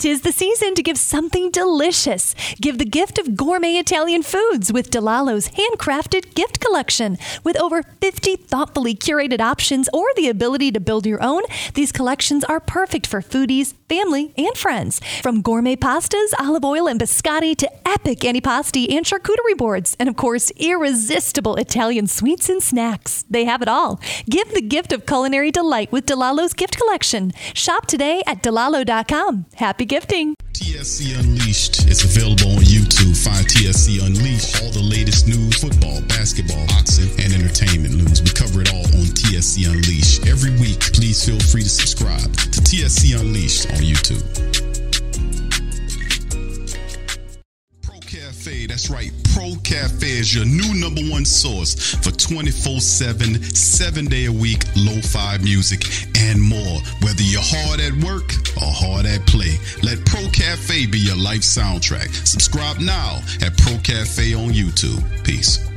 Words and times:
Tis 0.00 0.20
the 0.20 0.30
season 0.30 0.76
to 0.76 0.82
give 0.84 0.96
something 0.96 1.50
delicious. 1.50 2.32
Give 2.60 2.78
the 2.78 2.84
gift 2.84 3.18
of 3.18 3.36
gourmet 3.36 3.78
Italian 3.78 4.22
foods 4.22 4.72
with 4.72 4.92
DeLallo's 4.92 5.48
handcrafted 5.48 6.36
gift 6.36 6.60
collection. 6.60 7.18
With 7.42 7.56
over 7.56 7.82
50 7.82 8.36
thoughtfully 8.36 8.94
curated 8.94 9.40
options 9.40 9.88
or 9.92 10.06
the 10.14 10.28
ability 10.28 10.70
to 10.70 10.78
build 10.78 11.04
your 11.04 11.20
own, 11.20 11.42
these 11.74 11.90
collections 11.90 12.44
are 12.44 12.60
perfect 12.60 13.08
for 13.08 13.20
foodies, 13.20 13.74
family, 13.88 14.32
and 14.38 14.56
friends. 14.56 15.00
From 15.20 15.42
gourmet 15.42 15.74
pastas, 15.74 16.32
olive 16.38 16.64
oil, 16.64 16.86
and 16.86 17.00
biscotti 17.00 17.56
to 17.56 17.68
epic 17.88 18.20
antipasti 18.20 18.92
and 18.92 19.04
charcuterie 19.04 19.56
boards, 19.56 19.96
and 19.98 20.08
of 20.08 20.14
course, 20.14 20.52
irresistible 20.52 21.56
Italian 21.56 22.06
sweets 22.06 22.48
and 22.48 22.62
snacks. 22.62 23.24
They 23.28 23.46
have 23.46 23.62
it 23.62 23.68
all. 23.68 24.00
Give 24.30 24.48
the 24.54 24.62
gift 24.62 24.92
of 24.92 25.06
culinary 25.06 25.50
delight 25.50 25.90
with 25.90 26.06
DeLallo's 26.06 26.52
gift 26.52 26.76
collection. 26.76 27.32
Shop 27.52 27.86
today 27.86 28.22
at 28.28 28.44
DeLallo.com. 28.44 29.46
Happy 29.56 29.87
gifting. 29.88 30.36
TSC 30.52 31.18
Unleashed 31.18 31.88
is 31.88 32.04
available 32.04 32.52
on 32.52 32.62
YouTube. 32.62 33.16
Find 33.16 33.46
TSC 33.46 34.04
Unleashed. 34.04 34.62
All 34.62 34.70
the 34.70 34.82
latest 34.82 35.26
news, 35.26 35.56
football, 35.56 36.02
basketball, 36.02 36.64
boxing, 36.66 37.08
and 37.24 37.32
entertainment 37.32 37.94
news. 37.96 38.22
We 38.22 38.30
cover 38.30 38.60
it 38.60 38.72
all 38.72 38.84
on 38.84 39.08
TSC 39.16 39.66
Unleashed. 39.66 40.28
Every 40.28 40.52
week, 40.60 40.80
please 40.92 41.24
feel 41.24 41.40
free 41.40 41.62
to 41.62 41.68
subscribe 41.68 42.30
to 42.52 42.60
TSC 42.60 43.18
Unleashed 43.18 43.70
on 43.72 43.80
YouTube. 43.80 44.67
Cafe, 48.48 48.66
that's 48.66 48.88
right. 48.88 49.12
Pro 49.34 49.54
Cafe 49.62 50.06
is 50.06 50.34
your 50.34 50.46
new 50.46 50.80
number 50.80 51.02
one 51.02 51.26
source 51.26 51.94
for 51.96 52.10
24 52.10 52.80
7, 52.80 53.42
seven 53.42 54.06
day 54.06 54.24
a 54.24 54.32
week 54.32 54.64
lo 54.74 54.98
fi 55.02 55.36
music 55.38 55.84
and 56.16 56.40
more. 56.40 56.80
Whether 57.02 57.22
you're 57.22 57.42
hard 57.44 57.80
at 57.80 57.92
work 58.02 58.32
or 58.56 58.72
hard 58.72 59.04
at 59.04 59.26
play, 59.26 59.58
let 59.82 60.04
Pro 60.06 60.22
Cafe 60.30 60.86
be 60.86 60.98
your 60.98 61.16
life 61.16 61.42
soundtrack. 61.42 62.08
Subscribe 62.26 62.78
now 62.78 63.20
at 63.42 63.56
Pro 63.58 63.76
Cafe 63.82 64.32
on 64.32 64.50
YouTube. 64.50 65.02
Peace. 65.24 65.68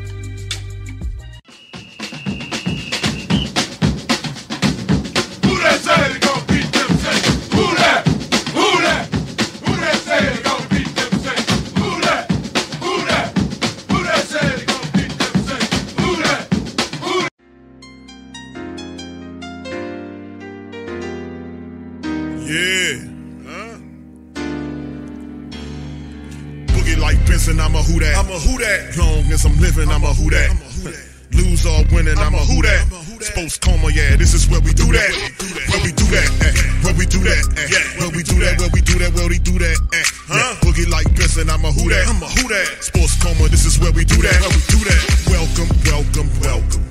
That. 28.01 28.17
I'm 28.17 28.29
a 28.29 28.39
who 28.39 28.57
that. 28.57 28.97
Long 28.97 29.25
as 29.31 29.45
I'm 29.45 29.57
living, 29.61 29.89
I'm 29.89 30.03
a 30.03 30.13
who 30.13 30.29
that. 30.29 30.49
Lose 31.31 31.63
or 31.65 31.79
winning, 31.95 32.17
I'm 32.17 32.35
a 32.35 32.43
who 32.43 32.61
that. 32.61 32.83
Sports 33.23 33.57
coma, 33.57 33.87
yeah, 33.93 34.17
this 34.17 34.33
is 34.33 34.49
where 34.49 34.59
we 34.59 34.73
do 34.73 34.91
that. 34.91 35.11
Where 35.71 35.83
we 35.85 35.91
do 35.95 36.03
that, 36.11 36.27
where 36.83 36.93
we 36.93 37.05
do 37.05 37.23
that, 37.23 37.43
where 37.97 38.11
we 38.11 38.23
do 38.23 38.35
that, 38.43 38.59
where 38.59 38.69
we 38.73 38.81
do 38.81 38.99
that, 38.99 39.13
where 39.13 39.29
we 39.29 39.39
do 39.39 39.55
that. 39.59 39.77
Huh? 40.27 40.55
Boogie 40.59 40.89
like 40.89 41.07
Benson, 41.15 41.49
I'm 41.49 41.63
a 41.63 41.71
who 41.71 41.87
that. 41.89 42.07
I'm 42.09 42.21
a 42.21 42.27
who 42.27 42.49
that. 42.49 42.83
Sports 42.83 43.15
coma, 43.23 43.47
this 43.47 43.65
is 43.65 43.79
where 43.79 43.93
we 43.93 44.03
do 44.03 44.19
that. 44.21 44.41
Where 44.41 44.51
we 44.51 44.63
do 44.67 44.79
that. 44.83 45.01
Welcome, 45.31 45.69
welcome, 45.87 46.29
welcome. 46.41 46.90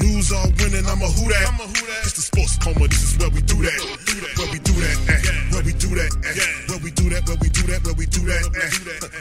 Lose 0.00 0.32
or 0.32 0.40
winning, 0.56 0.86
I'm 0.88 1.02
a 1.04 1.08
who 1.12 1.28
that. 1.28 1.52
It's 2.02 2.14
the 2.16 2.22
sports 2.24 2.56
coma, 2.56 2.88
this 2.88 3.02
is 3.12 3.18
where 3.20 3.28
we 3.28 3.42
do 3.42 3.56
that. 3.60 3.76
Where 4.40 4.48
we 4.50 4.58
do 4.64 4.72
that, 4.80 4.96
eh. 5.12 5.20
Where 5.52 5.60
we 5.62 5.74
do 5.76 5.88
that, 5.92 6.08
eh. 6.24 6.32
Where 6.72 6.78
we 6.80 6.90
do 6.96 7.10
that, 7.12 7.28
where 7.28 7.36
we 7.36 7.50
do 7.52 7.60
that, 7.68 7.84
where 7.84 7.92
we 7.94 8.06
do 8.06 8.20
that, 8.24 8.44
eh. 8.56 8.70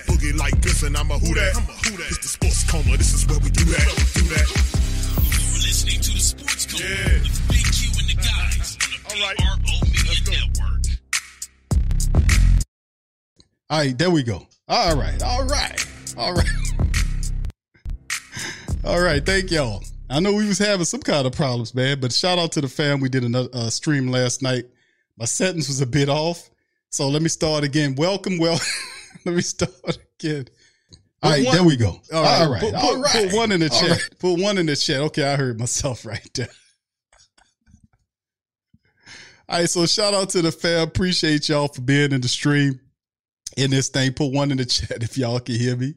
Boogie 0.07 0.31
like 0.39 0.61
this, 0.61 0.83
and 0.83 0.95
I'm 0.95 1.11
a 1.11 1.19
who 1.19 1.33
that. 1.35 1.57
I'm 1.59 1.67
a 1.67 1.73
who 1.75 1.97
that. 1.99 2.07
It's 2.07 2.19
the 2.23 2.29
sports 2.31 2.63
coma, 2.71 2.95
this 2.95 3.11
is 3.13 3.27
where 3.27 3.39
we 3.39 3.49
do 3.51 3.65
that. 3.65 3.83
Do 4.15 4.23
that. 4.31 4.47
You're 4.47 5.59
listening 5.67 5.99
to 5.99 6.11
the 6.15 6.23
Sports 6.23 6.65
Code 6.71 6.79
Yeah. 6.79 7.19
with 7.19 7.35
Big 7.51 7.67
Q 7.67 7.91
and 7.99 8.07
the 8.07 8.15
guys 8.15 8.79
on 8.79 8.95
the 8.95 8.99
All 9.11 9.19
right. 9.27 9.35
PRO 9.37 9.75
Media 9.91 10.07
Let's 10.07 10.23
go. 10.23 10.31
Network. 10.31 10.87
All 13.69 13.79
right, 13.79 13.97
there 13.97 14.09
we 14.11 14.23
go. 14.23 14.47
All 14.69 14.95
right, 14.95 15.21
all 15.21 15.43
right, 15.45 15.85
all 16.17 16.33
right, 16.33 16.47
all 18.85 19.01
right. 19.01 19.25
Thank 19.25 19.51
y'all. 19.51 19.83
I 20.11 20.19
know 20.19 20.33
we 20.33 20.47
was 20.47 20.57
having 20.59 20.85
some 20.85 21.01
kind 21.01 21.25
of 21.25 21.33
problems, 21.33 21.73
man, 21.73 21.99
but 21.99 22.11
shout 22.11 22.37
out 22.37 22.51
to 22.53 22.61
the 22.61 22.67
fam. 22.67 22.99
We 22.99 23.09
did 23.09 23.23
another 23.23 23.49
uh, 23.53 23.69
stream 23.69 24.07
last 24.07 24.41
night. 24.41 24.65
My 25.17 25.25
sentence 25.25 25.67
was 25.67 25.79
a 25.81 25.85
bit 25.87 26.09
off, 26.09 26.49
so 26.89 27.07
let 27.07 27.21
me 27.21 27.29
start 27.29 27.63
again. 27.63 27.95
Welcome, 27.95 28.37
well, 28.37 28.59
let 29.25 29.35
me 29.35 29.41
start 29.41 29.97
again. 30.19 30.47
All 31.23 31.31
right, 31.31 31.45
one- 31.45 31.55
there 31.55 31.63
we 31.63 31.77
go. 31.77 32.01
All 32.13 32.23
right, 32.23 32.41
all 32.41 32.51
right, 32.51 32.61
put- 32.61 32.73
all 32.73 32.95
put- 32.95 33.01
right. 33.03 33.29
put 33.29 33.35
one 33.37 33.51
in 33.51 33.59
the 33.61 33.69
All 33.71 33.79
chat. 33.79 33.89
right. 33.89 34.09
Put 34.19 34.39
one 34.41 34.57
in 34.57 34.65
the 34.65 34.75
chat. 34.75 34.99
Okay, 35.01 35.23
I 35.23 35.35
heard 35.37 35.59
myself 35.59 36.05
right 36.05 36.29
there. 36.33 36.49
All 39.47 39.59
right, 39.59 39.69
so 39.69 39.85
shout 39.85 40.13
out 40.13 40.29
to 40.29 40.41
the 40.41 40.51
fam. 40.51 40.87
Appreciate 40.87 41.49
y'all 41.49 41.67
for 41.67 41.81
being 41.81 42.11
in 42.11 42.21
the 42.21 42.27
stream 42.27 42.79
in 43.57 43.69
this 43.69 43.89
thing. 43.89 44.13
Put 44.13 44.33
one 44.33 44.51
in 44.51 44.57
the 44.57 44.65
chat 44.77 45.03
if 45.03 45.17
y'all 45.17 45.39
can 45.39 45.55
hear 45.55 45.75
me. 45.75 45.93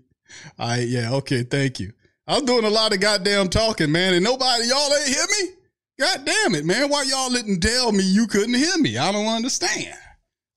All 0.58 0.68
right, 0.68 0.86
yeah, 0.86 1.12
okay, 1.14 1.42
thank 1.44 1.80
you. 1.80 1.92
I 2.26 2.34
was 2.34 2.44
doing 2.44 2.64
a 2.64 2.70
lot 2.70 2.94
of 2.94 3.00
goddamn 3.00 3.48
talking, 3.48 3.92
man, 3.92 4.14
and 4.14 4.24
nobody, 4.24 4.66
y'all 4.66 4.94
ain't 4.94 5.08
hear 5.08 5.26
me? 5.26 5.52
God 6.00 6.24
damn 6.24 6.54
it, 6.54 6.64
man. 6.64 6.88
Why 6.88 7.02
y'all 7.02 7.30
didn't 7.30 7.60
tell 7.60 7.92
me 7.92 8.02
you 8.02 8.26
couldn't 8.26 8.54
hear 8.54 8.78
me? 8.78 8.96
I 8.96 9.12
don't 9.12 9.26
understand. 9.26 9.94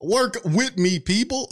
Work 0.01 0.37
with 0.45 0.77
me, 0.77 0.99
people. 0.99 1.49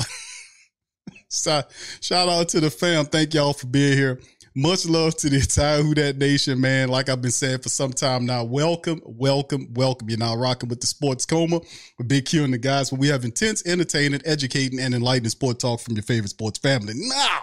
so, 1.29 1.63
shout 1.99 2.29
out 2.29 2.47
to 2.49 2.61
the 2.61 2.71
fam. 2.71 3.05
Thank 3.05 3.33
y'all 3.33 3.51
for 3.51 3.67
being 3.67 3.97
here. 3.97 4.21
Much 4.55 4.85
love 4.85 5.17
to 5.17 5.29
the 5.29 5.35
entire 5.35 5.81
Who 5.81 5.93
That 5.95 6.17
Nation, 6.17 6.61
man. 6.61 6.87
Like 6.87 7.09
I've 7.09 7.21
been 7.21 7.29
saying 7.29 7.59
for 7.59 7.67
some 7.67 7.91
time 7.91 8.25
now, 8.25 8.45
welcome, 8.45 9.01
welcome, 9.03 9.73
welcome. 9.73 10.09
You're 10.09 10.17
now 10.17 10.37
rocking 10.37 10.69
with 10.69 10.79
the 10.79 10.87
Sports 10.87 11.25
Coma 11.25 11.59
with 11.97 12.07
Big 12.07 12.23
Q 12.23 12.45
and 12.45 12.53
the 12.53 12.57
guys, 12.57 12.89
where 12.89 12.99
we 12.99 13.09
have 13.09 13.25
intense, 13.25 13.67
entertaining, 13.67 14.21
educating, 14.23 14.79
and 14.79 14.95
enlightening 14.95 15.29
sport 15.29 15.59
talk 15.59 15.81
from 15.81 15.95
your 15.95 16.03
favorite 16.03 16.29
sports 16.29 16.57
family. 16.57 16.93
Now 16.95 17.41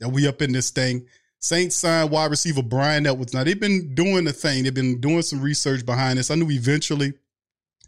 that 0.00 0.10
we 0.10 0.28
up 0.28 0.42
in 0.42 0.52
this 0.52 0.70
thing, 0.70 1.06
Saints 1.40 1.76
signed 1.76 2.10
wide 2.10 2.30
receiver 2.30 2.62
Bryan 2.62 3.06
Edwards. 3.06 3.32
Now 3.32 3.44
they've 3.44 3.58
been 3.58 3.94
doing 3.94 4.24
the 4.24 4.32
thing. 4.32 4.64
They've 4.64 4.74
been 4.74 5.00
doing 5.00 5.22
some 5.22 5.40
research 5.40 5.86
behind 5.86 6.18
this. 6.18 6.30
I 6.30 6.34
knew 6.34 6.50
eventually 6.50 7.14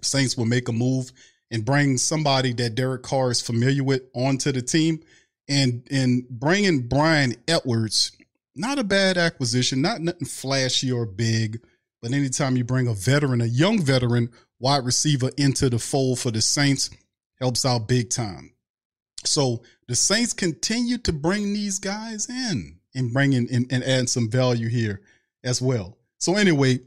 Saints 0.03 0.37
will 0.37 0.47
make 0.47 0.69
a 0.69 0.73
move 0.73 1.13
and 1.51 1.65
bring 1.65 1.99
somebody 1.99 2.53
that 2.55 2.77
Derek 2.77 3.03
Carr 3.03 3.31
is 3.31 3.43
familiar 3.43 3.83
with 3.83 4.03
onto 4.15 4.53
the 4.53 4.63
team. 4.63 5.01
And 5.49 5.87
and 5.91 6.29
bringing 6.29 6.87
Bryan 6.87 7.35
Edwards, 7.49 8.13
not 8.55 8.79
a 8.79 8.85
bad 8.85 9.19
acquisition, 9.19 9.83
not 9.83 10.01
nothing 10.01 10.29
flashy 10.29 10.93
or 10.93 11.07
big, 11.07 11.61
but 12.01 12.13
anytime 12.13 12.57
you 12.57 12.63
bring 12.63 12.87
a 12.87 12.95
veteran, 12.95 13.41
a 13.41 13.47
young 13.47 13.83
veteran 13.83 14.31
wide 14.61 14.85
receiver 14.85 15.31
into 15.37 15.69
the 15.69 15.81
fold 15.81 16.21
for 16.21 16.31
the 16.31 16.41
Saints, 16.41 16.91
helps 17.41 17.65
out 17.65 17.89
big 17.89 18.11
time. 18.11 18.53
So 19.25 19.63
the 19.89 19.97
Saints 19.97 20.33
continue 20.33 20.99
to 20.99 21.13
bring 21.13 21.53
these 21.53 21.81
guys 21.81 22.29
in 22.29 22.80
and 22.95 23.13
bringing 23.13 23.49
and, 23.53 23.67
and 23.71 23.85
add 23.85 24.09
some 24.09 24.31
value 24.31 24.69
here 24.69 25.01
as 25.45 25.61
well. 25.63 25.99
So 26.19 26.37
anyway, 26.37 26.81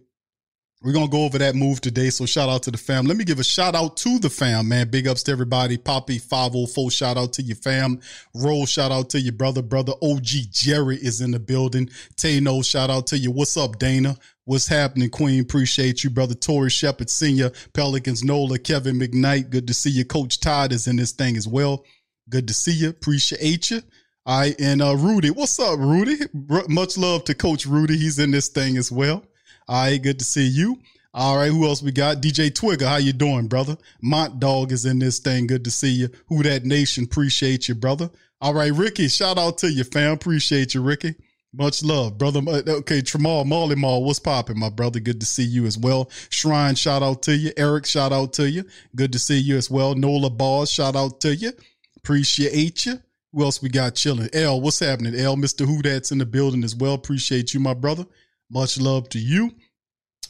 we're 0.83 0.91
gonna 0.91 1.07
go 1.07 1.23
over 1.23 1.37
that 1.37 1.55
move 1.55 1.79
today. 1.79 2.09
So 2.09 2.25
shout 2.25 2.49
out 2.49 2.63
to 2.63 2.71
the 2.71 2.77
fam. 2.77 3.05
Let 3.05 3.15
me 3.15 3.23
give 3.23 3.39
a 3.39 3.43
shout 3.43 3.73
out 3.73 3.95
to 3.97 4.19
the 4.19 4.29
fam, 4.29 4.67
man. 4.67 4.89
Big 4.89 5.07
ups 5.07 5.23
to 5.23 5.31
everybody. 5.31 5.77
Poppy 5.77 6.19
504, 6.19 6.91
shout 6.91 7.15
out 7.15 7.31
to 7.33 7.41
your 7.41 7.55
fam. 7.55 8.01
Roll, 8.35 8.65
shout 8.65 8.91
out 8.91 9.09
to 9.11 9.19
your 9.21 9.31
brother. 9.31 9.61
Brother 9.61 9.93
OG 10.01 10.27
Jerry 10.51 10.97
is 10.97 11.21
in 11.21 11.31
the 11.31 11.39
building. 11.39 11.89
Tano, 12.15 12.65
shout 12.65 12.89
out 12.89 13.07
to 13.07 13.17
you. 13.17 13.31
What's 13.31 13.55
up, 13.55 13.79
Dana? 13.79 14.17
What's 14.43 14.67
happening, 14.67 15.09
Queen? 15.09 15.39
Appreciate 15.39 16.03
you, 16.03 16.09
brother 16.09 16.35
Tori 16.35 16.69
Shepard 16.69 17.09
Sr., 17.09 17.51
Pelicans 17.73 18.25
Nola, 18.25 18.59
Kevin 18.59 18.99
McKnight. 18.99 19.51
Good 19.51 19.67
to 19.67 19.73
see 19.73 19.89
you. 19.89 20.03
Coach 20.03 20.41
Todd 20.41 20.73
is 20.73 20.85
in 20.85 20.97
this 20.97 21.13
thing 21.13 21.37
as 21.37 21.47
well. 21.47 21.85
Good 22.29 22.49
to 22.49 22.53
see 22.53 22.73
you. 22.73 22.89
Appreciate 22.89 23.71
you. 23.71 23.81
Right, 24.25 24.55
and 24.59 24.81
uh, 24.81 24.95
Rudy, 24.95 25.31
what's 25.31 25.59
up, 25.59 25.77
Rudy? 25.79 26.17
R- 26.49 26.63
much 26.69 26.97
love 26.97 27.25
to 27.25 27.35
Coach 27.35 27.65
Rudy. 27.65 27.97
He's 27.97 28.19
in 28.19 28.31
this 28.31 28.47
thing 28.47 28.77
as 28.77 28.91
well. 28.91 29.23
All 29.67 29.83
right, 29.83 30.01
good 30.01 30.19
to 30.19 30.25
see 30.25 30.47
you. 30.47 30.79
All 31.13 31.37
right, 31.37 31.51
who 31.51 31.65
else 31.67 31.83
we 31.83 31.91
got? 31.91 32.21
DJ 32.21 32.49
Twigger, 32.49 32.87
how 32.87 32.95
you 32.95 33.11
doing, 33.13 33.47
brother? 33.47 33.77
Mont 34.01 34.39
Dog 34.39 34.71
is 34.71 34.85
in 34.85 34.97
this 34.99 35.19
thing. 35.19 35.45
Good 35.47 35.65
to 35.65 35.71
see 35.71 35.91
you. 35.91 36.09
Who 36.27 36.41
that 36.43 36.63
nation? 36.65 37.03
Appreciate 37.03 37.67
you, 37.67 37.75
brother. 37.75 38.09
All 38.41 38.53
right, 38.53 38.71
Ricky, 38.73 39.07
shout 39.09 39.37
out 39.37 39.57
to 39.59 39.71
you, 39.71 39.83
fam. 39.83 40.13
Appreciate 40.13 40.73
you, 40.73 40.81
Ricky. 40.81 41.15
Much 41.53 41.83
love, 41.83 42.17
brother. 42.17 42.39
Uh, 42.47 42.61
Okay, 42.67 43.01
Tramal, 43.01 43.45
Molly 43.45 43.75
Mall, 43.75 44.03
what's 44.03 44.19
popping, 44.19 44.57
my 44.57 44.69
brother? 44.69 44.99
Good 44.99 45.19
to 45.19 45.25
see 45.25 45.43
you 45.43 45.65
as 45.65 45.77
well. 45.77 46.09
Shrine, 46.29 46.75
shout 46.75 47.03
out 47.03 47.21
to 47.23 47.35
you. 47.35 47.51
Eric, 47.57 47.85
shout 47.85 48.11
out 48.13 48.33
to 48.33 48.49
you. 48.49 48.63
Good 48.95 49.11
to 49.13 49.19
see 49.19 49.37
you 49.37 49.57
as 49.57 49.69
well. 49.69 49.93
Nola 49.95 50.29
Balls, 50.29 50.71
shout 50.71 50.95
out 50.95 51.19
to 51.21 51.35
you. 51.35 51.51
Appreciate 51.97 52.85
you. 52.85 52.99
Who 53.33 53.43
else 53.43 53.61
we 53.61 53.69
got 53.69 53.95
chilling? 53.95 54.29
L, 54.33 54.61
what's 54.61 54.79
happening? 54.79 55.15
L, 55.15 55.35
Mr. 55.35 55.65
Who 55.65 55.81
that's 55.81 56.11
in 56.11 56.19
the 56.19 56.25
building 56.25 56.63
as 56.63 56.75
well. 56.75 56.93
Appreciate 56.93 57.53
you, 57.53 57.59
my 57.59 57.73
brother. 57.73 58.05
Much 58.51 58.79
love 58.79 59.09
to 59.09 59.19
you. 59.19 59.51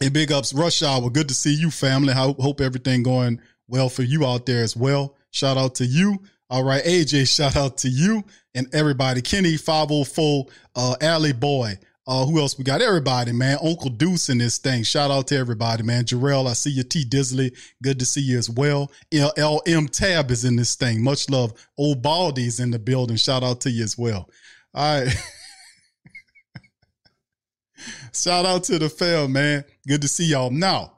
And 0.01 0.13
big 0.13 0.31
ups, 0.31 0.53
Rush 0.53 0.81
Hour. 0.81 1.09
Good 1.09 1.27
to 1.27 1.33
see 1.33 1.53
you, 1.53 1.69
family. 1.69 2.13
I 2.13 2.33
hope 2.39 2.61
everything 2.61 3.03
going 3.03 3.41
well 3.67 3.89
for 3.89 4.03
you 4.03 4.25
out 4.25 4.45
there 4.45 4.63
as 4.63 4.75
well. 4.75 5.15
Shout 5.31 5.57
out 5.57 5.75
to 5.75 5.85
you. 5.85 6.23
All 6.50 6.63
right, 6.63 6.83
AJ, 6.83 7.33
shout 7.33 7.55
out 7.57 7.77
to 7.79 7.89
you 7.89 8.23
and 8.55 8.73
everybody. 8.73 9.21
Kenny 9.21 9.57
504, 9.57 10.45
uh, 10.75 10.95
Alley 11.01 11.33
Boy. 11.33 11.77
Uh, 12.05 12.25
who 12.25 12.38
else 12.39 12.57
we 12.57 12.65
got? 12.65 12.81
Everybody, 12.81 13.31
man. 13.31 13.57
Uncle 13.63 13.89
Deuce 13.89 14.27
in 14.27 14.38
this 14.38 14.57
thing. 14.57 14.83
Shout 14.83 15.09
out 15.09 15.27
to 15.27 15.38
everybody, 15.38 15.83
man. 15.83 16.03
Jarrell, 16.03 16.50
I 16.50 16.53
see 16.53 16.71
you. 16.71 16.83
T 16.83 17.05
Disley, 17.05 17.57
good 17.81 17.97
to 18.00 18.05
see 18.05 18.19
you 18.19 18.38
as 18.38 18.50
well. 18.50 18.91
LM 19.13 19.88
Tab 19.88 20.29
is 20.29 20.44
in 20.44 20.57
this 20.57 20.75
thing. 20.75 21.01
Much 21.01 21.29
love. 21.29 21.53
Old 21.77 22.01
Baldy's 22.01 22.59
in 22.59 22.71
the 22.71 22.79
building. 22.79 23.15
Shout 23.15 23.41
out 23.44 23.61
to 23.61 23.71
you 23.71 23.83
as 23.85 23.97
well. 23.97 24.29
All 24.73 25.01
right. 25.01 25.15
Shout 28.13 28.45
out 28.45 28.65
to 28.65 28.79
the 28.79 28.89
fam, 28.89 29.31
man. 29.31 29.63
Good 29.88 30.01
to 30.01 30.07
see 30.09 30.25
y'all. 30.25 30.50
Now, 30.51 30.97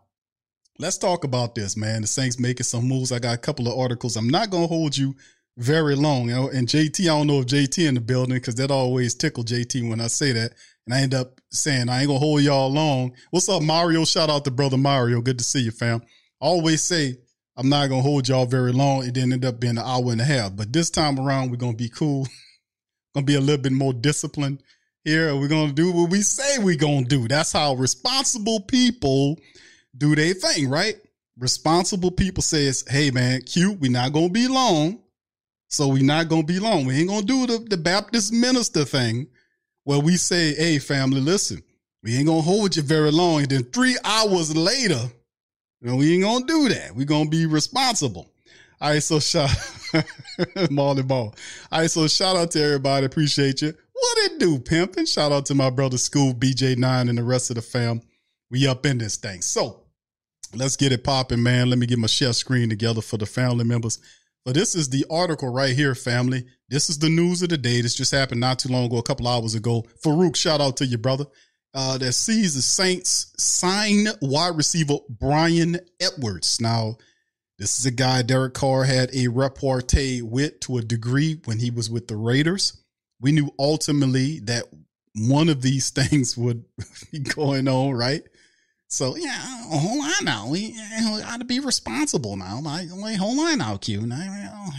let's 0.80 0.98
talk 0.98 1.24
about 1.24 1.54
this, 1.54 1.78
man. 1.78 2.02
The 2.02 2.08
Saints 2.08 2.40
making 2.40 2.64
some 2.64 2.88
moves. 2.88 3.12
I 3.12 3.20
got 3.20 3.36
a 3.36 3.40
couple 3.40 3.68
of 3.68 3.78
articles. 3.78 4.16
I'm 4.18 4.30
not 4.30 4.50
gonna 4.50 4.66
hold 4.68 4.98
you 4.98 5.16
very 5.58 5.96
long. 5.96 6.30
And 6.32 6.68
JT, 6.68 7.02
I 7.02 7.06
don't 7.06 7.28
know 7.28 7.40
if 7.42 7.46
JT 7.46 7.88
in 7.88 7.96
the 7.96 8.02
building 8.02 8.36
because 8.36 8.56
that 8.56 8.72
always 8.72 9.14
tickle 9.14 9.44
JT 9.44 9.88
when 9.88 10.02
I 10.02 10.08
say 10.08 10.32
that. 10.34 10.54
And 10.86 10.94
I 10.94 11.02
end 11.02 11.14
up 11.14 11.42
saying 11.52 11.90
I 11.90 12.00
ain't 12.02 12.08
gonna 12.08 12.20
hold 12.20 12.42
y'all 12.42 12.72
long. 12.72 13.14
What's 13.32 13.50
up, 13.50 13.64
Mario? 13.64 14.06
Shout 14.06 14.30
out 14.30 14.46
to 14.46 14.52
brother 14.52 14.78
Mario. 14.78 15.22
Good 15.22 15.40
to 15.40 15.44
see 15.44 15.62
you, 15.62 15.72
fam. 15.72 16.02
I 16.42 16.46
always 16.46 16.84
say 16.84 17.18
I'm 17.58 17.70
not 17.70 17.90
gonna 17.90 18.02
hold 18.02 18.28
y'all 18.28 18.46
very 18.46 18.72
long. 18.72 19.04
It 19.04 19.14
didn't 19.14 19.34
end 19.34 19.46
up 19.46 19.60
being 19.60 19.78
an 19.78 19.84
hour 19.84 20.12
and 20.12 20.22
a 20.22 20.26
half. 20.26 20.56
But 20.56 20.72
this 20.72 20.90
time 20.90 21.20
around, 21.20 21.50
we're 21.50 21.58
gonna 21.58 21.74
be 21.74 21.90
cool. 21.90 22.28
gonna 23.16 23.26
be 23.26 23.36
a 23.36 23.42
little 23.42 23.62
bit 23.62 23.72
more 23.72 23.94
disciplined 23.94 24.62
here. 25.04 25.36
We're 25.36 25.48
gonna 25.48 25.74
do 25.74 25.92
what 25.92 26.12
we 26.12 26.22
say 26.22 26.60
we're 26.60 26.76
gonna 26.76 27.06
do. 27.06 27.28
That's 27.28 27.54
how 27.54 27.74
responsible 27.74 28.60
people 28.62 29.40
do 29.98 30.16
their 30.16 30.34
thing, 30.34 30.70
right? 30.70 30.98
Responsible 31.40 32.12
people 32.12 32.44
says, 32.44 32.86
hey 32.88 33.10
man, 33.10 33.42
Q, 33.42 33.74
we're 33.74 33.92
not 33.92 34.14
gonna 34.14 34.30
be 34.30 34.48
long. 34.48 35.00
So 35.68 35.88
we're 35.88 36.04
not 36.04 36.30
gonna 36.30 36.44
be 36.44 36.60
long. 36.60 36.86
We 36.86 37.00
ain't 37.00 37.10
gonna 37.10 37.26
do 37.26 37.48
the, 37.48 37.58
the 37.58 37.78
Baptist 37.78 38.32
minister 38.32 38.86
thing 38.86 39.28
where 39.86 40.00
we 40.00 40.18
say, 40.18 40.54
hey 40.54 40.78
family, 40.80 41.22
listen, 41.22 41.64
we 42.04 42.18
ain't 42.18 42.28
gonna 42.28 42.42
hold 42.42 42.76
you 42.76 42.84
very 42.84 43.12
long. 43.12 43.42
And 43.42 43.50
then 43.50 43.64
three 43.64 43.98
hours 44.04 44.56
later, 44.56 45.10
you 45.82 45.90
know, 45.90 45.96
we 45.96 46.14
ain't 46.14 46.24
gonna 46.24 46.46
do 46.46 46.70
that. 46.70 46.94
We're 46.94 47.06
gonna 47.06 47.30
be 47.30 47.46
responsible. 47.46 48.30
All 48.82 48.90
right, 48.90 49.02
so 49.02 49.20
shout 49.20 49.50
Marley 50.70 51.04
Ball. 51.04 51.34
All 51.72 51.80
right, 51.80 51.90
so 51.90 52.08
shout 52.08 52.36
out 52.36 52.52
to 52.52 52.62
everybody. 52.62 53.06
Appreciate 53.06 53.62
you. 53.62 53.74
What 53.94 54.18
it 54.32 54.40
do, 54.40 54.60
pimping? 54.60 55.06
Shout 55.06 55.32
out 55.32 55.46
to 55.48 55.56
my 55.56 55.70
brother 55.70 55.98
School, 55.98 56.34
BJ9, 56.34 57.10
and 57.10 57.18
the 57.18 57.24
rest 57.24 57.50
of 57.50 57.56
the 57.56 57.62
fam. 57.62 58.02
We 58.52 58.68
up 58.68 58.86
in 58.86 58.98
this 58.98 59.16
thing. 59.16 59.42
So 59.42 59.82
let's 60.54 60.76
get 60.76 60.92
it 60.92 61.04
popping, 61.04 61.42
man. 61.42 61.70
Let 61.70 61.80
me 61.80 61.88
get 61.88 61.98
my 61.98 62.08
share 62.08 62.34
screen 62.34 62.70
together 62.70 63.02
for 63.02 63.18
the 63.18 63.26
family 63.26 63.64
members. 63.64 64.00
But 64.46 64.54
this 64.54 64.76
is 64.76 64.90
the 64.90 65.06
article 65.10 65.50
right 65.50 65.76
here, 65.76 65.96
family. 65.96 66.46
This 66.70 66.88
is 66.88 67.00
the 67.00 67.10
news 67.10 67.42
of 67.42 67.50
the 67.50 67.58
day. 67.58 67.82
This 67.82 67.96
just 67.96 68.12
happened 68.12 68.40
not 68.40 68.60
too 68.60 68.70
long 68.70 68.86
ago, 68.86 68.98
a 68.98 69.04
couple 69.04 69.28
hours 69.28 69.56
ago. 69.56 69.84
Farouk, 70.04 70.36
shout 70.36 70.62
out 70.62 70.78
to 70.78 70.86
you, 70.86 71.00
brother. 71.00 71.26
Uh, 71.74 71.98
that 71.98 72.14
sees 72.14 72.54
the 72.54 72.62
Saints 72.62 73.34
sign 73.38 74.08
wide 74.22 74.56
receiver 74.56 74.98
Bryan 75.10 75.80
Edwards. 76.00 76.62
Now, 76.62 76.98
this 77.58 77.80
is 77.80 77.86
a 77.88 77.92
guy 77.92 78.22
Derek 78.22 78.54
Carr 78.54 78.84
had 78.84 79.10
a 79.16 79.28
repartee 79.28 80.22
with 80.22 80.60
to 80.62 80.78
a 80.78 80.82
degree 80.82 81.42
when 81.46 81.58
he 81.58 81.72
was 81.72 81.90
with 81.90 82.08
the 82.08 82.16
Raiders. 82.16 82.82
We 83.20 83.32
knew 83.32 83.52
ultimately 83.58 84.40
that 84.42 84.66
one 85.16 85.50
of 85.50 85.64
these 85.64 85.90
things 85.92 86.38
would 86.38 86.64
be 87.12 87.20
going 87.20 87.68
on, 87.68 87.94
right? 87.94 88.22
So 88.88 89.16
yeah, 89.16 89.38
hold 89.64 90.06
on 90.06 90.26
now. 90.26 90.48
We, 90.48 90.78
we 91.14 91.22
got 91.22 91.40
to 91.40 91.46
be 91.46 91.60
responsible 91.60 92.38
now. 92.38 92.62
Like, 92.62 92.88
like, 92.92 93.18
hold 93.18 93.40
on 93.40 93.58
now, 93.58 93.78
Q. 93.78 94.02
Now, 94.06 94.70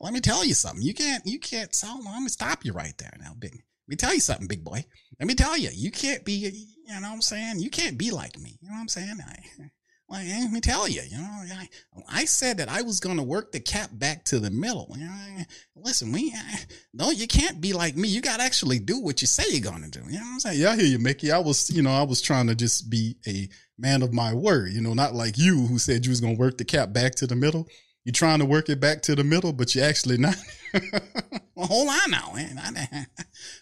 let 0.00 0.12
me 0.12 0.20
tell 0.20 0.44
you 0.44 0.54
something. 0.54 0.82
You 0.82 0.94
can't, 0.94 1.26
you 1.26 1.38
can't. 1.38 1.74
So 1.74 1.88
let 2.04 2.22
me 2.22 2.28
stop 2.28 2.64
you 2.64 2.72
right 2.72 2.94
there 2.98 3.12
now, 3.20 3.32
big. 3.38 3.52
Let 3.52 3.88
me 3.88 3.96
tell 3.96 4.14
you 4.14 4.20
something, 4.20 4.46
big 4.46 4.64
boy. 4.64 4.84
Let 5.18 5.26
me 5.26 5.34
tell 5.34 5.56
you, 5.58 5.70
you 5.72 5.90
can't 5.90 6.24
be. 6.24 6.32
You 6.32 7.00
know 7.00 7.08
what 7.08 7.14
I'm 7.14 7.22
saying? 7.22 7.58
You 7.60 7.70
can't 7.70 7.98
be 7.98 8.10
like 8.10 8.38
me. 8.38 8.56
You 8.60 8.68
know 8.68 8.74
what 8.74 8.82
I'm 8.82 8.88
saying? 8.88 9.18
I, 9.24 9.70
well, 10.10 10.24
let 10.26 10.50
me 10.50 10.60
tell 10.60 10.88
you, 10.88 11.02
you 11.08 11.18
know, 11.18 11.44
I, 11.54 11.68
I 12.08 12.24
said 12.24 12.56
that 12.56 12.68
I 12.68 12.82
was 12.82 12.98
going 12.98 13.16
to 13.16 13.22
work 13.22 13.52
the 13.52 13.60
cap 13.60 13.90
back 13.92 14.24
to 14.24 14.40
the 14.40 14.50
middle. 14.50 14.92
You 14.98 15.04
know, 15.04 15.44
listen, 15.76 16.10
we, 16.10 16.34
no, 16.92 17.12
you 17.12 17.28
can't 17.28 17.60
be 17.60 17.72
like 17.72 17.96
me. 17.96 18.08
You 18.08 18.20
got 18.20 18.38
to 18.38 18.42
actually 18.42 18.80
do 18.80 18.98
what 18.98 19.20
you 19.20 19.28
say 19.28 19.44
you're 19.50 19.60
going 19.60 19.88
to 19.88 19.90
do. 19.90 20.04
You 20.06 20.18
know 20.18 20.24
what 20.24 20.32
I'm 20.32 20.40
saying? 20.40 20.60
Yeah, 20.60 20.70
I 20.72 20.76
hear 20.76 20.86
you, 20.86 20.98
Mickey. 20.98 21.30
I 21.30 21.38
was, 21.38 21.70
you 21.70 21.82
know, 21.82 21.92
I 21.92 22.02
was 22.02 22.20
trying 22.20 22.48
to 22.48 22.56
just 22.56 22.90
be 22.90 23.18
a 23.24 23.48
man 23.78 24.02
of 24.02 24.12
my 24.12 24.34
word, 24.34 24.72
you 24.72 24.80
know, 24.80 24.94
not 24.94 25.14
like 25.14 25.38
you 25.38 25.66
who 25.68 25.78
said 25.78 26.04
you 26.04 26.10
was 26.10 26.20
going 26.20 26.34
to 26.34 26.40
work 26.40 26.58
the 26.58 26.64
cap 26.64 26.92
back 26.92 27.14
to 27.16 27.28
the 27.28 27.36
middle. 27.36 27.68
You're 28.04 28.12
trying 28.12 28.38
to 28.38 28.46
work 28.46 28.68
it 28.68 28.80
back 28.80 29.02
to 29.02 29.14
the 29.14 29.24
middle, 29.24 29.52
but 29.52 29.74
you're 29.74 29.84
actually 29.84 30.16
not. 30.16 30.36
well, 31.54 31.66
hold 31.66 31.88
on 31.88 32.10
now. 32.10 32.32
Man. 32.34 32.58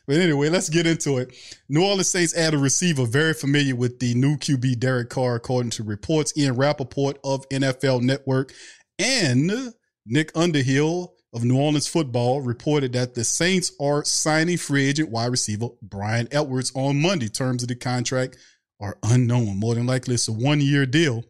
but 0.06 0.17
anyway, 0.17 0.49
let's 0.49 0.69
get 0.69 0.87
into 0.87 1.19
it. 1.19 1.35
New 1.69 1.82
Orleans 1.82 2.11
Saints 2.11 2.37
add 2.37 2.55
a 2.55 2.58
receiver 2.58 3.05
very 3.05 3.35
familiar 3.35 3.75
with 3.75 3.99
the 3.99 4.14
new 4.14 4.37
QB 4.37 4.79
Derek 4.79 5.11
Carr, 5.11 5.35
according 5.35 5.70
to 5.70 5.82
reports. 5.82 6.32
Ian 6.37 6.55
Rapoport 6.55 7.19
of 7.25 7.49
NFL 7.49 8.02
Network 8.02 8.52
and 8.99 9.73
Nick 10.06 10.31
Underhill 10.37 11.14
of 11.34 11.44
New 11.44 11.58
Orleans 11.58 11.88
football 11.88 12.41
reported 12.41 12.93
that 12.93 13.14
the 13.14 13.25
Saints 13.25 13.73
are 13.81 14.05
signing 14.05 14.56
free 14.56 14.88
agent 14.88 15.11
wide 15.11 15.31
receiver 15.31 15.69
Bryan 15.82 16.29
Edwards 16.31 16.73
on 16.75 17.02
Monday. 17.02 17.29
Terms 17.29 17.62
of 17.62 17.69
the 17.69 17.75
contract 17.75 18.37
are 18.81 18.98
unknown. 19.03 19.58
More 19.58 19.74
than 19.74 19.86
likely, 19.86 20.15
it's 20.15 20.29
a 20.29 20.32
one 20.32 20.60
year 20.60 20.86
deal 20.86 21.24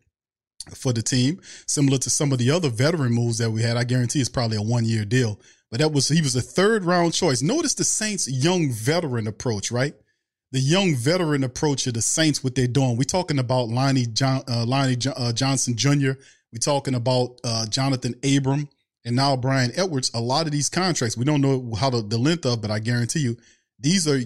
for 0.76 0.92
the 0.92 1.02
team, 1.02 1.40
similar 1.66 1.98
to 1.98 2.10
some 2.10 2.32
of 2.32 2.38
the 2.38 2.50
other 2.50 2.68
veteran 2.68 3.12
moves 3.12 3.38
that 3.38 3.50
we 3.50 3.62
had. 3.62 3.76
I 3.76 3.84
guarantee 3.84 4.20
it's 4.20 4.28
probably 4.28 4.56
a 4.56 4.62
one 4.62 4.84
year 4.84 5.04
deal. 5.04 5.38
But 5.70 5.80
that 5.80 5.92
was 5.92 6.08
he 6.08 6.22
was 6.22 6.36
a 6.36 6.40
third 6.40 6.84
round 6.84 7.12
choice. 7.12 7.42
Notice 7.42 7.74
the 7.74 7.84
Saints' 7.84 8.28
young 8.28 8.70
veteran 8.70 9.26
approach, 9.26 9.70
right? 9.70 9.94
The 10.50 10.60
young 10.60 10.94
veteran 10.94 11.44
approach 11.44 11.86
of 11.86 11.94
the 11.94 12.02
Saints, 12.02 12.42
what 12.42 12.54
they're 12.54 12.66
doing. 12.66 12.96
We're 12.96 13.04
talking 13.04 13.38
about 13.38 13.68
Lonnie, 13.68 14.06
John, 14.06 14.42
uh, 14.48 14.64
Lonnie 14.64 14.96
uh, 15.14 15.32
Johnson 15.32 15.76
Jr. 15.76 16.12
We're 16.52 16.60
talking 16.60 16.94
about 16.94 17.38
uh, 17.44 17.66
Jonathan 17.66 18.14
Abram 18.24 18.68
and 19.04 19.14
now 19.14 19.36
Bryan 19.36 19.72
Edwards. 19.76 20.10
A 20.14 20.20
lot 20.20 20.46
of 20.46 20.52
these 20.52 20.70
contracts, 20.70 21.18
we 21.18 21.26
don't 21.26 21.42
know 21.42 21.74
how 21.78 21.90
the, 21.90 22.00
the 22.00 22.16
length 22.16 22.46
of, 22.46 22.62
but 22.62 22.70
I 22.70 22.78
guarantee 22.78 23.20
you, 23.20 23.36
these 23.78 24.08
are 24.08 24.20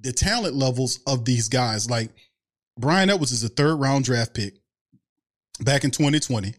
the 0.00 0.12
talent 0.12 0.54
levels 0.54 1.00
of 1.06 1.26
these 1.26 1.50
guys. 1.50 1.90
Like 1.90 2.10
Bryan 2.78 3.10
Edwards 3.10 3.32
is 3.32 3.44
a 3.44 3.48
third 3.48 3.76
round 3.76 4.06
draft 4.06 4.32
pick 4.32 4.54
back 5.60 5.84
in 5.84 5.90
2020. 5.90 6.54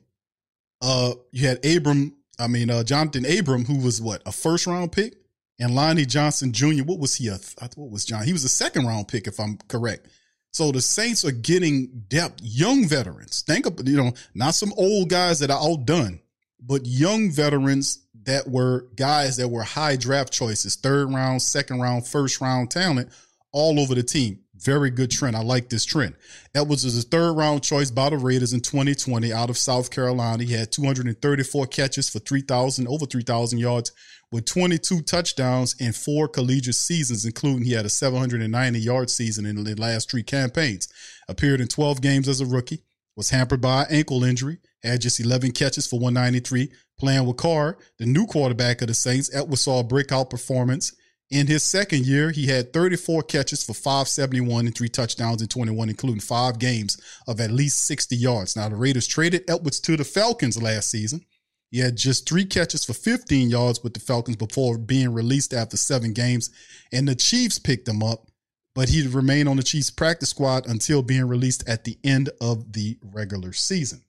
Uh, 0.81 1.13
you 1.31 1.47
had 1.47 1.65
Abram, 1.65 2.15
I 2.39 2.47
mean, 2.47 2.69
uh, 2.69 2.83
Jonathan 2.83 3.25
Abram, 3.25 3.65
who 3.65 3.79
was 3.79 4.01
what, 4.01 4.21
a 4.25 4.31
first 4.31 4.67
round 4.67 4.91
pick? 4.91 5.15
And 5.59 5.73
Lonnie 5.73 6.05
Johnson 6.05 6.53
Jr., 6.53 6.83
what 6.83 6.99
was 6.99 7.15
he? 7.15 7.29
A, 7.29 7.39
what 7.75 7.89
was 7.89 8.05
John? 8.05 8.23
He 8.23 8.33
was 8.33 8.43
a 8.43 8.49
second 8.49 8.85
round 8.85 9.07
pick, 9.07 9.27
if 9.27 9.39
I'm 9.39 9.57
correct. 9.67 10.07
So 10.51 10.71
the 10.71 10.81
Saints 10.81 11.25
are 11.25 11.31
getting 11.31 12.03
depth, 12.07 12.41
young 12.43 12.87
veterans. 12.87 13.41
Think 13.41 13.65
of, 13.65 13.87
you 13.87 13.97
know, 13.97 14.13
not 14.33 14.53
some 14.53 14.73
old 14.77 15.09
guys 15.09 15.39
that 15.39 15.49
are 15.51 15.61
outdone, 15.61 16.19
but 16.59 16.85
young 16.85 17.31
veterans 17.31 18.05
that 18.23 18.47
were 18.47 18.87
guys 18.95 19.37
that 19.37 19.47
were 19.47 19.63
high 19.63 19.95
draft 19.95 20.31
choices, 20.31 20.75
third 20.75 21.11
round, 21.11 21.41
second 21.41 21.79
round, 21.79 22.07
first 22.07 22.41
round 22.41 22.69
talent 22.69 23.09
all 23.51 23.79
over 23.79 23.95
the 23.95 24.03
team. 24.03 24.39
Very 24.59 24.89
good 24.89 25.11
trend. 25.11 25.35
I 25.35 25.43
like 25.43 25.69
this 25.69 25.85
trend. 25.85 26.15
Edwards 26.55 26.83
is 26.83 26.97
a 26.97 27.07
third 27.07 27.33
round 27.33 27.63
choice 27.63 27.91
by 27.91 28.09
the 28.09 28.17
Raiders 28.17 28.53
in 28.53 28.61
2020 28.61 29.31
out 29.31 29.49
of 29.49 29.57
South 29.57 29.91
Carolina. 29.91 30.43
He 30.43 30.53
had 30.53 30.71
234 30.71 31.67
catches 31.67 32.09
for 32.09 32.19
3,000, 32.19 32.87
over 32.87 33.05
3,000 33.05 33.59
yards 33.59 33.91
with 34.31 34.45
22 34.45 35.01
touchdowns 35.01 35.75
in 35.79 35.93
four 35.93 36.27
collegiate 36.27 36.75
seasons, 36.75 37.25
including 37.25 37.63
he 37.63 37.73
had 37.73 37.85
a 37.85 37.89
790 37.89 38.79
yard 38.79 39.09
season 39.09 39.45
in 39.45 39.63
the 39.63 39.75
last 39.75 40.09
three 40.09 40.23
campaigns. 40.23 40.87
Appeared 41.29 41.61
in 41.61 41.67
12 41.67 42.01
games 42.01 42.27
as 42.27 42.41
a 42.41 42.45
rookie, 42.45 42.83
was 43.15 43.29
hampered 43.29 43.61
by 43.61 43.83
an 43.83 43.87
ankle 43.89 44.23
injury, 44.23 44.59
had 44.83 45.01
just 45.01 45.19
11 45.19 45.51
catches 45.51 45.87
for 45.87 45.99
193. 45.99 46.71
Playing 46.99 47.25
with 47.27 47.37
Carr, 47.37 47.77
the 47.99 48.05
new 48.07 48.25
quarterback 48.25 48.81
of 48.81 48.87
the 48.87 48.93
Saints, 48.93 49.33
Edwards 49.33 49.61
saw 49.61 49.79
a 49.79 49.83
breakout 49.83 50.29
performance 50.31 50.93
In 51.29 51.47
his 51.47 51.63
second 51.63 52.05
year, 52.05 52.31
he 52.31 52.47
had 52.47 52.71
34 52.71 53.23
catches 53.23 53.61
for 53.61 53.73
571 53.73 54.65
and 54.65 54.75
three 54.75 54.87
touchdowns 54.87 55.41
in 55.41 55.49
21, 55.49 55.89
including 55.89 56.21
five 56.21 56.57
games 56.57 56.97
of 57.27 57.41
at 57.41 57.51
least 57.51 57.85
60 57.85 58.15
yards. 58.15 58.55
Now, 58.55 58.69
the 58.69 58.77
Raiders 58.77 59.07
traded 59.07 59.49
Edwards 59.49 59.81
to 59.81 59.97
the 59.97 60.05
Falcons 60.05 60.61
last 60.61 60.89
season. 60.89 61.25
He 61.69 61.79
had 61.79 61.97
just 61.97 62.29
three 62.29 62.45
catches 62.45 62.85
for 62.85 62.93
15 62.93 63.49
yards 63.49 63.83
with 63.83 63.93
the 63.93 63.99
Falcons 63.99 64.37
before 64.37 64.77
being 64.77 65.13
released 65.13 65.53
after 65.53 65.75
seven 65.75 66.13
games, 66.13 66.49
and 66.93 67.07
the 67.07 67.15
Chiefs 67.15 67.59
picked 67.59 67.89
him 67.89 68.01
up, 68.01 68.31
but 68.73 68.87
he'd 68.87 69.07
remain 69.07 69.49
on 69.49 69.57
the 69.57 69.63
Chiefs 69.63 69.91
practice 69.91 70.29
squad 70.29 70.65
until 70.65 71.01
being 71.01 71.27
released 71.27 71.67
at 71.67 71.83
the 71.83 71.97
end 72.05 72.29
of 72.39 72.71
the 72.71 72.97
regular 73.01 73.51
season. 73.51 74.01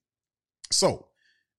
So, 0.70 1.08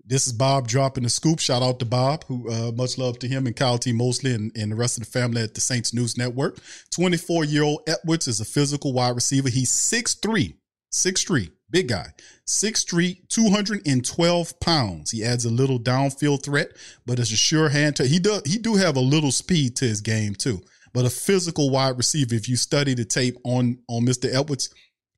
this 0.09 0.25
is 0.25 0.33
Bob 0.33 0.67
dropping 0.67 1.03
the 1.03 1.09
scoop. 1.09 1.39
Shout 1.39 1.61
out 1.61 1.77
to 1.79 1.85
Bob, 1.85 2.25
who 2.25 2.49
uh, 2.51 2.71
much 2.71 2.97
love 2.97 3.19
to 3.19 3.27
him 3.27 3.45
and 3.45 3.55
Kyle 3.55 3.77
T. 3.77 3.93
Mosley 3.93 4.33
and, 4.33 4.51
and 4.57 4.71
the 4.71 4.75
rest 4.75 4.97
of 4.97 5.05
the 5.05 5.11
family 5.11 5.43
at 5.43 5.53
the 5.53 5.61
Saints 5.61 5.93
News 5.93 6.17
Network. 6.17 6.57
24 6.89 7.45
year 7.45 7.61
old 7.61 7.81
Edwards 7.87 8.27
is 8.27 8.41
a 8.41 8.45
physical 8.45 8.91
wide 8.91 9.13
receiver. 9.13 9.49
He's 9.49 9.71
6'3, 9.71 10.55
6'3, 10.91 11.51
big 11.69 11.89
guy, 11.89 12.07
6'3, 12.47 13.29
212 13.29 14.59
pounds. 14.59 15.11
He 15.11 15.23
adds 15.23 15.45
a 15.45 15.51
little 15.51 15.79
downfield 15.79 16.43
threat, 16.43 16.71
but 17.05 17.19
it's 17.19 17.31
a 17.31 17.37
sure 17.37 17.69
hand. 17.69 17.97
To, 17.97 18.07
he, 18.07 18.17
do, 18.17 18.41
he 18.47 18.57
do 18.57 18.75
have 18.75 18.95
a 18.95 19.01
little 19.01 19.31
speed 19.31 19.75
to 19.77 19.85
his 19.85 20.01
game, 20.01 20.33
too. 20.33 20.59
But 20.91 21.05
a 21.05 21.11
physical 21.11 21.69
wide 21.69 21.97
receiver, 21.97 22.33
if 22.33 22.49
you 22.49 22.55
study 22.55 22.95
the 22.95 23.05
tape 23.05 23.37
on, 23.43 23.77
on 23.87 24.07
Mr. 24.07 24.33
Edwards, 24.33 24.73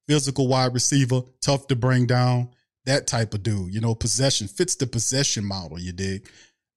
physical 0.05 0.49
wide 0.49 0.73
receiver, 0.73 1.21
tough 1.39 1.67
to 1.67 1.77
bring 1.77 2.07
down 2.07 2.49
that 2.85 3.07
type 3.07 3.33
of 3.33 3.43
dude. 3.43 3.73
You 3.73 3.81
know, 3.81 3.95
possession 3.95 4.47
fits 4.47 4.75
the 4.75 4.87
possession 4.87 5.45
model, 5.45 5.79
you 5.79 5.91
dig? 5.91 6.29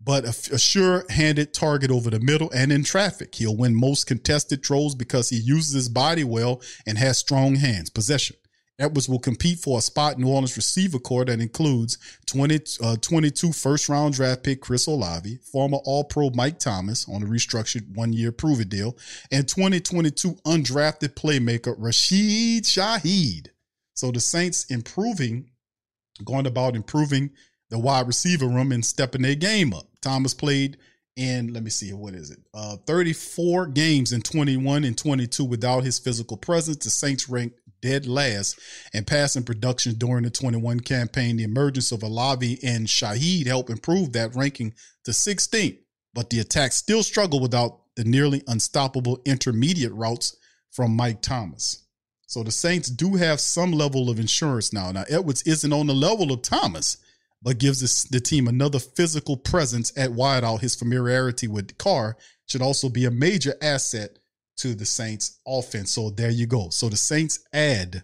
But 0.03 0.25
a, 0.25 0.55
a 0.55 0.59
sure 0.59 1.05
handed 1.09 1.55
target 1.55 1.91
over 1.91 2.11
the 2.11 2.21
middle 2.21 2.51
and 2.55 2.71
in 2.71 2.85
traffic. 2.85 3.35
He'll 3.35 3.57
win 3.57 3.75
most 3.75 4.07
contested 4.07 4.65
throws 4.65 4.95
because 4.95 5.31
he 5.31 5.37
uses 5.37 5.73
his 5.73 5.89
body 5.89 6.25
well 6.25 6.61
and 6.87 6.99
has 6.99 7.19
strong 7.19 7.57
hands. 7.57 7.91
Possession. 7.91 8.37
Edwards 8.79 9.09
will 9.09 9.21
compete 9.21 9.61
for 9.61 9.79
a 9.79 9.83
spot 9.83 10.17
in 10.17 10.23
New 10.23 10.29
Orleans 10.29 10.57
receiver 10.57 10.99
corps 10.99 11.25
that 11.27 11.41
includes 11.41 11.97
20, 12.27 12.61
uh, 12.83 12.97
22 12.97 13.53
first 13.53 13.89
round 13.89 14.15
draft 14.15 14.43
pick 14.43 14.61
Chris 14.61 14.89
Olave, 14.89 15.39
former 15.53 15.79
All 15.85 16.03
Pro 16.03 16.31
Mike 16.31 16.59
Thomas 16.59 17.09
on 17.09 17.23
a 17.23 17.27
restructured 17.27 17.95
one 17.95 18.13
year 18.13 18.33
prove 18.33 18.61
it 18.61 18.69
deal, 18.69 18.99
and 19.31 19.47
2022 19.47 20.33
undrafted 20.45 21.15
playmaker 21.15 21.77
Rashid 21.79 22.65
Shaheed. 22.65 23.47
So 23.95 24.11
the 24.11 24.19
Saints 24.19 24.65
improving 24.65 25.51
going 26.23 26.47
about 26.47 26.77
improving 26.77 27.31
the 27.71 27.79
wide 27.79 28.07
receiver 28.07 28.47
room 28.47 28.73
and 28.73 28.85
stepping 28.85 29.23
their 29.23 29.35
game 29.35 29.73
up. 29.73 29.87
Thomas 30.01 30.35
played 30.35 30.77
in, 31.17 31.53
let 31.53 31.63
me 31.63 31.71
see, 31.71 31.93
what 31.93 32.15
is 32.15 32.31
it? 32.31 32.39
Uh, 32.53 32.77
34 32.87 33.69
games 33.69 34.13
in 34.13 34.21
21 34.21 34.85
and 34.85 34.97
22 34.99 35.45
without 35.45 35.85
his 35.85 35.99
physical 35.99 36.37
presence. 36.37 36.85
The 36.85 36.91
Saints 36.91 37.29
ranked 37.29 37.59
dead 37.81 38.07
last 38.07 38.59
in 38.93 39.05
passing 39.05 39.45
production 39.45 39.95
during 39.95 40.25
the 40.25 40.31
21 40.31 40.81
campaign. 40.81 41.37
The 41.37 41.45
emergence 41.45 41.93
of 41.93 42.03
Olave 42.03 42.59
and 42.63 42.87
Shaheed 42.87 43.47
helped 43.47 43.71
improve 43.71 44.13
that 44.13 44.35
ranking 44.35 44.75
to 45.05 45.11
16th, 45.11 45.79
but 46.15 46.31
the 46.31 46.41
attack 46.41 46.73
still 46.73 47.03
struggled 47.03 47.43
without 47.43 47.81
the 47.97 48.05
nearly 48.05 48.43
unstoppable 48.49 49.21
intermediate 49.25 49.93
routes 49.93 50.37
from 50.71 50.97
Mike 50.97 51.21
Thomas. 51.21 51.84
So 52.35 52.43
the 52.43 52.51
Saints 52.51 52.91
do 52.91 53.15
have 53.15 53.39
some 53.39 53.71
level 53.71 54.11
of 54.11 54.19
insurance 54.19 54.73
now. 54.73 54.91
Now 54.91 55.05
Edwards 55.09 55.45
isn't 55.45 55.73
on 55.73 55.87
the 55.87 55.95
level 55.95 56.33
of 56.33 56.43
Thomas, 56.43 56.97
but 57.41 57.59
gives 57.59 57.81
this, 57.81 58.03
the 58.03 58.19
team 58.19 58.49
another 58.49 58.81
physical 58.81 59.37
presence 59.37 59.97
at 59.97 60.11
wideout. 60.11 60.61
His 60.61 60.75
familiarity 60.75 61.47
with 61.47 61.79
Carr 61.79 62.17
should 62.47 62.61
also 62.61 62.89
be 62.89 63.05
a 63.05 63.11
major 63.13 63.55
asset 63.63 64.19
to 64.57 64.75
the 64.75 64.85
Saints 64.85 65.39
offense. 65.47 65.93
So 65.93 66.11
there 66.11 66.33
you 66.33 66.49
go. 66.49 66.71
So 66.71 66.89
the 66.89 66.97
Saints 66.97 67.39
add 67.53 68.03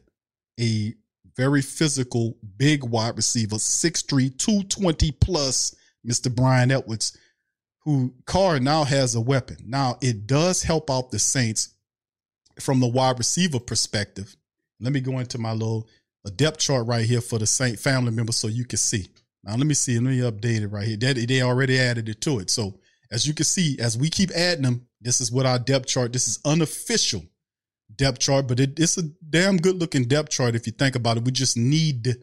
a 0.61 0.95
very 1.37 1.61
physical, 1.61 2.37
big 2.57 2.85
wide 2.85 3.17
receiver, 3.17 3.57
6'3, 3.57 4.39
220 4.39 5.11
plus, 5.11 5.75
Mr. 6.07 6.33
Bryan 6.33 6.71
Edwards, 6.71 7.19
who 7.81 8.15
Carr 8.27 8.61
now 8.61 8.85
has 8.85 9.17
a 9.17 9.21
weapon. 9.21 9.57
Now 9.67 9.99
it 10.01 10.29
does 10.29 10.63
help 10.63 10.89
out 10.89 11.11
the 11.11 11.19
Saints 11.19 11.75
from 12.59 12.81
the 12.81 12.89
wide 12.89 13.19
receiver 13.19 13.61
perspective, 13.61 14.37
let 14.81 14.93
me 14.93 15.01
go 15.01 15.19
into 15.19 15.39
my 15.39 15.53
little 15.53 15.87
depth 16.37 16.59
chart 16.59 16.87
right 16.87 17.07
here 17.07 17.21
for 17.21 17.39
the 17.39 17.47
Saint 17.47 17.79
family 17.79 18.11
members 18.11 18.37
so 18.37 18.49
you 18.49 18.65
can 18.65 18.79
see. 18.79 19.09
Now 19.45 19.57
let 19.57 19.67
me 19.67 19.75
see. 19.75 19.99
Let 19.99 20.11
me 20.11 20.19
update 20.19 20.63
it 20.63 20.69
right 20.69 20.87
here. 20.87 20.97
That 20.97 21.17
they 21.17 21.43
already 21.43 21.79
added 21.79 22.09
it 22.09 22.21
to 22.23 22.41
it. 22.41 22.51
So 22.51 22.79
as 23.11 23.27
you 23.27 23.35
can 23.35 23.45
see, 23.45 23.79
as 23.81 23.97
we 23.97 24.11
keep 24.11 24.31
adding 24.33 24.65
them, 24.65 24.87
this 25.01 25.21
is 25.21 25.33
what 25.33 25.47
our 25.47 25.59
depth 25.59 25.87
chart. 25.87 26.13
This 26.13 26.29
is 26.29 26.39
unofficial 26.45 27.25
depth 27.97 28.19
chart, 28.19 28.47
but 28.47 28.61
it, 28.61 28.79
it's 28.79 28.99
a 28.99 29.03
damn 29.31 29.57
good 29.57 29.77
looking 29.77 30.05
depth 30.05 30.31
chart 30.31 30.55
if 30.55 30.67
you 30.67 30.73
think 30.73 30.95
about 30.95 31.17
it. 31.17 31.25
We 31.25 31.33
just 31.33 31.57
need 31.57 32.17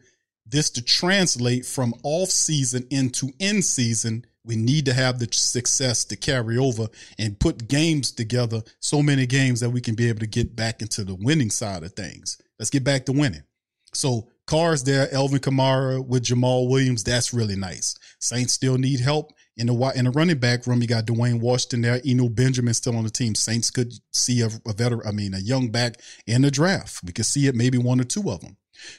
this 0.46 0.70
to 0.70 0.82
translate 0.82 1.66
from 1.66 1.94
off 2.04 2.30
season 2.30 2.86
into 2.90 3.30
in 3.38 3.62
season 3.62 4.24
we 4.48 4.56
need 4.56 4.86
to 4.86 4.94
have 4.94 5.18
the 5.18 5.28
success 5.30 6.04
to 6.06 6.16
carry 6.16 6.56
over 6.56 6.88
and 7.18 7.38
put 7.38 7.68
games 7.68 8.10
together, 8.10 8.62
so 8.80 9.02
many 9.02 9.26
games 9.26 9.60
that 9.60 9.70
we 9.70 9.80
can 9.80 9.94
be 9.94 10.08
able 10.08 10.20
to 10.20 10.26
get 10.26 10.56
back 10.56 10.80
into 10.82 11.04
the 11.04 11.14
winning 11.14 11.50
side 11.50 11.84
of 11.84 11.92
things. 11.92 12.38
Let's 12.58 12.70
get 12.70 12.82
back 12.82 13.04
to 13.06 13.12
winning. 13.12 13.44
So 13.92 14.28
cars 14.46 14.82
there, 14.82 15.12
Alvin 15.14 15.38
Kamara 15.38 16.04
with 16.04 16.24
Jamaal 16.24 16.68
Williams. 16.68 17.04
That's 17.04 17.34
really 17.34 17.56
nice. 17.56 17.94
Saints 18.20 18.54
still 18.54 18.78
need 18.78 19.00
help 19.00 19.32
in 19.58 19.66
the 19.66 19.92
in 19.94 20.06
the 20.06 20.10
running 20.10 20.38
back 20.38 20.66
room. 20.66 20.80
You 20.80 20.88
got 20.88 21.06
Dwayne 21.06 21.40
Washington 21.40 21.82
there, 21.82 22.00
Eno 22.04 22.28
Benjamin 22.28 22.74
still 22.74 22.96
on 22.96 23.04
the 23.04 23.10
team. 23.10 23.34
Saints 23.34 23.70
could 23.70 23.92
see 24.12 24.40
a, 24.40 24.48
a 24.66 24.72
veteran, 24.72 25.06
I 25.06 25.12
mean, 25.12 25.34
a 25.34 25.38
young 25.38 25.70
back 25.70 26.00
in 26.26 26.42
the 26.42 26.50
draft. 26.50 27.04
We 27.04 27.12
could 27.12 27.26
see 27.26 27.46
it, 27.46 27.54
maybe 27.54 27.78
one 27.78 28.00
or 28.00 28.04
two 28.04 28.30
of 28.30 28.40
them. 28.40 28.56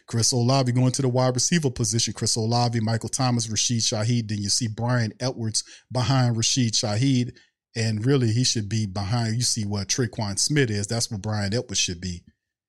Chris 0.08 0.32
Olave 0.32 0.72
going 0.72 0.92
to 0.94 1.02
the 1.02 1.10
wide 1.10 1.36
receiver 1.36 1.70
position. 1.70 2.14
Chris 2.14 2.36
Olave, 2.36 2.80
Michael 2.80 3.10
Thomas, 3.10 3.50
Rashid 3.50 3.82
Shaheed. 3.82 4.28
Then 4.28 4.40
you 4.40 4.50
see 4.50 4.68
Bryan 4.68 5.14
Edwards 5.20 5.64
behind 5.92 6.38
Rashid 6.38 6.74
Shaheed. 6.74 7.38
And 7.76 8.06
really, 8.06 8.32
he 8.32 8.44
should 8.44 8.68
be 8.68 8.86
behind. 8.86 9.36
You 9.36 9.42
see 9.42 9.66
what 9.66 9.88
Tre'Quan 9.88 10.40
Smith 10.40 10.72
is. 10.72 10.88
That's 10.88 11.12
what 11.12 11.22
Bryan 11.22 11.54
Edwards 11.54 11.80
should 11.80 12.02
be. 12.02 12.24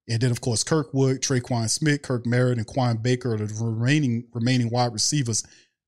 And 0.08 0.20
then, 0.20 0.30
of 0.30 0.40
course, 0.40 0.64
Kirkwood, 0.64 1.20
Tre'Quan 1.20 1.70
Smith, 1.70 2.02
Kirk 2.02 2.26
Merritt, 2.26 2.58
and 2.58 2.66
Kawaan 2.66 3.02
Baker 3.02 3.34
are 3.34 3.38
the 3.38 3.64
remaining 3.64 4.24
remaining 4.34 4.68
wide 4.70 4.92
receivers 4.92 5.44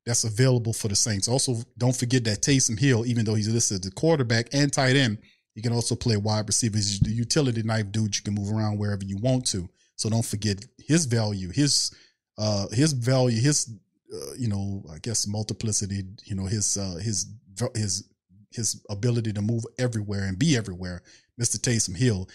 that's 0.06 0.24
available 0.24 0.72
for 0.72 0.88
the 0.88 0.96
Saints. 0.96 1.28
Also, 1.28 1.56
don't 1.78 1.94
forget 1.94 2.24
that 2.24 2.40
Taysom 2.40 2.78
Hill, 2.78 3.06
even 3.06 3.24
though 3.24 3.34
he's 3.34 3.52
listed 3.52 3.76
as 3.76 3.80
the 3.82 3.90
quarterback 3.90 4.48
and 4.52 4.72
tight 4.72 4.96
end, 4.96 5.18
he 5.54 5.62
can 5.62 5.72
also 5.72 5.94
play 5.94 6.16
wide 6.16 6.46
receiver. 6.46 6.76
He's 6.76 7.00
the 7.00 7.10
utility 7.10 7.62
knife 7.62 7.92
dude. 7.92 8.16
You 8.16 8.22
can 8.22 8.34
move 8.34 8.52
around 8.52 8.78
wherever 8.78 9.04
you 9.04 9.16
want 9.18 9.46
to. 9.48 9.68
So 10.02 10.10
don't 10.10 10.24
forget 10.24 10.64
his 10.84 11.06
value, 11.06 11.50
his 11.52 11.94
uh 12.36 12.66
his 12.72 12.92
value, 12.92 13.40
his 13.40 13.72
uh, 14.12 14.32
you 14.36 14.48
know, 14.48 14.82
I 14.92 14.98
guess 14.98 15.28
multiplicity, 15.28 16.02
you 16.24 16.34
know, 16.34 16.46
his 16.46 16.76
uh 16.76 16.96
his 17.00 17.32
his 17.76 18.08
his 18.50 18.84
ability 18.90 19.32
to 19.32 19.40
move 19.40 19.62
everywhere 19.78 20.24
and 20.24 20.36
be 20.36 20.56
everywhere. 20.56 21.02
Mr. 21.40 21.56
Taysom 21.56 21.96
Hill 21.96 22.28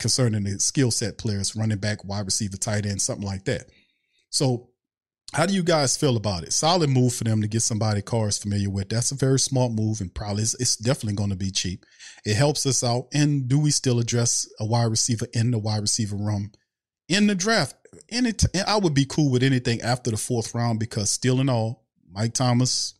concerning 0.00 0.42
the 0.42 0.58
skill 0.58 0.90
set 0.90 1.16
players, 1.16 1.54
running 1.54 1.78
back, 1.78 2.04
wide 2.04 2.24
receiver, 2.24 2.56
tight 2.56 2.84
end, 2.84 3.00
something 3.00 3.24
like 3.24 3.44
that. 3.44 3.66
So 4.30 4.70
how 5.32 5.46
do 5.46 5.54
you 5.54 5.62
guys 5.62 5.96
feel 5.96 6.16
about 6.16 6.42
it? 6.42 6.52
Solid 6.52 6.90
move 6.90 7.14
for 7.14 7.22
them 7.22 7.40
to 7.42 7.46
get 7.46 7.62
somebody 7.62 8.02
Carr's 8.02 8.38
familiar 8.38 8.70
with. 8.70 8.88
That's 8.88 9.12
a 9.12 9.14
very 9.14 9.38
smart 9.38 9.70
move 9.70 10.00
and 10.00 10.12
probably 10.12 10.42
it's, 10.42 10.54
it's 10.60 10.76
definitely 10.76 11.14
going 11.14 11.30
to 11.30 11.36
be 11.36 11.52
cheap. 11.52 11.86
It 12.24 12.34
helps 12.34 12.66
us 12.66 12.82
out. 12.82 13.06
And 13.14 13.46
do 13.46 13.60
we 13.60 13.70
still 13.70 14.00
address 14.00 14.48
a 14.58 14.66
wide 14.66 14.90
receiver 14.90 15.26
in 15.32 15.52
the 15.52 15.58
wide 15.58 15.82
receiver 15.82 16.16
room 16.16 16.50
in 17.08 17.26
the 17.26 17.34
draft. 17.34 17.76
Any 18.08 18.32
I 18.66 18.76
would 18.76 18.94
be 18.94 19.04
cool 19.04 19.30
with 19.30 19.42
anything 19.42 19.80
after 19.80 20.10
the 20.10 20.16
fourth 20.16 20.54
round 20.54 20.80
because 20.80 21.10
still 21.10 21.40
in 21.40 21.48
all, 21.48 21.84
Mike 22.10 22.34
Thomas 22.34 22.94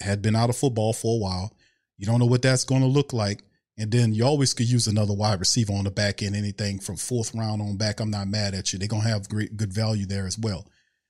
had 0.00 0.22
been 0.22 0.36
out 0.36 0.50
of 0.50 0.56
football 0.56 0.92
for 0.92 1.16
a 1.16 1.18
while. 1.18 1.52
You 1.98 2.06
don't 2.06 2.20
know 2.20 2.26
what 2.26 2.42
that's 2.42 2.64
going 2.64 2.82
to 2.82 2.88
look 2.88 3.12
like. 3.12 3.42
And 3.78 3.90
then 3.90 4.14
you 4.14 4.24
always 4.24 4.54
could 4.54 4.70
use 4.70 4.86
another 4.86 5.12
wide 5.12 5.38
receiver 5.38 5.72
on 5.72 5.84
the 5.84 5.90
back 5.90 6.22
end, 6.22 6.34
anything 6.34 6.78
from 6.78 6.96
fourth 6.96 7.34
round 7.34 7.60
on 7.60 7.76
back. 7.76 8.00
I'm 8.00 8.10
not 8.10 8.28
mad 8.28 8.54
at 8.54 8.72
you. 8.72 8.78
They're 8.78 8.88
going 8.88 9.02
to 9.02 9.08
have 9.08 9.28
great, 9.28 9.56
good 9.56 9.72
value 9.72 10.06
there 10.06 10.26
as 10.26 10.38
well. 10.38 10.66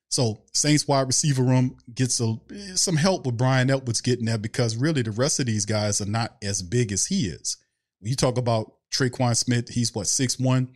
So 0.09 0.43
Saints 0.53 0.89
wide 0.89 1.07
receiver 1.07 1.43
room 1.43 1.77
gets 1.95 2.21
a, 2.21 2.37
some 2.75 2.97
help 2.97 3.27
with 3.27 3.37
Bryan 3.37 3.71
Edwards 3.71 4.01
getting 4.01 4.25
there 4.25 4.39
because 4.39 4.77
really 4.77 5.03
the 5.03 5.11
rest 5.11 5.39
of 5.41 5.47
these 5.47 5.67
guys 5.67 6.01
are 6.01 6.07
not 6.07 6.37
as 6.43 6.63
big 6.63 6.91
as 6.91 7.07
he 7.07 7.27
is. 7.27 7.57
When 8.01 8.11
you 8.11 8.17
talk 8.17 8.37
about 8.37 8.73
Tre'Quan 8.93 9.37
Smith, 9.37 9.69
he's 9.69 9.95
what, 9.95 10.07
six 10.07 10.39
one. 10.39 10.71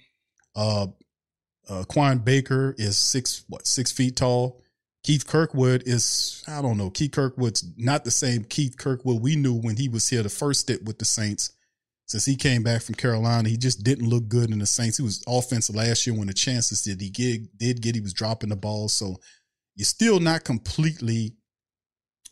Uh, 0.54 0.88
uh, 1.70 1.84
Kawaan 1.84 2.24
Baker 2.24 2.74
is 2.78 2.98
six 2.98 3.44
what 3.48 3.66
six 3.66 3.92
feet 3.92 4.16
tall. 4.16 4.60
Keith 5.04 5.26
Kirkwood 5.26 5.84
is 5.86 6.42
I 6.48 6.60
don't 6.60 6.76
know. 6.76 6.90
Keith 6.90 7.12
Kirkwood's 7.12 7.64
not 7.76 8.04
the 8.04 8.10
same 8.10 8.44
Keith 8.44 8.76
Kirkwood 8.76 9.22
we 9.22 9.36
knew 9.36 9.54
when 9.54 9.76
he 9.76 9.88
was 9.88 10.08
here 10.08 10.22
the 10.22 10.28
first 10.28 10.60
stint 10.60 10.84
with 10.84 10.98
the 10.98 11.04
Saints. 11.04 11.52
Since 12.06 12.24
he 12.24 12.34
came 12.34 12.64
back 12.64 12.82
from 12.82 12.96
Carolina, 12.96 13.48
he 13.48 13.56
just 13.56 13.84
didn't 13.84 14.08
look 14.08 14.26
good 14.26 14.50
in 14.50 14.58
the 14.58 14.66
Saints. 14.66 14.96
He 14.96 15.04
was 15.04 15.22
offensive 15.28 15.76
last 15.76 16.04
year 16.08 16.18
when 16.18 16.26
the 16.26 16.34
chances 16.34 16.82
that 16.82 17.00
he 17.00 17.08
get, 17.08 17.56
did 17.56 17.80
get, 17.80 17.94
he 17.94 18.00
was 18.00 18.12
dropping 18.12 18.48
the 18.48 18.56
ball. 18.56 18.88
So 18.88 19.14
you're 19.76 19.84
still 19.84 20.18
not 20.18 20.42
completely, 20.42 21.36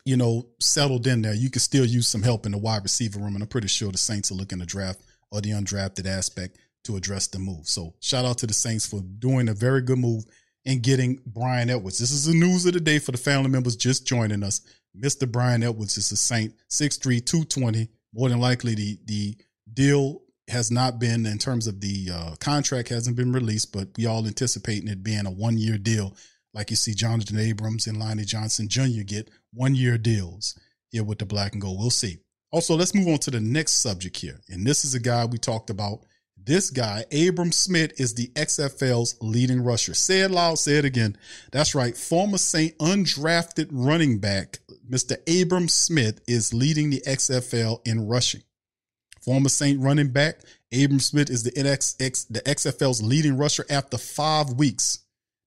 you 0.04 0.16
know, 0.16 0.48
settled 0.58 1.06
in 1.06 1.22
there. 1.22 1.32
You 1.32 1.48
could 1.48 1.62
still 1.62 1.84
use 1.84 2.08
some 2.08 2.24
help 2.24 2.44
in 2.44 2.50
the 2.50 2.58
wide 2.58 2.82
receiver 2.82 3.20
room, 3.20 3.34
and 3.34 3.42
I'm 3.42 3.48
pretty 3.48 3.68
sure 3.68 3.92
the 3.92 3.98
Saints 3.98 4.32
are 4.32 4.34
looking 4.34 4.58
to 4.58 4.66
draft 4.66 5.00
or 5.30 5.40
the 5.40 5.50
undrafted 5.50 6.06
aspect 6.06 6.58
to 6.88 6.96
address 6.96 7.26
the 7.26 7.38
move. 7.38 7.68
So 7.68 7.94
shout 8.00 8.24
out 8.24 8.38
to 8.38 8.46
the 8.46 8.54
Saints 8.54 8.86
for 8.86 9.02
doing 9.18 9.48
a 9.48 9.54
very 9.54 9.82
good 9.82 9.98
move 9.98 10.24
and 10.64 10.82
getting 10.82 11.20
Bryan 11.26 11.68
Edwards. 11.68 11.98
This 11.98 12.10
is 12.10 12.24
the 12.24 12.34
news 12.34 12.64
of 12.64 12.72
the 12.72 12.80
day 12.80 12.98
for 12.98 13.12
the 13.12 13.18
family 13.18 13.50
members 13.50 13.76
just 13.76 14.06
joining 14.06 14.42
us. 14.42 14.62
Mr. 14.98 15.30
Bryan 15.30 15.62
Edwards 15.62 15.98
is 15.98 16.10
a 16.10 16.16
Saint, 16.16 16.54
6'3", 16.70 17.24
220. 17.24 17.88
More 18.14 18.30
than 18.30 18.40
likely, 18.40 18.74
the 18.74 18.98
the 19.04 19.36
deal 19.72 20.22
has 20.48 20.70
not 20.70 20.98
been 20.98 21.26
in 21.26 21.36
terms 21.36 21.66
of 21.66 21.82
the 21.82 22.08
uh, 22.10 22.34
contract 22.40 22.88
hasn't 22.88 23.16
been 23.16 23.32
released, 23.32 23.70
but 23.70 23.88
we 23.98 24.06
all 24.06 24.26
anticipating 24.26 24.88
it 24.88 25.02
being 25.02 25.26
a 25.26 25.30
one 25.30 25.58
year 25.58 25.76
deal, 25.76 26.16
like 26.54 26.70
you 26.70 26.76
see 26.76 26.94
Jonathan 26.94 27.38
Abrams 27.38 27.86
and 27.86 27.98
Lonnie 27.98 28.24
Johnson 28.24 28.66
Jr. 28.66 29.02
get 29.04 29.30
one 29.52 29.74
year 29.74 29.98
deals 29.98 30.58
here 30.90 31.04
with 31.04 31.18
the 31.18 31.26
black 31.26 31.52
and 31.52 31.60
gold. 31.60 31.78
We'll 31.78 31.90
see. 31.90 32.16
Also, 32.50 32.74
let's 32.74 32.94
move 32.94 33.08
on 33.08 33.18
to 33.18 33.30
the 33.30 33.40
next 33.40 33.72
subject 33.72 34.16
here, 34.16 34.40
and 34.48 34.66
this 34.66 34.86
is 34.86 34.94
a 34.94 35.00
guy 35.00 35.26
we 35.26 35.36
talked 35.36 35.68
about. 35.68 36.06
This 36.48 36.70
guy, 36.70 37.04
Abram 37.12 37.52
Smith, 37.52 38.00
is 38.00 38.14
the 38.14 38.28
XFL's 38.28 39.16
leading 39.20 39.60
rusher. 39.62 39.92
Say 39.92 40.20
it 40.20 40.30
loud, 40.30 40.58
say 40.58 40.78
it 40.78 40.84
again. 40.86 41.18
That's 41.52 41.74
right. 41.74 41.94
Former 41.94 42.38
Saint 42.38 42.74
undrafted 42.78 43.68
running 43.70 44.18
back, 44.18 44.60
Mr. 44.90 45.18
Abram 45.28 45.68
Smith, 45.68 46.22
is 46.26 46.54
leading 46.54 46.88
the 46.88 47.02
XFL 47.06 47.86
in 47.86 48.08
rushing. 48.08 48.44
Former 49.20 49.50
Saint 49.50 49.78
running 49.78 50.08
back 50.08 50.40
Abram 50.72 51.00
Smith 51.00 51.28
is 51.28 51.42
the 51.42 51.50
NXX, 51.50 52.28
the 52.30 52.40
XFL's 52.40 53.02
leading 53.02 53.36
rusher 53.36 53.66
after 53.68 53.98
five 53.98 54.54
weeks. 54.54 55.00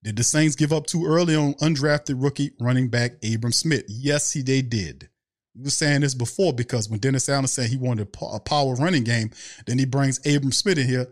Did 0.03 0.17
the 0.17 0.23
Saints 0.23 0.55
give 0.55 0.71
up 0.71 0.85
too 0.85 1.07
early 1.07 1.35
on 1.35 1.55
undrafted 1.55 2.21
rookie 2.21 2.51
running 2.59 2.89
back 2.89 3.13
Abram 3.23 3.53
Smith? 3.53 3.85
Yes, 3.87 4.33
he 4.33 4.43
they 4.43 4.61
did. 4.61 5.09
We 5.55 5.63
were 5.63 5.69
saying 5.69 6.01
this 6.01 6.13
before 6.13 6.53
because 6.53 6.89
when 6.89 6.99
Dennis 6.99 7.27
Allen 7.27 7.47
said 7.47 7.69
he 7.69 7.77
wanted 7.77 8.07
a 8.21 8.39
power 8.39 8.75
running 8.75 9.03
game, 9.03 9.31
then 9.65 9.77
he 9.77 9.85
brings 9.85 10.19
Abram 10.25 10.51
Smith 10.51 10.77
in 10.77 10.87
here. 10.87 11.07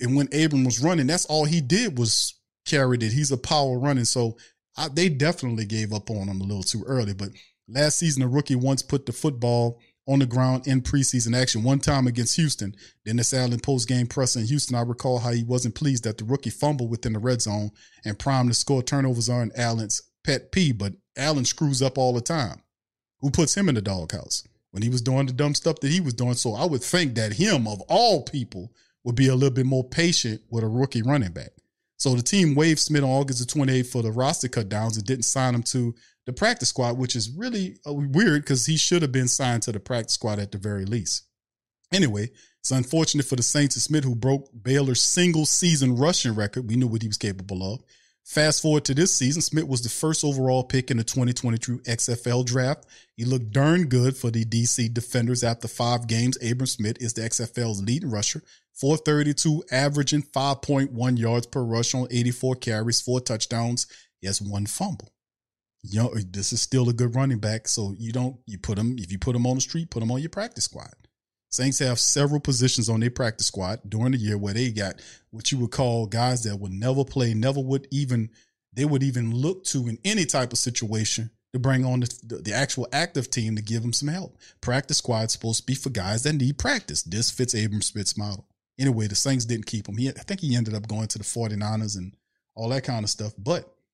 And 0.00 0.16
when 0.16 0.28
Abram 0.32 0.64
was 0.64 0.82
running, 0.82 1.06
that's 1.06 1.26
all 1.26 1.44
he 1.44 1.60
did 1.60 1.98
was 1.98 2.38
carried 2.64 3.02
it. 3.02 3.12
He's 3.12 3.32
a 3.32 3.36
power 3.36 3.78
running. 3.78 4.04
So 4.04 4.36
I, 4.76 4.88
they 4.88 5.08
definitely 5.08 5.66
gave 5.66 5.92
up 5.92 6.10
on 6.10 6.28
him 6.28 6.40
a 6.40 6.44
little 6.44 6.62
too 6.62 6.82
early. 6.86 7.14
But 7.14 7.30
last 7.68 7.98
season, 7.98 8.22
a 8.22 8.28
rookie 8.28 8.54
once 8.54 8.82
put 8.82 9.06
the 9.06 9.12
football 9.12 9.80
on 10.08 10.18
the 10.18 10.26
ground 10.26 10.66
in 10.66 10.82
preseason 10.82 11.36
action 11.36 11.62
one 11.62 11.78
time 11.78 12.06
against 12.06 12.36
Houston. 12.36 12.74
Dennis 13.04 13.32
Allen 13.32 13.60
post 13.60 13.88
game 13.88 14.06
press 14.06 14.36
in 14.36 14.44
Houston. 14.46 14.76
I 14.76 14.82
recall 14.82 15.18
how 15.18 15.30
he 15.30 15.44
wasn't 15.44 15.74
pleased 15.74 16.04
that 16.04 16.18
the 16.18 16.24
rookie 16.24 16.50
fumbled 16.50 16.90
within 16.90 17.12
the 17.12 17.18
red 17.18 17.42
zone 17.42 17.70
and 18.04 18.18
primed 18.18 18.50
to 18.50 18.54
score 18.54 18.82
turnovers 18.82 19.28
on 19.28 19.52
Allen's 19.56 20.02
pet 20.24 20.50
peeve, 20.50 20.78
but 20.78 20.94
Allen 21.16 21.44
screws 21.44 21.82
up 21.82 21.98
all 21.98 22.12
the 22.12 22.20
time. 22.20 22.62
Who 23.22 23.30
puts 23.30 23.56
him 23.56 23.68
in 23.68 23.76
the 23.76 23.82
doghouse 23.82 24.46
when 24.72 24.82
he 24.82 24.88
was 24.88 25.00
doing 25.00 25.26
the 25.26 25.32
dumb 25.32 25.54
stuff 25.54 25.80
that 25.80 25.90
he 25.90 26.00
was 26.00 26.14
doing? 26.14 26.34
So 26.34 26.54
I 26.54 26.66
would 26.66 26.82
think 26.82 27.14
that 27.14 27.34
him, 27.34 27.66
of 27.66 27.80
all 27.82 28.22
people, 28.24 28.72
would 29.04 29.14
be 29.14 29.28
a 29.28 29.34
little 29.34 29.54
bit 29.54 29.66
more 29.66 29.84
patient 29.84 30.42
with 30.50 30.64
a 30.64 30.68
rookie 30.68 31.02
running 31.02 31.32
back. 31.32 31.50
So 31.96 32.14
the 32.14 32.22
team 32.22 32.56
waived 32.56 32.80
Smith 32.80 33.04
on 33.04 33.10
August 33.10 33.38
the 33.38 33.60
28th 33.60 33.86
for 33.86 34.02
the 34.02 34.10
roster 34.10 34.48
cut 34.48 34.68
downs 34.68 34.96
and 34.96 35.06
didn't 35.06 35.24
sign 35.24 35.54
him 35.54 35.62
to 35.64 35.94
the 36.26 36.32
practice 36.32 36.68
squad, 36.68 36.98
which 36.98 37.14
is 37.14 37.30
really 37.30 37.78
uh, 37.86 37.92
weird 37.92 38.42
because 38.42 38.66
he 38.66 38.76
should 38.76 39.02
have 39.02 39.12
been 39.12 39.28
signed 39.28 39.62
to 39.62 39.72
the 39.72 39.80
practice 39.80 40.14
squad 40.14 40.38
at 40.38 40.50
the 40.50 40.58
very 40.58 40.84
least. 40.84 41.24
Anyway, 41.92 42.30
it's 42.58 42.70
unfortunate 42.70 43.26
for 43.26 43.36
the 43.36 43.42
Saints 43.42 43.76
and 43.76 43.82
Smith, 43.82 44.04
who 44.04 44.14
broke 44.14 44.48
Baylor's 44.62 45.02
single 45.02 45.46
season 45.46 45.96
rushing 45.96 46.34
record. 46.34 46.68
We 46.68 46.76
knew 46.76 46.86
what 46.86 47.02
he 47.02 47.08
was 47.08 47.18
capable 47.18 47.74
of. 47.74 47.82
Fast 48.24 48.62
forward 48.62 48.84
to 48.86 48.94
this 48.94 49.14
season, 49.14 49.42
Smith 49.42 49.66
was 49.66 49.82
the 49.82 49.88
first 49.88 50.24
overall 50.24 50.64
pick 50.64 50.90
in 50.90 50.96
the 50.96 51.04
2022 51.04 51.78
XFL 51.80 52.44
draft. 52.46 52.86
He 53.16 53.24
looked 53.24 53.50
darn 53.50 53.88
good 53.88 54.16
for 54.16 54.30
the 54.30 54.44
DC 54.44 54.94
Defenders 54.94 55.42
after 55.42 55.68
five 55.68 56.06
games. 56.06 56.38
Abram 56.42 56.66
Smith 56.66 56.96
is 57.00 57.12
the 57.14 57.22
XFL's 57.22 57.82
leading 57.82 58.10
rusher, 58.10 58.42
432, 58.74 59.64
averaging 59.70 60.22
5.1 60.22 61.18
yards 61.18 61.46
per 61.46 61.62
rush 61.62 61.94
on 61.94 62.06
84 62.10 62.54
carries, 62.56 63.00
four 63.00 63.20
touchdowns. 63.20 63.86
He 64.20 64.26
has 64.28 64.40
one 64.40 64.66
fumble 64.66 65.12
you 65.82 66.00
know, 66.00 66.14
this 66.14 66.52
is 66.52 66.62
still 66.62 66.88
a 66.88 66.92
good 66.92 67.14
running 67.14 67.38
back. 67.38 67.66
So 67.68 67.94
you 67.98 68.12
don't 68.12 68.36
you 68.46 68.58
put 68.58 68.78
him 68.78 68.96
if 68.98 69.10
you 69.10 69.18
put 69.18 69.36
him 69.36 69.46
on 69.46 69.56
the 69.56 69.60
street, 69.60 69.90
put 69.90 70.02
him 70.02 70.10
on 70.10 70.20
your 70.20 70.30
practice 70.30 70.64
squad. 70.64 70.92
Saints 71.52 71.80
have 71.80 72.00
several 72.00 72.40
positions 72.40 72.88
on 72.88 73.00
their 73.00 73.10
practice 73.10 73.46
squad 73.46 73.80
during 73.86 74.12
the 74.12 74.18
year 74.18 74.38
where 74.38 74.54
they 74.54 74.70
got 74.70 75.00
what 75.30 75.52
you 75.52 75.58
would 75.58 75.70
call 75.70 76.06
guys 76.06 76.44
that 76.44 76.56
would 76.56 76.72
never 76.72 77.04
play, 77.04 77.34
never 77.34 77.60
would 77.60 77.86
even 77.90 78.30
they 78.72 78.86
would 78.86 79.02
even 79.02 79.34
look 79.34 79.64
to 79.64 79.86
in 79.86 79.98
any 80.02 80.24
type 80.24 80.52
of 80.52 80.58
situation 80.58 81.30
to 81.52 81.58
bring 81.58 81.84
on 81.84 82.00
the, 82.00 82.40
the 82.42 82.54
actual 82.54 82.88
active 82.90 83.28
team 83.28 83.54
to 83.54 83.62
give 83.62 83.82
them 83.82 83.92
some 83.92 84.08
help. 84.08 84.38
Practice 84.62 84.96
squad's 84.96 85.34
supposed 85.34 85.60
to 85.60 85.66
be 85.66 85.74
for 85.74 85.90
guys 85.90 86.22
that 86.22 86.32
need 86.32 86.56
practice. 86.56 87.02
This 87.02 87.30
fits 87.30 87.52
Abram 87.52 87.82
Smith's 87.82 88.16
model. 88.16 88.46
Anyway, 88.78 89.06
the 89.06 89.14
Saints 89.14 89.44
didn't 89.44 89.66
keep 89.66 89.86
him. 89.86 89.98
He, 89.98 90.08
I 90.08 90.12
think 90.12 90.40
he 90.40 90.56
ended 90.56 90.74
up 90.74 90.88
going 90.88 91.08
to 91.08 91.18
the 91.18 91.24
49ers 91.24 91.98
and 91.98 92.16
all 92.54 92.70
that 92.70 92.84
kind 92.84 93.04
of 93.04 93.10
stuff. 93.10 93.34
But 93.36 93.70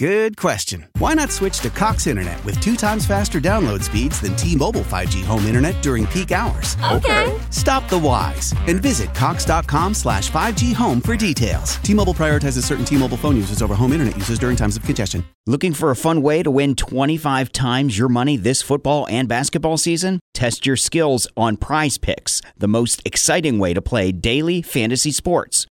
Good 0.00 0.38
question. 0.38 0.86
Why 0.96 1.12
not 1.12 1.30
switch 1.30 1.58
to 1.58 1.68
Cox 1.68 2.06
Internet 2.06 2.42
with 2.46 2.58
two 2.60 2.74
times 2.74 3.04
faster 3.04 3.38
download 3.38 3.82
speeds 3.82 4.18
than 4.18 4.34
T 4.34 4.56
Mobile 4.56 4.80
5G 4.80 5.22
home 5.26 5.44
internet 5.44 5.82
during 5.82 6.06
peak 6.06 6.32
hours? 6.32 6.74
Okay. 6.90 7.38
Stop 7.50 7.86
the 7.90 7.98
whys 7.98 8.54
and 8.66 8.80
visit 8.80 9.14
Cox.com 9.14 9.92
slash 9.92 10.30
5G 10.30 10.74
home 10.74 11.02
for 11.02 11.18
details. 11.18 11.76
T 11.82 11.92
Mobile 11.92 12.14
prioritizes 12.14 12.64
certain 12.64 12.86
T 12.86 12.96
Mobile 12.96 13.18
phone 13.18 13.36
users 13.36 13.60
over 13.60 13.74
home 13.74 13.92
internet 13.92 14.16
users 14.16 14.38
during 14.38 14.56
times 14.56 14.74
of 14.74 14.82
congestion. 14.84 15.22
Looking 15.46 15.74
for 15.74 15.90
a 15.90 15.96
fun 15.96 16.22
way 16.22 16.42
to 16.44 16.50
win 16.50 16.76
25 16.76 17.52
times 17.52 17.98
your 17.98 18.08
money 18.08 18.38
this 18.38 18.62
football 18.62 19.06
and 19.10 19.28
basketball 19.28 19.76
season? 19.76 20.18
Test 20.32 20.64
your 20.64 20.76
skills 20.76 21.28
on 21.36 21.58
prize 21.58 21.98
picks, 21.98 22.40
the 22.56 22.68
most 22.68 23.02
exciting 23.04 23.58
way 23.58 23.74
to 23.74 23.82
play 23.82 24.12
daily 24.12 24.62
fantasy 24.62 25.12
sports. 25.12 25.66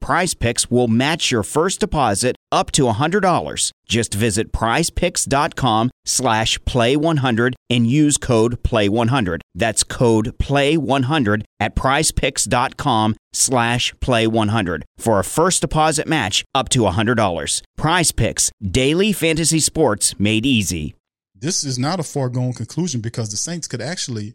Prize 0.00 0.34
Picks 0.34 0.70
will 0.70 0.88
match 0.88 1.30
your 1.30 1.42
first 1.42 1.80
deposit 1.80 2.36
up 2.52 2.70
to 2.72 2.82
$100. 2.82 3.70
Just 3.86 4.14
visit 4.14 4.52
prizepicks.com 4.52 5.90
slash 6.04 6.58
play100 6.60 7.54
and 7.70 7.86
use 7.86 8.16
code 8.16 8.62
play100. 8.62 9.40
That's 9.54 9.84
code 9.84 10.38
play100 10.38 11.42
at 11.60 11.74
prizepicks.com 11.74 13.16
slash 13.32 13.94
play100 13.94 14.82
for 14.98 15.18
a 15.18 15.24
first 15.24 15.60
deposit 15.60 16.06
match 16.06 16.44
up 16.54 16.68
to 16.70 16.80
$100. 16.80 17.62
Prize 17.76 18.12
Picks, 18.12 18.50
daily 18.62 19.12
fantasy 19.12 19.60
sports 19.60 20.18
made 20.18 20.46
easy. 20.46 20.94
this 21.38 21.62
is 21.64 21.78
not 21.78 22.00
a 22.00 22.02
foregone 22.02 22.52
conclusion 22.54 23.00
because 23.00 23.30
the 23.30 23.36
Saints 23.36 23.68
could 23.68 23.82
actually 23.82 24.34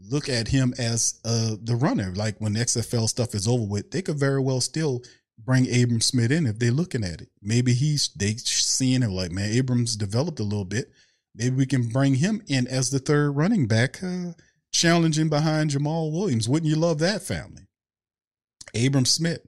look 0.00 0.28
at 0.28 0.48
him 0.48 0.74
as 0.78 1.20
uh, 1.24 1.56
the 1.62 1.76
runner. 1.76 2.12
Like 2.14 2.36
when 2.38 2.52
the 2.52 2.60
XFL 2.60 3.08
stuff 3.08 3.34
is 3.34 3.48
over 3.48 3.64
with, 3.64 3.90
they 3.90 4.02
could 4.02 4.18
very 4.18 4.40
well 4.40 4.60
still 4.60 5.02
bring 5.38 5.66
Abram 5.66 6.00
Smith 6.00 6.32
in 6.32 6.46
if 6.46 6.58
they're 6.58 6.70
looking 6.70 7.04
at 7.04 7.20
it. 7.20 7.28
Maybe 7.42 7.74
he's 7.74 8.08
they 8.16 8.34
seeing 8.36 9.02
it 9.02 9.10
like, 9.10 9.30
man, 9.30 9.50
Abrams 9.52 9.96
developed 9.96 10.40
a 10.40 10.44
little 10.44 10.64
bit. 10.64 10.90
Maybe 11.34 11.56
we 11.56 11.66
can 11.66 11.88
bring 11.88 12.14
him 12.14 12.42
in 12.48 12.66
as 12.66 12.90
the 12.90 12.98
third 12.98 13.32
running 13.32 13.66
back, 13.66 14.02
uh, 14.02 14.32
challenging 14.72 15.28
behind 15.28 15.70
Jamaal 15.70 16.12
Williams. 16.12 16.48
Wouldn't 16.48 16.70
you 16.70 16.76
love 16.76 16.98
that 16.98 17.22
family? 17.22 17.62
Abram 18.74 19.04
Smith. 19.04 19.46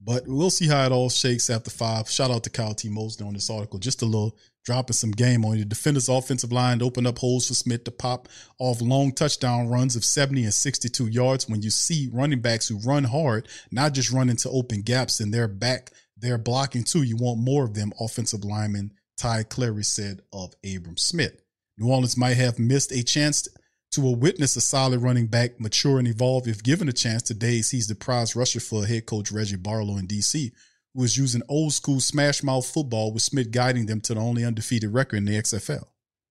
But 0.00 0.28
we'll 0.28 0.50
see 0.50 0.68
how 0.68 0.86
it 0.86 0.92
all 0.92 1.10
shakes 1.10 1.50
after 1.50 1.70
five. 1.70 2.08
Shout 2.08 2.30
out 2.30 2.44
to 2.44 2.50
Kyle 2.50 2.74
T. 2.74 2.88
Mosley 2.88 3.26
on 3.26 3.34
this 3.34 3.50
article. 3.50 3.80
Just 3.80 4.02
a 4.02 4.06
little 4.06 4.36
dropping 4.68 4.92
some 4.92 5.12
game 5.12 5.46
on 5.46 5.56
you. 5.56 5.64
Defender's 5.64 6.10
offensive 6.10 6.52
line 6.52 6.82
opened 6.82 7.06
up 7.06 7.16
holes 7.16 7.48
for 7.48 7.54
Smith 7.54 7.84
to 7.84 7.90
pop 7.90 8.28
off 8.58 8.82
long 8.82 9.12
touchdown 9.12 9.66
runs 9.66 9.96
of 9.96 10.04
70 10.04 10.44
and 10.44 10.52
62 10.52 11.06
yards. 11.06 11.48
When 11.48 11.62
you 11.62 11.70
see 11.70 12.10
running 12.12 12.40
backs 12.40 12.68
who 12.68 12.78
run 12.80 13.04
hard, 13.04 13.48
not 13.70 13.94
just 13.94 14.12
run 14.12 14.28
into 14.28 14.50
open 14.50 14.82
gaps 14.82 15.20
and 15.20 15.32
they're 15.32 15.48
back, 15.48 15.92
they're 16.18 16.36
blocking 16.36 16.84
too. 16.84 17.02
You 17.02 17.16
want 17.16 17.40
more 17.40 17.64
of 17.64 17.72
them, 17.72 17.94
offensive 17.98 18.44
lineman 18.44 18.92
Ty 19.16 19.44
Clary 19.44 19.84
said 19.84 20.20
of 20.34 20.52
Abram 20.62 20.98
Smith. 20.98 21.40
New 21.78 21.88
Orleans 21.88 22.18
might 22.18 22.36
have 22.36 22.58
missed 22.58 22.92
a 22.92 23.02
chance 23.02 23.48
to 23.92 24.06
a 24.06 24.12
witness 24.12 24.54
a 24.56 24.60
solid 24.60 25.00
running 25.00 25.28
back 25.28 25.58
mature 25.58 25.98
and 25.98 26.06
evolve 26.06 26.46
if 26.46 26.62
given 26.62 26.90
a 26.90 26.92
chance. 26.92 27.22
Today, 27.22 27.62
he's 27.62 27.86
the 27.86 27.94
prize 27.94 28.36
rusher 28.36 28.60
for 28.60 28.84
head 28.84 29.06
coach 29.06 29.32
Reggie 29.32 29.56
Barlow 29.56 29.96
in 29.96 30.06
DC, 30.06 30.52
who 30.94 31.04
is 31.04 31.16
using 31.16 31.42
old 31.48 31.72
school 31.72 32.00
smash 32.00 32.42
mouth 32.42 32.66
football 32.66 33.12
with 33.12 33.22
Smith 33.22 33.50
guiding 33.50 33.86
them 33.86 34.00
to 34.02 34.14
the 34.14 34.20
only 34.20 34.44
undefeated 34.44 34.92
record 34.92 35.18
in 35.18 35.24
the 35.24 35.38
XFL. 35.38 35.84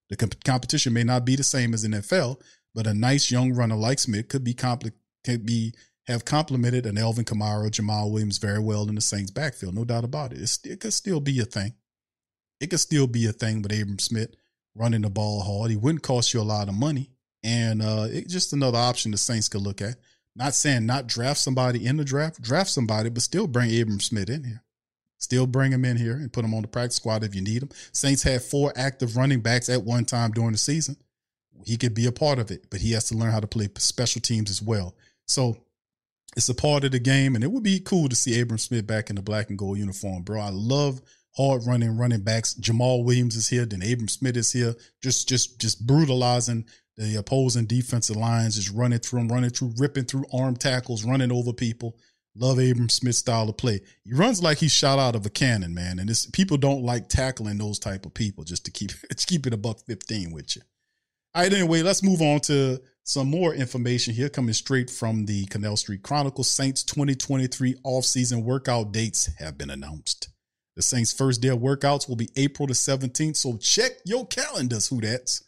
The 0.09 0.15
comp- 0.15 0.43
competition 0.43 0.93
may 0.93 1.03
not 1.03 1.25
be 1.25 1.35
the 1.35 1.43
same 1.43 1.73
as 1.73 1.85
NFL, 1.85 2.41
but 2.73 2.87
a 2.87 2.93
nice 2.93 3.31
young 3.31 3.53
runner 3.53 3.75
like 3.75 3.99
Smith 3.99 4.27
could 4.29 4.43
be 4.43 4.53
could 4.53 5.45
be 5.45 5.73
have 6.07 6.23
complemented 6.23 6.85
an 6.85 6.97
Alvin 6.97 7.25
Kamara, 7.25 7.69
Jamaal 7.69 8.11
Williams 8.11 8.37
very 8.37 8.59
well 8.59 8.87
in 8.87 8.95
the 8.95 9.01
Saints 9.01 9.31
backfield. 9.31 9.75
No 9.75 9.83
doubt 9.83 10.05
about 10.05 10.31
it. 10.31 10.39
It's, 10.39 10.59
it 10.63 10.79
could 10.79 10.93
still 10.93 11.19
be 11.19 11.39
a 11.41 11.45
thing. 11.45 11.73
It 12.61 12.69
could 12.69 12.79
still 12.79 13.07
be 13.07 13.27
a 13.27 13.33
thing 13.33 13.61
with 13.61 13.73
Abram 13.73 13.99
Smith 13.99 14.33
running 14.73 15.01
the 15.01 15.09
ball 15.09 15.41
hard. 15.41 15.69
He 15.69 15.75
wouldn't 15.75 16.03
cost 16.03 16.33
you 16.33 16.39
a 16.39 16.43
lot 16.43 16.69
of 16.69 16.75
money. 16.75 17.11
And 17.43 17.81
uh, 17.81 18.07
it's 18.09 18.31
just 18.31 18.53
another 18.53 18.77
option 18.77 19.11
the 19.11 19.17
Saints 19.17 19.49
could 19.49 19.61
look 19.61 19.81
at. 19.81 19.95
Not 20.37 20.53
saying 20.53 20.85
not 20.85 21.07
draft 21.07 21.39
somebody 21.39 21.85
in 21.85 21.97
the 21.97 22.05
draft, 22.05 22.41
draft 22.41 22.69
somebody, 22.69 23.09
but 23.09 23.23
still 23.23 23.47
bring 23.47 23.69
Abram 23.81 23.99
Smith 23.99 24.29
in 24.29 24.43
here. 24.43 24.63
Still 25.17 25.47
bring 25.47 25.71
him 25.71 25.83
in 25.83 25.97
here 25.97 26.13
and 26.13 26.31
put 26.31 26.45
him 26.45 26.53
on 26.53 26.61
the 26.61 26.67
practice 26.67 26.97
squad 26.97 27.23
if 27.23 27.33
you 27.33 27.41
need 27.41 27.63
him. 27.63 27.69
Saints 27.91 28.21
had 28.21 28.43
four 28.43 28.71
active 28.75 29.17
running 29.17 29.41
backs 29.41 29.67
at 29.67 29.83
one 29.83 30.05
time 30.05 30.29
during 30.31 30.51
the 30.51 30.59
season. 30.59 30.95
He 31.65 31.75
could 31.75 31.95
be 31.95 32.05
a 32.05 32.11
part 32.11 32.37
of 32.37 32.51
it, 32.51 32.67
but 32.69 32.81
he 32.81 32.91
has 32.91 33.05
to 33.05 33.15
learn 33.15 33.31
how 33.31 33.39
to 33.39 33.47
play 33.47 33.67
special 33.77 34.21
teams 34.21 34.51
as 34.51 34.61
well. 34.61 34.95
So 35.25 35.57
it's 36.35 36.49
a 36.49 36.53
part 36.53 36.83
of 36.83 36.91
the 36.91 36.99
game, 36.99 37.33
and 37.33 37.43
it 37.43 37.51
would 37.51 37.63
be 37.63 37.79
cool 37.79 38.07
to 38.07 38.15
see 38.15 38.39
Abram 38.39 38.59
Smith 38.59 38.85
back 38.85 39.09
in 39.09 39.15
the 39.15 39.23
black 39.23 39.49
and 39.49 39.57
gold 39.57 39.79
uniform, 39.79 40.21
bro. 40.21 40.39
I 40.39 40.51
love 40.51 41.01
hard 41.35 41.65
running 41.65 41.97
running 41.97 42.21
backs. 42.21 42.53
Jamaal 42.53 43.03
Williams 43.03 43.35
is 43.35 43.47
here, 43.47 43.65
then 43.65 43.81
Abram 43.81 44.07
Smith 44.07 44.37
is 44.37 44.51
here, 44.51 44.75
just 45.01 45.27
just 45.27 45.59
just 45.59 45.87
brutalizing 45.87 46.65
the 46.97 47.15
opposing 47.15 47.65
defensive 47.65 48.15
lines, 48.15 48.55
just 48.55 48.75
running 48.75 48.99
through 48.99 49.19
them, 49.19 49.29
running 49.29 49.51
through, 49.51 49.73
ripping 49.77 50.05
through 50.05 50.25
arm 50.33 50.55
tackles, 50.55 51.03
running 51.03 51.31
over 51.31 51.53
people. 51.53 51.95
Love 52.35 52.59
Abram 52.59 52.89
Smith's 52.89 53.17
style 53.17 53.49
of 53.49 53.57
play. 53.57 53.81
He 54.03 54.13
runs 54.13 54.43
like 54.43 54.59
he's 54.59 54.71
shot 54.71 54.99
out 54.99 55.15
of 55.15 55.25
a 55.25 55.29
cannon, 55.29 55.73
man. 55.73 55.97
And 55.97 56.09
it's, 56.09 56.27
people 56.27 56.57
don't 56.57 56.83
like 56.83 57.09
tackling 57.09 57.57
those 57.57 57.79
type 57.79 58.05
of 58.05 58.13
people. 58.13 58.43
Just 58.43 58.65
to 58.65 58.71
keep 58.71 58.91
keep 59.17 59.47
it 59.47 59.53
a 59.53 59.57
buck 59.57 59.79
fifteen 59.85 60.31
with 60.31 60.55
you. 60.55 60.61
All 61.33 61.43
right, 61.43 61.53
anyway, 61.53 61.81
let's 61.81 62.03
move 62.03 62.21
on 62.21 62.39
to 62.41 62.81
some 63.03 63.29
more 63.29 63.53
information 63.53 64.13
here 64.13 64.29
coming 64.29 64.53
straight 64.53 64.89
from 64.89 65.25
the 65.25 65.45
Canal 65.45 65.77
Street 65.77 66.03
Chronicle. 66.03 66.43
Saints 66.43 66.83
2023 66.83 67.75
offseason 67.85 68.43
workout 68.43 68.91
dates 68.91 69.29
have 69.37 69.57
been 69.57 69.69
announced. 69.69 70.29
The 70.75 70.81
Saints' 70.81 71.13
first 71.13 71.41
day 71.41 71.49
of 71.49 71.59
workouts 71.59 72.07
will 72.07 72.15
be 72.15 72.29
April 72.35 72.67
the 72.67 72.73
17th, 72.73 73.35
so 73.35 73.57
check 73.57 73.91
your 74.05 74.27
calendars, 74.27 74.87
who 74.87 75.01
that's. 75.01 75.43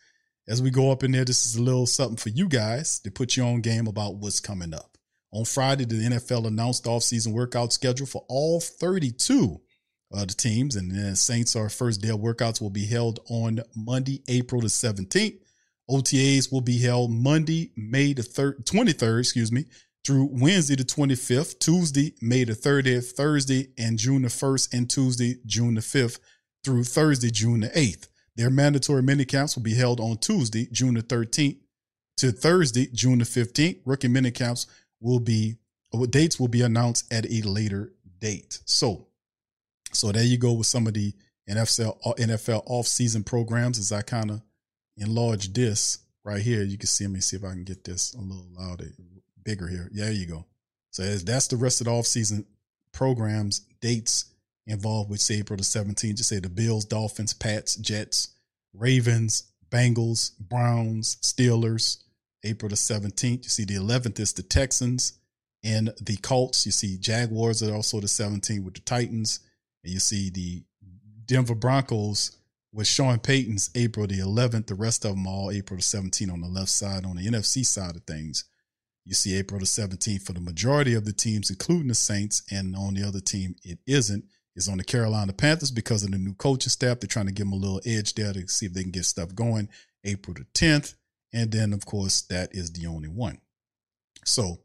As 0.50 0.64
we 0.64 0.72
go 0.72 0.92
up 0.92 1.04
in 1.04 1.12
there, 1.12 1.24
this 1.24 1.46
is 1.46 1.58
a 1.58 1.62
little 1.62 1.86
something 1.86 2.18
for 2.18 2.30
you 2.30 2.48
guys 2.50 3.00
to 3.02 3.12
put 3.12 3.38
you 3.38 3.44
on 3.44 3.62
game 3.62 3.86
about 3.86 4.16
what's 4.16 4.40
coming 4.40 4.74
up. 4.74 4.98
On 5.32 5.46
Friday, 5.46 5.86
the 5.86 5.98
NFL 5.98 6.48
announced 6.48 6.86
offseason 6.86 7.34
workout 7.34 7.72
schedule 7.72 8.08
for 8.08 8.26
all 8.28 8.60
32 8.60 9.62
of 10.12 10.28
the 10.28 10.34
teams, 10.34 10.76
and 10.76 10.90
the 10.90 11.16
Saints' 11.16 11.56
our 11.56 11.70
first 11.70 12.02
day 12.02 12.10
of 12.10 12.20
workouts 12.20 12.60
will 12.60 12.72
be 12.72 12.88
held 12.88 13.20
on 13.30 13.60
Monday, 13.76 14.24
April 14.28 14.60
the 14.60 14.70
17th. 14.70 15.38
OTAs 15.88 16.52
will 16.52 16.62
be 16.62 16.80
held 16.80 17.12
Monday, 17.12 17.72
May 17.78 18.14
the 18.14 18.24
3rd, 18.24 18.64
23rd, 18.64 19.20
excuse 19.20 19.52
me, 19.52 19.66
through 20.04 20.30
Wednesday 20.32 20.76
the 20.76 20.84
25th, 20.84 21.60
Tuesday, 21.60 22.16
May 22.24 22.44
the 22.44 22.54
30th, 22.54 23.12
Thursday, 23.12 23.68
and 23.78 24.00
June 24.00 24.24
the 24.24 24.30
1st, 24.30 24.74
and 24.74 24.90
Tuesday, 24.90 25.36
June 25.46 25.76
the 25.76 25.82
5th, 25.82 26.18
through 26.64 26.86
Thursday, 26.86 27.30
June 27.30 27.60
the 27.60 27.70
8th. 27.70 28.08
Their 28.40 28.50
mandatory 28.50 29.04
mini 29.04 29.26
camps 29.26 29.58
will 29.58 29.64
be 29.64 29.74
held 29.74 30.00
on 30.00 30.18
Tuesday, 30.18 30.70
June 30.72 30.94
the 30.94 31.04
13th 31.04 31.58
to 32.16 32.32
Thursday, 32.32 32.88
June 32.94 33.20
the 33.20 33.26
15th. 33.26 33.80
Rookie 33.84 34.08
mini 34.08 34.32
camps 34.32 34.66
will 35.02 35.20
be 35.20 35.58
uh, 35.94 36.06
dates 36.06 36.40
will 36.40 36.48
be 36.48 36.62
announced 36.62 37.12
at 37.12 37.30
a 37.30 37.42
later 37.42 37.92
date. 38.20 38.62
So, 38.64 39.08
so 39.92 40.14
there 40.14 40.24
you 40.24 40.38
go 40.38 40.54
with 40.54 40.68
some 40.68 40.88
of 40.88 40.94
the 40.94 41.14
NFL 41.50 41.98
uh, 42.06 42.14
NFL 42.14 42.64
off-season 42.66 43.26
programs. 43.26 43.78
As 43.78 43.92
I 43.92 44.04
kind 44.04 44.32
of 44.32 44.42
enlarge 44.96 45.52
this 45.52 45.98
right 46.24 46.42
here, 46.42 46.64
you 46.64 46.78
can 46.78 46.88
see. 46.88 47.08
Me 47.08 47.20
see 47.20 47.36
if 47.36 47.44
I 47.44 47.50
can 47.50 47.66
get 47.66 47.84
this 47.84 48.14
a 48.14 48.22
little 48.22 48.48
louder, 48.58 48.86
bigger 49.44 49.68
here. 49.68 49.90
Yeah, 49.92 50.06
there 50.06 50.14
you 50.14 50.28
go. 50.28 50.46
So 50.92 51.04
that's 51.04 51.48
the 51.48 51.58
rest 51.58 51.82
of 51.82 51.86
the 51.86 51.92
off-season 51.92 52.46
programs 52.94 53.68
dates 53.82 54.32
involved 54.70 55.10
with 55.10 55.20
say 55.20 55.40
April 55.40 55.58
the 55.58 55.64
17th. 55.64 56.18
Just 56.18 56.30
say 56.30 56.40
the 56.40 56.50
Bills, 56.50 56.86
Dolphins, 56.86 57.34
Pats, 57.34 57.76
Jets, 57.76 58.30
Ravens, 58.74 59.52
Bengals, 59.70 60.32
Browns, 60.40 61.18
Steelers. 61.18 61.98
April 62.44 62.70
the 62.70 62.76
17th. 62.76 63.44
You 63.44 63.50
see 63.50 63.66
the 63.66 63.76
11th 63.76 64.20
is 64.20 64.34
the 64.34 64.44
Texans 64.44 65.14
and 65.64 65.94
the 66.02 66.18
Colts. 66.18 66.66
You 66.66 66.72
see 66.72 66.98
Jaguars 66.98 67.62
are 67.62 67.76
also 67.76 68.00
the 68.00 68.08
17th 68.08 68.64
with 68.64 68.76
the 68.76 68.82
Titans. 68.82 69.42
And 69.84 69.94
you 69.94 70.00
see 70.00 70.30
the 70.30 70.64
Denver 71.26 71.56
Broncos 71.56 72.38
with 72.72 72.88
Sean 72.88 73.20
Payton's 73.20 73.70
April 73.76 74.08
the 74.08 74.20
11th. 74.20 74.68
The 74.68 74.76
rest 74.76 75.06
of 75.06 75.12
them 75.12 75.28
all 75.28 75.52
April 75.52 75.78
the 75.78 75.84
17th 75.84 76.32
on 76.32 76.42
the 76.42 76.48
left 76.48 76.70
side. 76.70 77.06
On 77.06 77.16
the 77.16 77.28
NFC 77.28 77.66
side 77.66 77.96
of 77.96 78.04
things, 78.04 78.46
you 79.06 79.14
see 79.14 79.38
April 79.38 79.60
the 79.60 79.66
17th 79.66 80.22
for 80.22 80.34
the 80.34 80.40
majority 80.40 80.94
of 80.94 81.06
the 81.06 81.14
teams, 81.14 81.50
including 81.50 81.88
the 81.88 81.96
Saints. 81.96 82.44
And 82.52 82.76
on 82.76 82.94
the 82.94 83.04
other 83.04 83.20
team, 83.20 83.56
it 83.64 83.80
isn't. 83.86 84.26
It's 84.60 84.68
on 84.68 84.78
the 84.78 84.84
Carolina 84.84 85.32
Panthers 85.32 85.72
because 85.72 86.04
of 86.04 86.12
the 86.12 86.18
new 86.18 86.34
coaching 86.34 86.70
staff. 86.70 87.00
They're 87.00 87.08
trying 87.08 87.28
to 87.28 87.32
give 87.32 87.46
them 87.46 87.54
a 87.54 87.56
little 87.56 87.80
edge 87.86 88.14
there 88.14 88.34
to 88.34 88.46
see 88.50 88.66
if 88.66 88.74
they 88.74 88.82
can 88.82 88.92
get 88.92 89.06
stuff 89.06 89.34
going. 89.34 89.70
April 90.04 90.34
the 90.34 90.44
10th. 90.54 90.96
And 91.32 91.50
then, 91.50 91.72
of 91.72 91.86
course, 91.86 92.24
that 92.24 92.54
is 92.54 92.70
the 92.74 92.86
only 92.88 93.08
one. 93.08 93.40
So, 94.26 94.60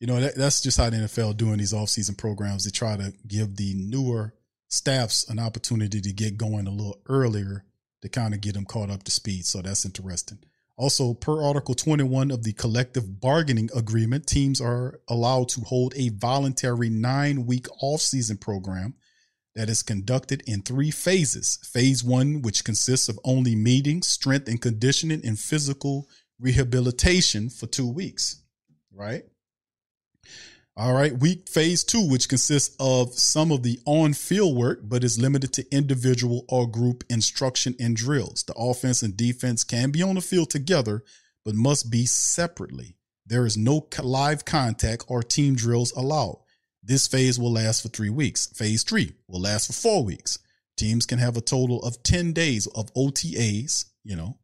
you 0.00 0.06
know, 0.06 0.18
that, 0.18 0.34
that's 0.36 0.62
just 0.62 0.78
how 0.78 0.88
the 0.88 0.96
NFL 0.96 1.36
doing 1.36 1.58
these 1.58 1.74
offseason 1.74 2.16
programs. 2.16 2.64
They 2.64 2.70
try 2.70 2.96
to 2.96 3.12
give 3.28 3.56
the 3.56 3.74
newer 3.74 4.32
staffs 4.68 5.28
an 5.28 5.38
opportunity 5.38 6.00
to 6.00 6.12
get 6.14 6.38
going 6.38 6.66
a 6.66 6.70
little 6.70 7.02
earlier 7.10 7.66
to 8.00 8.08
kind 8.08 8.32
of 8.32 8.40
get 8.40 8.54
them 8.54 8.64
caught 8.64 8.90
up 8.90 9.02
to 9.02 9.10
speed. 9.10 9.44
So 9.44 9.60
that's 9.60 9.84
interesting. 9.84 10.38
Also, 10.78 11.12
per 11.12 11.42
Article 11.42 11.74
21 11.74 12.30
of 12.30 12.44
the 12.44 12.54
collective 12.54 13.20
bargaining 13.20 13.68
agreement, 13.76 14.26
teams 14.26 14.58
are 14.58 15.00
allowed 15.06 15.50
to 15.50 15.60
hold 15.60 15.92
a 15.96 16.08
voluntary 16.08 16.88
nine 16.88 17.44
week 17.44 17.66
offseason 17.82 18.40
program 18.40 18.94
that 19.54 19.70
is 19.70 19.82
conducted 19.82 20.42
in 20.46 20.62
three 20.62 20.90
phases. 20.90 21.58
Phase 21.62 22.02
one, 22.02 22.42
which 22.42 22.64
consists 22.64 23.08
of 23.08 23.18
only 23.24 23.54
meetings, 23.54 24.06
strength 24.06 24.48
and 24.48 24.60
conditioning, 24.60 25.24
and 25.24 25.38
physical 25.38 26.08
rehabilitation 26.40 27.50
for 27.50 27.66
two 27.66 27.88
weeks. 27.88 28.42
Right? 28.92 29.24
All 30.76 30.92
right. 30.92 31.16
Week 31.16 31.48
phase 31.48 31.84
two, 31.84 32.08
which 32.08 32.28
consists 32.28 32.74
of 32.80 33.14
some 33.14 33.52
of 33.52 33.62
the 33.62 33.78
on 33.86 34.12
field 34.12 34.56
work, 34.56 34.80
but 34.82 35.04
is 35.04 35.20
limited 35.20 35.52
to 35.52 35.74
individual 35.74 36.44
or 36.48 36.68
group 36.68 37.04
instruction 37.08 37.76
and 37.78 37.94
drills. 37.94 38.42
The 38.42 38.54
offense 38.54 39.02
and 39.02 39.16
defense 39.16 39.62
can 39.62 39.92
be 39.92 40.02
on 40.02 40.16
the 40.16 40.20
field 40.20 40.50
together, 40.50 41.04
but 41.44 41.54
must 41.54 41.92
be 41.92 42.06
separately. 42.06 42.96
There 43.24 43.46
is 43.46 43.56
no 43.56 43.86
live 44.02 44.44
contact 44.44 45.04
or 45.06 45.22
team 45.22 45.54
drills 45.54 45.92
allowed. 45.92 46.40
This 46.86 47.06
phase 47.06 47.38
will 47.38 47.52
last 47.52 47.80
for 47.82 47.88
three 47.88 48.10
weeks. 48.10 48.46
Phase 48.48 48.82
three 48.82 49.14
will 49.26 49.40
last 49.40 49.68
for 49.68 49.72
four 49.72 50.04
weeks. 50.04 50.38
Teams 50.76 51.06
can 51.06 51.18
have 51.18 51.36
a 51.36 51.40
total 51.40 51.82
of 51.82 52.02
10 52.02 52.32
days 52.32 52.66
of 52.66 52.92
OTAs, 52.94 53.86
you 54.02 54.16
know, 54.16 54.36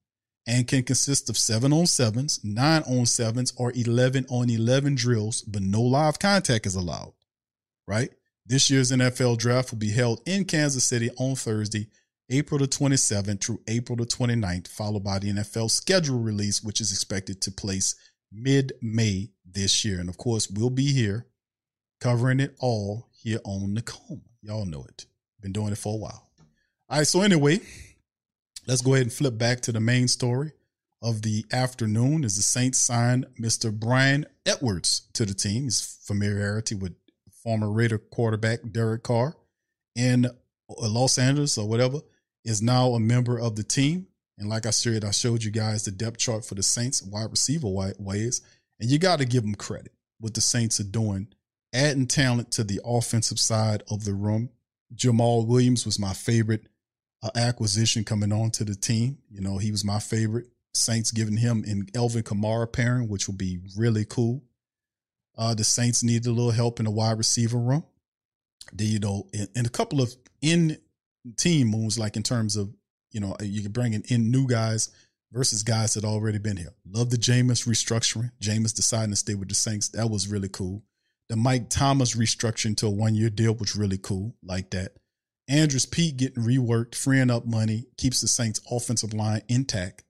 and 0.47 0.67
can 0.67 0.83
consist 0.83 1.29
of 1.29 1.37
seven 1.37 1.71
on 1.73 1.87
sevens, 1.87 2.41
nine 2.43 2.83
on 2.85 3.05
sevens, 3.05 3.53
or 3.59 3.73
11 3.75 4.27
on 4.31 4.49
11 4.49 4.95
drills, 4.95 5.43
but 5.43 5.61
no 5.61 5.83
live 5.83 6.19
contact 6.19 6.67
is 6.67 6.77
allowed, 6.77 7.13
right? 7.87 8.11
This 8.47 8.71
year's 8.71 8.91
NFL 8.91 9.37
draft 9.37 9.73
will 9.73 9.79
be 9.79 9.91
held 9.91 10.23
in 10.25 10.47
Kansas 10.47 10.85
City 10.85 11.11
on 11.19 11.35
Thursday, 11.35 11.89
April 12.31 12.59
the 12.59 12.69
27th 12.69 13.45
through 13.45 13.61
April 13.69 13.97
the 13.97 14.07
29th, 14.07 14.69
followed 14.69 15.05
by 15.05 15.19
the 15.19 15.31
NFL 15.31 15.71
schedule 15.71 16.21
release, 16.21 16.63
which 16.63 16.81
is 16.81 16.91
expected 16.91 17.43
to 17.43 17.51
place 17.51 17.97
mid 18.33 18.73
May 18.81 19.31
this 19.45 19.85
year. 19.85 20.01
And 20.01 20.09
of 20.09 20.17
course, 20.17 20.49
we'll 20.49 20.71
be 20.71 20.93
here 20.93 21.27
covering 22.01 22.41
it 22.41 22.57
all 22.59 23.09
here 23.13 23.41
on 23.45 23.77
Nakoma. 23.77 24.23
Y'all 24.43 24.65
know 24.65 24.85
it. 24.89 25.07
Been 25.41 25.53
doing 25.53 25.73
it 25.73 25.79
for 25.79 25.95
a 25.95 25.99
while. 25.99 26.31
All 26.89 26.99
right. 26.99 27.07
So 27.07 27.23
anyway, 27.23 27.61
let's 28.67 28.83
go 28.83 28.95
ahead 28.95 29.07
and 29.07 29.13
flip 29.13 29.39
back 29.39 29.61
to 29.63 29.73
the 29.73 29.81
main 29.81 30.09
story 30.09 30.53
of 31.03 31.23
the 31.23 31.45
afternoon. 31.53 32.25
As 32.25 32.37
the 32.37 32.43
Saints 32.43 32.79
signed 32.79 33.27
Mr. 33.41 33.73
Bryan 33.73 34.27
Edwards 34.45 35.03
to 35.15 35.25
the 35.25 35.35
team, 35.35 35.65
his 35.65 35.99
familiarity 36.05 36.75
with 36.75 36.95
former 37.43 37.71
Raider 37.71 37.99
quarterback 37.99 38.61
Derek 38.71 39.03
Carr 39.03 39.37
in 39.95 40.27
uh, 40.27 40.31
Los 40.69 41.19
Angeles 41.19 41.57
or 41.57 41.69
whatever 41.69 42.01
is 42.45 42.63
now 42.63 42.91
a 42.91 43.01
member 43.01 43.39
of 43.39 43.57
the 43.57 43.63
team. 43.63 44.07
And 44.39 44.49
like 44.49 44.65
I 44.65 44.71
said, 44.71 45.05
I 45.05 45.11
showed 45.11 45.43
you 45.43 45.51
guys 45.51 45.85
the 45.85 45.91
depth 45.91 46.19
chart 46.19 46.45
for 46.45 46.55
the 46.55 46.63
Saints 46.63 47.03
wide 47.03 47.31
receiver 47.31 47.69
ways, 47.99 48.41
and 48.79 48.91
you 48.91 48.99
got 48.99 49.19
to 49.19 49.27
give 49.27 49.43
them 49.43 49.55
credit 49.55 49.93
what 50.19 50.33
the 50.33 50.41
Saints 50.41 50.81
are 50.81 50.85
doing 50.85 51.29
adding 51.73 52.07
talent 52.07 52.51
to 52.53 52.65
the 52.65 52.81
offensive 52.85 53.39
side 53.39 53.83
of 53.91 54.05
the 54.05 54.15
room. 54.15 54.51
Jamaal 54.95 55.47
Williams 55.47 55.85
was 55.85 55.99
my 55.99 56.13
favorite 56.13 56.67
uh, 57.23 57.31
acquisition 57.37 58.05
coming 58.05 58.33
on 58.33 58.51
to 58.53 58.65
the 58.65 58.75
team. 58.75 59.19
You 59.31 59.41
know, 59.41 59.59
he 59.59 59.71
was 59.71 59.85
my 59.85 59.99
favorite 59.99 60.47
Saints 60.75 61.11
giving 61.11 61.37
him 61.37 61.65
an 61.67 61.89
Alvin 61.95 62.23
Kamara 62.23 62.73
pairing, 62.73 63.09
which 63.09 63.27
will 63.27 63.35
be 63.35 63.59
really 63.77 64.05
cool. 64.05 64.43
Uh, 65.37 65.55
the 65.55 65.65
Saints 65.65 66.03
needed 66.03 66.27
a 66.27 66.33
little 66.33 66.51
help 66.51 66.79
in 66.79 66.85
the 66.85 66.91
wide 66.91 67.19
receiver 67.19 67.59
room. 67.59 67.85
The, 68.73 68.85
you 68.85 68.99
know, 68.99 69.27
and, 69.33 69.49
and 69.57 69.67
a 69.67 69.71
couple 69.71 70.01
of 70.01 70.15
in 70.43 70.79
team 71.37 71.69
moves, 71.69 71.99
like 71.99 72.17
in 72.17 72.23
terms 72.23 72.57
of, 72.57 72.73
you 73.11 73.21
know, 73.21 73.37
you 73.41 73.63
can 73.63 73.73
bring 73.73 73.95
in 73.95 74.31
new 74.31 74.47
guys 74.47 74.91
versus 75.33 75.63
guys 75.63 75.95
that 75.95 76.05
already 76.05 76.39
been 76.39 76.57
here. 76.57 76.75
Love 76.87 77.11
the 77.11 77.17
Jameis 77.17 77.67
restructuring. 77.67 78.31
Jameis 78.41 78.75
deciding 78.75 79.11
to 79.11 79.17
stay 79.17 79.35
with 79.35 79.49
the 79.49 79.55
Saints. 79.55 79.89
That 79.89 80.11
was 80.11 80.29
really 80.29 80.49
cool. 80.49 80.83
The 81.31 81.37
Mike 81.37 81.71
Thomas 81.71 82.17
restructuring 82.17 82.77
to 82.79 82.87
a 82.87 82.91
one 82.91 83.15
year 83.15 83.31
deal 83.31 83.55
was 83.55 83.77
really 83.77 83.99
cool. 83.99 84.35
Like 84.43 84.71
that. 84.71 84.97
Andrus 85.49 85.87
Peat 85.87 86.17
getting 86.17 86.43
reworked, 86.43 86.97
freeing 86.97 87.31
up 87.31 87.47
money, 87.47 87.87
keeps 87.97 88.21
the 88.21 88.27
Saints 88.27 88.61
offensive 88.69 89.15
line 89.15 89.43
intact. 89.49 90.03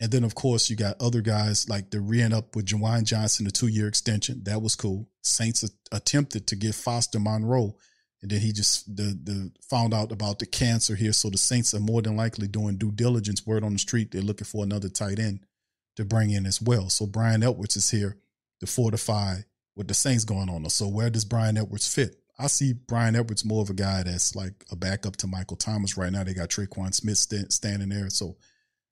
And 0.00 0.10
then, 0.10 0.24
of 0.24 0.34
course, 0.34 0.70
you 0.70 0.76
got 0.76 1.00
other 1.00 1.20
guys 1.20 1.68
like 1.68 1.90
the 1.90 2.00
re 2.00 2.22
up 2.22 2.56
with 2.56 2.64
Juwan 2.64 3.04
Johnson, 3.04 3.46
a 3.46 3.50
two 3.50 3.66
year 3.66 3.86
extension. 3.86 4.44
That 4.44 4.62
was 4.62 4.74
cool. 4.74 5.10
Saints 5.22 5.62
attempted 5.92 6.46
to 6.46 6.56
get 6.56 6.74
Foster 6.74 7.20
Moreau, 7.20 7.76
and 8.22 8.30
then 8.30 8.40
he 8.40 8.50
just 8.50 8.96
the 8.96 9.18
the 9.22 9.52
found 9.68 9.92
out 9.92 10.10
about 10.10 10.38
the 10.38 10.46
cancer 10.46 10.94
here. 10.94 11.12
So 11.12 11.28
the 11.28 11.36
Saints 11.36 11.74
are 11.74 11.80
more 11.80 12.00
than 12.00 12.16
likely 12.16 12.48
doing 12.48 12.78
due 12.78 12.92
diligence. 12.92 13.46
Word 13.46 13.62
on 13.62 13.74
the 13.74 13.78
street, 13.78 14.10
they're 14.10 14.22
looking 14.22 14.46
for 14.46 14.64
another 14.64 14.88
tight 14.88 15.18
end 15.18 15.40
to 15.96 16.04
bring 16.06 16.30
in 16.30 16.46
as 16.46 16.62
well. 16.62 16.88
So 16.88 17.06
Bryan 17.06 17.42
Edwards 17.42 17.76
is 17.76 17.90
here 17.90 18.16
to 18.60 18.66
fortify 18.66 19.40
what 19.76 19.86
the 19.86 19.94
Saints 19.94 20.24
going 20.24 20.50
on. 20.50 20.68
So 20.70 20.88
where 20.88 21.10
does 21.10 21.24
Bryan 21.24 21.56
Edwards 21.56 21.92
fit? 21.92 22.16
I 22.38 22.48
see 22.48 22.72
Bryan 22.72 23.16
Edwards 23.16 23.44
more 23.44 23.62
of 23.62 23.70
a 23.70 23.74
guy 23.74 24.02
that's 24.02 24.34
like 24.34 24.64
a 24.70 24.76
backup 24.76 25.16
to 25.16 25.26
Michael 25.26 25.56
Thomas 25.56 25.96
right 25.96 26.12
now. 26.12 26.24
They 26.24 26.34
got 26.34 26.50
Tre'Quan 26.50 26.92
Smith 26.92 27.18
st- 27.18 27.52
standing 27.52 27.90
there, 27.90 28.10
so 28.10 28.36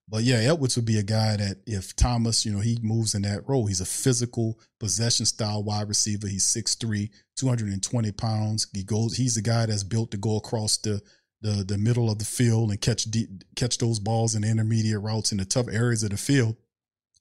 but 0.07 0.23
yeah, 0.23 0.37
Edwards 0.37 0.77
would 0.77 0.85
be 0.85 0.99
a 0.99 1.03
guy 1.03 1.37
that 1.37 1.59
if 1.67 1.97
Thomas, 1.97 2.45
you 2.45 2.53
know, 2.53 2.61
he 2.61 2.79
moves 2.83 3.15
in 3.15 3.23
that 3.23 3.49
role, 3.49 3.67
he's 3.67 3.81
a 3.81 3.87
physical 3.87 4.61
possession 4.79 5.25
style 5.25 5.63
wide 5.63 5.89
receiver. 5.89 6.29
He's 6.29 6.45
6'3, 6.45 7.09
220 7.37 8.13
pounds. 8.13 8.67
He 8.75 8.85
goes, 8.85 9.17
he's 9.17 9.37
the 9.37 9.43
guy 9.43 9.65
that's 9.65 9.83
built 9.83 10.11
to 10.11 10.19
go 10.19 10.37
across 10.37 10.77
the 10.77 11.01
the 11.41 11.63
the 11.63 11.77
middle 11.77 12.11
of 12.11 12.19
the 12.19 12.25
field 12.25 12.71
and 12.71 12.81
catch 12.81 13.07
catch 13.55 13.77
those 13.79 13.99
balls 13.99 14.35
in 14.35 14.43
the 14.43 14.49
intermediate 14.49 15.03
routes 15.03 15.31
in 15.31 15.39
the 15.39 15.45
tough 15.45 15.69
areas 15.71 16.03
of 16.03 16.11
the 16.11 16.17
field 16.17 16.57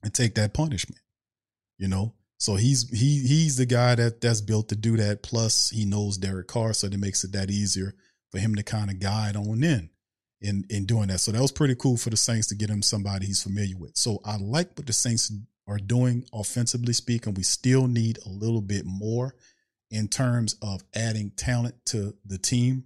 and 0.01 0.13
take 0.13 0.35
that 0.35 0.53
punishment. 0.53 1.01
You 1.77 1.87
know? 1.87 2.13
So 2.43 2.55
he's 2.55 2.89
he 2.89 3.25
he's 3.25 3.55
the 3.55 3.65
guy 3.65 3.95
that 3.95 4.19
that's 4.19 4.41
built 4.41 4.67
to 4.67 4.75
do 4.75 4.97
that. 4.97 5.23
Plus 5.23 5.69
he 5.69 5.85
knows 5.85 6.17
Derek 6.17 6.47
Carr, 6.47 6.73
so 6.73 6.87
it 6.87 6.99
makes 6.99 7.23
it 7.23 7.31
that 7.31 7.49
easier 7.49 7.95
for 8.31 8.37
him 8.37 8.53
to 8.55 8.63
kind 8.63 8.91
of 8.91 8.99
guide 8.99 9.37
on 9.37 9.63
in 9.63 9.89
in 10.41 10.65
in 10.69 10.85
doing 10.85 11.07
that. 11.07 11.21
So 11.21 11.31
that 11.31 11.41
was 11.41 11.53
pretty 11.53 11.75
cool 11.75 11.95
for 11.95 12.09
the 12.09 12.17
Saints 12.17 12.47
to 12.47 12.55
get 12.55 12.69
him 12.69 12.81
somebody 12.81 13.27
he's 13.27 13.41
familiar 13.41 13.77
with. 13.77 13.95
So 13.95 14.19
I 14.25 14.35
like 14.35 14.77
what 14.77 14.87
the 14.87 14.91
Saints 14.91 15.31
are 15.69 15.77
doing 15.77 16.25
offensively 16.33 16.91
speaking. 16.91 17.33
We 17.33 17.43
still 17.43 17.87
need 17.87 18.19
a 18.25 18.29
little 18.29 18.59
bit 18.59 18.83
more 18.85 19.35
in 19.89 20.09
terms 20.09 20.57
of 20.61 20.83
adding 20.93 21.31
talent 21.37 21.75
to 21.85 22.13
the 22.25 22.37
team. 22.37 22.83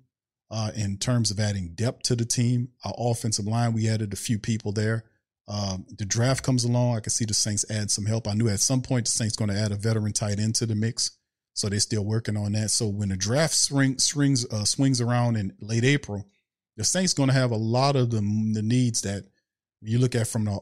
Uh, 0.52 0.70
in 0.76 0.98
terms 0.98 1.32
of 1.32 1.40
adding 1.40 1.70
depth 1.74 2.04
to 2.04 2.16
the 2.16 2.26
team, 2.26 2.70
our 2.86 2.94
offensive 2.96 3.48
line, 3.48 3.74
we 3.74 3.90
added 3.90 4.14
a 4.14 4.16
few 4.16 4.38
people 4.38 4.72
there. 4.72 5.04
Um, 5.48 5.86
the 5.98 6.06
draft 6.06 6.44
comes 6.44 6.66
along. 6.66 6.98
I 6.98 7.00
can 7.00 7.10
see 7.10 7.26
the 7.26 7.34
Saints 7.34 7.66
add 7.70 7.90
some 7.90 8.06
help. 8.06 8.28
I 8.28 8.34
knew 8.34 8.50
at 8.50 8.60
some 8.60 8.82
point 8.82 9.06
the 9.06 9.12
Saints 9.12 9.36
going 9.36 9.50
to 9.50 9.58
add 9.58 9.72
a 9.72 9.76
veteran 9.76 10.14
tight 10.14 10.40
end 10.40 10.56
to 10.56 10.66
the 10.66 10.76
mix, 10.76 11.12
so 11.54 11.70
they're 11.70 11.80
still 11.80 12.04
working 12.04 12.36
on 12.36 12.52
that. 12.54 12.70
So 12.72 12.88
when 12.88 13.10
the 13.10 13.18
draft 13.18 13.54
swing, 13.54 13.98
swings 13.98 14.46
uh, 14.52 14.66
swings 14.66 15.00
around 15.00 15.38
in 15.38 15.54
late 15.62 15.86
April, 15.86 16.28
the 16.76 16.84
Saints 16.84 17.14
going 17.14 17.30
to 17.30 17.34
have 17.34 17.52
a 17.52 17.58
lot 17.58 17.96
of 17.96 18.12
the, 18.12 18.18
the 18.18 18.62
needs 18.62 19.02
that 19.02 19.24
you 19.82 20.00
look 20.00 20.16
at 20.16 20.28
from 20.28 20.48
an 20.48 20.60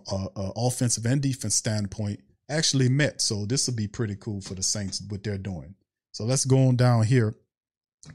offensive 0.55 1.05
and 1.05 1.21
defense 1.21 1.55
standpoint 1.55 2.19
actually 2.49 2.89
met. 2.89 3.21
So 3.21 3.45
this 3.45 3.67
will 3.67 3.75
be 3.75 3.87
pretty 3.87 4.15
cool 4.15 4.41
for 4.41 4.55
the 4.55 4.63
Saints 4.63 5.01
what 5.09 5.23
they're 5.23 5.37
doing. 5.37 5.75
So 6.11 6.25
let's 6.25 6.45
go 6.45 6.67
on 6.67 6.75
down 6.75 7.03
here 7.03 7.35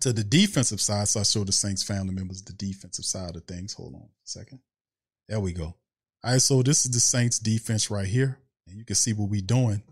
to 0.01 0.13
the 0.13 0.25
defensive 0.25 0.81
side. 0.81 1.09
So 1.09 1.21
I 1.21 1.23
show 1.25 1.45
the 1.45 1.53
Saints 1.53 1.83
family 1.83 2.15
members 2.15 2.43
the 2.43 2.53
defensive 2.53 3.05
side 3.05 3.37
of 3.37 3.45
things. 3.45 3.75
Hold 3.75 3.95
on 3.95 4.03
a 4.03 4.09
second. 4.25 4.61
There 5.29 5.41
we 5.41 5.53
go. 5.53 5.75
All 6.23 6.33
right, 6.33 6.43
so 6.43 6.63
this 6.63 6.85
is 6.85 6.93
the 6.93 7.01
Saints 7.01 7.39
defense 7.39 7.91
right 7.91 8.07
here. 8.07 8.39
And 8.67 8.79
you 8.79 8.85
can 8.85 8.97
see 8.97 9.13
what 9.13 9.31
we're 9.31 9.41
doing. 9.41 9.83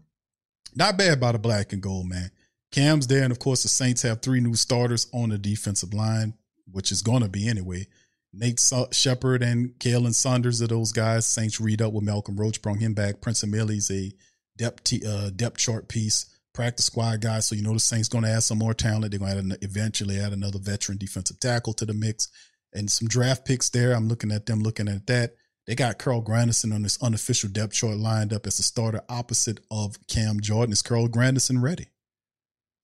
Not 0.74 0.98
bad 0.98 1.20
by 1.20 1.32
the 1.32 1.38
black 1.38 1.72
and 1.72 1.82
gold, 1.82 2.08
man. 2.08 2.30
Cam's 2.70 3.06
there, 3.06 3.22
and 3.22 3.32
of 3.32 3.38
course 3.38 3.62
the 3.62 3.68
Saints 3.68 4.02
have 4.02 4.20
three 4.20 4.40
new 4.40 4.54
starters 4.54 5.06
on 5.12 5.30
the 5.30 5.38
defensive 5.38 5.94
line 5.94 6.34
which 6.72 6.92
is 6.92 7.02
going 7.02 7.22
to 7.22 7.28
be 7.28 7.48
anyway. 7.48 7.86
Nate 8.32 8.60
Shepherd 8.92 9.42
and 9.42 9.70
Khalen 9.78 10.14
Saunders 10.14 10.60
are 10.60 10.66
those 10.66 10.92
guys. 10.92 11.26
Saints 11.26 11.60
read 11.60 11.80
up 11.80 11.92
with 11.92 12.04
Malcolm 12.04 12.36
Roach, 12.36 12.60
brought 12.60 12.78
him 12.78 12.94
back. 12.94 13.20
Prince 13.20 13.42
Emili's 13.42 13.90
a 13.90 14.12
depth 14.56 14.92
uh, 15.06 15.30
depth 15.30 15.56
chart 15.56 15.88
piece, 15.88 16.26
practice 16.52 16.86
squad 16.86 17.22
guy. 17.22 17.40
So 17.40 17.54
you 17.54 17.62
know 17.62 17.72
the 17.72 17.80
Saints 17.80 18.08
going 18.08 18.24
to 18.24 18.30
add 18.30 18.42
some 18.42 18.58
more 18.58 18.74
talent. 18.74 19.10
They're 19.10 19.20
going 19.20 19.48
to 19.48 19.54
add 19.54 19.58
eventually 19.62 20.20
add 20.20 20.32
another 20.32 20.58
veteran 20.58 20.98
defensive 20.98 21.40
tackle 21.40 21.72
to 21.74 21.86
the 21.86 21.94
mix, 21.94 22.28
and 22.74 22.90
some 22.90 23.08
draft 23.08 23.46
picks 23.46 23.70
there. 23.70 23.92
I'm 23.92 24.08
looking 24.08 24.30
at 24.30 24.46
them, 24.46 24.60
looking 24.60 24.88
at 24.88 25.06
that. 25.06 25.34
They 25.68 25.74
got 25.74 25.98
Carl 25.98 26.22
Granderson 26.22 26.74
on 26.74 26.80
this 26.80 27.00
unofficial 27.02 27.50
depth 27.50 27.74
chart 27.74 27.98
lined 27.98 28.32
up 28.32 28.46
as 28.46 28.58
a 28.58 28.62
starter 28.62 29.02
opposite 29.06 29.60
of 29.70 29.98
Cam 30.06 30.40
Jordan. 30.40 30.72
Is 30.72 30.80
Carl 30.80 31.08
Granderson 31.08 31.60
ready? 31.62 31.88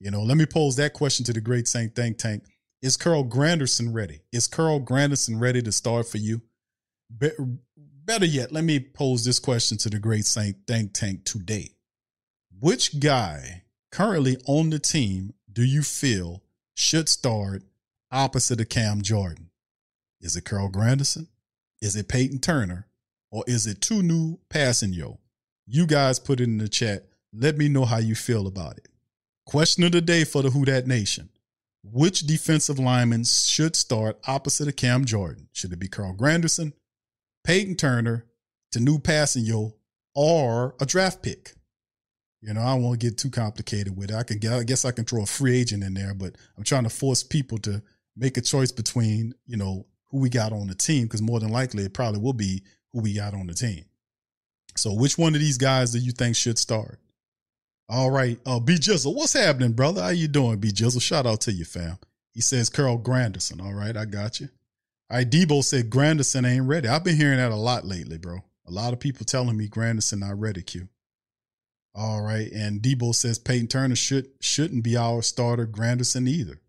You 0.00 0.10
know, 0.10 0.22
let 0.22 0.36
me 0.36 0.44
pose 0.44 0.76
that 0.76 0.92
question 0.92 1.24
to 1.24 1.32
the 1.32 1.40
great 1.40 1.66
Saint 1.66 1.96
Think 1.96 2.18
Tank. 2.18 2.44
Is 2.82 2.98
Carl 2.98 3.24
Granderson 3.24 3.94
ready? 3.94 4.20
Is 4.32 4.46
Carl 4.46 4.80
Granderson 4.80 5.40
ready 5.40 5.62
to 5.62 5.72
start 5.72 6.06
for 6.06 6.18
you? 6.18 6.42
Be- 7.16 7.30
better 8.04 8.26
yet, 8.26 8.52
let 8.52 8.64
me 8.64 8.80
pose 8.80 9.24
this 9.24 9.38
question 9.38 9.78
to 9.78 9.88
the 9.88 9.98
great 9.98 10.26
Saint 10.26 10.54
Think 10.66 10.92
Tank 10.92 11.24
today. 11.24 11.70
Which 12.60 13.00
guy 13.00 13.62
currently 13.92 14.36
on 14.46 14.68
the 14.68 14.78
team 14.78 15.32
do 15.50 15.64
you 15.64 15.82
feel 15.82 16.42
should 16.74 17.08
start 17.08 17.62
opposite 18.12 18.60
of 18.60 18.68
Cam 18.68 19.00
Jordan? 19.00 19.48
Is 20.20 20.36
it 20.36 20.44
Carl 20.44 20.68
Granderson? 20.68 21.28
Is 21.84 21.96
it 21.96 22.08
Peyton 22.08 22.38
Turner? 22.38 22.86
Or 23.30 23.44
is 23.46 23.66
it 23.66 23.80
Kpassagnon? 23.80 25.18
You 25.66 25.86
guys 25.86 26.18
put 26.18 26.40
it 26.40 26.44
in 26.44 26.56
the 26.56 26.68
chat. 26.68 27.04
Let 27.30 27.58
me 27.58 27.68
know 27.68 27.84
how 27.84 27.98
you 27.98 28.14
feel 28.14 28.46
about 28.46 28.78
it. 28.78 28.88
Question 29.44 29.84
of 29.84 29.92
the 29.92 30.00
day 30.00 30.24
for 30.24 30.40
the 30.40 30.48
Who 30.48 30.64
Dat 30.64 30.86
Nation. 30.86 31.28
Which 31.82 32.20
defensive 32.20 32.78
lineman 32.78 33.24
should 33.24 33.76
start 33.76 34.18
opposite 34.26 34.66
of 34.66 34.76
Cam 34.76 35.04
Jordan? 35.04 35.48
Should 35.52 35.74
it 35.74 35.78
be 35.78 35.88
Carl 35.88 36.14
Granderson, 36.14 36.72
Peyton 37.44 37.74
Turner, 37.74 38.24
Tanoh 38.74 39.02
Kpassagnon, 39.02 39.74
or 40.14 40.76
a 40.80 40.86
draft 40.86 41.22
pick? 41.22 41.52
You 42.40 42.54
know, 42.54 42.62
I 42.62 42.72
won't 42.74 43.00
get 43.00 43.18
too 43.18 43.28
complicated 43.28 43.94
with 43.94 44.10
it. 44.10 44.16
I 44.16 44.22
can 44.22 44.38
I 44.50 44.62
guess 44.62 44.86
I 44.86 44.90
can 44.90 45.04
throw 45.04 45.22
a 45.22 45.26
free 45.26 45.60
agent 45.60 45.84
in 45.84 45.92
there, 45.92 46.14
but 46.14 46.36
I'm 46.56 46.64
trying 46.64 46.84
to 46.84 46.90
force 46.90 47.22
people 47.22 47.58
to 47.58 47.82
make 48.16 48.38
a 48.38 48.40
choice 48.40 48.72
between, 48.72 49.34
you 49.44 49.58
know, 49.58 49.84
who 50.10 50.18
we 50.18 50.28
got 50.28 50.52
on 50.52 50.66
the 50.66 50.74
team, 50.74 51.04
because 51.04 51.22
more 51.22 51.40
than 51.40 51.50
likely 51.50 51.84
it 51.84 51.94
probably 51.94 52.20
will 52.20 52.32
be 52.32 52.62
who 52.92 53.00
we 53.00 53.14
got 53.14 53.34
on 53.34 53.46
the 53.46 53.54
team. 53.54 53.84
So 54.76 54.92
which 54.92 55.18
one 55.18 55.34
of 55.34 55.40
these 55.40 55.58
guys 55.58 55.92
do 55.92 55.98
you 55.98 56.12
think 56.12 56.36
should 56.36 56.58
start? 56.58 56.98
All 57.88 58.10
right. 58.10 58.38
Uh, 58.46 58.60
B 58.60 58.74
Jizzle, 58.74 59.14
what's 59.14 59.34
happening, 59.34 59.72
brother? 59.72 60.02
How 60.02 60.08
you 60.08 60.28
doing, 60.28 60.58
B 60.58 60.68
Jizzle? 60.68 61.02
Shout 61.02 61.26
out 61.26 61.42
to 61.42 61.52
you, 61.52 61.64
fam. 61.64 61.98
He 62.32 62.40
says 62.40 62.70
Carl 62.70 62.98
Granderson. 62.98 63.62
All 63.62 63.74
right, 63.74 63.96
I 63.96 64.04
got 64.04 64.40
you. 64.40 64.48
All 65.10 65.18
right, 65.18 65.30
Debo 65.30 65.62
said 65.62 65.90
Granderson 65.90 66.48
ain't 66.48 66.66
ready. 66.66 66.88
I've 66.88 67.04
been 67.04 67.16
hearing 67.16 67.36
that 67.38 67.52
a 67.52 67.56
lot 67.56 67.84
lately, 67.84 68.18
bro. 68.18 68.38
A 68.66 68.70
lot 68.70 68.92
of 68.92 69.00
people 69.00 69.24
telling 69.26 69.56
me 69.56 69.68
Granderson 69.68 70.20
not 70.20 70.40
ready, 70.40 70.62
Q. 70.62 70.88
All 71.94 72.22
right, 72.22 72.50
and 72.50 72.80
Debo 72.80 73.14
says 73.14 73.38
Peyton 73.38 73.68
Turner 73.68 73.94
should 73.94 74.28
shouldn't 74.40 74.82
be 74.82 74.96
our 74.96 75.22
starter, 75.22 75.66
Granderson 75.66 76.26
either. 76.28 76.60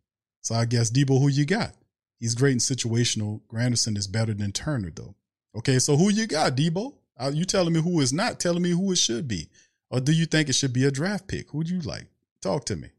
So 0.42 0.54
I 0.54 0.66
guess 0.66 0.92
Debo, 0.92 1.20
who 1.20 1.30
you 1.30 1.46
got? 1.46 1.74
He's 2.20 2.36
great 2.36 2.54
in 2.54 2.60
situational. 2.60 3.42
Granderson 3.52 3.98
is 3.98 4.08
better 4.08 4.34
than 4.34 4.52
Turner, 4.52 4.92
though. 4.94 5.16
Okay, 5.56 5.80
so 5.80 5.96
who 5.98 6.10
you 6.10 6.28
got, 6.28 6.56
Debo? 6.56 6.94
Are 7.18 7.32
you 7.32 7.46
telling 7.46 7.74
me 7.74 7.82
who 7.82 8.02
is 8.02 8.12
not 8.12 8.40
telling 8.40 8.62
me 8.62 8.72
who 8.72 8.92
it 8.92 8.98
should 8.98 9.28
be? 9.28 9.50
Or 9.90 10.00
do 10.00 10.12
you 10.12 10.26
think 10.26 10.50
it 10.50 10.54
should 10.56 10.74
be 10.74 10.86
a 10.86 10.92
draft 10.92 11.28
pick? 11.28 11.52
Who'd 11.52 11.70
you 11.70 11.80
like? 11.82 12.08
Talk 12.42 12.66
to 12.66 12.76
me. 12.76 12.90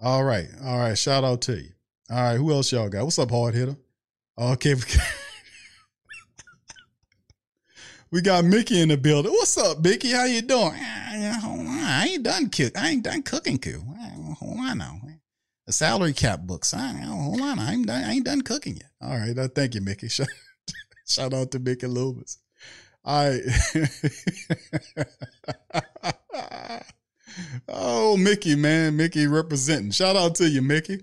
All 0.00 0.24
right. 0.24 0.48
All 0.64 0.78
right. 0.78 0.96
Shout 0.96 1.24
out 1.24 1.42
to 1.42 1.56
you. 1.56 1.70
All 2.08 2.22
right. 2.22 2.36
Who 2.36 2.50
else 2.52 2.72
y'all 2.72 2.88
got? 2.88 3.04
What's 3.04 3.18
up, 3.18 3.30
hard 3.30 3.54
hitter? 3.54 3.76
Okay. 4.38 4.74
we 8.10 8.22
got 8.22 8.44
Mickey 8.46 8.80
in 8.80 8.88
the 8.88 8.96
building. 8.96 9.32
What's 9.32 9.58
up, 9.58 9.80
Mickey? 9.80 10.12
How 10.12 10.24
you 10.24 10.40
doing? 10.40 10.72
I 10.74 12.08
ain't 12.10 12.22
done 12.22 12.48
cook. 12.48 12.78
I 12.78 12.90
ain't 12.90 13.02
done 13.02 13.22
cooking, 13.22 13.58
Q. 13.58 13.84
Hold 14.38 14.60
on 14.60 14.78
now. 14.78 15.00
The 15.70 15.74
salary 15.74 16.14
cap 16.14 16.40
books. 16.40 16.72
hold 16.72 17.40
on. 17.40 17.60
I 17.60 17.74
ain't 17.74 17.86
done, 17.86 18.02
I 18.02 18.10
ain't 18.10 18.24
done 18.24 18.42
cooking 18.42 18.74
yet. 18.74 18.90
All 19.00 19.16
right. 19.16 19.38
Uh, 19.38 19.46
thank 19.46 19.76
you, 19.76 19.80
Mickey. 19.80 20.08
Shout, 20.16 20.26
shout 21.06 21.32
out 21.32 21.52
to 21.52 21.60
Mickey 21.60 21.86
Loomis. 21.86 22.38
I 23.04 23.38
oh 27.68 28.16
Mickey 28.16 28.56
man, 28.56 28.96
Mickey 28.96 29.28
representing. 29.28 29.92
Shout 29.92 30.16
out 30.16 30.34
to 30.34 30.48
you, 30.48 30.60
Mickey. 30.60 31.02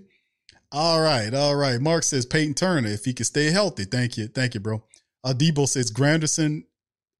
All 0.70 1.00
right, 1.00 1.32
all 1.32 1.56
right. 1.56 1.80
Mark 1.80 2.02
says 2.02 2.26
Peyton 2.26 2.52
Turner 2.52 2.88
if 2.88 3.06
he 3.06 3.14
can 3.14 3.24
stay 3.24 3.50
healthy. 3.50 3.86
Thank 3.86 4.18
you, 4.18 4.28
thank 4.28 4.52
you, 4.52 4.60
bro. 4.60 4.82
Uh, 5.24 5.32
Debo 5.32 5.66
says 5.66 5.90
Granderson 5.90 6.64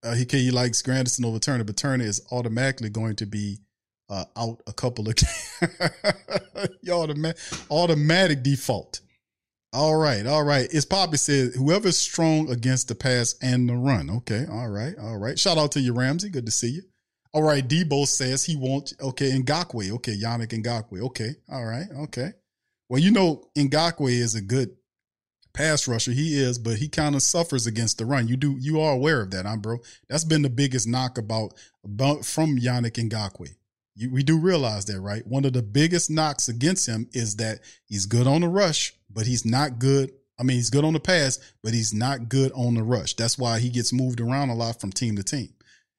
uh, 0.03 0.15
he 0.15 0.27
he 0.31 0.51
likes 0.51 0.83
Granderson 0.83 1.25
over 1.25 1.39
Turner, 1.39 1.65
but 1.65 1.79
Turner 1.79 2.05
is 2.05 2.21
automatically 2.31 2.91
going 2.91 3.17
to 3.17 3.27
be 3.27 3.61
uh, 4.09 4.25
out 4.37 4.63
a 4.67 4.73
couple 4.73 5.09
of 5.09 5.15
automatic 6.91 7.39
automatic 7.71 8.43
default. 8.43 9.01
All 9.73 9.97
right, 9.97 10.27
all 10.27 10.45
right. 10.45 10.67
It's 10.73 10.87
Poppy 10.87 11.19
says 11.19 11.55
whoever's 11.55 11.99
strong 11.99 12.51
against 12.51 12.89
the 12.89 12.95
pass 12.95 13.35
and 13.43 13.69
the 13.69 13.75
run. 13.75 14.09
Okay, 14.09 14.47
all 14.51 14.69
right, 14.69 14.95
all 14.99 15.19
right. 15.19 15.39
Shout 15.39 15.59
out 15.59 15.73
to 15.73 15.81
you, 15.81 15.93
Ramsey. 15.93 16.31
Good 16.31 16.47
to 16.47 16.53
see 16.53 16.71
you. 16.71 16.83
All 17.35 17.43
right, 17.43 17.67
Debo 17.67 18.07
says 18.07 18.45
he 18.45 18.57
won't. 18.57 18.95
Okay, 19.01 19.31
Ngakoue. 19.33 19.93
Okay, 19.97 20.17
Yannick 20.17 20.49
Ngakoue. 20.63 21.03
Okay, 21.07 21.35
all 21.51 21.67
right, 21.67 21.87
okay. 22.05 22.33
Well, 22.89 23.01
you 23.01 23.11
know, 23.11 23.45
Ngakoue 23.57 24.11
is 24.11 24.35
a 24.35 24.41
good 24.41 24.71
pass 25.53 25.87
rusher. 25.87 26.13
He 26.13 26.41
is, 26.41 26.59
but 26.59 26.79
he 26.79 26.89
kind 26.89 27.15
of 27.15 27.23
suffers 27.23 27.67
against 27.67 27.99
the 27.99 28.07
run. 28.07 28.29
You 28.29 28.37
do, 28.37 28.57
you 28.59 28.81
are 28.81 28.93
aware 28.93 29.21
of 29.21 29.31
that, 29.33 29.45
huh, 29.45 29.57
bro? 29.57 29.79
That's 30.09 30.25
been 30.25 30.43
the 30.43 30.49
biggest 30.49 30.87
knock 30.87 31.19
about, 31.19 31.53
about 31.85 32.25
from 32.25 32.57
Yannick 32.59 32.93
Ngakoue. 32.93 33.55
You, 33.99 34.13
we 34.13 34.23
do 34.23 34.39
realize 34.39 34.85
that, 34.85 35.01
right? 35.01 35.27
One 35.27 35.45
of 35.45 35.53
the 35.53 35.63
biggest 35.63 36.09
knocks 36.09 36.49
against 36.49 36.87
him 36.87 37.09
is 37.13 37.37
that 37.37 37.59
he's 37.87 38.07
good 38.07 38.29
on 38.29 38.43
the 38.43 38.49
rush, 38.49 38.95
but 39.11 39.27
he's 39.27 39.45
not 39.45 39.81
good. 39.81 40.13
I 40.39 40.45
mean, 40.45 40.57
he's 40.57 40.71
good 40.71 40.85
on 40.85 40.93
the 40.93 41.01
pass, 41.01 41.41
but 41.65 41.75
he's 41.75 41.93
not 41.93 42.29
good 42.29 42.53
on 42.53 42.75
the 42.75 42.85
rush. 42.85 43.15
That's 43.15 43.37
why 43.37 43.59
he 43.59 43.71
gets 43.71 43.93
moved 43.93 44.21
around 44.21 44.51
a 44.51 44.55
lot 44.55 44.81
from 44.81 44.93
team 44.93 45.17
to 45.17 45.25
team. 45.25 45.53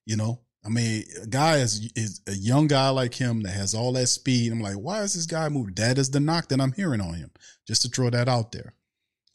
You 0.06 0.16
know, 0.16 0.40
I 0.64 0.70
mean, 0.70 1.04
a 1.22 1.26
guy 1.26 1.58
is, 1.58 1.92
is 1.94 2.22
a 2.26 2.32
young 2.32 2.68
guy 2.68 2.88
like 2.88 3.12
him 3.12 3.42
that 3.42 3.52
has 3.52 3.74
all 3.74 3.92
that 3.92 4.06
speed. 4.06 4.50
I'm 4.50 4.62
like, 4.62 4.76
why 4.76 5.02
is 5.02 5.12
this 5.12 5.26
guy 5.26 5.50
moving? 5.50 5.74
That 5.74 5.98
is 5.98 6.10
the 6.10 6.20
knock 6.20 6.48
that 6.48 6.60
I'm 6.60 6.72
hearing 6.72 7.02
on 7.02 7.14
him. 7.14 7.30
Just 7.66 7.82
to 7.82 7.88
throw 7.88 8.08
that 8.08 8.28
out 8.28 8.52
there. 8.52 8.72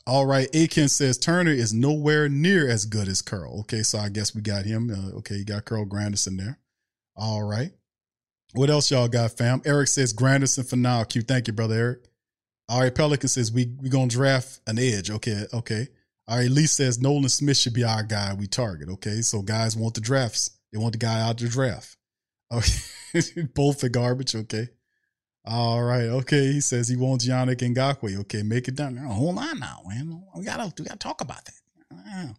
All 0.08 0.26
right, 0.26 0.48
Aiken 0.54 0.90
says 0.90 1.20
Turner 1.20 1.52
is 1.52 1.72
nowhere 1.72 2.30
near 2.30 2.68
as 2.68 2.86
good 2.86 3.08
as 3.08 3.22
Carl. 3.22 3.62
Okay, 3.62 3.84
so 3.84 4.00
I 4.00 4.10
guess 4.10 4.34
we 4.34 4.42
got 4.42 4.66
him. 4.66 4.90
Uh, 4.90 5.18
okay, 5.18 5.36
you 5.36 5.46
got 5.46 5.66
Carl 5.66 5.86
Granderson 5.86 6.38
there. 6.38 6.60
All 7.16 7.44
right. 7.44 7.72
What 8.56 8.70
else 8.70 8.90
y'all 8.90 9.08
got, 9.10 9.32
fam? 9.32 9.62
Eric 9.66 9.90
says 9.90 10.14
Granderson 10.14 10.68
for 10.68 10.78
now. 10.78 11.04
Q. 11.04 11.22
Thank 11.22 11.48
you, 11.48 11.54
brother 11.54 11.76
Eric. 11.76 12.08
All 12.70 12.82
right, 12.82 12.94
Pelican 12.94 13.30
says 13.30 13.52
we 13.52 13.72
we 13.82 13.90
gonna 13.90 14.08
draft 14.08 14.62
an 14.66 14.80
edge. 14.80 15.12
Okay, 15.12 15.44
okay. 15.54 15.88
All 16.28 16.38
right, 16.38 16.50
Lee 16.50 16.66
says 16.66 17.00
Nolan 17.00 17.30
Smith 17.30 17.58
should 17.58 17.74
be 17.74 17.84
our 17.84 18.02
guy 18.02 18.34
we 18.34 18.48
target. 18.48 18.90
Okay, 18.90 19.22
so 19.22 19.42
guys 19.42 19.76
want 19.76 19.94
the 19.94 20.02
drafts. 20.02 20.52
They 20.72 20.80
want 20.80 20.94
the 20.94 20.98
guy 20.98 21.22
out 21.22 21.38
the 21.38 21.48
draft. 21.48 21.98
Okay, 22.52 23.44
both 23.54 23.82
for 23.82 23.90
garbage. 23.90 24.36
Okay. 24.36 24.70
All 25.46 25.84
right. 25.84 26.06
Okay. 26.06 26.54
He 26.54 26.62
says 26.62 26.88
he 26.88 26.96
wants 26.96 27.28
Yannick 27.28 27.58
Ngakoue. 27.58 28.22
Okay, 28.22 28.42
make 28.42 28.68
it 28.68 28.76
done. 28.76 28.98
Hold 28.98 29.38
on 29.38 29.60
now, 29.60 29.82
man. 29.88 30.24
We 30.36 30.46
gotta 30.46 30.74
we 30.80 30.86
gotta 30.86 30.98
talk 30.98 31.22
about 31.22 31.46
that. 31.46 31.54
Ah. 31.94 32.34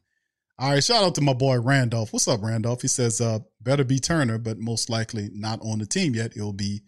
All 0.59 0.71
right. 0.71 0.83
Shout 0.83 1.05
out 1.05 1.15
to 1.17 1.21
my 1.21 1.35
boy 1.35 1.61
Randolph. 1.61 2.13
What's 2.13 2.29
up, 2.29 2.43
Randolph? 2.43 2.81
He 2.81 2.89
says, 2.89 3.21
uh, 3.21 3.41
better 3.61 3.85
be 3.85 3.99
Turner, 3.99 4.39
but 4.39 4.59
most 4.59 4.89
likely 4.89 5.29
not 5.33 5.61
on 5.61 5.79
the 5.79 5.87
team 5.87 6.15
yet. 6.15 6.35
It'll 6.35 6.55
be 6.55 6.81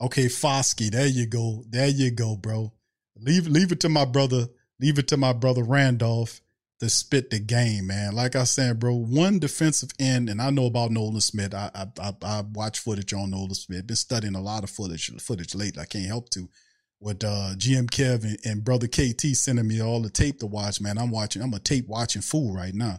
okay, 0.00 0.26
Foskey. 0.26 0.90
There 0.90 1.06
you 1.06 1.26
go. 1.26 1.64
There 1.68 1.88
you 1.88 2.10
go, 2.10 2.36
bro. 2.36 2.72
Leave 3.16 3.46
leave 3.46 3.72
it 3.72 3.80
to 3.80 3.88
my 3.88 4.04
brother. 4.04 4.48
Leave 4.78 4.98
it 4.98 5.08
to 5.08 5.16
my 5.16 5.32
brother 5.32 5.62
Randolph 5.62 6.42
to 6.80 6.90
spit 6.90 7.30
the 7.30 7.38
game, 7.38 7.86
man. 7.86 8.14
Like 8.14 8.36
I 8.36 8.44
said, 8.44 8.78
bro, 8.78 8.94
one 8.94 9.38
defensive 9.38 9.90
end, 9.98 10.28
and 10.28 10.42
I 10.42 10.50
know 10.50 10.66
about 10.66 10.90
Nolan 10.90 11.20
Smith. 11.22 11.54
I 11.54 11.70
I 11.74 11.86
I, 11.98 12.12
I 12.22 12.42
watch 12.52 12.80
footage 12.80 13.14
on 13.14 13.30
Nolan 13.30 13.54
Smith. 13.54 13.86
Been 13.86 13.96
studying 13.96 14.34
a 14.34 14.42
lot 14.42 14.64
of 14.64 14.70
footage 14.70 15.10
footage 15.22 15.54
lately. 15.54 15.80
I 15.80 15.86
can't 15.86 16.06
help 16.06 16.28
to. 16.30 16.48
With 17.00 17.22
uh, 17.22 17.50
GM 17.56 17.90
Kev 17.90 18.24
and, 18.24 18.38
and 18.46 18.64
brother 18.64 18.86
KT 18.86 19.36
sending 19.36 19.68
me 19.68 19.82
all 19.82 20.00
the 20.00 20.08
tape 20.08 20.38
to 20.38 20.46
watch, 20.46 20.80
man. 20.80 20.96
I'm 20.96 21.10
watching. 21.10 21.42
I'm 21.42 21.52
a 21.52 21.58
tape 21.58 21.86
watching 21.86 22.22
fool 22.22 22.54
right 22.54 22.72
now. 22.72 22.98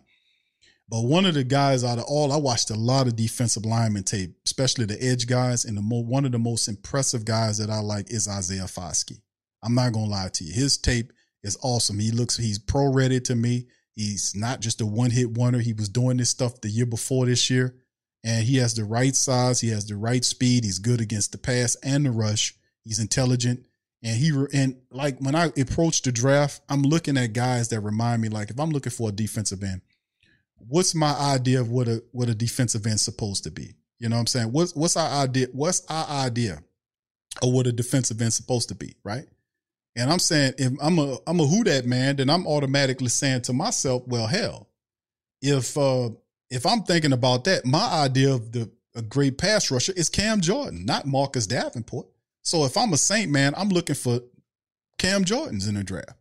But 0.88 1.02
one 1.02 1.26
of 1.26 1.34
the 1.34 1.44
guys 1.44 1.84
out 1.84 1.98
of 1.98 2.04
all, 2.06 2.32
I 2.32 2.38
watched 2.38 2.70
a 2.70 2.76
lot 2.76 3.08
of 3.08 3.16
defensive 3.16 3.66
lineman 3.66 4.04
tape, 4.04 4.36
especially 4.46 4.86
the 4.86 5.04
edge 5.04 5.26
guys. 5.26 5.66
And 5.66 5.76
the 5.76 5.82
mo- 5.82 6.02
one 6.02 6.26
of 6.26 6.32
the 6.32 6.40
most 6.40 6.68
impressive 6.68 7.26
guys 7.26 7.58
that 7.58 7.72
I 7.72 7.80
like 7.80 8.12
is 8.12 8.28
Isaiah 8.28 8.64
Foskey. 8.64 9.20
I'm 9.64 9.74
not 9.74 9.94
gonna 9.94 10.06
lie 10.06 10.30
to 10.32 10.44
you. 10.44 10.54
His 10.54 10.78
tape 10.78 11.12
is 11.44 11.58
awesome. 11.64 11.98
He 11.98 12.12
looks 12.12 12.38
he's 12.38 12.60
pro 12.60 12.92
ready 12.92 13.20
to 13.22 13.36
me. 13.36 13.68
He's 13.96 14.36
not 14.36 14.60
just 14.60 14.82
a 14.82 14.86
one 14.86 15.10
hit 15.10 15.32
wonder. 15.32 15.60
He 15.60 15.74
was 15.74 15.90
doing 15.90 16.18
this 16.18 16.30
stuff 16.30 16.62
the 16.62 16.70
year 16.70 16.86
before 16.86 17.26
this 17.26 17.50
year, 17.50 17.76
and 18.24 18.44
he 18.44 18.58
has 18.58 18.76
the 18.76 18.84
right 18.84 19.16
size. 19.16 19.62
He 19.62 19.70
has 19.70 19.88
the 19.88 19.96
right 19.96 20.24
speed. 20.24 20.66
He's 20.66 20.80
good 20.80 21.02
against 21.02 21.32
the 21.32 21.38
pass 21.40 21.76
and 21.82 22.06
the 22.06 22.12
rush. 22.12 22.54
He's 22.84 23.00
intelligent. 23.00 23.66
And 24.04 24.16
he 24.18 24.32
and 24.54 24.78
like 24.92 25.20
when 25.20 25.34
I 25.34 25.46
approach 25.58 26.04
the 26.04 26.12
draft, 26.12 26.62
I'm 26.70 26.84
looking 26.84 27.18
at 27.18 27.34
guys 27.34 27.70
that 27.70 27.80
remind 27.80 28.22
me 28.22 28.30
like 28.30 28.52
if 28.52 28.60
I'm 28.60 28.70
looking 28.70 28.92
for 28.92 29.10
a 29.10 29.14
defensive 29.14 29.64
end, 29.64 29.82
what's 30.58 30.96
my 30.96 31.14
idea 31.14 31.62
of 31.62 31.70
what 31.70 31.88
a 31.88 32.04
what 32.12 32.30
a 32.30 32.36
defensive 32.36 32.86
end's 32.86 33.02
supposed 33.02 33.44
to 33.44 33.52
be? 33.52 33.76
You 34.00 34.10
know 34.10 34.16
what 34.16 34.22
I'm 34.22 34.28
saying? 34.28 34.52
What's 34.52 34.76
what's 34.76 34.98
our 34.98 35.24
idea? 35.24 35.48
What's 35.52 35.86
our 35.90 36.08
idea 36.08 36.64
of 37.42 37.54
what 37.54 37.68
a 37.68 37.72
defensive 37.72 38.22
end's 38.22 38.36
supposed 38.36 38.70
to 38.70 38.76
be, 38.76 38.96
right? 39.04 39.26
And 39.96 40.12
I'm 40.12 40.20
saying 40.20 40.54
if 40.58 40.74
I'm 40.82 41.00
a 41.00 41.18
I'm 41.26 41.40
a 41.40 41.46
who 41.46 41.64
that 41.64 41.86
man, 41.86 42.18
then 42.18 42.30
I'm 42.30 42.48
automatically 42.48 43.10
saying 43.10 43.42
to 43.44 43.54
myself, 43.54 44.04
well, 44.08 44.28
hell, 44.28 44.70
if 45.42 45.78
uh 45.78 46.10
if 46.50 46.66
I'm 46.66 46.84
thinking 46.84 47.14
about 47.14 47.46
that, 47.46 47.66
my 47.66 47.88
idea 48.04 48.34
of 48.34 48.52
the 48.52 48.70
a 48.96 49.02
great 49.02 49.38
pass 49.38 49.72
rusher 49.72 49.94
is 49.96 50.10
Cam 50.10 50.42
Jordan, 50.42 50.86
not 50.86 51.06
Marcus 51.06 51.48
Davenport. 51.48 52.08
So 52.42 52.66
if 52.66 52.78
I'm 52.78 52.94
a 52.94 52.98
Saint 52.98 53.32
man, 53.32 53.54
I'm 53.58 53.70
looking 53.70 53.96
for 53.96 54.22
Cam 54.98 55.26
Jordans 55.26 55.68
in 55.68 55.76
the 55.76 55.84
draft. 55.84 56.14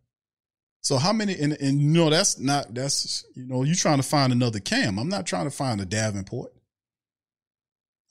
So 0.84 0.98
how 0.98 1.14
many 1.14 1.34
and, 1.40 1.54
and 1.54 1.80
you 1.80 1.88
know 1.88 2.10
that's 2.10 2.38
not 2.38 2.74
that's 2.74 3.24
you 3.34 3.46
know 3.46 3.62
you 3.62 3.74
trying 3.74 3.96
to 3.96 4.02
find 4.02 4.32
another 4.34 4.60
Cam. 4.60 4.98
I'm 4.98 5.08
not 5.08 5.24
trying 5.24 5.46
to 5.46 5.50
find 5.50 5.80
a 5.80 5.86
Davenport. 5.86 6.52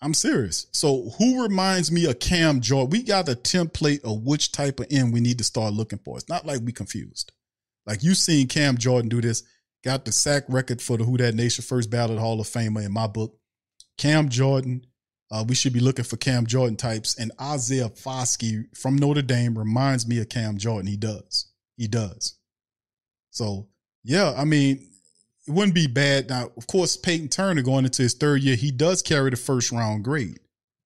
I'm 0.02 0.16
serious. 0.16 0.66
So 0.72 1.12
who 1.20 1.44
reminds 1.44 1.92
me 1.92 2.10
of 2.10 2.20
Cam 2.20 2.62
Jordan? 2.62 2.90
We 2.90 3.04
got 3.04 3.30
a 3.30 3.36
template 3.36 4.04
of 4.04 4.24
which 4.24 4.52
type 4.52 4.80
of 4.80 4.88
end 4.90 5.14
we 5.14 5.22
need 5.22 5.38
to 5.38 5.44
start 5.44 5.76
looking 5.76 6.00
for. 6.00 6.18
It's 6.18 6.28
not 6.28 6.48
like 6.48 6.62
we 6.62 6.72
confused. 6.72 7.32
Like 7.86 8.04
you 8.04 8.16
seen 8.16 8.48
Cam 8.48 8.78
Jordan 8.80 9.08
do 9.08 9.22
this, 9.22 9.44
got 9.86 10.04
the 10.04 10.12
sack 10.12 10.44
record 10.50 10.82
for 10.82 10.98
the 10.98 11.04
Who 11.04 11.16
That 11.18 11.36
Nation 11.36 11.64
first 11.64 11.92
ballot 11.92 12.18
Hall 12.18 12.42
of 12.42 12.48
Famer 12.48 12.84
in 12.84 12.92
my 12.92 13.06
book. 13.06 13.38
Cam 14.00 14.30
Jordan, 14.30 14.88
uh, 15.32 15.46
we 15.48 15.54
should 15.54 15.74
be 15.74 15.80
looking 15.80 16.06
for 16.06 16.18
Cam 16.18 16.48
Jordan 16.48 16.76
types. 16.76 17.20
And 17.20 17.32
Isaiah 17.40 17.90
Foskey 17.90 18.76
from 18.76 18.96
Notre 18.96 19.22
Dame 19.22 19.58
reminds 19.58 20.08
me 20.08 20.20
of 20.20 20.28
Cam 20.28 20.58
Jordan. 20.58 20.88
He 20.88 20.98
does. 20.98 21.52
He 21.78 21.88
does. 21.88 22.40
So 23.34 23.67
yeah, 24.04 24.34
I 24.38 24.46
mean, 24.46 24.88
it 25.48 25.52
wouldn't 25.52 25.76
be 25.76 25.88
bad. 25.88 26.30
Now, 26.30 26.52
of 26.56 26.67
course, 26.67 26.96
Peyton 26.96 27.28
Turner 27.28 27.62
going 27.62 27.86
into 27.86 28.04
his 28.04 28.13
third 28.13 28.41
year, 28.41 28.56
he 28.56 28.72
does 28.72 29.02
carry 29.02 29.30
the 29.30 29.36
first 29.36 29.72
round 29.72 30.04
grade. 30.04 30.39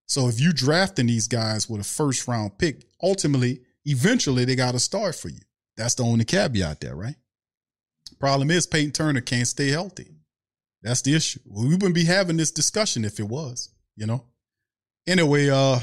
So 0.07 0.27
if 0.27 0.39
you 0.39 0.53
drafting 0.53 1.07
these 1.07 1.27
guys 1.27 1.69
with 1.69 1.81
a 1.81 1.83
first 1.83 2.27
round 2.27 2.57
pick, 2.57 2.85
ultimately, 3.03 3.61
eventually 3.85 4.45
they 4.45 4.55
got 4.55 4.71
to 4.71 4.79
start 4.79 5.15
for 5.15 5.29
you. 5.29 5.39
That's 5.75 5.95
the 5.95 6.03
only 6.03 6.25
caveat 6.25 6.79
there, 6.79 6.95
right? 6.95 7.15
Problem 8.19 8.49
is 8.49 8.65
Peyton 8.65 8.91
Turner 8.91 9.21
can't 9.21 9.47
stay 9.47 9.69
healthy. 9.69 10.07
That's 10.81 11.01
the 11.01 11.15
issue. 11.15 11.39
we 11.45 11.69
wouldn't 11.69 11.93
be 11.95 12.05
having 12.05 12.37
this 12.37 12.51
discussion 12.51 13.03
if 13.03 13.19
it 13.19 13.27
was, 13.27 13.69
you 13.95 14.05
know. 14.05 14.23
Anyway, 15.05 15.49
uh, 15.49 15.79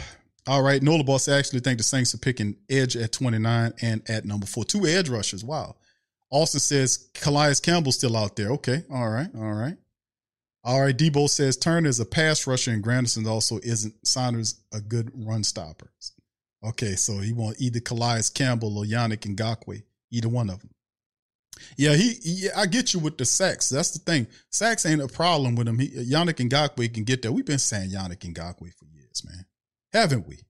all 0.46 0.62
right. 0.62 0.82
Nola 0.82 1.04
Boss 1.04 1.28
actually 1.28 1.60
think 1.60 1.78
the 1.78 1.84
Saints 1.84 2.14
are 2.14 2.18
picking 2.18 2.56
edge 2.70 2.96
at 2.96 3.12
29 3.12 3.74
and 3.82 4.10
at 4.10 4.24
number 4.24 4.46
four. 4.46 4.64
Two 4.64 4.86
edge 4.86 5.08
rushers. 5.08 5.44
Wow. 5.44 5.76
Austin 6.34 6.58
says 6.58 7.10
Calais 7.14 7.54
Campbell's 7.62 7.94
still 7.94 8.16
out 8.16 8.34
there. 8.34 8.50
Okay. 8.50 8.82
All 8.90 9.08
right. 9.08 9.28
All 9.36 9.52
right. 9.52 9.76
All 10.64 10.80
right. 10.80 10.96
Debo 10.96 11.28
says 11.28 11.56
Turner 11.56 11.88
is 11.88 12.00
a 12.00 12.04
pass 12.04 12.44
rusher 12.46 12.72
and 12.72 12.82
Granderson 12.82 13.24
also 13.26 13.60
isn't 13.62 13.94
Saunders 14.04 14.60
a 14.72 14.80
good 14.80 15.12
run 15.14 15.44
stopper. 15.44 15.92
Okay. 16.66 16.96
So 16.96 17.18
he 17.18 17.32
want 17.32 17.60
either 17.60 17.78
Calais 17.78 18.22
Campbell 18.34 18.76
or 18.78 18.84
Yannick 18.84 19.20
Ngakoue, 19.20 19.84
either 20.10 20.28
one 20.28 20.50
of 20.50 20.58
them. 20.58 20.70
Yeah, 21.76 21.94
he, 21.94 22.14
he, 22.14 22.48
I 22.50 22.66
get 22.66 22.92
you 22.92 22.98
with 22.98 23.16
the 23.16 23.24
sacks. 23.24 23.68
That's 23.68 23.92
the 23.92 24.00
thing. 24.00 24.26
Sacks 24.50 24.84
ain't 24.86 25.00
a 25.00 25.06
problem 25.06 25.54
with 25.54 25.68
him. 25.68 25.78
He, 25.78 25.88
Yannick 25.88 26.48
Ngakoue 26.48 26.92
can 26.92 27.04
get 27.04 27.22
there. 27.22 27.30
We've 27.30 27.46
been 27.46 27.60
saying 27.60 27.90
Yannick 27.90 28.18
Ngakoue 28.18 28.74
for 28.74 28.86
years, 28.92 29.22
man. 29.24 29.46
Haven't 29.92 30.26
we? 30.26 30.40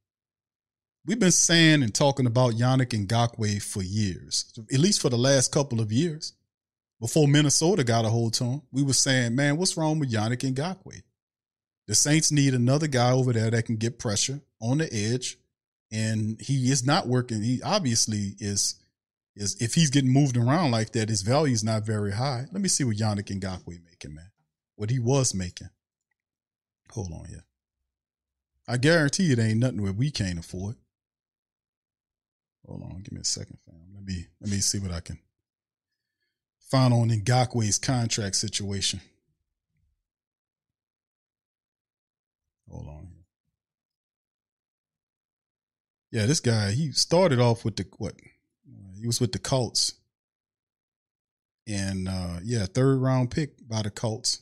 We've 1.07 1.21
been 1.21 1.33
saying 1.33 1.83
and 1.83 1.95
talking 1.95 2.27
about 2.27 2.55
Yannick 2.55 3.07
Ngakoue 3.07 3.63
for 3.63 3.83
years, 3.83 4.53
at 4.73 4.81
least 4.81 5.03
for 5.03 5.11
the 5.11 5.19
last 5.19 5.53
couple 5.53 5.83
of 5.83 5.93
years. 5.93 6.33
Before 6.99 7.29
Minnesota 7.29 7.85
got 7.85 8.07
a 8.07 8.09
hold 8.09 8.33
to 8.35 8.45
him, 8.45 8.63
we 8.73 8.83
were 8.83 8.95
saying, 8.95 9.35
man, 9.35 9.59
what's 9.59 9.77
wrong 9.77 9.99
with 9.99 10.11
Yannick 10.11 10.51
Ngakoue? 10.51 11.03
The 11.87 11.95
Saints 11.95 12.33
need 12.33 12.55
another 12.55 12.87
guy 12.87 13.13
over 13.13 13.35
there 13.35 13.51
that 13.51 13.67
can 13.67 13.77
get 13.77 13.99
pressure 13.99 14.41
on 14.63 14.79
the 14.79 14.91
edge. 14.91 15.37
And 15.93 16.41
he 16.41 16.71
is 16.71 16.87
not 16.87 17.07
working. 17.07 17.43
He 17.43 17.61
obviously 17.63 18.35
is 18.39 18.77
is 19.37 19.61
if 19.61 19.75
he's 19.75 19.91
getting 19.91 20.13
moved 20.13 20.37
around 20.37 20.71
like 20.71 20.93
that, 20.93 21.09
his 21.09 21.23
value 21.23 21.53
is 21.53 21.65
not 21.65 21.85
very 21.85 22.13
high. 22.13 22.47
Let 22.53 22.63
me 22.63 22.69
see 22.69 22.85
what 22.85 22.97
Yannick 22.97 23.27
Ngakoue 23.27 23.85
making, 23.85 24.15
man. 24.15 24.31
What 24.77 24.91
he 24.91 24.99
was 24.99 25.35
making. 25.35 25.69
Hold 26.93 27.13
on 27.13 27.27
here. 27.27 27.45
I 28.67 28.79
guarantee 28.79 29.33
it 29.33 29.39
ain't 29.39 29.59
nothing 29.59 29.83
where 29.83 29.93
we 29.93 30.11
can't 30.11 30.39
afford. 30.39 30.77
Hold 32.67 32.83
on, 32.83 33.01
give 33.03 33.12
me 33.12 33.21
a 33.21 33.25
second, 33.25 33.59
fam. 33.67 33.77
Let 33.95 34.05
me 34.05 34.27
let 34.41 34.51
me 34.51 34.59
see 34.59 34.79
what 34.79 34.93
I 34.93 35.01
can 35.01 35.19
find 36.71 36.95
on 36.95 37.11
Ngakoue's 37.11 37.79
contract 37.79 38.37
situation. 38.37 39.01
Hold 42.71 42.89
on. 42.89 43.09
Yeah, 46.11 46.27
this 46.27 46.41
guy, 46.41 46.71
he 46.71 46.93
started 46.93 47.39
off 47.39 47.65
with 47.65 47.77
the 47.77 47.87
what? 47.99 48.15
He 48.99 49.07
was 49.07 49.21
with 49.21 49.33
the 49.33 49.39
Colts. 49.39 49.95
And 51.67 52.09
uh 52.09 52.41
yeah, 52.43 52.67
third 52.67 52.97
round 52.97 53.31
pick 53.31 53.69
by 53.69 53.83
the 53.83 53.91
Colts. 53.91 54.41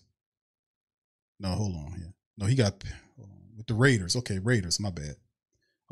No, 1.41 1.49
hold 1.49 1.75
on 1.75 1.95
here. 1.97 2.15
No, 2.39 2.47
he 2.47 2.55
got 2.55 2.83
hold 3.17 3.31
on, 3.31 3.57
with 3.57 3.67
the 3.67 3.75
Raiders. 3.75 4.15
Okay, 4.17 4.39
Raiders, 4.39 4.79
my 4.79 4.91
bad. 4.91 5.17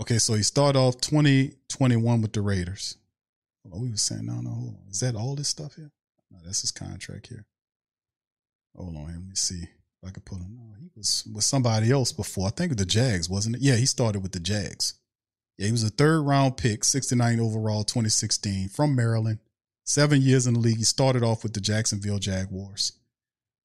Okay, 0.01 0.19
so 0.19 0.35
he 0.35 0.43
started 0.43 0.79
off 0.79 1.01
twenty 1.01 1.53
twenty 1.69 1.97
one 1.97 2.23
with 2.23 2.33
the 2.33 2.41
Raiders. 2.41 2.97
On, 3.71 3.81
we 3.81 3.91
were 3.91 3.97
saying 3.97 4.27
no, 4.27 4.41
no. 4.41 4.51
Hold 4.51 4.75
on. 4.75 4.91
Is 4.91 5.01
that 5.01 5.15
all 5.15 5.35
this 5.35 5.49
stuff 5.49 5.75
here? 5.75 5.91
No, 6.31 6.39
that's 6.45 6.63
his 6.63 6.73
contract 6.73 7.27
here. 7.27 7.45
Hold 8.77 8.97
on, 8.97 9.07
let 9.07 9.17
me 9.17 9.35
see 9.35 9.63
if 9.63 10.09
I 10.09 10.11
could 10.11 10.25
put 10.25 10.39
him. 10.39 10.57
No, 10.57 10.75
he 10.81 10.89
was 10.97 11.25
with 11.33 11.45
somebody 11.45 11.91
else 11.91 12.13
before. 12.13 12.47
I 12.47 12.51
think 12.51 12.71
with 12.71 12.79
the 12.79 12.87
Jags, 12.87 13.29
wasn't 13.29 13.57
it? 13.57 13.63
Yeah, 13.63 13.77
he 13.77 13.85
started 13.87 14.23
with 14.23 14.33
the 14.33 14.41
Jags. 14.41 14.95
Yeah, 15.59 15.67
he 15.67 15.73
was 15.73 15.85
a 15.85 15.91
third 15.91 16.23
round 16.23 16.57
pick, 16.57 16.85
69 16.85 17.39
overall, 17.39 17.85
2016, 17.85 18.71
from 18.71 18.95
Maryland. 18.95 19.41
Seven 19.85 20.23
years 20.23 20.47
in 20.47 20.55
the 20.55 20.61
league. 20.61 20.79
He 20.79 20.85
started 20.85 21.23
off 21.23 21.43
with 21.43 21.53
the 21.53 21.61
Jacksonville 21.61 22.19
Jaguars. 22.19 22.93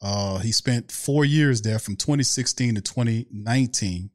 Uh, 0.02 0.40
he 0.40 0.52
spent 0.52 0.92
four 0.92 1.24
years 1.24 1.62
there 1.62 1.80
from 1.80 1.96
2016 1.96 2.76
to 2.76 2.82
2019. 2.82 4.10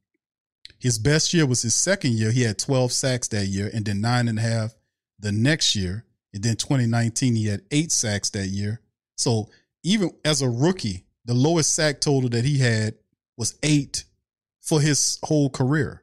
His 0.81 0.99
best 0.99 1.35
year 1.35 1.47
was 1.47 1.63
his 1.63 1.75
second 1.75 2.15
year. 2.15 2.31
He 2.31 2.43
had 2.43 2.59
12 2.59 2.91
sacks 2.91 3.29
that 3.29 3.47
year, 3.47 3.71
and 3.73 3.85
then 3.85 4.01
nine 4.01 4.29
and 4.29 4.39
a 4.39 4.43
half 4.43 4.75
the 5.19 5.31
next 5.31 5.77
year. 5.77 6.05
And 6.33 6.43
then 6.43 6.57
2019, 6.57 7.37
he 7.37 7.47
had 7.47 7.63
eight 7.71 7.93
sacks 7.93 8.31
that 8.31 8.47
year. 8.47 8.81
So 9.17 9.51
even 9.83 10.11
as 10.25 10.41
a 10.41 10.49
rookie, 10.49 11.05
the 11.27 11.35
lowest 11.35 11.75
sack 11.75 12.01
total 12.01 12.31
that 12.31 12.47
he 12.47 12.59
had 12.59 12.95
was 13.37 13.59
eight 13.63 14.05
for 14.63 14.81
his 14.81 15.19
whole 15.23 15.51
career. 15.51 16.03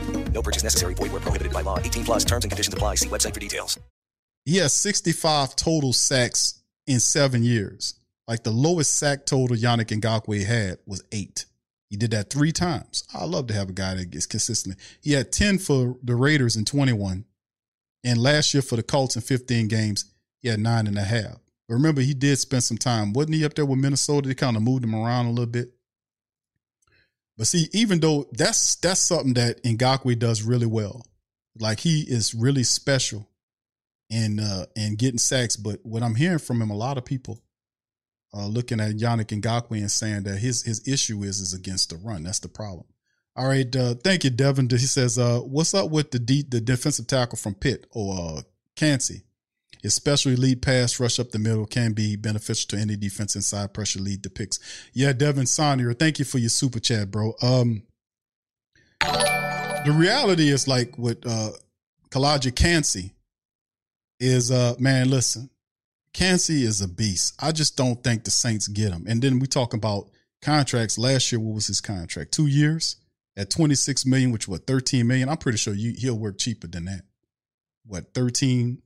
No 0.33 0.41
purchase 0.41 0.63
necessary. 0.63 0.95
Void 0.95 1.11
where 1.11 1.21
prohibited 1.21 1.53
by 1.53 1.61
law. 1.61 1.77
18 1.77 2.05
plus 2.05 2.25
terms 2.25 2.43
and 2.43 2.51
conditions 2.51 2.73
apply. 2.73 2.95
See 2.95 3.09
website 3.09 3.33
for 3.33 3.39
details. 3.39 3.79
He 4.45 4.57
has 4.57 4.73
65 4.73 5.55
total 5.55 5.93
sacks 5.93 6.63
in 6.87 6.99
seven 6.99 7.43
years. 7.43 7.95
Like 8.27 8.43
the 8.43 8.51
lowest 8.51 8.97
sack 8.97 9.25
total 9.25 9.55
Yannick 9.55 9.87
Ngakoue 9.87 10.45
had 10.45 10.79
was 10.85 11.03
eight. 11.11 11.45
He 11.89 11.97
did 11.97 12.11
that 12.11 12.29
three 12.29 12.53
times. 12.53 13.03
I 13.13 13.25
love 13.25 13.47
to 13.47 13.53
have 13.53 13.69
a 13.69 13.73
guy 13.73 13.95
that 13.95 14.11
gets 14.11 14.25
consistently. 14.25 14.81
He 15.01 15.11
had 15.11 15.31
10 15.31 15.57
for 15.59 15.97
the 16.01 16.15
Raiders 16.15 16.55
in 16.55 16.63
21. 16.63 17.25
And 18.03 18.17
last 18.17 18.53
year 18.53 18.61
for 18.61 18.77
the 18.77 18.83
Colts 18.83 19.15
in 19.15 19.21
15 19.21 19.67
games, 19.67 20.05
he 20.39 20.47
had 20.47 20.59
nine 20.59 20.87
and 20.87 20.97
a 20.97 21.03
half. 21.03 21.35
But 21.67 21.75
remember, 21.75 22.01
he 22.01 22.13
did 22.13 22.37
spend 22.39 22.63
some 22.63 22.77
time. 22.77 23.13
Wasn't 23.13 23.35
he 23.35 23.45
up 23.45 23.53
there 23.53 23.65
with 23.65 23.79
Minnesota? 23.79 24.29
They 24.29 24.35
kind 24.35 24.55
of 24.55 24.63
moved 24.63 24.83
him 24.83 24.95
around 24.95 25.25
a 25.25 25.31
little 25.31 25.45
bit. 25.45 25.73
But 27.41 27.47
see, 27.47 27.69
even 27.73 28.01
though 28.01 28.27
that's 28.33 28.75
that's 28.75 28.99
something 28.99 29.33
that 29.33 29.63
Ngakoue 29.63 30.19
does 30.19 30.43
really 30.43 30.67
well. 30.67 31.03
Like 31.59 31.79
he 31.79 32.01
is 32.01 32.35
really 32.35 32.61
special 32.61 33.27
in 34.11 34.39
uh 34.39 34.67
in 34.75 34.93
getting 34.95 35.17
sacks. 35.17 35.55
But 35.55 35.79
what 35.81 36.03
I'm 36.03 36.13
hearing 36.13 36.37
from 36.37 36.61
him, 36.61 36.69
a 36.69 36.75
lot 36.77 36.99
of 36.99 37.05
people 37.05 37.41
uh 38.31 38.45
looking 38.45 38.79
at 38.79 38.97
Yannick 38.97 39.41
Ngakoue 39.41 39.79
and 39.79 39.91
saying 39.91 40.21
that 40.25 40.37
his 40.37 40.61
his 40.61 40.87
issue 40.87 41.23
is 41.23 41.39
is 41.39 41.55
against 41.55 41.89
the 41.89 41.95
run. 41.95 42.21
That's 42.21 42.37
the 42.37 42.47
problem. 42.47 42.85
All 43.35 43.47
right, 43.47 43.75
uh, 43.75 43.95
thank 43.95 44.23
you, 44.23 44.29
Devin. 44.29 44.69
He 44.69 44.77
says, 44.77 45.17
uh, 45.17 45.39
what's 45.39 45.73
up 45.73 45.89
with 45.89 46.11
the 46.11 46.19
de- 46.19 46.45
the 46.47 46.61
defensive 46.61 47.07
tackle 47.07 47.39
from 47.39 47.55
Pitt 47.55 47.87
or 47.89 48.37
uh 48.37 48.41
Kancey? 48.75 49.23
Special 49.89 50.31
elite 50.31 50.61
pass 50.61 50.99
rush 50.99 51.19
up 51.19 51.31
the 51.31 51.39
middle 51.39 51.65
can 51.65 51.93
be 51.93 52.15
beneficial 52.15 52.67
to 52.69 52.77
any 52.77 52.95
defense 52.95 53.35
inside 53.35 53.73
pressure 53.73 53.99
lead 53.99 54.23
the 54.23 54.29
picks. 54.29 54.59
Yeah, 54.93 55.13
Devin 55.13 55.45
Sonier, 55.45 55.97
thank 55.97 56.19
you 56.19 56.25
for 56.25 56.37
your 56.37 56.49
super 56.49 56.79
chat, 56.79 57.09
bro. 57.11 57.33
Um, 57.41 57.83
the 59.01 59.93
reality 59.95 60.49
is 60.49 60.67
like 60.67 60.97
with 60.97 61.25
uh 61.25 61.51
Calijah 62.09 62.55
Kancey 62.55 63.13
is 64.19 64.51
uh 64.51 64.75
man, 64.77 65.09
listen, 65.09 65.49
Kancey 66.13 66.63
is 66.63 66.81
a 66.81 66.87
beast. 66.87 67.33
I 67.39 67.51
just 67.51 67.77
don't 67.77 68.03
think 68.03 68.23
the 68.23 68.31
Saints 68.31 68.67
get 68.67 68.91
him. 68.91 69.05
And 69.07 69.21
then 69.21 69.39
we 69.39 69.47
talk 69.47 69.73
about 69.73 70.09
contracts. 70.41 70.97
Last 70.97 71.31
year, 71.31 71.39
what 71.39 71.55
was 71.55 71.67
his 71.67 71.81
contract? 71.81 72.31
Two 72.31 72.47
years 72.47 72.97
at 73.37 73.49
26 73.49 74.05
million, 74.05 74.31
which 74.31 74.47
was 74.47 74.59
13 74.61 75.07
million. 75.07 75.29
I'm 75.29 75.37
pretty 75.37 75.57
sure 75.57 75.73
you, 75.73 75.93
he'll 75.97 76.17
work 76.17 76.37
cheaper 76.37 76.67
than 76.67 76.85
that. 76.85 77.03
What, 77.85 78.13
13, 78.13 78.81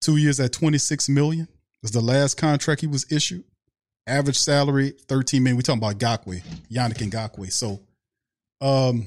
two 0.00 0.16
years 0.16 0.40
at 0.40 0.52
26 0.52 1.08
million 1.08 1.48
was 1.82 1.92
the 1.92 2.00
last 2.00 2.36
contract 2.36 2.80
he 2.80 2.86
was 2.86 3.10
issued. 3.10 3.44
Average 4.06 4.38
salary, 4.38 4.94
13 5.08 5.42
million. 5.42 5.56
we 5.56 5.62
talking 5.62 5.82
about 5.82 5.98
Gakwe, 5.98 6.42
Yannick 6.70 7.10
Ngakoue. 7.10 7.52
So 7.52 7.80
um 8.60 9.06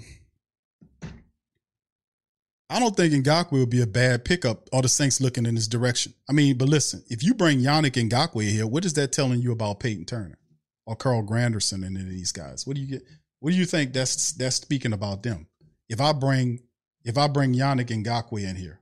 I 2.72 2.80
don't 2.80 2.96
think 2.96 3.14
Ngakoue 3.14 3.52
would 3.60 3.70
be 3.70 3.82
a 3.82 3.88
bad 3.88 4.24
pickup. 4.24 4.70
All 4.72 4.82
the 4.82 4.88
Saints 4.88 5.20
looking 5.20 5.46
in 5.46 5.56
this 5.56 5.68
direction. 5.68 6.14
I 6.30 6.32
mean, 6.32 6.58
but 6.58 6.70
listen, 6.70 7.04
if 7.10 7.22
you 7.22 7.34
bring 7.34 7.60
Yannick 7.60 8.02
Ngakoue 8.10 8.50
here, 8.50 8.66
what 8.66 8.86
is 8.86 8.94
that 8.94 9.12
telling 9.12 9.42
you 9.42 9.52
about 9.52 9.82
Peyton 9.82 10.06
Turner 10.06 10.38
or 10.86 10.96
Carl 10.96 11.24
Granderson 11.24 11.86
and 11.86 11.98
any 11.98 12.06
of 12.06 12.10
these 12.10 12.32
guys? 12.32 12.66
What 12.66 12.78
do 12.78 12.82
you 12.82 12.88
get? 12.88 13.04
What 13.42 13.52
do 13.52 13.58
you 13.58 13.66
think 13.66 13.92
that's 13.92 14.32
that's 14.34 14.56
speaking 14.56 14.94
about 14.94 15.24
them? 15.24 15.48
If 15.90 16.00
I 16.00 16.14
bring 16.14 16.62
if 17.04 17.18
I 17.18 17.28
bring 17.28 17.54
Yannick 17.54 17.88
Ngakoue 17.88 18.48
in 18.48 18.56
here, 18.56 18.80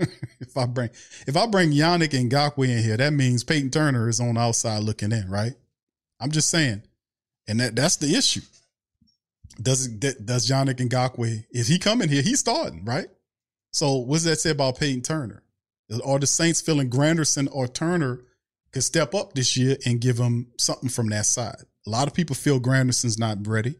if 0.40 0.56
I 0.56 0.66
bring 0.66 0.90
if 1.26 1.36
I 1.36 1.46
bring 1.46 1.72
Yannick 1.72 2.10
Ngakoue 2.10 2.68
in 2.68 2.82
here, 2.82 2.96
that 2.96 3.12
means 3.12 3.44
Peyton 3.44 3.70
Turner 3.70 4.08
is 4.08 4.20
on 4.20 4.38
outside 4.38 4.82
looking 4.82 5.12
in, 5.12 5.28
right? 5.28 5.52
I'm 6.20 6.30
just 6.30 6.48
saying, 6.48 6.82
and 7.46 7.60
that 7.60 7.76
that's 7.76 7.96
the 7.96 8.14
issue. 8.14 8.42
Does 9.60 9.88
does 9.88 10.48
Yannick 10.48 10.76
Ngakoue 10.76 11.44
is 11.50 11.68
he 11.68 11.78
coming 11.78 12.08
here? 12.08 12.22
He's 12.22 12.40
starting, 12.40 12.84
right? 12.84 13.08
So 13.72 13.96
what 13.96 14.16
does 14.16 14.24
that 14.24 14.40
say 14.40 14.50
about 14.50 14.78
Peyton 14.78 15.02
Turner? 15.02 15.42
Are 16.04 16.18
the 16.18 16.26
Saints 16.26 16.60
feeling 16.60 16.88
Granderson 16.88 17.48
or 17.50 17.66
Turner 17.66 18.20
could 18.72 18.84
step 18.84 19.14
up 19.14 19.34
this 19.34 19.56
year 19.56 19.76
and 19.84 20.00
give 20.00 20.16
them 20.16 20.52
something 20.56 20.88
from 20.88 21.08
that 21.08 21.26
side? 21.26 21.62
A 21.86 21.90
lot 21.90 22.06
of 22.06 22.14
people 22.14 22.36
feel 22.36 22.60
Granderson's 22.60 23.18
not 23.18 23.46
ready, 23.46 23.76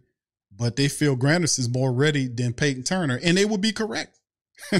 but 0.54 0.76
they 0.76 0.88
feel 0.88 1.16
Granderson's 1.16 1.68
more 1.68 1.92
ready 1.92 2.26
than 2.26 2.52
Peyton 2.52 2.82
Turner, 2.82 3.20
and 3.22 3.36
they 3.36 3.44
would 3.44 3.60
be 3.60 3.72
correct. 3.72 4.18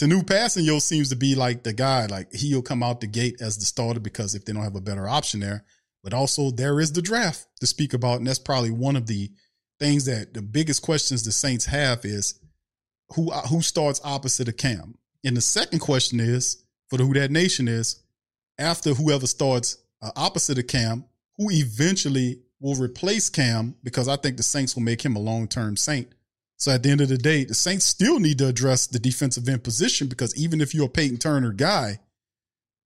Tanoh 0.00 0.24
Kpassagnon 0.24 0.82
seems 0.82 1.08
to 1.10 1.16
be 1.16 1.34
like 1.34 1.62
the 1.62 1.72
guy, 1.72 2.06
like 2.06 2.32
he'll 2.32 2.62
come 2.62 2.82
out 2.82 3.00
the 3.00 3.06
gate 3.06 3.36
as 3.40 3.58
the 3.58 3.64
starter 3.64 4.00
because 4.00 4.34
if 4.34 4.44
they 4.44 4.52
don't 4.52 4.64
have 4.64 4.74
a 4.74 4.80
better 4.80 5.08
option 5.08 5.40
there. 5.40 5.64
But 6.02 6.12
also 6.12 6.50
there 6.50 6.80
is 6.80 6.92
the 6.92 7.02
draft 7.02 7.46
to 7.60 7.66
speak 7.66 7.94
about, 7.94 8.18
and 8.18 8.26
that's 8.26 8.38
probably 8.38 8.70
one 8.70 8.96
of 8.96 9.06
the 9.06 9.30
things 9.78 10.04
that 10.06 10.34
the 10.34 10.42
biggest 10.42 10.82
questions 10.82 11.22
the 11.22 11.32
Saints 11.32 11.66
have 11.66 12.04
is 12.04 12.40
who 13.10 13.30
who 13.30 13.62
starts 13.62 14.00
opposite 14.04 14.48
of 14.48 14.56
Cam. 14.56 14.94
And 15.24 15.36
the 15.36 15.40
second 15.40 15.78
question 15.78 16.20
is 16.20 16.64
for 16.90 16.98
the 16.98 17.04
Who 17.04 17.14
That 17.14 17.30
Nation 17.30 17.68
is 17.68 18.02
after 18.58 18.94
whoever 18.94 19.26
starts 19.26 19.78
uh, 20.02 20.10
opposite 20.16 20.58
of 20.58 20.66
Cam, 20.66 21.04
who 21.38 21.50
eventually 21.50 22.40
will 22.60 22.74
replace 22.74 23.30
Cam 23.30 23.76
because 23.82 24.08
I 24.08 24.16
think 24.16 24.36
the 24.36 24.42
Saints 24.42 24.74
will 24.74 24.82
make 24.82 25.04
him 25.04 25.16
a 25.16 25.20
long 25.20 25.48
term 25.48 25.76
Saint. 25.76 26.08
So 26.64 26.72
at 26.72 26.82
the 26.82 26.88
end 26.88 27.02
of 27.02 27.10
the 27.10 27.18
day, 27.18 27.44
the 27.44 27.52
Saints 27.52 27.84
still 27.84 28.18
need 28.18 28.38
to 28.38 28.46
address 28.46 28.86
the 28.86 28.98
defensive 28.98 29.46
end 29.50 29.62
position 29.62 30.08
because 30.08 30.34
even 30.34 30.62
if 30.62 30.74
you're 30.74 30.86
a 30.86 30.88
Peyton 30.88 31.18
Turner 31.18 31.52
guy 31.52 31.98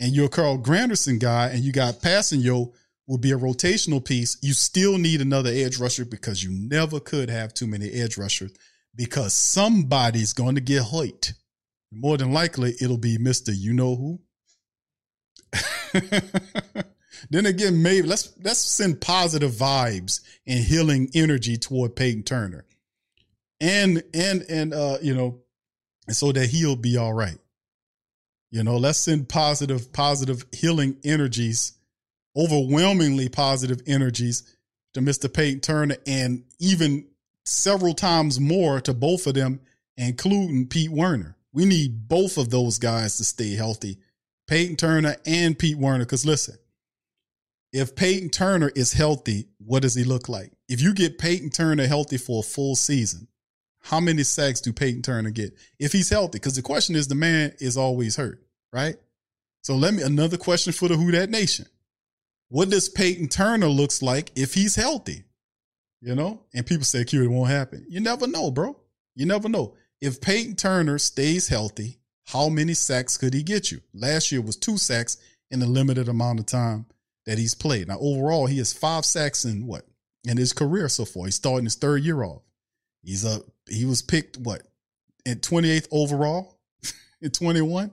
and 0.01 0.13
you're 0.17 0.27
a 0.27 0.29
Carl 0.29 0.59
Granderson 0.59 1.21
guy 1.21 1.51
and 1.51 1.61
you 1.61 1.71
got 1.71 2.01
Kpassagnon 2.01 2.75
will 3.07 3.19
be 3.19 3.31
a 3.31 3.39
rotational 3.39 4.05
piece, 4.05 4.37
you 4.43 4.53
still 4.53 4.99
need 4.99 5.21
another 5.21 5.51
edge 5.51 5.79
rusher 5.79 6.05
because 6.05 6.43
you 6.43 6.51
never 6.51 6.99
could 6.99 7.31
have 7.31 7.55
too 7.55 7.69
many 7.69 7.89
edge 7.91 8.19
rushers 8.19 8.51
because 8.97 9.33
somebody's 9.33 10.33
going 10.33 10.57
to 10.57 10.61
get 10.61 10.83
hurt. 10.83 11.35
More 11.93 12.17
than 12.17 12.33
likely, 12.33 12.75
it'll 12.81 12.99
be 12.99 13.17
Mister. 13.17 13.53
You 13.53 13.75
know 13.75 13.95
who. 13.95 14.21
then 17.31 17.47
again, 17.47 17.81
maybe 17.81 18.09
let's 18.09 18.33
let's 18.43 18.59
send 18.59 19.01
positive 19.01 19.53
vibes 19.53 20.23
and 20.49 20.65
healing 20.65 21.09
energy 21.15 21.57
toward 21.57 21.95
Peyton 21.95 22.25
Turner, 22.25 22.65
and 23.61 24.03
and 24.15 24.43
and 24.49 24.75
uh, 24.75 24.99
you 25.03 25.15
know, 25.15 25.41
so 26.09 26.33
that 26.33 26.49
he'll 26.49 26.77
be 26.77 26.97
all 26.97 27.13
right. 27.13 27.39
You 28.51 28.65
know, 28.65 28.77
let's 28.79 28.99
send 28.99 29.29
positive, 29.29 29.93
positive 29.93 30.45
healing 30.53 30.97
energies, 31.05 31.73
overwhelmingly 32.37 33.29
positive 33.29 33.83
energies 33.87 34.57
to 34.95 35.01
Mr. 35.01 35.33
Peyton 35.33 35.61
Turner, 35.61 35.97
and 36.07 36.45
even 36.59 37.07
several 37.45 37.95
times 37.95 38.41
more 38.41 38.81
to 38.81 38.95
both 38.95 39.27
of 39.27 39.35
them, 39.35 39.61
including 39.97 40.67
Pete 40.67 40.91
Werner. 40.91 41.37
We 41.53 41.67
need 41.67 42.09
both 42.09 42.39
of 42.39 42.51
those 42.51 42.79
guys 42.79 43.17
to 43.17 43.25
stay 43.25 43.55
healthy, 43.55 43.99
Peyton 44.47 44.77
Turner 44.77 45.17
and 45.27 45.59
Pete 45.59 45.77
Werner. 45.77 46.05
Because 46.05 46.25
listen, 46.25 46.57
if 47.73 47.95
Peyton 47.95 48.31
Turner 48.31 48.71
is 48.75 48.93
healthy, 48.93 49.49
what 49.59 49.83
does 49.83 49.95
he 49.95 50.05
look 50.05 50.29
like? 50.29 50.53
If 50.69 50.81
you 50.81 50.95
get 50.95 51.19
Peyton 51.19 51.51
Turner 51.51 51.87
healthy 51.87 52.17
for 52.17 52.41
a 52.41 52.47
full 52.47 52.77
season, 52.77 53.29
how 53.81 54.01
many 54.01 54.23
sacks 54.23 54.61
do 54.61 54.73
Peyton 54.73 55.03
Turner 55.03 55.31
get 55.31 55.55
if 55.79 55.93
he's 55.93 56.11
healthy? 56.11 56.39
Because 56.39 56.57
the 56.57 56.63
question 56.63 56.97
is, 56.97 57.09
the 57.09 57.15
man 57.15 57.53
is 57.61 57.77
always 57.77 58.17
hurt, 58.17 58.43
right? 58.73 58.97
So 59.63 59.75
let 59.75 59.95
me 59.95 60.03
another 60.03 60.37
question 60.37 60.73
for 60.73 60.89
the 60.89 60.97
Who 60.97 61.11
That 61.13 61.31
Nation. 61.31 61.67
What 62.49 62.71
does 62.71 62.89
Peyton 62.89 63.29
Turner 63.29 63.69
looks 63.69 64.03
like 64.03 64.33
if 64.35 64.55
he's 64.55 64.75
healthy? 64.75 65.25
You 66.01 66.15
know, 66.15 66.45
and 66.55 66.65
people 66.65 66.85
say, 66.85 67.05
"Q, 67.05 67.25
it 67.25 67.29
won't 67.29 67.51
happen." 67.51 67.85
You 67.89 68.01
never 68.01 68.27
know, 68.27 68.51
bro. 68.51 68.79
You 69.17 69.27
never 69.27 69.49
know. 69.49 69.75
If 70.01 70.21
Peyton 70.21 70.55
Turner 70.55 70.99
stays 70.99 71.49
healthy, 71.49 71.99
how 72.27 72.49
many 72.49 72.75
sacks 72.75 73.17
could 73.17 73.35
he 73.35 73.43
get 73.43 73.73
you? 73.73 73.81
Last 73.93 74.31
year 74.31 74.41
was 74.41 74.57
two 74.57 74.79
sacks 74.79 75.17
in 75.51 75.61
the 75.61 75.67
limited 75.67 76.09
amount 76.09 76.39
of 76.39 76.47
time 76.47 76.87
that 77.27 77.39
he's 77.39 77.55
played. 77.55 77.89
Now, 77.89 77.99
overall, 77.99 78.47
he 78.47 78.59
has 78.59 78.73
five 78.73 79.05
sacks 79.05 79.45
in 79.45 79.67
what 79.67 79.87
in 80.25 80.37
his 80.37 80.53
career 80.53 80.89
so 80.89 81.05
far. 81.05 81.25
He's 81.25 81.35
starting 81.35 81.65
his 81.65 81.75
third 81.75 82.05
year 82.05 82.23
off. 82.23 82.43
He's 83.03 83.25
a 83.25 83.41
he 83.69 83.85
was 83.85 84.03
picked 84.03 84.39
what 84.39 84.63
in 85.25 85.41
28th 85.41 85.89
overall 85.91 86.59
in 87.21 87.31
21. 87.31 87.93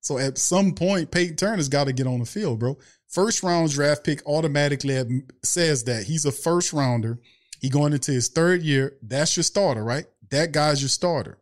So 0.00 0.18
at 0.18 0.36
some 0.36 0.74
point, 0.74 1.12
Peyton 1.12 1.36
Turner's 1.36 1.68
got 1.68 1.84
to 1.84 1.92
get 1.92 2.08
on 2.08 2.18
the 2.18 2.26
field, 2.26 2.58
bro. 2.58 2.76
First 3.08 3.42
round 3.42 3.70
draft 3.70 4.04
pick 4.04 4.26
automatically 4.26 5.22
says 5.44 5.84
that 5.84 6.04
he's 6.04 6.26
a 6.26 6.32
first 6.32 6.72
rounder. 6.72 7.20
He 7.60 7.68
going 7.68 7.92
into 7.92 8.10
his 8.10 8.28
third 8.28 8.62
year. 8.62 8.96
That's 9.02 9.36
your 9.36 9.44
starter, 9.44 9.84
right? 9.84 10.06
That 10.30 10.50
guy's 10.50 10.82
your 10.82 10.88
starter. 10.88 11.38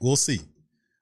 We'll 0.00 0.16
see. 0.16 0.40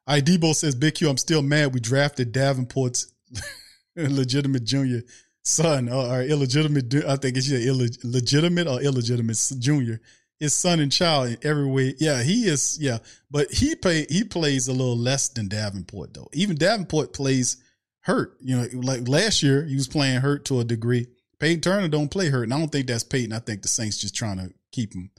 Right, 0.09 0.25
Debo 0.25 0.55
says, 0.55 0.75
Big 0.75 0.95
Q, 0.95 1.09
I'm 1.09 1.17
still 1.17 1.43
mad 1.43 1.75
we 1.75 1.81
drafted 1.81 2.33
Davenport's 2.33 3.13
legitimate 3.97 4.65
junior 4.65 5.03
son 5.43 5.89
or 5.89 6.23
illegitimate, 6.23 6.95
I 7.07 7.17
think 7.17 7.37
it's 7.37 7.49
yeah, 7.49 7.59
illegitimate 7.59 8.69
or 8.69 8.81
illegitimate 8.81 9.39
junior 9.59 10.01
his 10.39 10.55
son 10.55 10.81
and 10.81 10.93
child 10.93 11.29
in 11.29 11.39
every 11.43 11.67
way. 11.67 11.95
Yeah, 11.99 12.23
he 12.23 12.47
is. 12.47 12.79
Yeah, 12.81 12.99
but 13.31 13.51
he 13.51 13.75
play 13.75 14.07
he 14.09 14.25
plays 14.25 14.69
a 14.69 14.73
little 14.73 14.97
less 14.97 15.29
than 15.29 15.49
Davenport 15.49 16.15
though. 16.15 16.29
Even 16.33 16.57
Davenport 16.57 17.13
plays 17.13 17.57
hurt. 18.01 18.37
You 18.41 18.57
know, 18.57 18.69
like 18.75 19.09
last 19.09 19.43
year 19.43 19.65
he 19.65 19.75
was 19.75 19.89
playing 19.89 20.21
hurt 20.21 20.45
to 20.47 20.61
a 20.61 20.65
degree. 20.65 21.09
Peyton 21.39 21.61
Turner 21.61 21.89
don't 21.89 22.11
play 22.11 22.29
hurt, 22.29 22.45
and 22.45 22.55
I 22.55 22.59
don't 22.59 22.71
think 22.71 22.87
that's 22.87 23.05
Peyton. 23.05 23.33
I 23.33 23.39
think 23.39 23.63
the 23.63 23.69
Saints 23.69 23.99
just 23.99 24.15
trying 24.15 24.39
to 24.39 24.53
keep 24.73 24.95
him 24.95 25.11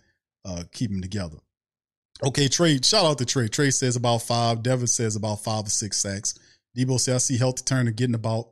uh 0.45 0.63
keep 0.71 0.91
him 0.91 1.01
together. 1.01 1.37
Okay, 2.23 2.47
Trey. 2.47 2.79
Shout 2.81 3.05
out 3.05 3.17
to 3.19 3.25
Trey. 3.25 3.47
Trey 3.47 3.71
says 3.71 3.95
about 3.95 4.23
five. 4.23 4.63
Devin 4.63 4.87
says 4.87 5.15
about 5.15 5.43
five 5.43 5.67
or 5.67 5.69
six 5.69 5.97
sacks. 5.97 6.37
Debo 6.77 6.99
says 6.99 7.15
I 7.15 7.17
see 7.17 7.37
healthy 7.37 7.63
Turner 7.63 7.91
getting 7.91 8.15
about 8.15 8.49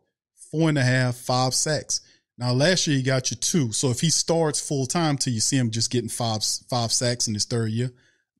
four 0.51 0.69
and 0.69 0.77
a 0.77 0.83
half, 0.83 1.15
five 1.15 1.53
sacks. 1.53 2.01
Now 2.37 2.53
last 2.53 2.85
year 2.87 2.97
he 2.97 3.03
got 3.03 3.31
you 3.31 3.37
two. 3.37 3.71
So 3.71 3.89
if 3.89 4.01
he 4.01 4.09
starts 4.09 4.65
full 4.65 4.85
time 4.85 5.17
till 5.17 5.33
you 5.33 5.39
see 5.39 5.57
him 5.57 5.71
just 5.71 5.91
getting 5.91 6.09
five 6.09 6.43
five 6.69 6.91
sacks 6.91 7.27
in 7.27 7.33
his 7.33 7.45
third 7.45 7.71
year. 7.71 7.91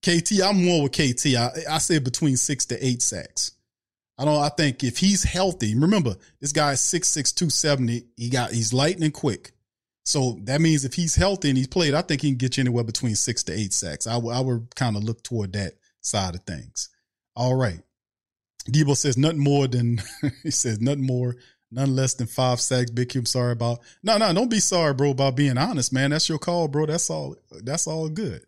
KT, 0.04 0.43
I'm 0.43 0.64
more 0.64 0.84
with 0.84 0.91
KT. 0.91 1.36
I, 1.36 1.52
I 1.72 1.78
say 1.80 1.98
between 1.98 2.38
six 2.38 2.66
to 2.66 2.86
eight 2.86 3.02
sacks. 3.02 3.54
I 4.18 4.26
don't 4.26 4.41
I 4.41 4.50
think 4.50 4.84
if 4.84 4.98
he's 4.98 5.24
healthy, 5.24 5.76
remember 5.76 6.16
this 6.39 6.52
guy's 6.52 6.82
6'6, 6.82 7.36
270. 7.36 8.06
He 8.16 8.30
got 8.30 8.52
he's 8.52 8.74
lightning 8.74 9.12
quick. 9.12 9.52
So 10.06 10.39
that 10.43 10.62
means 10.62 10.86
if 10.86 10.93
he's 10.93 11.16
healthy 11.16 11.50
and 11.50 11.58
he's 11.58 11.68
played, 11.68 11.93
I 11.93 12.02
think 12.02 12.22
he 12.22 12.30
can 12.30 12.38
get 12.38 12.58
you 12.58 12.62
anywhere 12.62 12.84
between 12.84 13.16
six 13.16 13.43
to 13.43 13.54
eight 13.54 13.74
sacks. 13.74 14.08
I, 14.08 14.14
w- 14.14 14.34
I 14.34 14.39
would 14.39 14.74
kind 14.76 14.95
of 14.95 15.04
look 15.04 15.22
toward 15.22 15.54
that 15.54 15.74
side 16.02 16.34
of 16.36 16.41
things. 16.41 16.89
All 17.36 17.56
right. 17.56 17.82
Debo 18.70 18.95
says 18.95 19.18
nothing 19.18 19.39
more 19.39 19.68
than 19.68 20.02
he 20.43 20.52
says 20.52 20.80
nothing 20.80 21.06
more 21.06 21.36
None 21.70 21.95
less 21.95 22.13
than 22.13 22.28
five 22.28 22.61
sacks. 22.61 22.91
Big 22.91 23.09
Q, 23.09 23.26
sorry 23.26 23.51
about. 23.51 23.80
No, 24.01 24.18
no, 24.18 24.34
don't 24.34 24.49
be 24.49 24.59
sorry, 24.59 24.93
bro, 24.93 25.11
about 25.11 25.36
being 25.36 25.57
honest, 25.57 25.91
man. 25.91 26.11
That's 26.11 26.30
your 26.30 26.39
call, 26.39 26.68
bro. 26.68 26.86
That's 26.86 27.09
all. 27.09 27.36
That's 27.63 27.88
all 27.88 28.07
good. 28.07 28.45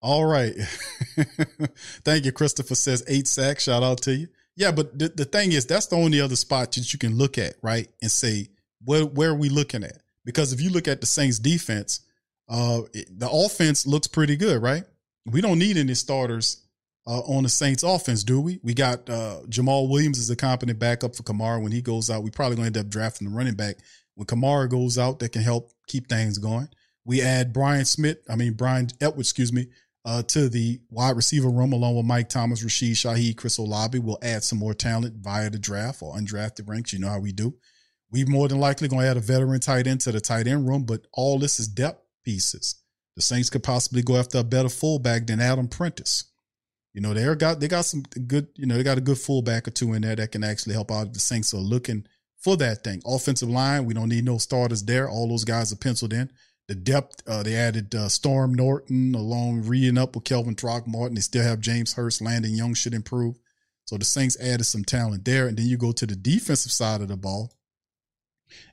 All 0.00 0.24
right. 0.24 0.54
Thank 2.04 2.24
you. 2.24 2.32
Christopher 2.32 2.74
says 2.74 3.04
eight 3.08 3.28
sacks. 3.28 3.64
Shout 3.64 3.82
out 3.82 4.02
to 4.02 4.14
you. 4.14 4.28
Yeah, 4.54 4.72
but 4.72 4.98
the, 4.98 5.08
the 5.08 5.24
thing 5.26 5.52
is, 5.52 5.66
that's 5.66 5.86
the 5.86 5.96
only 5.96 6.20
other 6.20 6.36
spot 6.36 6.72
that 6.72 6.92
you 6.92 6.98
can 6.98 7.16
look 7.16 7.36
at, 7.36 7.56
right? 7.62 7.88
And 8.00 8.10
say, 8.10 8.48
where, 8.84 9.04
where 9.04 9.30
are 9.30 9.34
we 9.34 9.50
looking 9.50 9.84
at? 9.84 9.98
Because 10.24 10.52
if 10.52 10.60
you 10.60 10.70
look 10.70 10.88
at 10.88 11.00
the 11.00 11.06
Saints 11.06 11.38
defense, 11.38 12.00
uh, 12.48 12.82
the 12.92 13.28
offense 13.30 13.86
looks 13.86 14.06
pretty 14.06 14.36
good, 14.36 14.62
right? 14.62 14.84
We 15.26 15.40
don't 15.40 15.58
need 15.58 15.76
any 15.76 15.94
starters 15.94 16.65
uh, 17.06 17.20
on 17.20 17.44
the 17.44 17.48
Saints 17.48 17.82
offense, 17.82 18.24
do 18.24 18.40
we? 18.40 18.58
We 18.62 18.74
got 18.74 19.08
uh, 19.08 19.40
Jamaal 19.48 19.88
Williams 19.88 20.18
as 20.18 20.30
a 20.30 20.36
competent 20.36 20.78
backup 20.78 21.14
for 21.14 21.22
Kamara 21.22 21.62
when 21.62 21.72
he 21.72 21.80
goes 21.80 22.10
out. 22.10 22.22
We 22.22 22.30
probably 22.30 22.56
going 22.56 22.72
to 22.72 22.78
end 22.78 22.86
up 22.86 22.90
drafting 22.90 23.28
the 23.28 23.34
running 23.34 23.54
back 23.54 23.76
when 24.14 24.26
Kamara 24.26 24.68
goes 24.68 24.98
out 24.98 25.20
that 25.20 25.32
can 25.32 25.42
help 25.42 25.72
keep 25.86 26.08
things 26.08 26.38
going. 26.38 26.68
We 27.04 27.22
add 27.22 27.52
Brian 27.52 27.84
Smith, 27.84 28.18
I 28.28 28.34
mean 28.34 28.54
Bryan 28.54 28.88
Edwards, 29.00 29.28
excuse 29.28 29.52
me, 29.52 29.68
uh, 30.04 30.22
to 30.22 30.48
the 30.48 30.80
wide 30.90 31.16
receiver 31.16 31.48
room 31.48 31.72
along 31.72 31.96
with 31.96 32.06
Mike 32.06 32.28
Thomas, 32.28 32.62
Rashid 32.62 32.96
Shaheed, 32.96 33.36
Chris 33.36 33.58
Olave. 33.58 33.98
We'll 33.98 34.18
add 34.22 34.42
some 34.42 34.58
more 34.58 34.74
talent 34.74 35.16
via 35.16 35.48
the 35.48 35.58
draft 35.58 36.02
or 36.02 36.16
undrafted 36.16 36.68
ranks. 36.68 36.92
You 36.92 36.98
know 36.98 37.08
how 37.08 37.20
we 37.20 37.32
do. 37.32 37.54
We 38.10 38.24
more 38.24 38.48
than 38.48 38.58
likely 38.58 38.88
going 38.88 39.02
to 39.02 39.08
add 39.08 39.16
a 39.16 39.20
veteran 39.20 39.60
tight 39.60 39.86
end 39.86 40.00
to 40.02 40.12
the 40.12 40.20
tight 40.20 40.46
end 40.48 40.68
room, 40.68 40.84
but 40.84 41.06
all 41.12 41.38
this 41.38 41.60
is 41.60 41.68
depth 41.68 42.02
pieces. 42.24 42.82
The 43.14 43.22
Saints 43.22 43.50
could 43.50 43.62
possibly 43.62 44.02
go 44.02 44.16
after 44.16 44.38
a 44.38 44.44
better 44.44 44.68
fullback 44.68 45.26
than 45.26 45.40
Adam 45.40 45.68
Prentice. 45.68 46.24
You 46.96 47.02
know, 47.02 47.12
they 47.12 47.34
got 47.34 47.60
they 47.60 47.68
got 47.68 47.84
some 47.84 48.04
good, 48.26 48.48
you 48.56 48.64
know, 48.64 48.74
they 48.74 48.82
got 48.82 48.96
a 48.96 49.02
good 49.02 49.18
fullback 49.18 49.68
or 49.68 49.70
two 49.70 49.92
in 49.92 50.00
there 50.00 50.16
that 50.16 50.32
can 50.32 50.42
actually 50.42 50.72
help 50.72 50.90
out 50.90 51.12
the 51.12 51.20
Saints 51.20 51.52
are 51.52 51.58
looking 51.58 52.06
for 52.38 52.56
that 52.56 52.84
thing. 52.84 53.02
Offensive 53.04 53.50
line, 53.50 53.84
we 53.84 53.92
don't 53.92 54.08
need 54.08 54.24
no 54.24 54.38
starters 54.38 54.82
there. 54.82 55.06
All 55.06 55.28
those 55.28 55.44
guys 55.44 55.70
are 55.70 55.76
penciled 55.76 56.14
in. 56.14 56.30
The 56.68 56.74
depth, 56.74 57.22
uh, 57.28 57.42
they 57.42 57.54
added 57.54 57.94
uh, 57.94 58.08
Storm 58.08 58.54
Norton 58.54 59.14
along 59.14 59.66
reading 59.66 59.98
up 59.98 60.14
with 60.14 60.24
Kelvin 60.24 60.54
Throckmorton. 60.54 61.16
They 61.16 61.20
still 61.20 61.44
have 61.44 61.60
James 61.60 61.92
Hurst. 61.92 62.22
Landon 62.22 62.54
Young 62.54 62.72
should 62.72 62.94
improve. 62.94 63.38
So 63.84 63.98
the 63.98 64.06
Saints 64.06 64.40
added 64.40 64.64
some 64.64 64.82
talent 64.82 65.26
there. 65.26 65.48
And 65.48 65.58
then 65.58 65.66
you 65.66 65.76
go 65.76 65.92
to 65.92 66.06
the 66.06 66.16
defensive 66.16 66.72
side 66.72 67.02
of 67.02 67.08
the 67.08 67.16
ball. 67.18 67.52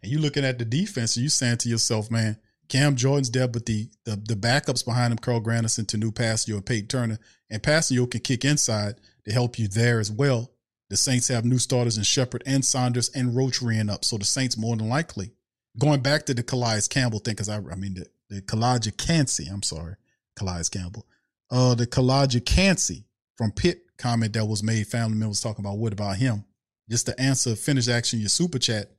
And 0.01 0.09
you're 0.09 0.21
looking 0.21 0.45
at 0.45 0.59
the 0.59 0.65
defense 0.65 1.17
and 1.17 1.23
you're 1.23 1.29
saying 1.29 1.57
to 1.57 1.69
yourself, 1.69 2.09
man, 2.09 2.37
Cam 2.69 2.95
Jordan's 2.95 3.29
there, 3.31 3.47
but 3.47 3.65
the 3.65 3.89
the, 4.05 4.15
the 4.15 4.35
backups 4.35 4.85
behind 4.85 5.11
him, 5.11 5.17
Carl 5.19 5.41
Granderson, 5.41 5.85
Tanoh 5.85 6.11
Kpassagnon 6.11 6.55
and 6.55 6.65
Peyton 6.65 6.87
Turner, 6.87 7.19
and 7.49 7.61
Kpassagnon 7.61 8.09
can 8.09 8.21
kick 8.21 8.45
inside 8.45 8.95
to 9.25 9.31
help 9.31 9.59
you 9.59 9.67
there 9.67 9.99
as 9.99 10.11
well. 10.11 10.51
The 10.89 10.97
Saints 10.97 11.27
have 11.29 11.45
new 11.45 11.57
starters 11.57 11.97
in 11.97 12.03
Shepard 12.03 12.43
and 12.45 12.63
Saunders 12.63 13.09
and 13.09 13.35
Roach 13.35 13.61
reeing 13.61 13.89
up. 13.89 14.05
So 14.05 14.17
the 14.17 14.25
Saints 14.25 14.57
more 14.57 14.75
than 14.75 14.89
likely 14.89 15.31
going 15.79 16.01
back 16.01 16.25
to 16.25 16.33
the 16.33 16.43
Calais 16.43 16.81
Campbell 16.89 17.19
thing, 17.19 17.33
because 17.33 17.49
I, 17.49 17.57
I 17.57 17.75
mean 17.75 17.95
the, 17.95 18.05
the 18.29 18.41
Calijah 18.41 18.95
Kancey, 18.97 19.47
I'm 19.51 19.63
sorry, 19.63 19.95
Calais 20.35 20.63
Campbell. 20.71 21.05
Uh 21.49 21.75
the 21.75 21.87
Calijah 21.87 22.45
Kancey 22.45 23.05
from 23.37 23.51
Pitt 23.51 23.85
comment 23.97 24.33
that 24.33 24.45
was 24.45 24.63
made, 24.63 24.87
family 24.87 25.17
members 25.17 25.41
talking 25.41 25.65
about 25.65 25.77
what 25.77 25.93
about 25.93 26.17
him? 26.17 26.45
Just 26.89 27.05
to 27.07 27.19
answer, 27.19 27.55
finish 27.55 27.87
action, 27.87 28.19
your 28.19 28.29
super 28.29 28.59
chat, 28.59 28.91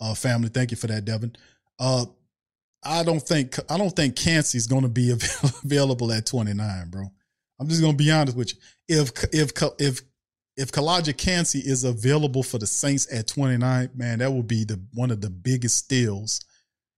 uh, 0.00 0.14
family. 0.14 0.48
Thank 0.48 0.70
you 0.70 0.76
for 0.76 0.86
that, 0.86 1.04
Devin. 1.04 1.36
Uh 1.78 2.06
I 2.84 3.02
don't 3.02 3.22
think 3.22 3.58
I 3.70 3.78
don't 3.78 3.94
think 3.94 4.16
Kancey's 4.16 4.66
going 4.66 4.82
to 4.82 4.88
be 4.88 5.10
available 5.64 6.12
at 6.12 6.26
29, 6.26 6.90
bro. 6.90 7.10
I'm 7.60 7.68
just 7.68 7.80
going 7.80 7.96
to 7.96 8.04
be 8.04 8.10
honest 8.10 8.36
with 8.36 8.52
you. 8.54 8.60
If 9.00 9.12
if 9.32 9.52
if 9.78 10.02
if 10.56 10.72
Calijah 10.72 11.16
Kancey 11.16 11.60
is 11.60 11.84
available 11.84 12.42
for 12.42 12.58
the 12.58 12.66
Saints 12.66 13.12
at 13.12 13.26
29, 13.26 13.90
man, 13.94 14.18
that 14.20 14.32
would 14.32 14.46
be 14.46 14.64
the 14.64 14.80
one 14.92 15.10
of 15.10 15.20
the 15.20 15.30
biggest 15.30 15.78
steals 15.78 16.40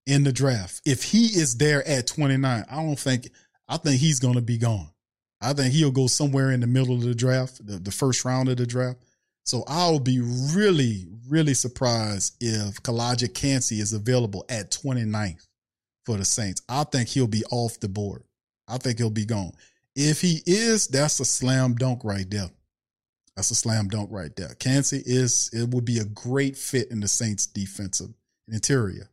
in 0.07 0.24
the 0.24 0.32
draft. 0.32 0.80
If 0.84 1.03
he 1.03 1.26
is 1.26 1.57
there 1.57 1.87
at 1.87 2.07
29, 2.07 2.64
I 2.68 2.76
don't 2.76 2.99
think 2.99 3.28
I 3.68 3.76
think 3.76 4.01
he's 4.01 4.20
going 4.20 4.34
to 4.34 4.43
be 4.43 4.59
gone. 4.59 4.91
I 5.41 5.53
think 5.53 5.72
he'll 5.72 5.91
go 5.91 6.07
somewhere 6.07 6.51
in 6.51 6.61
the 6.61 6.66
middle 6.66 6.95
of 6.95 7.03
the 7.03 7.14
draft, 7.14 7.64
the, 7.66 7.78
the 7.78 7.91
first 7.91 8.24
round 8.24 8.49
of 8.49 8.57
the 8.57 8.66
draft. 8.66 8.99
So 9.45 9.64
I'll 9.68 10.01
be 10.01 10.20
really, 10.20 11.07
really 11.28 11.55
surprised 11.55 12.37
if 12.41 12.82
Calijah 12.82 13.32
Kancey 13.32 13.80
is 13.80 13.93
available 13.93 14.45
at 14.49 14.70
29th 14.70 15.47
for 16.07 16.16
the 16.16 16.24
Saints. 16.24 16.62
I 16.68 16.84
think 16.84 17.09
he'll 17.09 17.26
be 17.26 17.44
off 17.50 17.78
the 17.80 17.88
board. 17.88 18.22
I 18.68 18.78
think 18.78 18.98
he'll 18.98 19.11
be 19.11 19.26
gone. 19.26 19.52
If 19.94 20.20
he 20.20 20.42
is, 20.46 20.88
that's 20.88 21.20
a 21.20 21.24
slam 21.24 21.74
dunk 21.74 22.04
right 22.04 22.28
there. 22.30 22.50
That's 23.34 23.50
a 23.50 23.54
slam 23.54 23.88
dunk 23.88 24.11
right 24.11 24.34
there. 24.36 24.54
Kancey 24.59 25.02
is 25.04 25.50
it 25.52 25.68
would 25.74 25.84
be 25.84 25.98
a 25.98 26.04
great 26.04 26.57
fit 26.57 26.90
in 26.90 27.00
the 27.00 27.09
Saints 27.09 27.46
defensive 27.46 28.14
interior. 28.48 29.11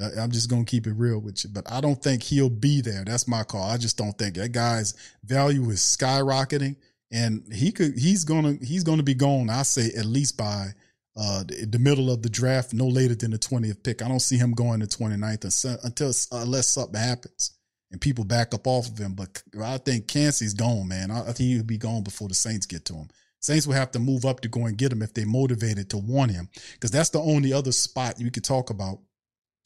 Uh, 0.00 0.10
I'm 0.18 0.30
just 0.30 0.50
gonna 0.50 0.64
keep 0.64 0.86
it 0.86 0.92
real 0.92 1.18
with 1.18 1.44
you, 1.44 1.50
but 1.50 1.70
I 1.70 1.80
don't 1.80 2.00
think 2.00 2.22
he'll 2.22 2.50
be 2.50 2.80
there. 2.80 3.04
That's 3.04 3.28
my 3.28 3.42
call. 3.44 3.64
I 3.64 3.76
just 3.76 3.96
don't 3.96 4.16
think 4.16 4.34
that 4.36 4.52
guy's 4.52 4.94
value 5.24 5.70
is 5.70 5.80
skyrocketing, 5.80 6.76
and 7.10 7.44
he 7.52 7.70
could 7.72 7.96
he's 7.96 8.24
gonna 8.24 8.56
he's 8.60 8.84
gonna 8.84 9.04
be 9.04 9.14
gone. 9.14 9.50
I 9.50 9.62
say 9.62 9.90
at 9.96 10.04
least 10.04 10.36
by 10.36 10.68
uh, 11.16 11.44
the, 11.44 11.66
the 11.66 11.78
middle 11.78 12.10
of 12.10 12.22
the 12.22 12.28
draft, 12.28 12.74
no 12.74 12.86
later 12.86 13.14
than 13.14 13.30
the 13.30 13.38
20th 13.38 13.82
pick. 13.82 14.02
I 14.02 14.08
don't 14.08 14.20
see 14.20 14.36
him 14.36 14.52
going 14.52 14.80
to 14.80 14.86
29th 14.86 15.84
until, 15.84 16.12
unless 16.32 16.68
something 16.68 17.00
happens 17.00 17.52
and 17.90 18.00
people 18.00 18.24
back 18.24 18.52
up 18.52 18.66
off 18.66 18.88
of 18.88 18.98
him. 18.98 19.14
But 19.14 19.42
I 19.62 19.78
think 19.78 20.08
Kancey's 20.08 20.54
gone, 20.54 20.88
man. 20.88 21.10
I, 21.10 21.20
I 21.20 21.32
think 21.32 21.50
he'll 21.50 21.62
be 21.62 21.78
gone 21.78 22.02
before 22.02 22.28
the 22.28 22.34
Saints 22.34 22.66
get 22.66 22.84
to 22.86 22.94
him. 22.94 23.08
Saints 23.40 23.66
will 23.66 23.74
have 23.74 23.92
to 23.92 23.98
move 23.98 24.24
up 24.24 24.40
to 24.40 24.48
go 24.48 24.66
and 24.66 24.76
get 24.76 24.90
him 24.90 25.02
if 25.02 25.14
they're 25.14 25.26
motivated 25.26 25.90
to 25.90 25.98
want 25.98 26.32
him, 26.32 26.48
because 26.72 26.90
that's 26.90 27.10
the 27.10 27.20
only 27.20 27.52
other 27.52 27.72
spot 27.72 28.18
you 28.18 28.30
could 28.30 28.42
talk 28.42 28.70
about 28.70 28.98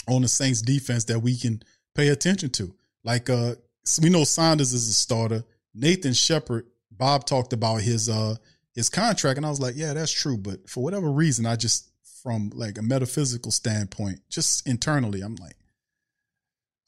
on 0.09 0.23
the 0.23 0.29
Saints 0.29 0.61
defense 0.61 1.05
that 1.05 1.21
we 1.21 1.37
can 1.37 1.63
pay 1.95 2.09
attention 2.09 2.51
to. 2.51 2.75
Like 3.05 3.31
uh 3.31 3.55
we 4.03 4.11
know 4.11 4.25
Saunders 4.25 4.73
is 4.73 4.89
a 4.89 4.93
starter. 4.93 5.45
Nathan 5.75 6.13
Shepard, 6.13 6.67
Bob 6.91 7.25
talked 7.25 7.53
about 7.53 7.81
his 7.81 8.09
uh 8.09 8.35
his 8.79 8.89
contract, 8.89 9.37
and 9.37 9.45
I 9.45 9.51
was 9.51 9.61
like, 9.61 9.75
yeah, 9.77 9.93
that's 9.93 10.13
true. 10.13 10.37
But 10.37 10.71
for 10.71 10.85
whatever 10.85 11.11
reason, 11.11 11.47
I 11.47 11.57
just 11.57 11.91
from 12.23 12.53
like 12.55 12.79
a 12.79 12.83
metaphysical 12.83 13.51
standpoint, 13.51 14.21
just 14.31 14.69
internally, 14.69 15.21
I'm 15.21 15.35
like, 15.35 15.57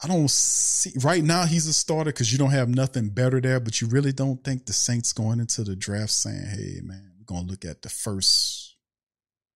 I 0.01 0.07
don't 0.07 0.31
see 0.31 0.93
right 1.03 1.23
now 1.23 1.47
he's 1.47 1.67
a 1.67 1.73
starter 1.73 2.13
because 2.13 2.33
you 2.33 2.39
don't 2.39 2.53
have 2.53 2.69
nothing 2.69 3.09
better 3.09 3.41
there, 3.41 3.59
but 3.59 3.81
you 3.81 3.89
really 3.89 4.13
don't 4.13 4.43
think 4.45 4.67
the 4.67 4.73
Saints 4.73 5.13
going 5.13 5.41
into 5.41 5.65
the 5.65 5.75
draft 5.75 6.13
saying, 6.13 6.47
hey 6.49 6.81
man, 6.81 7.11
we're 7.19 7.25
gonna 7.25 7.49
look 7.49 7.65
at 7.65 7.83
the 7.83 7.89
first 7.89 8.77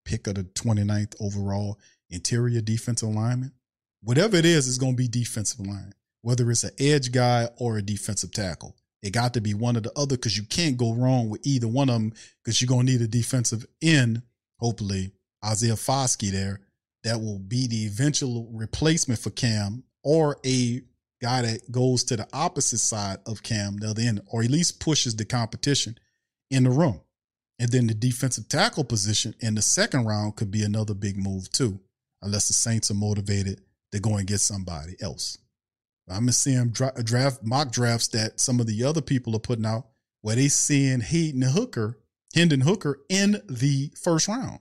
pick 0.03 0.27
of 0.27 0.35
the 0.35 0.43
29th 0.43 1.15
overall 1.21 1.79
interior 2.09 2.59
defensive 2.59 3.07
lineman. 3.07 3.53
Whatever 4.03 4.35
it 4.35 4.45
is, 4.45 4.67
it's 4.67 4.77
gonna 4.77 4.93
be 4.93 5.07
defensive 5.07 5.65
line, 5.65 5.93
whether 6.21 6.51
it's 6.51 6.65
an 6.65 6.71
edge 6.79 7.13
guy 7.13 7.47
or 7.57 7.77
a 7.77 7.81
defensive 7.81 8.33
tackle. 8.33 8.75
It 9.05 9.13
got 9.13 9.35
to 9.35 9.41
be 9.41 9.53
one 9.53 9.77
or 9.77 9.81
the 9.81 9.91
other 9.95 10.15
because 10.15 10.35
you 10.35 10.41
can't 10.41 10.77
go 10.77 10.91
wrong 10.91 11.29
with 11.29 11.45
either 11.45 11.67
one 11.67 11.89
of 11.89 11.93
them 11.93 12.13
because 12.43 12.59
you're 12.59 12.67
going 12.67 12.87
to 12.87 12.91
need 12.91 13.01
a 13.01 13.07
defensive 13.07 13.63
end, 13.79 14.23
hopefully, 14.57 15.11
Isaiah 15.45 15.73
Foskey 15.73 16.31
there, 16.31 16.61
that 17.03 17.21
will 17.21 17.37
be 17.37 17.67
the 17.67 17.85
eventual 17.85 18.49
replacement 18.51 19.19
for 19.19 19.29
Cam 19.29 19.83
or 20.03 20.37
a 20.43 20.81
guy 21.21 21.43
that 21.43 21.71
goes 21.71 22.03
to 22.05 22.15
the 22.15 22.27
opposite 22.33 22.79
side 22.79 23.19
of 23.27 23.43
Cam, 23.43 23.77
the 23.77 23.91
other 23.91 24.01
end, 24.01 24.21
or 24.31 24.41
at 24.41 24.49
least 24.49 24.79
pushes 24.79 25.15
the 25.15 25.23
competition 25.23 25.99
in 26.49 26.63
the 26.63 26.71
room. 26.71 26.99
And 27.59 27.71
then 27.71 27.85
the 27.85 27.93
defensive 27.93 28.49
tackle 28.49 28.85
position 28.85 29.35
in 29.39 29.53
the 29.53 29.61
second 29.61 30.05
round 30.05 30.35
could 30.35 30.49
be 30.49 30.63
another 30.63 30.95
big 30.95 31.15
move 31.15 31.51
too, 31.51 31.79
unless 32.23 32.47
the 32.47 32.55
Saints 32.55 32.89
are 32.89 32.95
motivated 32.95 33.61
to 33.91 33.99
go 33.99 34.17
and 34.17 34.25
get 34.25 34.39
somebody 34.39 34.95
else. 34.99 35.37
I'm 36.07 36.29
seeing 36.31 36.69
draft 36.69 37.43
mock 37.43 37.71
drafts 37.71 38.09
that 38.09 38.39
some 38.39 38.59
of 38.59 38.67
the 38.67 38.83
other 38.83 39.01
people 39.01 39.35
are 39.35 39.39
putting 39.39 39.65
out 39.65 39.87
where 40.21 40.35
they 40.35 40.47
seeing 40.47 41.01
Hayden 41.01 41.41
Hooker, 41.41 41.99
Hendon 42.33 42.61
Hooker 42.61 42.99
in 43.09 43.41
the 43.47 43.91
first 43.95 44.27
round. 44.27 44.59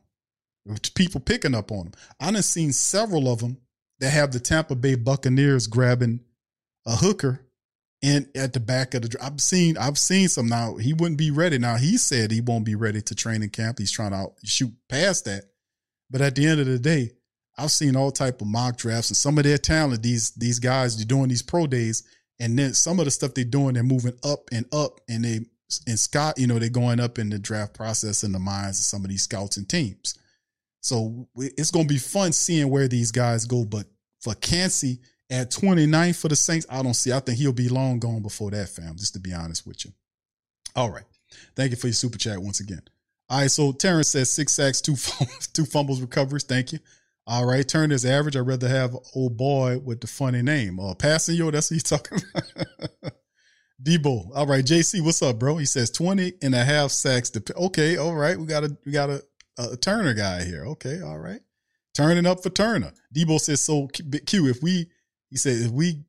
People 0.95 1.20
picking 1.20 1.55
up 1.55 1.70
on 1.70 1.86
him. 1.86 1.92
I 2.18 2.30
done 2.30 2.42
seen 2.42 2.72
several 2.72 3.30
of 3.30 3.40
them 3.40 3.59
that 4.01 4.11
have 4.11 4.32
the 4.32 4.40
Tampa 4.40 4.74
Bay 4.74 4.95
Buccaneers 4.95 5.66
grabbing 5.66 6.20
a 6.86 6.97
hooker 6.97 7.40
and 8.03 8.28
at 8.34 8.53
the 8.53 8.61
back 8.61 8.92
of 8.92 9.03
the 9.03 9.16
I've 9.22 9.40
seen 9.40 9.78
I've 9.78 9.99
seen 9.99 10.28
some 10.28 10.47
now. 10.47 10.76
He 10.76 10.92
wouldn't 10.92 11.18
be 11.18 11.30
ready. 11.30 11.57
Now 11.59 11.76
he 11.76 11.97
said 11.97 12.30
he 12.30 12.42
won't 12.42 12.66
be 12.66 12.74
ready 12.74 13.01
to 13.01 13.14
training 13.14 13.51
camp. 13.51 13.78
He's 13.78 13.92
trying 13.92 14.11
to 14.11 14.28
shoot 14.45 14.72
past 14.88 15.24
that. 15.24 15.45
But 16.11 16.20
at 16.20 16.34
the 16.34 16.47
end 16.47 16.61
of 16.61 16.66
the 16.66 16.78
day, 16.78 17.12
I've 17.57 17.70
seen 17.70 17.96
all 17.96 18.11
type 18.11 18.40
of 18.40 18.46
mock 18.46 18.76
drafts 18.76 19.11
and 19.11 19.16
some 19.16 19.38
of 19.38 19.44
their 19.44 19.59
talent. 19.59 20.02
These 20.02 20.32
these 20.32 20.59
guys 20.59 20.96
they're 20.96 21.07
doing 21.07 21.28
these 21.28 21.42
pro 21.42 21.66
days, 21.66 22.02
and 22.40 22.59
then 22.59 22.74
some 22.74 22.98
of 22.98 23.05
the 23.05 23.11
stuff 23.11 23.34
they're 23.34 23.44
doing, 23.44 23.74
they're 23.74 23.82
moving 23.82 24.18
up 24.24 24.48
and 24.52 24.66
up, 24.72 25.00
and 25.09 25.24
they 25.24 25.40
and 25.86 25.98
Scott, 25.98 26.38
you 26.38 26.46
know, 26.46 26.59
they're 26.59 26.68
going 26.68 27.00
up 27.00 27.18
in 27.18 27.30
the 27.30 27.38
draft 27.38 27.74
process 27.74 28.24
in 28.24 28.32
the 28.32 28.38
minds 28.38 28.78
of 28.78 28.84
some 28.84 29.05
of 29.05 29.11
these 29.11 29.22
scouts 29.22 29.57
and 29.57 29.68
teams. 29.68 30.18
So 30.80 31.28
it's 31.34 31.70
going 31.70 31.88
to 31.88 31.94
be 31.94 31.98
fun 31.98 32.32
seeing 32.32 32.68
where 32.68 32.88
these 32.88 33.11
guys 33.11 33.46
go. 33.46 33.64
But 33.64 33.86
for 34.20 34.34
Kancey 34.34 35.00
at 35.30 35.50
29 35.50 36.12
for 36.12 36.28
the 36.28 36.36
Saints, 36.36 36.66
I 36.68 36.82
don't 36.82 36.94
see. 36.94 37.12
I 37.12 37.20
think 37.20 37.38
he'll 37.38 37.52
be 37.52 37.68
long 37.68 37.98
gone 37.98 38.22
before 38.22 38.50
that, 38.50 38.68
fam. 38.68 38.96
Just 38.96 39.14
to 39.14 39.20
be 39.20 39.32
honest 39.32 39.66
with 39.66 39.84
you. 39.84 39.92
All 40.76 40.90
right, 40.90 41.05
thank 41.57 41.70
you 41.70 41.76
for 41.76 41.86
your 41.86 41.94
super 41.94 42.18
chat 42.18 42.38
once 42.38 42.61
again. 42.61 42.82
All 43.30 43.40
right, 43.40 43.50
so 43.50 43.72
Terrence 43.72 44.09
says 44.09 44.30
six 44.30 44.52
sacks, 44.52 44.80
two 44.80 44.96
fumbles, 44.96 45.46
two 45.52 45.64
fumbles 45.64 46.00
recoveries. 46.00 46.44
Thank 46.44 46.72
you. 46.72 46.78
All 47.26 47.46
right, 47.46 47.66
turn 47.66 47.90
is 47.90 48.04
average. 48.04 48.36
I'd 48.36 48.40
rather 48.40 48.68
have 48.68 48.94
old 49.14 49.36
boy 49.36 49.78
with 49.78 50.00
the 50.02 50.06
funny 50.06 50.42
name. 50.42 50.78
Uh, 50.78 50.94
passing 50.94 51.36
yo, 51.36 51.50
that's 51.50 51.70
what 51.70 51.74
he's 51.74 51.82
talking 51.84 52.18
about. 52.34 53.14
Debo. 53.82 54.30
All 54.34 54.46
right, 54.46 54.64
JC, 54.64 55.02
what's 55.02 55.22
up, 55.22 55.38
bro? 55.38 55.56
He 55.56 55.64
says 55.64 55.90
20 55.90 56.34
and 56.42 56.54
a 56.54 56.64
half 56.64 56.90
sacks. 56.90 57.32
Okay, 57.56 57.96
all 57.96 58.14
right. 58.14 58.38
We 58.38 58.46
got 58.46 58.64
a 58.64 58.76
we 58.84 58.92
got 58.92 59.08
a, 59.08 59.22
a 59.58 59.76
Turner 59.76 60.12
guy 60.12 60.44
here. 60.44 60.66
Okay, 60.66 61.00
all 61.00 61.18
right. 61.18 61.40
Turning 61.94 62.26
up 62.26 62.42
for 62.42 62.50
Turner. 62.50 62.92
Debo 63.14 63.40
says 63.40 63.60
so 63.60 63.88
Q, 63.88 64.48
if 64.48 64.62
we 64.62 64.90
he 65.30 65.36
said 65.36 65.62
if 65.62 65.70
we 65.70 66.04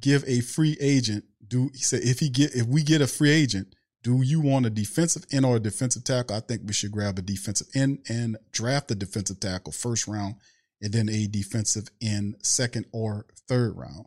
give 0.00 0.24
a 0.26 0.40
free 0.40 0.78
agent, 0.80 1.24
do 1.46 1.70
he 1.74 1.82
said 1.82 2.00
if 2.02 2.20
he 2.20 2.30
get 2.30 2.54
if 2.54 2.66
we 2.66 2.82
get 2.82 3.02
a 3.02 3.06
free 3.06 3.30
agent, 3.30 3.74
do 4.02 4.22
you 4.22 4.40
want 4.40 4.66
a 4.66 4.70
defensive 4.70 5.26
end 5.30 5.44
or 5.44 5.56
a 5.56 5.60
defensive 5.60 6.04
tackle? 6.04 6.36
I 6.36 6.40
think 6.40 6.62
we 6.64 6.72
should 6.72 6.92
grab 6.92 7.18
a 7.18 7.22
defensive 7.22 7.68
end 7.74 7.98
and 8.08 8.38
draft 8.50 8.90
a 8.90 8.94
defensive 8.94 9.40
tackle 9.40 9.72
first 9.72 10.08
round 10.08 10.36
and 10.84 10.92
then 10.92 11.08
a 11.08 11.26
defensive 11.26 11.88
end 12.02 12.36
second 12.42 12.84
or 12.92 13.24
third 13.48 13.74
round. 13.76 14.04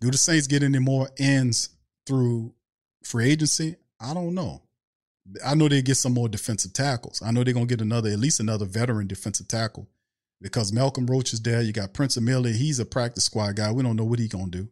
Do 0.00 0.10
the 0.10 0.18
Saints 0.18 0.46
get 0.46 0.62
any 0.62 0.78
more 0.78 1.08
ends 1.18 1.70
through 2.06 2.52
free 3.02 3.30
agency? 3.30 3.76
I 3.98 4.12
don't 4.12 4.34
know. 4.34 4.62
I 5.44 5.54
know 5.54 5.66
they 5.66 5.80
get 5.80 5.96
some 5.96 6.12
more 6.12 6.28
defensive 6.28 6.74
tackles. 6.74 7.22
I 7.24 7.30
know 7.30 7.42
they're 7.42 7.54
gonna 7.54 7.64
get 7.64 7.80
another, 7.80 8.10
at 8.10 8.18
least 8.18 8.38
another 8.38 8.66
veteran 8.66 9.06
defensive 9.06 9.48
tackle 9.48 9.88
because 10.42 10.74
Malcolm 10.74 11.06
Roach 11.06 11.32
is 11.32 11.40
there. 11.40 11.62
You 11.62 11.72
got 11.72 11.94
Prince 11.94 12.18
Emili. 12.18 12.54
He's 12.54 12.78
a 12.78 12.84
practice 12.84 13.24
squad 13.24 13.56
guy. 13.56 13.72
We 13.72 13.82
don't 13.82 13.96
know 13.96 14.04
what 14.04 14.18
he's 14.18 14.28
gonna 14.28 14.50
do. 14.50 14.68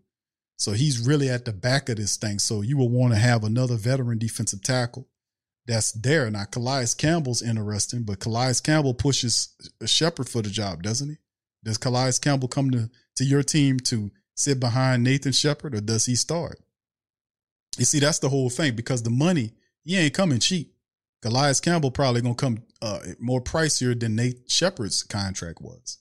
So 0.58 0.72
he's 0.72 0.98
really 0.98 1.30
at 1.30 1.46
the 1.46 1.52
back 1.52 1.88
of 1.88 1.96
this 1.96 2.16
thing. 2.16 2.38
So 2.38 2.60
you 2.60 2.76
will 2.76 2.90
want 2.90 3.14
to 3.14 3.18
have 3.18 3.42
another 3.42 3.76
veteran 3.76 4.18
defensive 4.18 4.62
tackle 4.62 5.08
that's 5.66 5.92
there. 5.92 6.30
Now, 6.30 6.44
Calais 6.44 6.88
Campbell's 6.98 7.42
interesting, 7.42 8.02
but 8.02 8.18
Calais 8.18 8.54
Campbell 8.62 8.94
pushes 8.94 9.56
Shepard 9.86 10.28
for 10.28 10.42
the 10.42 10.50
job, 10.50 10.82
doesn't 10.82 11.08
he? 11.08 11.16
Does 11.64 11.78
Calais 11.78 12.12
Campbell 12.20 12.48
come 12.48 12.70
to, 12.70 12.90
to 13.16 13.24
your 13.24 13.42
team 13.42 13.78
to 13.80 14.10
sit 14.34 14.58
behind 14.58 15.04
Nathan 15.04 15.32
Shepard 15.32 15.74
or 15.74 15.80
does 15.80 16.06
he 16.06 16.16
start? 16.16 16.58
You 17.78 17.84
see, 17.84 18.00
that's 18.00 18.18
the 18.18 18.28
whole 18.28 18.50
thing 18.50 18.74
because 18.74 19.02
the 19.02 19.10
money, 19.10 19.52
he 19.84 19.96
ain't 19.96 20.14
coming 20.14 20.40
cheap. 20.40 20.74
Calais 21.22 21.54
Campbell 21.62 21.90
probably 21.90 22.20
gonna 22.20 22.34
come 22.34 22.62
uh, 22.82 23.00
more 23.20 23.40
pricier 23.40 23.98
than 23.98 24.16
Nate 24.16 24.50
Shepard's 24.50 25.02
contract 25.02 25.60
was. 25.62 25.98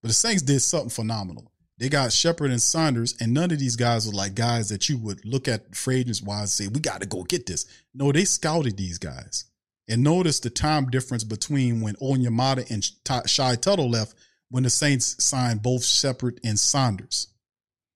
But 0.00 0.08
the 0.08 0.14
Saints 0.14 0.42
did 0.42 0.60
something 0.60 0.90
phenomenal. 0.90 1.52
They 1.78 1.88
got 1.88 2.12
Shepard 2.12 2.50
and 2.50 2.62
Saunders, 2.62 3.16
and 3.20 3.34
none 3.34 3.50
of 3.50 3.58
these 3.58 3.76
guys 3.76 4.06
were 4.06 4.12
like 4.12 4.34
guys 4.34 4.68
that 4.68 4.88
you 4.88 4.98
would 4.98 5.24
look 5.24 5.48
at 5.48 5.66
agents 5.90 6.22
wise 6.22 6.40
and 6.40 6.48
say, 6.50 6.68
we 6.68 6.80
got 6.80 7.00
to 7.00 7.06
go 7.06 7.22
get 7.24 7.46
this. 7.46 7.66
No, 7.94 8.12
they 8.12 8.24
scouted 8.24 8.76
these 8.76 8.98
guys. 8.98 9.46
And 9.88 10.02
notice 10.02 10.40
the 10.40 10.50
time 10.50 10.90
difference 10.90 11.24
between 11.24 11.80
when 11.80 11.96
Onyemata 11.96 12.70
and 12.70 13.28
Shy 13.28 13.56
Tuttle 13.56 13.90
left 13.90 14.14
when 14.52 14.64
the 14.64 14.70
Saints 14.70 15.16
signed 15.24 15.62
both 15.62 15.82
Shepard 15.82 16.38
and 16.44 16.58
Saunders. 16.58 17.28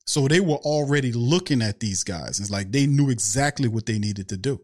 So 0.06 0.26
they 0.26 0.40
were 0.40 0.56
already 0.56 1.12
looking 1.12 1.60
at 1.60 1.80
these 1.80 2.02
guys. 2.02 2.40
It's 2.40 2.50
like 2.50 2.72
they 2.72 2.86
knew 2.86 3.10
exactly 3.10 3.68
what 3.68 3.84
they 3.84 3.98
needed 3.98 4.30
to 4.30 4.38
do. 4.38 4.62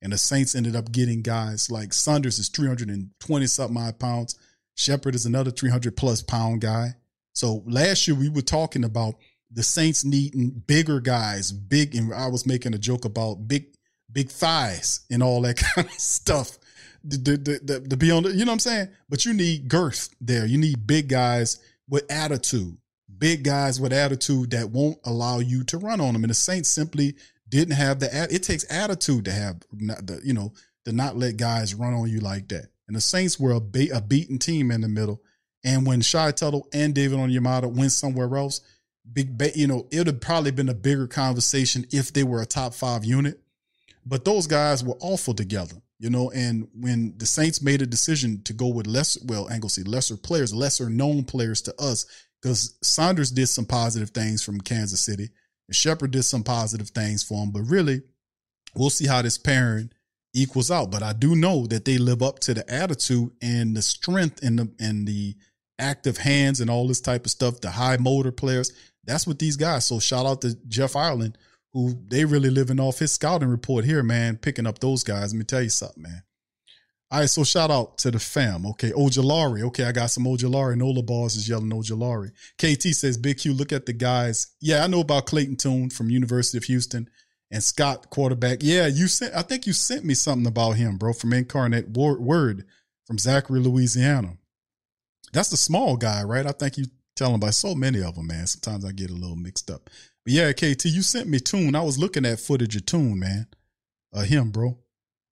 And 0.00 0.12
the 0.12 0.18
Saints 0.18 0.54
ended 0.54 0.76
up 0.76 0.92
getting 0.92 1.20
guys 1.20 1.68
like 1.68 1.92
Saunders 1.92 2.38
is 2.38 2.48
320 2.48 3.46
something 3.46 3.76
odd 3.76 3.98
pounds. 3.98 4.38
Shepard 4.76 5.16
is 5.16 5.26
another 5.26 5.50
300 5.50 5.96
plus 5.96 6.22
pound 6.22 6.60
guy. 6.60 6.94
So 7.34 7.64
last 7.66 8.06
year 8.06 8.16
we 8.16 8.28
were 8.28 8.42
talking 8.42 8.84
about 8.84 9.16
the 9.50 9.64
Saints 9.64 10.04
needing 10.04 10.62
bigger 10.68 11.00
guys, 11.00 11.50
big, 11.50 11.96
and 11.96 12.14
I 12.14 12.28
was 12.28 12.46
making 12.46 12.74
a 12.74 12.78
joke 12.78 13.04
about 13.04 13.48
big, 13.48 13.74
big 14.12 14.28
thighs 14.28 15.00
and 15.10 15.24
all 15.24 15.40
that 15.40 15.56
kind 15.74 15.88
of 15.88 15.94
stuff 15.94 16.56
to 17.08 17.96
be 17.96 18.10
on 18.10 18.22
the, 18.22 18.30
you 18.30 18.44
know 18.44 18.52
what 18.52 18.54
I'm 18.54 18.58
saying? 18.58 18.88
But 19.08 19.24
you 19.24 19.32
need 19.32 19.68
girth 19.68 20.08
there. 20.20 20.46
You 20.46 20.58
need 20.58 20.86
big 20.86 21.08
guys 21.08 21.58
with 21.88 22.10
attitude, 22.10 22.76
big 23.18 23.44
guys 23.44 23.80
with 23.80 23.92
attitude 23.92 24.50
that 24.50 24.70
won't 24.70 24.98
allow 25.04 25.38
you 25.40 25.64
to 25.64 25.78
run 25.78 26.00
on 26.00 26.12
them. 26.12 26.24
And 26.24 26.30
the 26.30 26.34
Saints 26.34 26.68
simply 26.68 27.14
didn't 27.48 27.74
have 27.74 28.00
the, 28.00 28.28
it 28.30 28.42
takes 28.42 28.64
attitude 28.70 29.24
to 29.26 29.32
have, 29.32 29.60
the, 29.70 30.20
you 30.24 30.32
know, 30.32 30.52
to 30.84 30.92
not 30.92 31.16
let 31.16 31.36
guys 31.36 31.74
run 31.74 31.94
on 31.94 32.08
you 32.08 32.20
like 32.20 32.48
that. 32.48 32.68
And 32.86 32.96
the 32.96 33.00
Saints 33.00 33.38
were 33.38 33.52
a, 33.52 33.60
be- 33.60 33.90
a 33.90 34.00
beaten 34.00 34.38
team 34.38 34.70
in 34.70 34.80
the 34.80 34.88
middle. 34.88 35.20
And 35.64 35.86
when 35.86 36.00
Shy 36.00 36.30
Tuttle 36.32 36.66
and 36.72 36.94
David 36.94 37.18
Onyemata 37.18 37.72
went 37.72 37.92
somewhere 37.92 38.36
else, 38.36 38.60
big, 39.12 39.40
you 39.54 39.66
know, 39.66 39.86
it 39.90 39.98
would 39.98 40.06
have 40.08 40.20
probably 40.20 40.50
been 40.50 40.68
a 40.68 40.74
bigger 40.74 41.06
conversation 41.06 41.86
if 41.92 42.12
they 42.12 42.22
were 42.24 42.42
a 42.42 42.46
top 42.46 42.74
five 42.74 43.04
unit. 43.04 43.40
But 44.04 44.24
those 44.24 44.48
guys 44.48 44.82
were 44.82 44.96
awful 45.00 45.34
together. 45.34 45.76
You 46.02 46.10
know, 46.10 46.32
and 46.32 46.66
when 46.74 47.14
the 47.18 47.26
Saints 47.26 47.62
made 47.62 47.80
a 47.80 47.86
decision 47.86 48.42
to 48.42 48.52
go 48.52 48.66
with 48.66 48.88
less, 48.88 49.16
well, 49.24 49.48
say 49.68 49.84
lesser 49.84 50.16
players, 50.16 50.52
lesser 50.52 50.90
known 50.90 51.22
players 51.22 51.62
to 51.62 51.80
us, 51.80 52.06
because 52.42 52.76
Saunders 52.82 53.30
did 53.30 53.46
some 53.46 53.64
positive 53.64 54.10
things 54.10 54.42
from 54.42 54.60
Kansas 54.60 55.00
City, 55.00 55.28
and 55.68 55.76
Shepard 55.76 56.10
did 56.10 56.24
some 56.24 56.42
positive 56.42 56.88
things 56.88 57.22
for 57.22 57.40
him. 57.40 57.52
But 57.52 57.62
really, 57.62 58.02
we'll 58.74 58.90
see 58.90 59.06
how 59.06 59.22
this 59.22 59.38
pairing 59.38 59.92
equals 60.34 60.72
out. 60.72 60.90
But 60.90 61.04
I 61.04 61.12
do 61.12 61.36
know 61.36 61.68
that 61.68 61.84
they 61.84 61.98
live 61.98 62.20
up 62.20 62.40
to 62.40 62.54
the 62.54 62.68
attitude 62.68 63.30
and 63.40 63.76
the 63.76 63.82
strength 63.82 64.42
and 64.42 64.58
the 64.58 64.72
and 64.80 65.06
the 65.06 65.36
active 65.78 66.16
hands 66.18 66.60
and 66.60 66.68
all 66.68 66.88
this 66.88 67.00
type 67.00 67.26
of 67.26 67.30
stuff, 67.30 67.60
the 67.60 67.70
high 67.70 67.96
motor 67.96 68.32
players. 68.32 68.72
That's 69.04 69.24
what 69.24 69.38
these 69.38 69.56
guys. 69.56 69.86
So 69.86 70.00
shout 70.00 70.26
out 70.26 70.40
to 70.40 70.56
Jeff 70.66 70.96
Ireland, 70.96 71.38
who 71.72 71.98
they 72.08 72.24
really 72.24 72.50
living 72.50 72.80
off 72.80 72.98
his 72.98 73.12
scouting 73.12 73.48
report 73.48 73.84
here, 73.84 74.02
man, 74.02 74.36
picking 74.36 74.66
up 74.66 74.78
those 74.78 75.04
guys. 75.04 75.32
Let 75.32 75.38
me 75.38 75.44
tell 75.44 75.62
you 75.62 75.70
something, 75.70 76.02
man. 76.02 76.22
All 77.10 77.20
right, 77.20 77.28
so 77.28 77.44
shout 77.44 77.70
out 77.70 77.98
to 77.98 78.10
the 78.10 78.18
fam. 78.18 78.64
Okay, 78.66 78.90
Ojulari. 78.90 79.62
Okay, 79.64 79.84
I 79.84 79.92
got 79.92 80.10
some 80.10 80.24
Ojulari. 80.24 80.76
Nola 80.76 81.02
Balls 81.02 81.36
is 81.36 81.46
yelling 81.46 81.70
Ojulari. 81.70 82.30
KT 82.56 82.94
says, 82.94 83.18
Big 83.18 83.38
Q, 83.38 83.52
look 83.52 83.70
at 83.72 83.84
the 83.84 83.92
guys. 83.92 84.48
Yeah, 84.60 84.82
I 84.82 84.86
know 84.86 85.00
about 85.00 85.26
Clayton 85.26 85.56
Tune 85.56 85.90
from 85.90 86.08
University 86.08 86.56
of 86.56 86.64
Houston 86.64 87.10
and 87.50 87.62
Scott 87.62 88.08
quarterback. 88.08 88.58
Yeah, 88.62 88.86
you 88.86 89.08
sent. 89.08 89.34
I 89.34 89.42
think 89.42 89.66
you 89.66 89.74
sent 89.74 90.06
me 90.06 90.14
something 90.14 90.46
about 90.46 90.72
him, 90.72 90.96
bro, 90.96 91.12
from 91.12 91.34
Incarnate 91.34 91.90
Word 91.90 92.64
from 93.06 93.18
Zachary, 93.18 93.60
Louisiana. 93.60 94.38
That's 95.34 95.50
the 95.50 95.58
small 95.58 95.98
guy, 95.98 96.22
right? 96.22 96.46
I 96.46 96.52
think 96.52 96.78
you 96.78 96.86
tell 97.14 97.28
him 97.28 97.36
about 97.36 97.54
so 97.54 97.74
many 97.74 98.02
of 98.02 98.14
them, 98.14 98.26
man. 98.26 98.46
Sometimes 98.46 98.86
I 98.86 98.92
get 98.92 99.10
a 99.10 99.14
little 99.14 99.36
mixed 99.36 99.70
up. 99.70 99.90
But 100.24 100.32
yeah, 100.32 100.52
KT, 100.52 100.84
you 100.86 101.02
sent 101.02 101.28
me 101.28 101.40
Tune. 101.40 101.74
I 101.74 101.82
was 101.82 101.98
looking 101.98 102.24
at 102.24 102.40
footage 102.40 102.76
of 102.76 102.86
Tune, 102.86 103.18
man. 103.18 103.46
Uh, 104.12 104.22
him, 104.22 104.50
bro. 104.50 104.78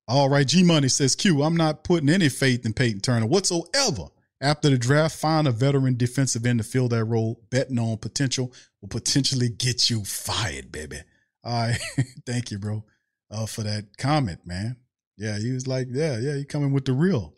All 0.09 0.28
right, 0.28 0.47
G 0.47 0.64
Money 0.64 0.88
says 0.88 1.14
Q. 1.14 1.43
I'm 1.43 1.57
not 1.57 1.84
putting 1.84 2.09
any 2.09 2.28
faith 2.28 2.66
in 2.66 2.72
Peyton 2.72 3.01
Turner 3.01 3.26
whatsoever. 3.26 4.07
After 4.41 4.70
the 4.70 4.78
draft, 4.78 5.16
find 5.16 5.47
a 5.47 5.53
veteran 5.53 5.97
defensive 5.97 6.47
end 6.47 6.59
to 6.59 6.64
fill 6.64 6.88
that 6.88 7.05
role. 7.05 7.41
Betting 7.51 7.78
on 7.78 7.99
potential 7.99 8.53
will 8.80 8.88
potentially 8.88 9.51
get 9.51 9.88
you 9.88 10.03
fired, 10.05 10.72
baby. 10.72 11.01
All 11.45 11.53
right, 11.53 11.78
thank 12.26 12.51
you, 12.51 12.59
bro, 12.59 12.84
uh, 13.30 13.47
for 13.47 13.62
that 13.62 13.97
comment, 13.99 14.41
man. 14.45 14.76
Yeah, 15.16 15.38
he 15.38 15.53
was 15.53 15.68
like, 15.68 15.86
yeah, 15.91 16.18
yeah, 16.18 16.34
you 16.34 16.45
coming 16.45 16.72
with 16.72 16.86
the 16.86 16.93
real. 16.93 17.34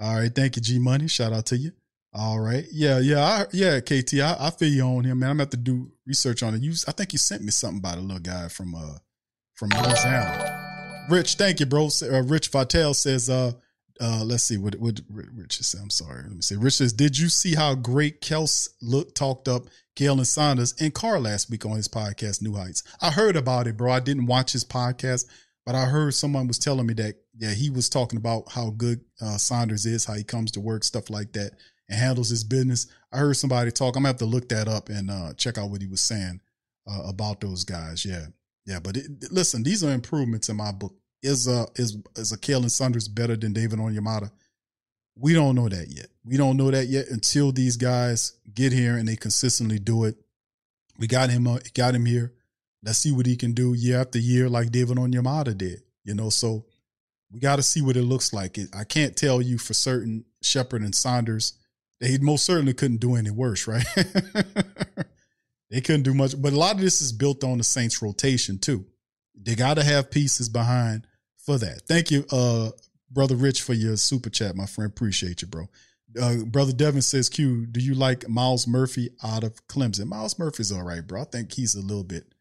All 0.00 0.16
right, 0.16 0.34
thank 0.34 0.56
you, 0.56 0.62
G 0.62 0.78
Money. 0.80 1.06
Shout 1.06 1.32
out 1.32 1.46
to 1.46 1.56
you. 1.56 1.72
All 2.14 2.38
right, 2.38 2.64
yeah, 2.70 2.98
yeah, 2.98 3.20
I, 3.24 3.46
yeah, 3.52 3.80
KT, 3.80 4.14
I, 4.20 4.36
I 4.38 4.50
feel 4.50 4.68
you 4.68 4.82
on 4.82 5.04
him, 5.04 5.20
man. 5.20 5.30
I'm 5.30 5.36
gonna 5.36 5.44
have 5.44 5.50
to 5.50 5.56
do 5.56 5.90
research 6.06 6.42
on 6.42 6.54
it. 6.54 6.62
You, 6.62 6.74
I 6.86 6.92
think 6.92 7.12
you 7.12 7.18
sent 7.18 7.42
me 7.42 7.50
something 7.50 7.78
about 7.78 7.96
a 7.96 8.02
little 8.02 8.20
guy 8.20 8.48
from 8.48 8.74
uh 8.74 8.98
from 9.54 9.70
Louisiana. 9.70 11.06
Rich, 11.08 11.34
thank 11.36 11.60
you, 11.60 11.66
bro. 11.66 11.88
Uh, 12.02 12.22
Rich 12.22 12.48
Vitale 12.48 12.94
says, 12.94 13.30
uh, 13.30 13.52
uh, 14.00 14.24
let's 14.24 14.42
see 14.42 14.56
what 14.56 14.74
what 14.76 15.00
Rich 15.08 15.58
said. 15.62 15.80
I'm 15.80 15.90
sorry. 15.90 16.22
Let 16.22 16.32
me 16.32 16.42
see. 16.42 16.56
Rich 16.56 16.74
says, 16.74 16.92
did 16.92 17.18
you 17.18 17.28
see 17.28 17.54
how 17.54 17.74
great 17.74 18.20
Kelce 18.20 18.68
looked 18.82 19.14
talked 19.14 19.48
up 19.48 19.62
Khalen 19.96 20.26
Saunders 20.26 20.74
and 20.80 20.92
Carr 20.92 21.20
last 21.20 21.50
week 21.50 21.64
on 21.64 21.76
his 21.76 21.88
podcast, 21.88 22.42
New 22.42 22.54
Heights? 22.54 22.82
I 23.00 23.10
heard 23.10 23.36
about 23.36 23.66
it, 23.66 23.76
bro. 23.76 23.92
I 23.92 24.00
didn't 24.00 24.26
watch 24.26 24.52
his 24.52 24.64
podcast, 24.64 25.26
but 25.64 25.74
I 25.74 25.84
heard 25.84 26.14
someone 26.14 26.46
was 26.46 26.58
telling 26.58 26.86
me 26.86 26.94
that 26.94 27.14
yeah, 27.36 27.52
he 27.52 27.70
was 27.70 27.88
talking 27.88 28.18
about 28.18 28.50
how 28.50 28.70
good 28.70 29.00
uh, 29.20 29.38
Saunders 29.38 29.86
is, 29.86 30.04
how 30.04 30.14
he 30.14 30.24
comes 30.24 30.50
to 30.52 30.60
work, 30.60 30.84
stuff 30.84 31.08
like 31.08 31.32
that, 31.32 31.52
and 31.88 31.98
handles 31.98 32.28
his 32.28 32.44
business. 32.44 32.86
I 33.12 33.18
heard 33.18 33.36
somebody 33.36 33.70
talk. 33.70 33.96
I'm 33.96 34.02
gonna 34.02 34.08
have 34.08 34.18
to 34.18 34.24
look 34.24 34.48
that 34.50 34.68
up 34.68 34.88
and 34.88 35.10
uh, 35.10 35.32
check 35.34 35.58
out 35.58 35.70
what 35.70 35.80
he 35.80 35.86
was 35.86 36.00
saying 36.00 36.40
uh, 36.90 37.02
about 37.06 37.40
those 37.40 37.64
guys. 37.64 38.04
Yeah, 38.04 38.26
yeah. 38.66 38.80
But 38.80 38.96
it, 38.96 39.06
listen, 39.30 39.62
these 39.62 39.84
are 39.84 39.92
improvements 39.92 40.48
in 40.48 40.56
my 40.56 40.72
book. 40.72 40.94
Is 41.22 41.46
uh 41.46 41.66
is 41.76 41.96
is 42.16 42.32
a 42.32 42.38
Khalen 42.38 42.70
Saunders 42.70 43.08
better 43.08 43.36
than 43.36 43.52
David 43.52 43.78
Onyemata? 43.78 44.30
We 45.14 45.34
don't 45.34 45.54
know 45.54 45.68
that 45.68 45.88
yet. 45.88 46.06
We 46.24 46.36
don't 46.36 46.56
know 46.56 46.70
that 46.70 46.88
yet 46.88 47.08
until 47.10 47.52
these 47.52 47.76
guys 47.76 48.32
get 48.54 48.72
here 48.72 48.96
and 48.96 49.06
they 49.06 49.16
consistently 49.16 49.78
do 49.78 50.04
it. 50.04 50.16
We 50.98 51.06
got 51.06 51.30
him 51.30 51.46
uh, 51.46 51.58
got 51.74 51.94
him 51.94 52.06
here. 52.06 52.32
Let's 52.84 52.98
see 52.98 53.12
what 53.12 53.26
he 53.26 53.36
can 53.36 53.52
do 53.52 53.74
year 53.74 54.00
after 54.00 54.18
year, 54.18 54.48
like 54.48 54.72
David 54.72 54.96
Onyemata 54.96 55.56
did. 55.56 55.82
You 56.04 56.14
know, 56.14 56.30
so 56.30 56.64
we 57.30 57.40
got 57.40 57.56
to 57.56 57.62
see 57.62 57.80
what 57.80 57.96
it 57.96 58.02
looks 58.02 58.32
like. 58.32 58.58
I 58.74 58.84
can't 58.84 59.16
tell 59.16 59.40
you 59.40 59.58
for 59.58 59.74
certain 59.74 60.24
Shepard 60.42 60.82
and 60.82 60.94
Saunders. 60.94 61.54
They 62.02 62.18
most 62.18 62.44
certainly 62.44 62.74
couldn't 62.74 62.96
do 62.96 63.14
any 63.14 63.30
worse, 63.30 63.68
right? 63.68 63.86
they 65.70 65.80
couldn't 65.80 66.02
do 66.02 66.12
much. 66.12 66.34
But 66.40 66.52
a 66.52 66.58
lot 66.58 66.74
of 66.74 66.80
this 66.80 67.00
is 67.00 67.12
built 67.12 67.44
on 67.44 67.58
the 67.58 67.64
Saints 67.64 68.02
rotation 68.02 68.58
too. 68.58 68.84
They 69.40 69.54
got 69.54 69.74
to 69.74 69.84
have 69.84 70.10
pieces 70.10 70.48
behind 70.48 71.06
for 71.38 71.58
that. 71.58 71.82
Thank 71.82 72.10
you, 72.10 72.26
uh, 72.32 72.70
brother 73.08 73.36
Rich, 73.36 73.62
for 73.62 73.72
your 73.72 73.96
super 73.96 74.30
chat, 74.30 74.56
my 74.56 74.66
friend. 74.66 74.90
Appreciate 74.90 75.42
you, 75.42 75.48
bro. 75.48 75.68
Uh, 76.20 76.38
brother 76.44 76.72
Devin 76.72 77.02
says, 77.02 77.28
"Q, 77.28 77.66
do 77.66 77.78
you 77.78 77.94
like 77.94 78.28
Myles 78.28 78.66
Murphy 78.66 79.10
out 79.22 79.44
of 79.44 79.64
Clemson? 79.68 80.06
Myles 80.06 80.40
Murphy's 80.40 80.72
all 80.72 80.82
right, 80.82 81.06
bro. 81.06 81.20
I 81.20 81.24
think 81.24 81.52
he's 81.52 81.76
a 81.76 81.80
little 81.80 82.02
bit 82.02 82.34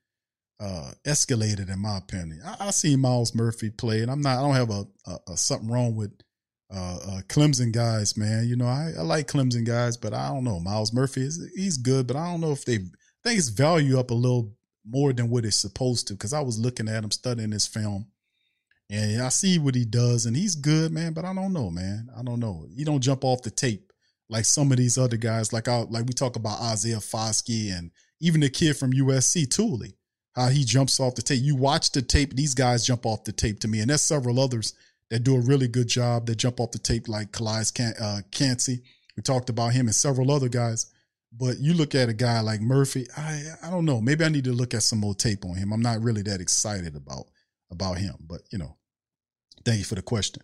uh, 0.60 0.94
escalated 1.06 1.72
in 1.72 1.78
my 1.78 2.00
opinion. 2.00 2.42
I, 2.44 2.68
I 2.68 2.72
see 2.72 2.96
Myles 2.96 3.36
Murphy 3.36 3.70
play, 3.70 4.02
and 4.02 4.10
I'm 4.10 4.22
not. 4.22 4.40
I 4.40 4.42
don't 4.42 4.56
have 4.56 4.72
a, 4.72 4.88
a, 5.06 5.34
a 5.34 5.38
something 5.38 5.70
wrong 5.70 5.96
with 5.96 6.12
uh, 6.74 6.98
uh, 6.98 7.22
Clemson 7.28 7.72
guys, 7.72 8.18
man. 8.18 8.48
You 8.48 8.56
know, 8.56 8.68
I, 8.68 8.94
I, 8.98 9.02
like 9.02 9.28
Clemson 9.28 9.66
guys, 9.66 9.98
but 9.98 10.14
I 10.14 10.30
don't 10.30 10.44
know. 10.44 10.60
Myles 10.60 10.94
Murphy 10.94 11.22
is 11.22 11.52
he's 11.56 11.78
good, 11.78 12.08
but 12.08 12.16
I 12.16 12.32
don't 12.32 12.42
know 12.42 12.52
if 12.52 12.66
they. 12.66 12.76
I 12.76 13.24
think 13.24 13.36
his 13.36 13.50
value 13.50 14.00
up 14.00 14.12
a 14.12 14.16
little 14.16 14.54
more 14.86 15.14
than 15.14 15.30
what 15.30 15.46
it's 15.46 15.58
supposed 15.58 16.08
to 16.08 16.14
because 16.14 16.34
I 16.34 16.42
was 16.42 16.58
looking 16.58 16.88
at 16.88 17.04
him 17.04 17.12
studying 17.12 17.52
this 17.52 17.68
film, 17.68 18.08
and 18.90 19.22
I 19.22 19.30
see 19.30 19.60
what 19.60 19.76
he 19.76 19.86
does, 19.86 20.26
and 20.26 20.36
he's 20.36 20.56
good, 20.56 20.92
man. 20.92 21.14
But 21.14 21.26
I 21.26 21.34
don't 21.34 21.54
know, 21.54 21.70
man. 21.70 22.10
I 22.18 22.24
don't 22.24 22.40
know. 22.40 22.66
He 22.76 22.84
don't 22.84 23.02
jump 23.02 23.24
off 23.24 23.42
the 23.42 23.52
tape 23.52 23.92
like 24.30 24.46
some 24.46 24.72
of 24.72 24.78
these 24.78 24.98
other 24.98 25.18
guys, 25.18 25.52
like 25.52 25.68
I 25.68 25.82
like 25.82 26.06
we 26.06 26.14
talk 26.14 26.38
about 26.38 26.62
Isaiah 26.62 26.98
Foskey 26.98 27.78
and 27.78 27.92
even 28.22 28.40
the 28.40 28.50
kid 28.50 28.78
from 28.78 28.94
USC, 28.94 29.50
Tuli 29.50 29.98
how 30.34 30.48
he 30.48 30.64
jumps 30.64 31.00
off 31.00 31.16
the 31.16 31.22
tape. 31.22 31.44
You 31.44 31.56
watch 31.56 31.92
the 31.92 32.02
tape; 32.02 32.34
these 32.34 32.54
guys 32.54 32.86
jump 32.86 33.06
off 33.06 33.24
the 33.24 33.32
tape 33.32 33.60
to 33.62 33.68
me, 33.68 33.82
and 33.82 33.90
there's 33.90 34.02
several 34.02 34.40
others 34.40 34.74
that 35.12 35.24
do 35.24 35.36
a 35.36 35.42
really 35.42 35.68
good 35.68 35.90
job 35.90 36.26
that 36.26 36.38
jump 36.38 36.60
off 36.60 36.72
the 36.72 36.80
tape, 36.80 37.08
like 37.08 37.34
Calais 37.34 37.66
Can- 37.74 37.94
uh, 38.02 38.22
Kancey. 38.32 38.82
We 39.16 39.22
talked 39.22 39.50
about 39.50 39.74
him 39.74 39.86
and 39.86 39.96
several 39.96 40.32
other 40.32 40.50
guys. 40.50 40.88
But 41.38 41.60
you 41.60 41.74
look 41.74 41.94
at 41.96 42.10
a 42.10 42.14
guy 42.14 42.40
like 42.40 42.60
Murphy, 42.62 43.08
I 43.16 43.44
I 43.62 43.70
don't 43.70 43.86
know. 43.86 44.02
Maybe 44.02 44.26
I 44.26 44.30
need 44.30 44.46
to 44.46 44.54
look 44.54 44.74
at 44.74 44.84
some 44.84 45.00
more 45.00 45.14
tape 45.14 45.46
on 45.46 45.56
him. 45.56 45.72
I'm 45.72 45.82
not 45.82 46.02
really 46.02 46.22
that 46.24 46.42
excited 46.42 46.96
about 46.96 47.28
about 47.70 47.98
him, 47.98 48.16
but 48.28 48.42
you 48.52 48.58
know, 48.58 48.78
thank 49.64 49.80
you 49.80 49.86
for 49.86 49.96
the 49.96 50.02
question. 50.02 50.42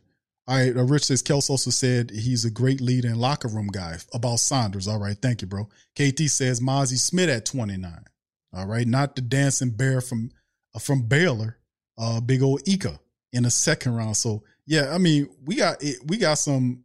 All 0.48 0.56
right, 0.56 0.76
uh, 0.76 0.84
Rich 0.84 1.06
says 1.06 1.24
Kelce 1.24 1.50
also 1.50 1.72
said 1.72 2.12
he's 2.12 2.46
a 2.46 2.52
great 2.52 2.80
leader 2.80 3.10
and 3.10 3.18
locker 3.18 3.50
room 3.50 3.68
guy 3.68 3.98
about 4.14 4.40
Saunders. 4.40 4.88
All 4.88 5.00
right, 5.00 5.18
thank 5.22 5.42
you, 5.42 5.48
bro. 5.48 5.66
KT 5.96 6.30
says 6.30 6.62
Mazi 6.62 6.98
Smith 6.98 7.30
at 7.30 7.46
29. 7.46 8.06
All 8.54 8.66
right, 8.66 8.88
not 8.88 9.18
the 9.18 9.22
dancing 9.22 9.72
bear 9.72 10.00
from 10.00 10.32
uh, 10.74 10.80
from 10.80 11.02
Baylor, 11.02 11.58
uh, 11.98 12.22
big 12.22 12.42
old 12.42 12.62
Ika 12.66 12.98
in 13.34 13.44
the 13.44 13.52
second 13.52 13.96
round. 13.96 14.16
So 14.16 14.44
yeah, 14.68 14.92
I 14.94 15.00
mean 15.00 15.30
we 15.46 15.56
got 15.56 15.84
we 16.06 16.18
got 16.18 16.38
some 16.38 16.84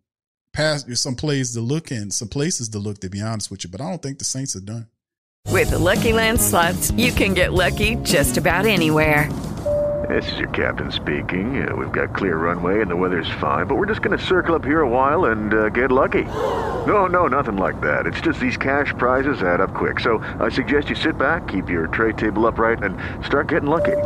past 0.55 0.95
some 0.97 1.16
plays 1.16 1.53
to 1.53 1.61
look 1.61 1.91
and 1.91 2.12
some 2.12 2.28
places 2.28 2.70
to 2.70 2.78
look. 2.78 2.99
To 3.01 3.11
be 3.11 3.20
honest 3.20 3.51
with 3.51 3.64
you, 3.64 3.70
but 3.70 3.80
I 3.80 3.91
don't 3.91 4.01
think 4.01 4.18
the 4.18 4.24
Saints 4.24 4.57
are 4.57 4.61
done. 4.61 4.87
With 5.49 5.70
the 5.70 5.78
Lucky 5.78 6.12
Land 6.12 6.41
slots, 6.41 6.93
you 6.93 7.12
can 7.12 7.35
get 7.35 7.53
lucky 7.53 7.97
just 7.97 8.39
about 8.39 8.64
anywhere. 8.64 9.30
This 10.09 10.30
is 10.33 10.39
your 10.39 10.49
captain 10.49 10.91
speaking. 10.91 11.66
Uh, 11.66 11.76
we've 11.76 11.93
got 11.93 12.14
clear 12.14 12.37
runway 12.37 12.80
and 12.80 12.91
the 12.91 12.97
weather's 12.97 13.30
fine, 13.41 13.66
but 13.66 13.76
we're 13.76 13.87
just 13.87 14.03
going 14.03 14.16
to 14.18 14.24
circle 14.24 14.55
up 14.55 14.64
here 14.64 14.80
a 14.80 14.89
while 14.89 15.26
and 15.26 15.55
uh, 15.55 15.68
get 15.68 15.93
lucky. 15.93 16.24
No, 16.87 17.07
no, 17.07 17.28
nothing 17.28 17.57
like 17.57 17.80
that. 17.83 18.07
It's 18.07 18.20
just 18.20 18.41
these 18.41 18.57
cash 18.57 18.93
prizes 18.99 19.43
add 19.43 19.61
up 19.61 19.74
quick. 19.74 20.01
So 20.01 20.18
I 20.41 20.49
suggest 20.49 20.89
you 20.89 20.97
sit 20.97 21.18
back, 21.18 21.47
keep 21.49 21.68
your 21.68 21.87
tray 21.87 22.12
table 22.12 22.47
upright, 22.47 22.83
and 22.83 22.97
start 23.24 23.49
getting 23.49 23.70
lucky. 23.70 23.97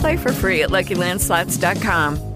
Play 0.00 0.16
for 0.16 0.32
free 0.32 0.62
at 0.62 0.70
LuckyLandSlots.com. 0.70 2.35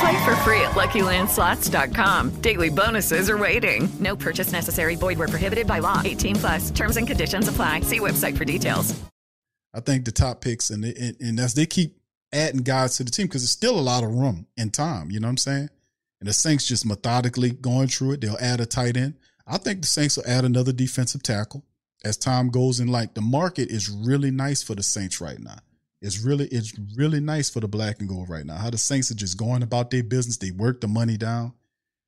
Play 0.00 0.24
for 0.24 0.36
free 0.36 0.60
at 0.60 0.72
LuckyLandSlots.com. 0.72 2.40
Daily 2.40 2.68
bonuses 2.68 3.30
are 3.30 3.38
waiting. 3.38 3.88
No 3.98 4.14
purchase 4.14 4.52
necessary. 4.52 4.94
Void 4.94 5.18
where 5.18 5.28
prohibited 5.28 5.66
by 5.66 5.80
law. 5.80 6.02
18 6.04 6.36
plus. 6.36 6.70
Terms 6.70 6.96
and 6.96 7.06
conditions 7.06 7.48
apply. 7.48 7.80
See 7.80 7.98
website 7.98 8.36
for 8.36 8.44
details. 8.44 8.94
I 9.74 9.80
think 9.80 10.04
the 10.04 10.12
top 10.12 10.40
picks 10.40 10.70
and 10.70 10.84
and, 10.84 11.16
and 11.20 11.40
as 11.40 11.54
they 11.54 11.66
keep 11.66 11.98
adding 12.32 12.62
guys 12.62 12.96
to 12.96 13.04
the 13.04 13.10
team 13.10 13.26
because 13.26 13.42
there's 13.42 13.50
still 13.50 13.78
a 13.78 13.80
lot 13.80 14.04
of 14.04 14.10
room 14.10 14.46
and 14.56 14.72
time. 14.72 15.10
You 15.10 15.20
know 15.20 15.28
what 15.28 15.32
I'm 15.32 15.36
saying? 15.38 15.70
And 16.20 16.28
the 16.28 16.32
Saints 16.32 16.66
just 16.66 16.84
methodically 16.84 17.50
going 17.50 17.88
through 17.88 18.12
it. 18.12 18.20
They'll 18.20 18.38
add 18.40 18.60
a 18.60 18.66
tight 18.66 18.96
end. 18.96 19.14
I 19.46 19.58
think 19.58 19.80
the 19.80 19.86
Saints 19.86 20.16
will 20.16 20.26
add 20.26 20.44
another 20.44 20.72
defensive 20.72 21.22
tackle 21.22 21.64
as 22.04 22.16
time 22.16 22.50
goes. 22.50 22.80
And 22.80 22.90
like 22.90 23.14
the 23.14 23.20
market 23.20 23.70
is 23.70 23.88
really 23.88 24.30
nice 24.30 24.62
for 24.62 24.74
the 24.74 24.82
Saints 24.82 25.20
right 25.20 25.38
now. 25.38 25.58
It's 26.00 26.22
really 26.22 26.46
it's 26.46 26.72
really 26.96 27.20
nice 27.20 27.50
for 27.50 27.60
the 27.60 27.68
black 27.68 27.98
and 28.00 28.08
gold 28.08 28.28
right 28.28 28.46
now. 28.46 28.56
How 28.56 28.70
the 28.70 28.78
Saints 28.78 29.10
are 29.10 29.16
just 29.16 29.36
going 29.36 29.62
about 29.62 29.90
their 29.90 30.04
business. 30.04 30.36
They 30.36 30.52
work 30.52 30.80
the 30.80 30.88
money 30.88 31.16
down. 31.16 31.54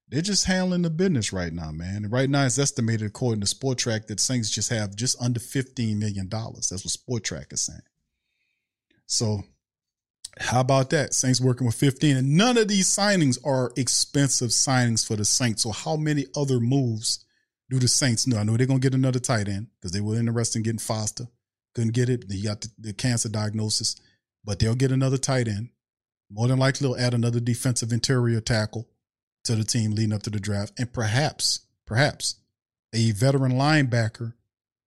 They're 0.08 0.22
just 0.22 0.46
handling 0.46 0.82
the 0.82 0.90
business 0.90 1.32
right 1.32 1.52
now, 1.52 1.70
man. 1.70 2.04
And 2.04 2.12
right 2.12 2.28
now, 2.28 2.44
it's 2.44 2.58
estimated 2.58 3.06
according 3.06 3.42
to 3.42 3.46
Spotrac 3.46 4.06
that 4.06 4.20
Saints 4.20 4.50
just 4.50 4.70
have 4.70 4.96
just 4.96 5.20
under 5.20 5.40
fifteen 5.40 5.98
million 5.98 6.28
dollars. 6.28 6.68
That's 6.68 6.84
what 6.84 7.22
Spotrac 7.22 7.52
is 7.52 7.62
saying. 7.62 7.80
So, 9.06 9.42
how 10.38 10.60
about 10.60 10.90
that? 10.90 11.14
Saints 11.14 11.40
working 11.40 11.66
with 11.66 11.76
fifteen, 11.76 12.16
and 12.16 12.36
none 12.36 12.58
of 12.58 12.68
these 12.68 12.88
signings 12.88 13.38
are 13.44 13.72
expensive 13.76 14.50
signings 14.50 15.06
for 15.06 15.16
the 15.16 15.24
Saints. 15.24 15.62
So, 15.62 15.72
how 15.72 15.96
many 15.96 16.26
other 16.36 16.60
moves 16.60 17.24
do 17.68 17.80
the 17.80 17.88
Saints 17.88 18.26
know? 18.26 18.38
I 18.38 18.44
know 18.44 18.56
they're 18.56 18.68
gonna 18.68 18.78
get 18.78 18.94
another 18.94 19.20
tight 19.20 19.48
end 19.48 19.68
because 19.80 19.92
they 19.92 20.00
were 20.00 20.16
interested 20.16 20.58
in 20.58 20.62
getting 20.64 20.78
Foster. 20.78 21.26
Couldn't 21.74 21.94
get 21.94 22.08
it. 22.08 22.24
He 22.30 22.42
got 22.42 22.62
the, 22.62 22.70
the 22.78 22.92
cancer 22.92 23.28
diagnosis, 23.28 23.96
but 24.44 24.58
they'll 24.58 24.74
get 24.74 24.92
another 24.92 25.18
tight 25.18 25.48
end. 25.48 25.70
More 26.30 26.48
than 26.48 26.58
likely, 26.58 26.86
they'll 26.86 27.00
add 27.00 27.14
another 27.14 27.40
defensive 27.40 27.92
interior 27.92 28.40
tackle 28.40 28.88
to 29.44 29.56
the 29.56 29.64
team 29.64 29.92
leading 29.92 30.12
up 30.12 30.22
to 30.24 30.30
the 30.30 30.40
draft, 30.40 30.72
and 30.78 30.92
perhaps, 30.92 31.60
perhaps, 31.86 32.36
a 32.92 33.12
veteran 33.12 33.52
linebacker, 33.52 34.34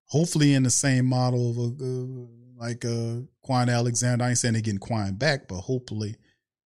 hopefully 0.07 0.53
in 0.53 0.63
the 0.63 0.69
same 0.69 1.05
model 1.05 1.49
of 1.49 1.57
a, 1.57 1.83
uh, 1.83 2.65
like 2.65 2.85
uh, 2.85 3.21
Kwon 3.45 3.73
Alexander. 3.73 4.23
I 4.23 4.29
ain't 4.29 4.37
saying 4.37 4.53
they're 4.53 4.61
getting 4.61 4.79
Kwon 4.79 5.17
back, 5.17 5.47
but 5.47 5.61
hopefully, 5.61 6.15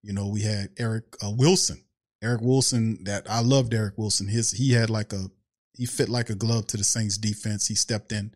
you 0.03 0.13
know, 0.13 0.28
we 0.28 0.41
had 0.41 0.70
Eric 0.78 1.05
uh, 1.26 1.32
Wilson. 1.32 1.84
Eric 2.22 2.41
Wilson, 2.41 3.03
that 3.03 3.30
I 3.30 3.41
loved 3.41 3.74
Eric 3.74 3.97
Wilson. 3.97 4.28
His 4.28 4.51
he 4.51 4.74
had 4.74 4.89
like 4.89 5.13
a 5.13 5.28
he 5.74 5.86
fit 5.86 6.09
like 6.09 6.30
a 6.30 6.36
glove 6.36 6.68
to 6.68 6.78
the 6.78 6.84
Saints 6.84 7.18
defense. 7.18 7.68
He 7.68 7.76
stepped 7.76 8.11
in. 8.11 8.34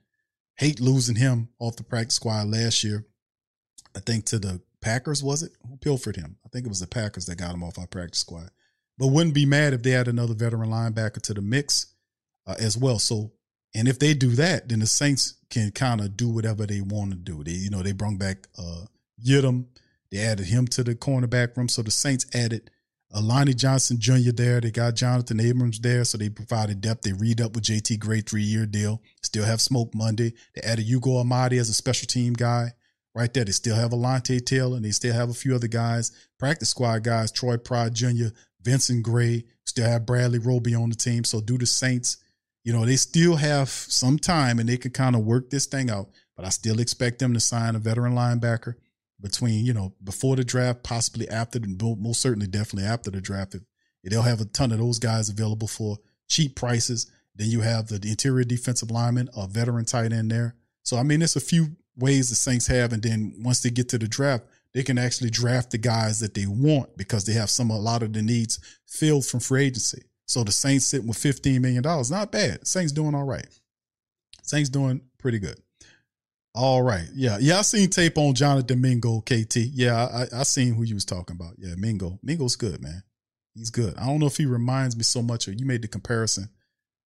Hate 0.61 0.79
losing 0.79 1.15
him 1.15 1.49
off 1.59 1.75
the 1.75 1.83
practice 1.83 2.15
squad 2.15 2.47
last 2.47 2.83
year. 2.83 3.05
I 3.95 3.99
think 3.99 4.25
to 4.27 4.39
the 4.39 4.61
Packers 4.79 5.21
was 5.21 5.43
it? 5.43 5.51
Who 5.67 5.75
pilfered 5.77 6.15
him? 6.15 6.37
I 6.45 6.49
think 6.49 6.65
it 6.65 6.69
was 6.69 6.79
the 6.79 6.87
Packers 6.87 7.25
that 7.25 7.37
got 7.37 7.53
him 7.53 7.63
off 7.63 7.77
our 7.77 7.87
practice 7.87 8.19
squad 8.19 8.49
but 9.01 9.07
wouldn't 9.07 9.33
be 9.33 9.47
mad 9.47 9.73
if 9.73 9.81
they 9.81 9.89
had 9.89 10.07
another 10.07 10.35
veteran 10.35 10.69
linebacker 10.69 11.19
to 11.19 11.33
the 11.33 11.41
mix 11.41 11.87
uh, 12.45 12.53
as 12.59 12.77
well. 12.77 12.99
So, 12.99 13.31
and 13.73 13.87
if 13.87 13.97
they 13.97 14.13
do 14.13 14.29
that, 14.35 14.69
then 14.69 14.79
the 14.79 14.85
Saints 14.85 15.39
can 15.49 15.71
kind 15.71 16.01
of 16.01 16.15
do 16.15 16.29
whatever 16.29 16.67
they 16.67 16.81
want 16.81 17.09
to 17.09 17.17
do. 17.17 17.43
They, 17.43 17.53
you 17.53 17.71
know, 17.71 17.81
they 17.81 17.93
brought 17.93 18.19
back 18.19 18.47
uh, 18.59 18.85
Yiadom. 19.25 19.65
They 20.11 20.19
added 20.19 20.45
him 20.45 20.67
to 20.67 20.83
the 20.83 20.93
cornerback 20.93 21.57
room. 21.57 21.67
So 21.67 21.81
the 21.81 21.89
Saints 21.89 22.27
added 22.35 22.69
Lonnie 23.19 23.53
Johnson 23.53 23.99
Jr. 23.99 24.31
there. 24.33 24.61
They 24.61 24.71
got 24.71 24.95
Jonathan 24.95 25.39
Abrams 25.39 25.79
there. 25.79 26.05
So 26.05 26.17
they 26.17 26.29
provided 26.29 26.79
depth. 26.79 27.01
They 27.01 27.13
read 27.13 27.41
up 27.41 27.53
with 27.53 27.65
JT 27.65 27.99
Gray, 27.99 28.21
three 28.21 28.43
year 28.43 28.65
deal. 28.65 29.01
Still 29.21 29.43
have 29.43 29.59
Smoke 29.59 29.93
Monday. 29.93 30.33
They 30.55 30.61
added 30.61 30.87
Ugo 30.89 31.17
Amadi 31.19 31.57
as 31.57 31.69
a 31.69 31.73
special 31.73 32.07
team 32.07 32.33
guy 32.33 32.73
right 33.13 33.33
there. 33.33 33.45
They 33.45 33.51
still 33.51 33.75
have 33.75 33.91
Alontae 33.91 34.45
Taylor 34.45 34.77
and 34.77 34.85
they 34.85 34.91
still 34.91 35.13
have 35.13 35.29
a 35.29 35.33
few 35.33 35.55
other 35.55 35.67
guys, 35.67 36.11
practice 36.39 36.69
squad 36.69 37.03
guys, 37.03 37.31
Troy 37.31 37.57
Pride 37.57 37.93
Jr., 37.93 38.27
Vincent 38.61 39.03
Gray, 39.03 39.43
still 39.65 39.89
have 39.89 40.05
Bradley 40.05 40.39
Roby 40.39 40.75
on 40.75 40.89
the 40.89 40.95
team. 40.95 41.23
So 41.23 41.41
do 41.41 41.57
the 41.57 41.65
Saints, 41.65 42.17
you 42.63 42.71
know, 42.71 42.85
they 42.85 42.95
still 42.95 43.35
have 43.35 43.69
some 43.69 44.19
time 44.19 44.59
and 44.59 44.69
they 44.69 44.77
can 44.77 44.91
kind 44.91 45.15
of 45.15 45.25
work 45.25 45.49
this 45.49 45.65
thing 45.65 45.89
out. 45.89 46.09
But 46.35 46.45
I 46.45 46.49
still 46.49 46.79
expect 46.79 47.19
them 47.19 47.33
to 47.33 47.39
sign 47.39 47.75
a 47.75 47.79
veteran 47.79 48.13
linebacker 48.13 48.75
between, 49.21 49.65
you 49.65 49.73
know, 49.73 49.93
before 50.03 50.35
the 50.35 50.43
draft, 50.43 50.83
possibly 50.83 51.29
after, 51.29 51.59
the, 51.59 51.95
most 51.99 52.21
certainly 52.21 52.47
definitely 52.47 52.89
after 52.89 53.11
the 53.11 53.21
draft. 53.21 53.55
They'll 54.03 54.21
have 54.23 54.41
a 54.41 54.45
ton 54.45 54.71
of 54.71 54.79
those 54.79 54.99
guys 54.99 55.29
available 55.29 55.67
for 55.67 55.97
cheap 56.27 56.55
prices. 56.55 57.11
Then 57.35 57.49
you 57.49 57.61
have 57.61 57.87
the, 57.87 57.99
interior 58.09 58.43
defensive 58.43 58.91
lineman, 58.91 59.29
a 59.35 59.47
veteran 59.47 59.85
tight 59.85 60.11
end 60.11 60.31
there. 60.31 60.55
So 60.83 60.97
I 60.97 61.03
mean, 61.03 61.19
there's 61.19 61.35
a 61.35 61.41
few 61.41 61.75
ways 61.95 62.29
the 62.29 62.35
Saints 62.35 62.67
have, 62.67 62.93
and 62.93 63.03
then 63.03 63.35
once 63.39 63.61
they 63.61 63.69
get 63.69 63.89
to 63.89 63.97
the 63.97 64.07
draft, 64.07 64.45
they 64.73 64.83
can 64.83 64.97
actually 64.97 65.29
draft 65.29 65.71
the 65.71 65.77
guys 65.77 66.19
that 66.21 66.33
they 66.33 66.45
want 66.45 66.97
because 66.97 67.25
they 67.25 67.33
have 67.33 67.49
some 67.49 67.69
a 67.69 67.77
lot 67.77 68.03
of 68.03 68.13
the 68.13 68.21
needs 68.21 68.59
filled 68.87 69.25
from 69.25 69.39
free 69.39 69.65
agency. 69.65 70.03
So 70.25 70.43
the 70.43 70.51
Saints 70.51 70.85
sitting 70.85 71.07
with 71.07 71.17
fifteen 71.17 71.61
million 71.61 71.83
dollars, 71.83 72.09
not 72.09 72.31
bad. 72.31 72.65
Saints 72.65 72.91
doing 72.91 73.13
all 73.13 73.25
right. 73.25 73.47
Saints 74.43 74.69
doing 74.69 75.01
pretty 75.19 75.39
good. 75.39 75.61
All 76.53 76.81
right, 76.81 77.07
yeah, 77.13 77.37
yeah. 77.39 77.59
I 77.59 77.61
seen 77.61 77.89
tape 77.89 78.17
on 78.17 78.33
Jonathan 78.33 78.81
Mingo, 78.81 79.21
KT. 79.21 79.57
Yeah, 79.57 80.05
I, 80.05 80.39
I 80.39 80.43
seen 80.43 80.73
who 80.73 80.83
you 80.83 80.95
was 80.95 81.05
talking 81.05 81.35
about. 81.35 81.53
Yeah, 81.57 81.75
Mingo. 81.77 82.19
Mingo's 82.21 82.57
good, 82.57 82.81
man. 82.81 83.03
He's 83.55 83.69
good. 83.69 83.97
I 83.97 84.05
don't 84.05 84.19
know 84.19 84.27
if 84.27 84.37
he 84.37 84.45
reminds 84.45 84.97
me 84.97 85.03
so 85.03 85.21
much 85.21 85.47
of 85.47 85.59
you 85.59 85.65
made 85.65 85.81
the 85.81 85.87
comparison 85.87 86.49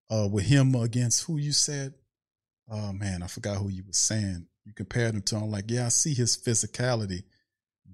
uh, 0.10 0.28
with 0.32 0.46
him 0.46 0.74
against 0.76 1.26
who 1.26 1.38
you 1.38 1.52
said. 1.52 1.94
Oh 2.70 2.92
man, 2.94 3.22
I 3.22 3.28
forgot 3.28 3.58
who 3.58 3.70
you 3.70 3.84
was 3.86 3.98
saying. 3.98 4.48
You 4.66 4.74
compared 4.74 5.14
him 5.14 5.22
to. 5.24 5.36
I'm 5.36 5.52
like, 5.52 5.66
yeah, 5.68 5.86
I 5.86 5.90
see 5.90 6.16
his 6.16 6.36
physicality 6.36 7.24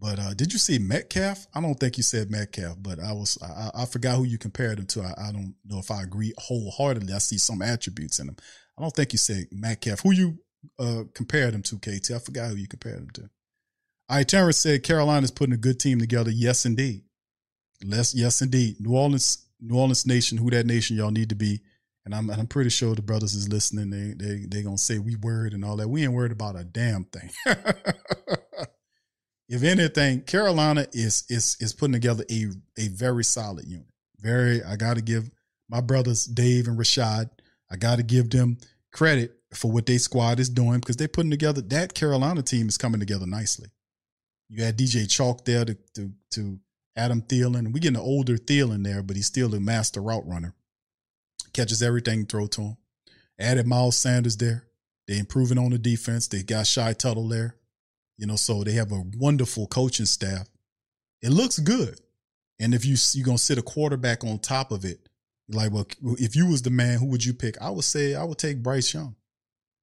but 0.02 0.18
uh, 0.18 0.34
did 0.34 0.52
you 0.52 0.58
see 0.58 0.80
Metcalf? 0.80 1.46
I 1.54 1.62
don't 1.62 1.80
think 1.80 1.96
you 1.96 2.04
said 2.04 2.32
Metcalf, 2.32 2.78
but 2.82 3.00
I 3.00 3.14
was 3.14 3.38
I, 3.42 3.84
I 3.84 3.86
forgot 3.86 4.18
who 4.18 4.24
you 4.24 4.40
compared 4.40 4.80
him 4.80 4.88
to. 4.88 5.02
I, 5.04 5.28
I, 5.28 5.32
don't 5.32 5.54
know 5.64 5.78
if 5.78 5.92
I 5.92 6.02
agree 6.02 6.34
wholeheartedly. 6.40 7.14
I 7.14 7.20
see 7.20 7.38
some 7.38 7.62
attributes 7.62 8.18
in 8.18 8.30
him. 8.30 8.36
I 8.78 8.82
don't 8.82 8.96
think 8.96 9.14
you 9.14 9.20
said 9.20 9.46
Metcalf. 9.52 10.00
Who 10.02 10.12
you 10.12 10.40
uh, 10.80 11.04
compared 11.14 11.54
him 11.54 11.64
to, 11.64 11.78
KT? 11.78 12.12
I 12.12 12.20
forgot 12.20 12.50
who 12.50 12.56
you 12.56 12.68
compared 12.68 13.00
him 13.00 13.10
to. 13.12 13.30
Right, 14.10 14.28
Terrence 14.28 14.58
said 14.58 14.84
Carolina's 14.84 15.32
putting 15.32 15.54
a 15.54 15.58
good 15.58 15.80
team 15.80 16.00
together. 16.00 16.32
Yes, 16.32 16.66
indeed. 16.66 17.04
Less, 17.84 18.14
yes, 18.14 18.42
indeed. 18.42 18.76
New 18.80 18.96
Orleans, 18.96 19.48
New 19.60 19.78
Orleans 19.78 20.06
Nation, 20.06 20.38
who 20.38 20.50
that 20.52 20.66
nation 20.66 20.98
y'all 20.98 21.12
need 21.12 21.30
to 21.30 21.36
be. 21.36 21.62
And 22.04 22.14
I'm 22.16 22.30
I'm 22.30 22.48
pretty 22.48 22.72
sure 22.72 22.96
the 22.96 23.02
brothers 23.02 23.36
is 23.36 23.48
listening. 23.48 23.90
They 23.90 24.14
they 24.14 24.46
they 24.48 24.64
gonna 24.64 24.78
say 24.78 24.98
we 24.98 25.16
worried 25.16 25.54
and 25.54 25.64
all 25.64 25.78
that. 25.78 25.88
We 25.88 26.04
ain't 26.04 26.14
worried 26.14 26.32
about 26.32 26.60
a 26.60 26.64
damn 26.64 27.06
thing. 27.06 27.30
if 29.48 29.64
anything, 29.64 30.22
Carolina 30.22 30.88
is 30.94 31.24
is 31.30 31.58
is 31.60 31.74
putting 31.74 31.94
together 31.94 32.26
a 32.30 32.48
a 32.78 32.88
very 32.88 33.24
solid 33.24 33.66
unit. 33.66 33.88
Very, 34.20 34.64
I 34.64 34.76
got 34.76 34.96
to 34.96 35.02
give 35.02 35.32
my 35.70 35.82
brothers 35.82 36.26
Dave 36.26 36.68
and 36.68 36.78
Rashad. 36.78 37.30
I 37.72 37.76
got 37.76 37.98
to 37.98 38.04
give 38.04 38.30
them 38.30 38.58
credit 38.92 39.38
for 39.54 39.72
what 39.72 39.86
their 39.86 40.00
squad 40.00 40.40
is 40.40 40.50
doing 40.50 40.80
because 40.80 40.98
they're 40.98 41.08
putting 41.08 41.32
together. 41.32 41.62
That 41.62 41.94
Carolina 41.94 42.42
team 42.42 42.68
is 42.68 42.78
coming 42.78 43.00
together 43.00 43.26
nicely. 43.26 43.70
You 44.50 44.64
had 44.64 44.78
DJ 44.78 45.06
Chark 45.06 45.46
there 45.46 45.66
to 45.66 45.78
to, 45.96 46.12
to 46.32 46.60
Adam 46.96 47.22
Thielen. 47.22 47.72
We 47.74 47.80
getting 47.80 47.98
an 47.98 48.04
older 48.04 48.38
Thielen 48.38 48.84
there, 48.84 49.02
but 49.02 49.16
he's 49.16 49.28
still 49.28 49.54
a 49.56 49.60
master 49.60 50.02
route 50.02 50.28
runner. 50.28 50.54
Catches 51.54 51.82
everything 51.82 52.26
throw 52.26 52.48
to 52.48 52.62
him. 52.62 52.78
Added 53.40 53.68
Miles 53.68 53.98
Sanders 53.98 54.38
there. 54.38 54.68
They 55.08 55.18
improving 55.18 55.58
on 55.58 55.72
the 55.72 55.78
defense. 55.78 56.28
They 56.28 56.44
got 56.44 56.68
Shy 56.68 56.94
Tuttle 56.94 57.28
there. 57.28 57.56
You 58.18 58.28
know, 58.28 58.36
so 58.36 58.64
they 58.64 58.74
have 58.74 58.92
a 58.92 59.04
wonderful 59.18 59.68
coaching 59.68 60.06
staff. 60.06 60.48
It 61.22 61.32
looks 61.32 61.60
good. 61.60 62.00
And 62.60 62.74
if 62.76 62.86
you 62.86 62.96
you're 63.14 63.26
gonna 63.26 63.38
sit 63.38 63.58
a 63.58 63.64
quarterback 63.64 64.24
on 64.24 64.40
top 64.40 64.72
of 64.72 64.86
it, 64.86 65.10
like, 65.54 65.72
well, 65.72 65.86
if 66.02 66.36
you 66.36 66.48
was 66.48 66.62
the 66.62 66.70
man, 66.70 67.00
who 67.00 67.08
would 67.08 67.26
you 67.26 67.34
pick? 67.34 67.62
I 67.62 67.70
would 67.70 67.84
say 67.84 68.16
I 68.16 68.24
would 68.24 68.38
take 68.38 68.64
Bryce 68.64 68.94
Young. 68.94 69.16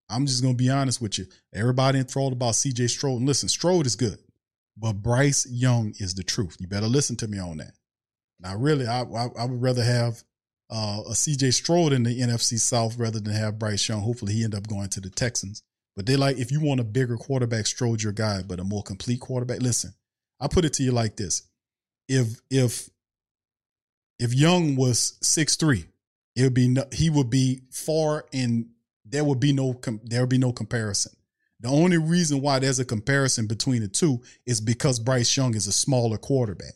I'm 0.08 0.26
just 0.26 0.42
gonna 0.42 0.54
be 0.54 0.70
honest 0.70 1.00
with 1.00 1.18
you. 1.18 1.26
Everybody 1.52 1.98
enthralled 1.98 2.32
about 2.32 2.54
CJ 2.54 2.88
Stroud. 2.90 3.18
And 3.18 3.26
listen, 3.26 3.48
Stroud 3.48 3.86
is 3.86 3.96
good, 3.96 4.18
but 4.76 4.94
Bryce 4.94 5.46
Young 5.50 5.92
is 5.98 6.14
the 6.14 6.22
truth. 6.22 6.56
You 6.58 6.66
better 6.66 6.86
listen 6.86 7.16
to 7.16 7.28
me 7.28 7.38
on 7.38 7.58
that. 7.58 7.72
Now, 8.40 8.56
really, 8.56 8.86
I 8.86 9.02
I, 9.02 9.28
I 9.38 9.44
would 9.44 9.60
rather 9.60 9.84
have 9.84 10.22
uh, 10.70 11.02
a 11.06 11.12
CJ 11.12 11.52
Stroud 11.54 11.92
in 11.92 12.04
the 12.04 12.20
NFC 12.20 12.58
South 12.58 12.96
rather 12.98 13.20
than 13.20 13.34
have 13.34 13.58
Bryce 13.58 13.88
Young. 13.88 14.00
Hopefully, 14.00 14.32
he 14.32 14.44
end 14.44 14.54
up 14.54 14.66
going 14.66 14.88
to 14.90 15.00
the 15.00 15.10
Texans. 15.10 15.62
But 15.96 16.06
they 16.06 16.16
like 16.16 16.38
if 16.38 16.52
you 16.52 16.60
want 16.60 16.80
a 16.80 16.84
bigger 16.84 17.16
quarterback, 17.16 17.66
Stroud 17.66 18.02
your 18.02 18.12
guy, 18.12 18.42
but 18.46 18.60
a 18.60 18.64
more 18.64 18.82
complete 18.82 19.20
quarterback. 19.20 19.60
Listen, 19.60 19.92
I 20.40 20.46
put 20.46 20.64
it 20.64 20.72
to 20.74 20.82
you 20.82 20.92
like 20.92 21.16
this: 21.16 21.42
if 22.08 22.40
if 22.50 22.88
if 24.18 24.34
Young 24.34 24.76
was 24.76 25.18
six 25.22 25.56
three, 25.56 25.86
it 26.36 26.42
would 26.42 26.54
be 26.54 26.68
no, 26.68 26.84
he 26.92 27.10
would 27.10 27.30
be 27.30 27.62
far 27.70 28.26
and 28.32 28.66
there 29.04 29.24
would 29.24 29.40
be 29.40 29.52
no 29.52 29.80
there 30.04 30.20
would 30.20 30.28
be 30.28 30.38
no 30.38 30.52
comparison. 30.52 31.12
The 31.60 31.68
only 31.68 31.98
reason 31.98 32.40
why 32.40 32.60
there's 32.60 32.78
a 32.78 32.84
comparison 32.84 33.46
between 33.46 33.82
the 33.82 33.88
two 33.88 34.22
is 34.46 34.60
because 34.60 35.00
Bryce 35.00 35.36
Young 35.36 35.54
is 35.56 35.66
a 35.66 35.72
smaller 35.72 36.16
quarterback. 36.16 36.74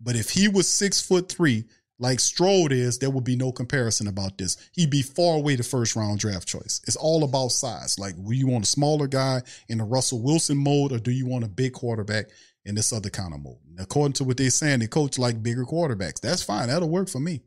But 0.00 0.16
if 0.16 0.30
he 0.30 0.48
was 0.48 0.68
six 0.68 1.00
foot 1.00 1.30
three, 1.30 1.64
like 1.98 2.20
Stroud 2.20 2.72
is, 2.72 2.98
there 2.98 3.10
would 3.10 3.24
be 3.24 3.36
no 3.36 3.52
comparison 3.52 4.08
about 4.08 4.36
this. 4.36 4.56
He'd 4.72 4.90
be 4.90 5.02
far 5.02 5.36
away 5.36 5.56
the 5.56 5.62
first 5.62 5.96
round 5.96 6.18
draft 6.18 6.46
choice. 6.46 6.82
It's 6.86 6.96
all 6.96 7.24
about 7.24 7.52
size. 7.52 7.98
Like, 7.98 8.16
do 8.16 8.32
you 8.32 8.46
want 8.48 8.64
a 8.64 8.68
smaller 8.68 9.06
guy 9.06 9.42
in 9.68 9.78
the 9.78 9.84
Russell 9.84 10.20
Wilson 10.20 10.58
mode, 10.58 10.92
or 10.92 10.98
do 10.98 11.10
you 11.10 11.26
want 11.26 11.44
a 11.44 11.48
big 11.48 11.72
quarterback 11.72 12.26
in 12.66 12.74
this 12.74 12.92
other 12.92 13.10
kind 13.10 13.32
of 13.32 13.42
mode? 13.42 13.58
And 13.68 13.80
according 13.80 14.14
to 14.14 14.24
what 14.24 14.36
they're 14.36 14.50
saying, 14.50 14.80
they 14.80 14.86
coach 14.86 15.18
like 15.18 15.42
bigger 15.42 15.64
quarterbacks. 15.64 16.20
That's 16.20 16.42
fine. 16.42 16.68
That'll 16.68 16.90
work 16.90 17.08
for 17.08 17.20
me. 17.20 17.42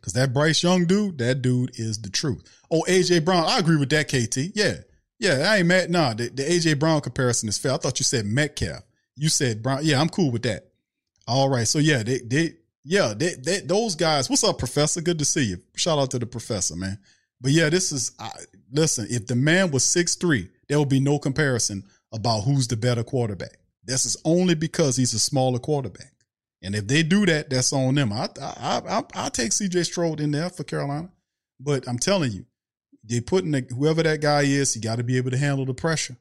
Cause 0.00 0.14
that 0.14 0.32
Bryce 0.32 0.62
Young 0.62 0.86
dude, 0.86 1.18
that 1.18 1.42
dude 1.42 1.78
is 1.78 2.00
the 2.00 2.10
truth. 2.10 2.42
Oh, 2.70 2.84
AJ 2.88 3.24
Brown, 3.24 3.44
I 3.44 3.58
agree 3.58 3.76
with 3.76 3.90
that, 3.90 4.08
KT. 4.08 4.56
Yeah. 4.56 4.76
Yeah, 5.18 5.50
I 5.50 5.58
ain't 5.58 5.66
mad. 5.66 5.90
Nah, 5.90 6.14
the, 6.14 6.28
the 6.28 6.42
AJ 6.42 6.78
Brown 6.78 7.00
comparison 7.00 7.48
is 7.48 7.58
fair. 7.58 7.72
I 7.72 7.76
thought 7.76 8.00
you 8.00 8.04
said 8.04 8.26
Metcalf. 8.26 8.82
You 9.16 9.28
said 9.28 9.62
Brown. 9.62 9.80
Yeah, 9.82 10.00
I'm 10.00 10.08
cool 10.08 10.30
with 10.30 10.42
that. 10.42 10.68
All 11.26 11.48
right. 11.48 11.66
So 11.66 11.78
yeah, 11.78 12.02
they 12.02 12.18
they 12.18 12.54
yeah, 12.84 13.14
they, 13.16 13.34
they, 13.34 13.60
those 13.60 13.94
guys. 13.94 14.28
What's 14.28 14.44
up, 14.44 14.58
Professor? 14.58 15.00
Good 15.00 15.18
to 15.20 15.24
see 15.24 15.44
you. 15.44 15.58
Shout 15.76 15.98
out 15.98 16.10
to 16.10 16.18
the 16.18 16.26
Professor, 16.26 16.76
man. 16.76 16.98
But 17.40 17.52
yeah, 17.52 17.70
this 17.70 17.92
is 17.92 18.12
I, 18.18 18.30
listen. 18.72 19.06
If 19.08 19.26
the 19.26 19.36
man 19.36 19.70
was 19.70 19.84
six 19.84 20.16
three, 20.16 20.48
there 20.68 20.78
will 20.78 20.84
be 20.84 21.00
no 21.00 21.18
comparison 21.18 21.84
about 22.12 22.40
who's 22.40 22.68
the 22.68 22.76
better 22.76 23.02
quarterback. 23.04 23.56
This 23.84 24.06
is 24.06 24.16
only 24.24 24.54
because 24.54 24.96
he's 24.96 25.14
a 25.14 25.18
smaller 25.18 25.58
quarterback. 25.58 26.12
And 26.62 26.74
if 26.74 26.86
they 26.86 27.02
do 27.02 27.26
that, 27.26 27.50
that's 27.50 27.72
on 27.72 27.94
them. 27.94 28.12
I 28.12 28.28
I 28.40 28.80
I 28.88 29.02
I 29.14 29.28
take 29.28 29.50
CJ 29.50 29.84
Stroud 29.84 30.20
in 30.20 30.30
there 30.30 30.48
for 30.48 30.64
Carolina, 30.64 31.10
but 31.60 31.86
I'm 31.86 31.98
telling 31.98 32.32
you, 32.32 32.46
they 33.04 33.20
putting 33.20 33.50
the, 33.50 33.66
whoever 33.70 34.02
that 34.02 34.22
guy 34.22 34.42
is, 34.42 34.72
he 34.72 34.80
got 34.80 34.96
to 34.96 35.04
be 35.04 35.18
able 35.18 35.30
to 35.30 35.36
handle 35.36 35.66
the 35.66 35.74
pressure 35.74 36.16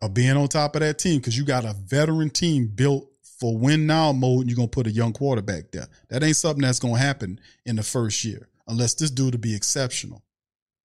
of 0.00 0.14
being 0.14 0.36
on 0.36 0.48
top 0.48 0.74
of 0.74 0.80
that 0.80 0.98
team 0.98 1.18
because 1.20 1.38
you 1.38 1.44
got 1.44 1.64
a 1.64 1.74
veteran 1.74 2.28
team 2.28 2.66
built 2.66 3.08
for 3.38 3.56
win 3.56 3.86
now 3.86 4.12
mode. 4.12 4.40
And 4.40 4.50
you're 4.50 4.56
gonna 4.56 4.68
put 4.68 4.88
a 4.88 4.90
young 4.90 5.12
quarterback 5.12 5.70
there. 5.70 5.86
That 6.10 6.24
ain't 6.24 6.36
something 6.36 6.62
that's 6.62 6.80
gonna 6.80 6.98
happen 6.98 7.38
in 7.64 7.76
the 7.76 7.84
first 7.84 8.24
year 8.24 8.48
unless 8.66 8.94
this 8.94 9.12
dude 9.12 9.32
to 9.32 9.38
be 9.38 9.54
exceptional. 9.54 10.24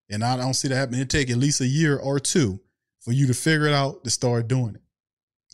And 0.10 0.24
I 0.24 0.38
don't 0.38 0.54
see 0.54 0.68
that 0.68 0.76
happening. 0.76 1.02
It 1.02 1.10
take 1.10 1.32
at 1.32 1.38
least 1.38 1.62
a 1.62 1.68
year 1.68 1.98
or 1.98 2.20
two 2.20 2.60
for 3.00 3.12
you 3.12 3.26
to 3.28 3.34
figure 3.34 3.68
it 3.68 3.74
out 3.74 4.04
to 4.04 4.10
start 4.12 4.48
doing 4.48 4.76
it. 4.76 4.82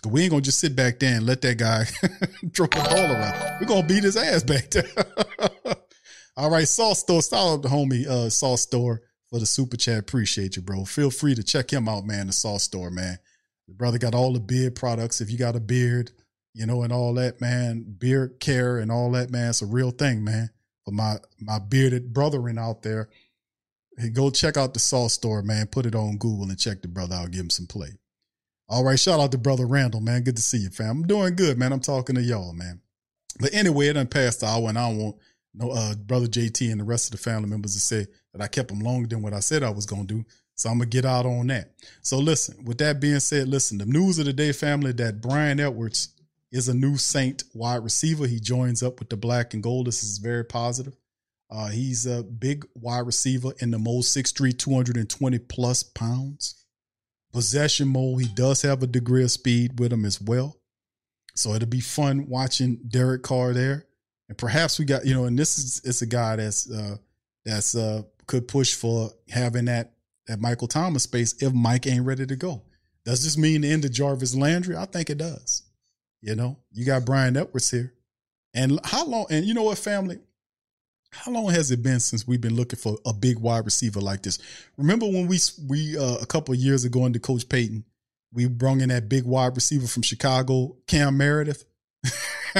We 0.05 0.21
ain't 0.21 0.31
gonna 0.31 0.41
just 0.41 0.59
sit 0.59 0.75
back 0.75 0.99
there 0.99 1.15
and 1.15 1.25
let 1.25 1.41
that 1.41 1.57
guy 1.57 1.83
throw 2.53 2.67
the 2.67 2.75
ball 2.75 3.11
around. 3.11 3.59
We're 3.59 3.67
gonna 3.67 3.87
beat 3.87 4.03
his 4.03 4.17
ass 4.17 4.43
back 4.43 4.69
there. 4.71 4.85
All 6.37 6.49
right, 6.49 6.67
Sauce 6.67 6.99
Store. 6.99 7.21
The 7.21 7.69
homie 7.69 8.05
uh 8.07 8.29
Sauce 8.29 8.61
Store 8.61 9.01
for 9.29 9.39
the 9.39 9.45
super 9.45 9.77
chat. 9.77 9.99
Appreciate 9.99 10.55
you, 10.55 10.61
bro. 10.61 10.85
Feel 10.85 11.09
free 11.09 11.35
to 11.35 11.43
check 11.43 11.71
him 11.71 11.87
out, 11.87 12.05
man. 12.05 12.27
The 12.27 12.33
Sauce 12.33 12.63
Store, 12.63 12.89
man. 12.89 13.17
The 13.67 13.73
brother 13.73 13.97
got 13.97 14.15
all 14.15 14.33
the 14.33 14.39
beard 14.39 14.75
products. 14.75 15.21
If 15.21 15.31
you 15.31 15.37
got 15.37 15.55
a 15.55 15.59
beard, 15.59 16.11
you 16.53 16.65
know, 16.65 16.83
and 16.83 16.91
all 16.91 17.13
that, 17.15 17.39
man, 17.39 17.85
beard 17.97 18.39
care 18.39 18.77
and 18.77 18.91
all 18.91 19.11
that, 19.11 19.29
man, 19.29 19.49
it's 19.49 19.61
a 19.61 19.65
real 19.65 19.91
thing, 19.91 20.23
man. 20.23 20.49
For 20.85 20.91
my 20.91 21.17
my 21.39 21.59
bearded 21.59 22.13
brethren 22.13 22.57
out 22.57 22.81
there, 22.81 23.09
hey, 23.97 24.09
go 24.09 24.29
check 24.29 24.57
out 24.57 24.73
the 24.73 24.79
Sauce 24.79 25.13
Store, 25.13 25.41
man. 25.41 25.67
Put 25.67 25.85
it 25.85 25.95
on 25.95 26.17
Google 26.17 26.49
and 26.49 26.59
check 26.59 26.81
the 26.81 26.87
brother 26.87 27.15
out. 27.15 27.31
Give 27.31 27.41
him 27.41 27.49
some 27.49 27.67
play. 27.67 27.89
All 28.69 28.83
right, 28.83 28.99
shout 28.99 29.19
out 29.19 29.31
to 29.33 29.37
brother 29.37 29.65
Randall, 29.65 30.01
man. 30.01 30.23
Good 30.23 30.37
to 30.37 30.41
see 30.41 30.59
you, 30.59 30.69
fam. 30.69 30.89
I'm 30.89 31.07
doing 31.07 31.35
good, 31.35 31.57
man. 31.57 31.73
I'm 31.73 31.79
talking 31.79 32.15
to 32.15 32.21
y'all, 32.21 32.53
man. 32.53 32.81
But 33.39 33.53
anyway, 33.53 33.87
it 33.87 33.93
done 33.93 34.07
passed 34.07 34.39
the 34.39 34.47
hour, 34.47 34.69
and 34.69 34.77
I 34.77 34.89
don't 34.89 34.97
want 34.99 35.15
no 35.53 35.71
uh, 35.71 35.95
brother 35.95 36.27
JT 36.27 36.71
and 36.71 36.79
the 36.79 36.85
rest 36.85 37.07
of 37.07 37.11
the 37.11 37.17
family 37.17 37.49
members 37.49 37.73
to 37.73 37.79
say 37.79 38.07
that 38.33 38.41
I 38.41 38.47
kept 38.47 38.69
them 38.69 38.79
longer 38.79 39.07
than 39.07 39.21
what 39.21 39.33
I 39.33 39.39
said 39.39 39.63
I 39.63 39.69
was 39.69 39.85
gonna 39.85 40.05
do. 40.05 40.25
So 40.55 40.69
I'm 40.69 40.77
gonna 40.77 40.89
get 40.89 41.05
out 41.05 41.25
on 41.25 41.47
that. 41.47 41.73
So 42.01 42.17
listen, 42.19 42.63
with 42.65 42.77
that 42.79 42.99
being 42.99 43.19
said, 43.19 43.47
listen, 43.47 43.77
the 43.77 43.85
news 43.85 44.19
of 44.19 44.25
the 44.25 44.33
day, 44.33 44.51
family, 44.51 44.91
that 44.93 45.21
Bryan 45.21 45.59
Edwards 45.59 46.09
is 46.51 46.69
a 46.69 46.73
new 46.73 46.97
Saint 46.97 47.43
wide 47.53 47.83
receiver. 47.83 48.27
He 48.27 48.39
joins 48.39 48.83
up 48.83 48.99
with 48.99 49.09
the 49.09 49.17
black 49.17 49.53
and 49.53 49.63
gold. 49.63 49.87
This 49.87 50.03
is 50.03 50.19
very 50.19 50.45
positive. 50.45 50.95
Uh, 51.49 51.67
he's 51.67 52.05
a 52.05 52.23
big 52.23 52.65
wide 52.75 53.05
receiver 53.05 53.51
in 53.59 53.71
the 53.71 53.77
most 53.77 54.15
6'3, 54.15 54.57
220 54.57 55.39
plus 55.39 55.83
pounds. 55.83 56.62
Possession 57.33 57.87
mode, 57.87 58.21
he 58.21 58.27
does 58.27 58.61
have 58.61 58.83
a 58.83 58.87
degree 58.87 59.23
of 59.23 59.31
speed 59.31 59.79
with 59.79 59.91
him 59.91 60.05
as 60.05 60.21
well. 60.21 60.55
So 61.35 61.53
it'll 61.53 61.67
be 61.67 61.79
fun 61.79 62.27
watching 62.29 62.79
Derek 62.87 63.23
Carr 63.23 63.53
there. 63.53 63.87
And 64.29 64.37
perhaps 64.37 64.77
we 64.77 64.85
got, 64.85 65.05
you 65.05 65.13
know, 65.13 65.25
and 65.25 65.37
this 65.37 65.57
is 65.57 65.81
it's 65.83 66.01
a 66.01 66.05
guy 66.05 66.35
that's 66.35 66.69
uh 66.69 66.97
that's 67.43 67.75
uh 67.75 68.03
could 68.27 68.47
push 68.47 68.75
for 68.75 69.11
having 69.29 69.65
that 69.65 69.93
that 70.27 70.39
Michael 70.39 70.67
Thomas 70.67 71.03
space 71.03 71.33
if 71.41 71.53
Mike 71.53 71.87
ain't 71.87 72.05
ready 72.05 72.25
to 72.25 72.35
go. 72.35 72.61
Does 73.03 73.23
this 73.23 73.37
mean 73.37 73.61
the 73.61 73.71
end 73.71 73.83
of 73.83 73.91
Jarvis 73.91 74.35
Landry? 74.35 74.77
I 74.77 74.85
think 74.85 75.09
it 75.09 75.17
does. 75.17 75.63
You 76.21 76.35
know, 76.35 76.57
you 76.71 76.85
got 76.85 77.03
Bryan 77.03 77.35
Edwards 77.35 77.69
here. 77.69 77.93
And 78.53 78.79
how 78.85 79.05
long 79.05 79.25
and 79.29 79.45
you 79.45 79.53
know 79.53 79.63
what, 79.63 79.79
family? 79.79 80.19
How 81.13 81.31
long 81.31 81.49
has 81.51 81.69
it 81.71 81.83
been 81.83 81.99
since 81.99 82.27
we've 82.27 82.41
been 82.41 82.55
looking 82.55 82.79
for 82.79 82.97
a 83.05 83.13
big 83.13 83.37
wide 83.39 83.65
receiver 83.65 84.01
like 84.01 84.23
this? 84.23 84.39
Remember 84.77 85.05
when 85.05 85.27
we 85.27 85.37
we 85.67 85.97
uh, 85.97 86.17
a 86.21 86.25
couple 86.25 86.55
years 86.55 86.85
ago 86.85 87.05
under 87.05 87.19
Coach 87.19 87.47
Payton, 87.47 87.85
we 88.33 88.47
brung 88.47 88.81
in 88.81 88.89
that 88.89 89.09
big 89.09 89.25
wide 89.25 89.55
receiver 89.55 89.87
from 89.87 90.01
Chicago, 90.01 90.75
Cam 90.87 91.15
Meredith. 91.17 91.65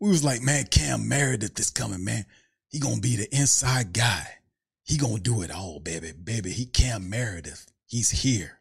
we 0.00 0.08
was 0.08 0.22
like, 0.22 0.40
man, 0.42 0.66
Cam 0.66 1.08
Meredith 1.08 1.58
is 1.58 1.70
coming, 1.70 2.04
man. 2.04 2.24
He 2.68 2.78
gonna 2.78 3.00
be 3.00 3.16
the 3.16 3.28
inside 3.34 3.92
guy. 3.92 4.26
He 4.84 4.96
gonna 4.96 5.18
do 5.18 5.42
it 5.42 5.50
all, 5.50 5.80
baby, 5.80 6.12
baby. 6.12 6.50
He 6.50 6.64
Cam 6.64 7.10
Meredith. 7.10 7.66
He's 7.86 8.10
here. 8.10 8.60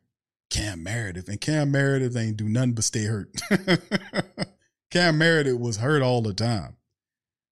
Cam 0.49 0.82
Meredith. 0.82 1.28
And 1.28 1.39
Cam 1.39 1.72
Meredith 1.72 2.15
ain't 2.18 2.38
do 2.38 2.49
nothing 2.49 2.74
but 2.74 2.84
stay 2.84 3.05
hurt. 3.05 3.30
Cam 4.91 5.18
Meredith 5.18 5.59
was 5.59 5.78
hurt 5.78 6.01
all 6.01 6.22
the 6.22 6.34
time. 6.34 6.78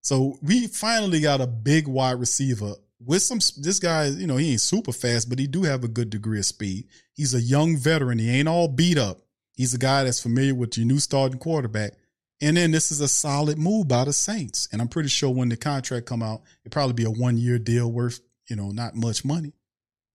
So 0.06 0.38
we 0.40 0.68
finally 0.68 1.18
got 1.18 1.40
a 1.40 1.48
big 1.48 1.88
wide 1.88 2.20
receiver 2.20 2.74
with 3.04 3.22
some 3.22 3.38
this 3.56 3.80
guy, 3.80 4.04
you 4.06 4.28
know, 4.28 4.36
he 4.36 4.52
ain't 4.52 4.60
super 4.60 4.92
fast, 4.92 5.28
but 5.28 5.40
he 5.40 5.48
do 5.48 5.64
have 5.64 5.82
a 5.82 5.88
good 5.88 6.10
degree 6.10 6.38
of 6.38 6.46
speed. 6.46 6.86
He's 7.12 7.34
a 7.34 7.40
young 7.40 7.76
veteran. 7.76 8.20
He 8.20 8.30
ain't 8.30 8.46
all 8.46 8.68
beat 8.68 8.98
up. 8.98 9.18
He's 9.56 9.74
a 9.74 9.78
guy 9.78 10.04
that's 10.04 10.22
familiar 10.22 10.54
with 10.54 10.78
your 10.78 10.86
new 10.86 11.00
starting 11.00 11.40
quarterback. 11.40 11.94
And 12.40 12.56
then 12.56 12.70
this 12.70 12.92
is 12.92 13.00
a 13.00 13.08
solid 13.08 13.58
move 13.58 13.88
by 13.88 14.04
the 14.04 14.12
Saints. 14.12 14.68
And 14.70 14.80
I'm 14.80 14.86
pretty 14.86 15.08
sure 15.08 15.30
when 15.30 15.48
the 15.48 15.56
contract 15.56 16.06
come 16.06 16.22
out, 16.22 16.42
it'll 16.64 16.72
probably 16.72 16.94
be 16.94 17.02
a 17.02 17.10
one 17.10 17.36
year 17.36 17.58
deal 17.58 17.90
worth, 17.90 18.20
you 18.48 18.54
know, 18.54 18.70
not 18.70 18.94
much 18.94 19.24
money. 19.24 19.54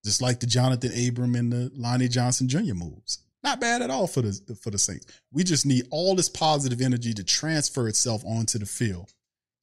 Just 0.06 0.22
like 0.22 0.40
the 0.40 0.48
Jonathan 0.48 0.94
Abram 1.06 1.36
and 1.36 1.52
the 1.52 1.70
Lonnie 1.76 2.08
Johnson 2.08 2.48
Jr. 2.48 2.76
moves. 2.76 3.26
Not 3.44 3.60
bad 3.60 3.82
at 3.82 3.90
all 3.90 4.08
for 4.08 4.22
the 4.22 4.58
for 4.62 4.72
the 4.72 4.78
Saints. 4.78 5.06
We 5.34 5.44
just 5.44 5.66
need 5.66 5.86
all 5.92 6.16
this 6.16 6.30
positive 6.30 6.80
energy 6.80 7.14
to 7.14 7.26
transfer 7.26 7.90
itself 7.90 8.24
onto 8.24 8.58
the 8.58 8.66
field 8.66 9.12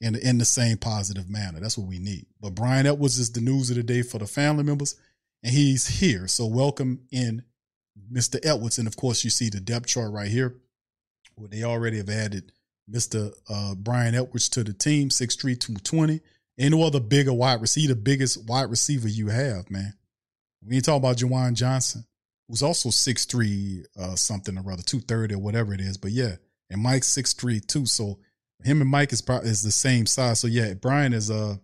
in 0.01 0.15
in 0.17 0.39
the 0.39 0.45
same 0.45 0.79
positive 0.79 1.29
manner. 1.29 1.61
That's 1.61 1.79
what 1.79 1.89
we 1.89 1.99
need. 1.99 2.27
But 2.41 2.55
Bryan 2.55 2.87
Edwards 2.87 3.19
is 3.19 3.33
the 3.33 3.41
news 3.41 3.71
of 3.71 3.77
the 3.77 3.83
day 3.83 4.03
for 4.03 4.19
the 4.19 4.27
family 4.27 4.65
members, 4.65 4.97
and 5.43 5.53
he's 5.53 5.87
here. 5.87 6.29
So 6.29 6.47
welcome 6.47 7.01
in 7.11 7.43
Mr. 8.13 8.39
Edwards. 8.45 8.79
And 8.79 8.89
of 8.89 8.97
course, 8.97 9.25
you 9.25 9.31
see 9.31 9.49
the 9.51 9.61
depth 9.61 9.87
chart 9.87 10.13
right 10.13 10.29
here, 10.29 10.57
where 11.35 11.49
they 11.49 11.65
already 11.65 11.99
have 11.99 12.09
added 12.09 12.53
Mr. 12.91 13.33
Uh, 13.49 13.75
Bryan 13.75 14.15
Edwards 14.15 14.49
to 14.51 14.65
the 14.65 14.73
team, 14.73 15.11
6'3", 15.11 15.59
220. 15.59 16.21
Ain't 16.61 16.73
no 16.73 16.83
other 16.83 17.01
bigger 17.01 17.33
wide 17.33 17.61
receiver, 17.61 17.95
the 17.95 18.01
biggest 18.01 18.49
wide 18.49 18.71
receiver 18.71 19.09
you 19.09 19.29
have, 19.29 19.71
man. 19.71 19.95
We 20.65 20.77
ain't 20.77 20.85
talking 20.85 20.99
about 20.99 21.17
Juwan 21.17 21.55
Johnson, 21.55 22.05
who's 22.49 22.63
also 22.63 22.89
6'3", 22.89 23.85
uh, 23.97 24.17
something 24.17 24.57
or 24.57 24.73
other, 24.73 24.83
230 24.83 25.35
or 25.35 25.39
whatever 25.39 25.73
it 25.73 25.81
is. 25.81 25.97
But 25.97 26.11
yeah, 26.11 26.37
and 26.71 26.83
Mike's 26.83 27.15
6'3", 27.15 27.65
too. 27.65 27.87
So 27.87 28.19
him 28.65 28.81
and 28.81 28.91
Mike 28.91 29.13
is 29.13 29.23
probably 29.23 29.51
is 29.51 29.63
the 29.63 29.71
same 29.71 30.07
size. 30.07 30.41
So 30.41 30.47
yeah, 30.47 30.75
Bryan 30.75 31.13
is 31.13 31.31
uh 31.31 31.57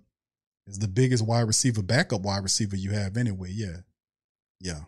is 0.66 0.78
the 0.78 0.88
biggest 0.88 1.26
wide 1.26 1.46
receiver, 1.46 1.82
backup 1.82 2.22
wide 2.22 2.42
receiver 2.42 2.76
you 2.76 2.92
have 2.92 3.16
anyway. 3.16 3.50
Yeah. 3.52 3.78
Yeah. 4.60 4.80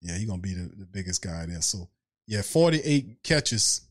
Yeah, 0.00 0.16
he's 0.16 0.28
gonna 0.28 0.42
be 0.42 0.54
the, 0.54 0.70
the 0.76 0.86
biggest 0.86 1.22
guy 1.22 1.46
there. 1.46 1.62
So 1.62 1.88
yeah, 2.26 2.42
48 2.42 3.22
catches 3.22 3.82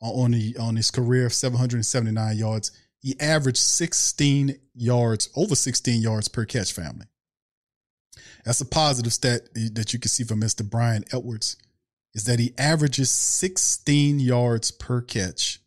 on 0.00 0.30
the 0.32 0.56
on 0.58 0.76
his 0.76 0.90
career, 0.90 1.28
779 1.30 2.36
yards. 2.36 2.70
He 3.00 3.18
averaged 3.20 3.58
16 3.58 4.58
yards, 4.74 5.28
over 5.36 5.54
16 5.54 6.00
yards 6.00 6.28
per 6.28 6.44
catch, 6.44 6.72
family. 6.72 7.06
That's 8.44 8.60
a 8.60 8.66
positive 8.66 9.12
stat 9.12 9.42
that 9.54 9.92
you 9.92 9.98
can 9.98 10.08
see 10.08 10.24
from 10.24 10.40
Mr. 10.40 10.68
Bryan 10.68 11.04
Edwards, 11.12 11.56
is 12.14 12.24
that 12.24 12.38
he 12.40 12.54
averages 12.58 13.10
16 13.10 14.20
yards 14.20 14.70
per 14.70 15.00
catch 15.00 15.60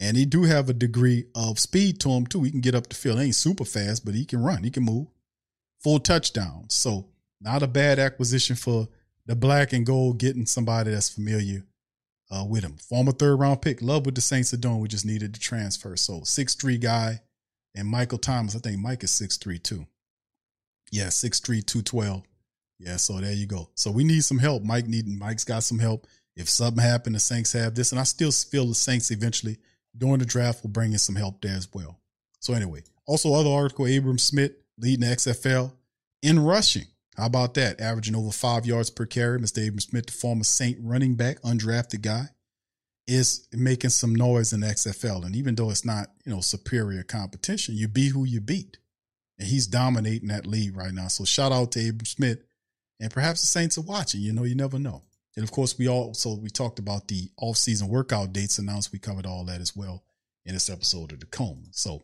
and 0.00 0.16
he 0.16 0.24
do 0.24 0.44
have 0.44 0.68
a 0.68 0.74
degree 0.74 1.26
of 1.34 1.58
speed 1.58 2.00
to 2.00 2.10
him 2.10 2.26
too. 2.26 2.42
He 2.42 2.50
can 2.50 2.62
get 2.62 2.74
up 2.74 2.88
the 2.88 2.94
field. 2.94 3.18
He 3.18 3.26
ain't 3.26 3.34
super 3.34 3.66
fast, 3.66 4.04
but 4.04 4.14
he 4.14 4.24
can 4.24 4.42
run. 4.42 4.64
He 4.64 4.70
can 4.70 4.84
move. 4.84 5.08
Full 5.84 6.00
touchdowns. 6.00 6.74
So 6.74 7.06
not 7.40 7.62
a 7.62 7.66
bad 7.66 7.98
acquisition 7.98 8.56
for 8.56 8.88
the 9.26 9.36
black 9.36 9.72
and 9.72 9.86
gold 9.86 10.18
getting 10.18 10.46
somebody 10.46 10.90
that's 10.90 11.10
familiar 11.10 11.64
uh, 12.30 12.44
with 12.48 12.64
him. 12.64 12.76
Former 12.78 13.12
third 13.12 13.36
round 13.36 13.60
pick. 13.60 13.82
Love 13.82 14.06
what 14.06 14.14
the 14.14 14.20
Saints 14.20 14.54
are 14.54 14.58
doing. 14.58 14.80
We 14.80 14.88
just 14.88 15.06
needed 15.06 15.34
to 15.34 15.40
transfer. 15.40 15.96
So 15.96 16.22
six 16.24 16.54
three 16.54 16.78
guy 16.78 17.20
and 17.74 17.86
Michael 17.86 18.18
Thomas. 18.18 18.56
I 18.56 18.58
think 18.58 18.78
Mike 18.80 19.04
is 19.04 19.10
six 19.10 19.36
three 19.36 19.58
too. 19.58 19.86
Yeah, 20.90 21.10
six 21.10 21.40
three 21.40 21.60
two 21.60 21.82
twelve. 21.82 22.22
Yeah, 22.78 22.96
so 22.96 23.20
there 23.20 23.32
you 23.32 23.46
go. 23.46 23.68
So 23.74 23.90
we 23.90 24.04
need 24.04 24.24
some 24.24 24.38
help. 24.38 24.62
Mike 24.62 24.86
need 24.86 25.06
Mike's 25.06 25.44
got 25.44 25.62
some 25.62 25.78
help. 25.78 26.06
If 26.36 26.48
something 26.48 26.82
happened, 26.82 27.16
the 27.16 27.20
Saints 27.20 27.52
have 27.52 27.74
this, 27.74 27.92
and 27.92 28.00
I 28.00 28.04
still 28.04 28.32
feel 28.32 28.66
the 28.66 28.74
Saints 28.74 29.10
eventually 29.10 29.58
during 29.96 30.18
the 30.18 30.26
draft 30.26 30.62
will 30.62 30.70
bring 30.70 30.92
in 30.92 30.98
some 30.98 31.16
help 31.16 31.40
there 31.40 31.56
as 31.56 31.68
well. 31.72 32.00
So 32.40 32.54
anyway, 32.54 32.82
also 33.06 33.34
other 33.34 33.50
article, 33.50 33.86
Abram 33.86 34.18
Smith 34.18 34.52
leading 34.78 35.08
the 35.08 35.14
XFL 35.14 35.72
in 36.22 36.38
rushing. 36.38 36.86
How 37.16 37.26
about 37.26 37.54
that? 37.54 37.80
Averaging 37.80 38.16
over 38.16 38.30
five 38.30 38.66
yards 38.66 38.88
per 38.88 39.04
carry. 39.04 39.38
Mr. 39.38 39.66
Abram 39.66 39.80
Smith, 39.80 40.06
the 40.06 40.12
former 40.12 40.44
Saint 40.44 40.78
running 40.80 41.16
back, 41.16 41.40
undrafted 41.42 42.02
guy, 42.02 42.26
is 43.06 43.46
making 43.52 43.90
some 43.90 44.14
noise 44.14 44.52
in 44.52 44.60
the 44.60 44.68
XFL. 44.68 45.24
And 45.24 45.34
even 45.36 45.54
though 45.54 45.70
it's 45.70 45.84
not, 45.84 46.08
you 46.24 46.32
know, 46.32 46.40
superior 46.40 47.02
competition, 47.02 47.76
you 47.76 47.88
be 47.88 48.08
who 48.08 48.24
you 48.24 48.40
beat. 48.40 48.78
And 49.38 49.48
he's 49.48 49.66
dominating 49.66 50.28
that 50.28 50.46
league 50.46 50.76
right 50.76 50.92
now. 50.92 51.08
So 51.08 51.24
shout 51.24 51.52
out 51.52 51.72
to 51.72 51.88
Abram 51.88 52.06
Smith. 52.06 52.38
And 53.00 53.10
perhaps 53.10 53.40
the 53.40 53.48
Saints 53.48 53.76
are 53.76 53.82
watching. 53.82 54.20
You 54.20 54.32
know, 54.32 54.44
you 54.44 54.54
never 54.54 54.78
know. 54.78 55.02
And 55.36 55.44
of 55.44 55.52
course, 55.52 55.78
we 55.78 55.88
also 55.88 56.34
we 56.34 56.50
talked 56.50 56.78
about 56.78 57.08
the 57.08 57.30
off-season 57.36 57.88
workout 57.88 58.32
dates 58.32 58.58
announced. 58.58 58.92
We 58.92 58.98
covered 58.98 59.26
all 59.26 59.44
that 59.44 59.60
as 59.60 59.76
well 59.76 60.02
in 60.44 60.54
this 60.54 60.70
episode 60.70 61.12
of 61.12 61.20
the 61.20 61.26
Coma. 61.26 61.66
So, 61.70 62.02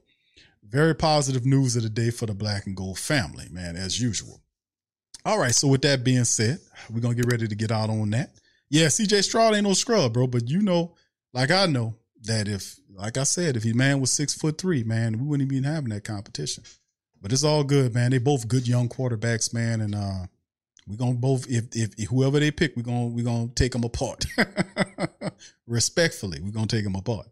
very 0.62 0.94
positive 0.94 1.44
news 1.44 1.76
of 1.76 1.82
the 1.82 1.88
day 1.88 2.10
for 2.10 2.26
the 2.26 2.34
Black 2.34 2.66
and 2.66 2.76
Gold 2.76 2.98
family, 2.98 3.46
man, 3.50 3.76
as 3.76 4.00
usual. 4.00 4.42
All 5.24 5.38
right, 5.38 5.54
so 5.54 5.66
with 5.68 5.82
that 5.82 6.04
being 6.04 6.24
said, 6.24 6.58
we're 6.88 7.00
gonna 7.00 7.14
get 7.14 7.30
ready 7.30 7.48
to 7.48 7.54
get 7.54 7.72
out 7.72 7.90
on 7.90 8.10
that. 8.10 8.30
Yeah, 8.68 8.86
CJ 8.86 9.24
Stroud 9.24 9.54
ain't 9.54 9.64
no 9.64 9.74
scrub, 9.74 10.12
bro, 10.12 10.26
but 10.26 10.48
you 10.48 10.62
know, 10.62 10.94
like 11.32 11.50
I 11.50 11.66
know 11.66 11.96
that 12.22 12.48
if, 12.48 12.76
like 12.94 13.16
I 13.16 13.24
said, 13.24 13.56
if 13.56 13.62
he 13.62 13.72
man 13.72 14.00
was 14.00 14.12
six 14.12 14.34
foot 14.34 14.58
three, 14.58 14.84
man, 14.84 15.18
we 15.18 15.26
wouldn't 15.26 15.52
even 15.52 15.64
having 15.64 15.90
that 15.90 16.04
competition. 16.04 16.64
But 17.20 17.32
it's 17.32 17.44
all 17.44 17.64
good, 17.64 17.94
man. 17.94 18.10
They 18.12 18.18
both 18.18 18.48
good 18.48 18.68
young 18.68 18.88
quarterbacks, 18.88 19.52
man, 19.52 19.80
and 19.80 19.94
uh 19.94 20.26
we're 20.88 20.96
gonna 20.96 21.14
both 21.14 21.48
if, 21.50 21.64
if 21.74 21.94
if 21.98 22.08
whoever 22.08 22.38
they 22.38 22.50
pick, 22.50 22.76
we're 22.76 22.82
gonna 22.82 23.06
we're 23.06 23.24
gonna 23.24 23.48
take 23.48 23.72
them 23.72 23.84
apart. 23.84 24.24
Respectfully, 25.66 26.40
we're 26.40 26.52
gonna 26.52 26.66
take 26.66 26.84
them 26.84 26.94
apart. 26.94 27.26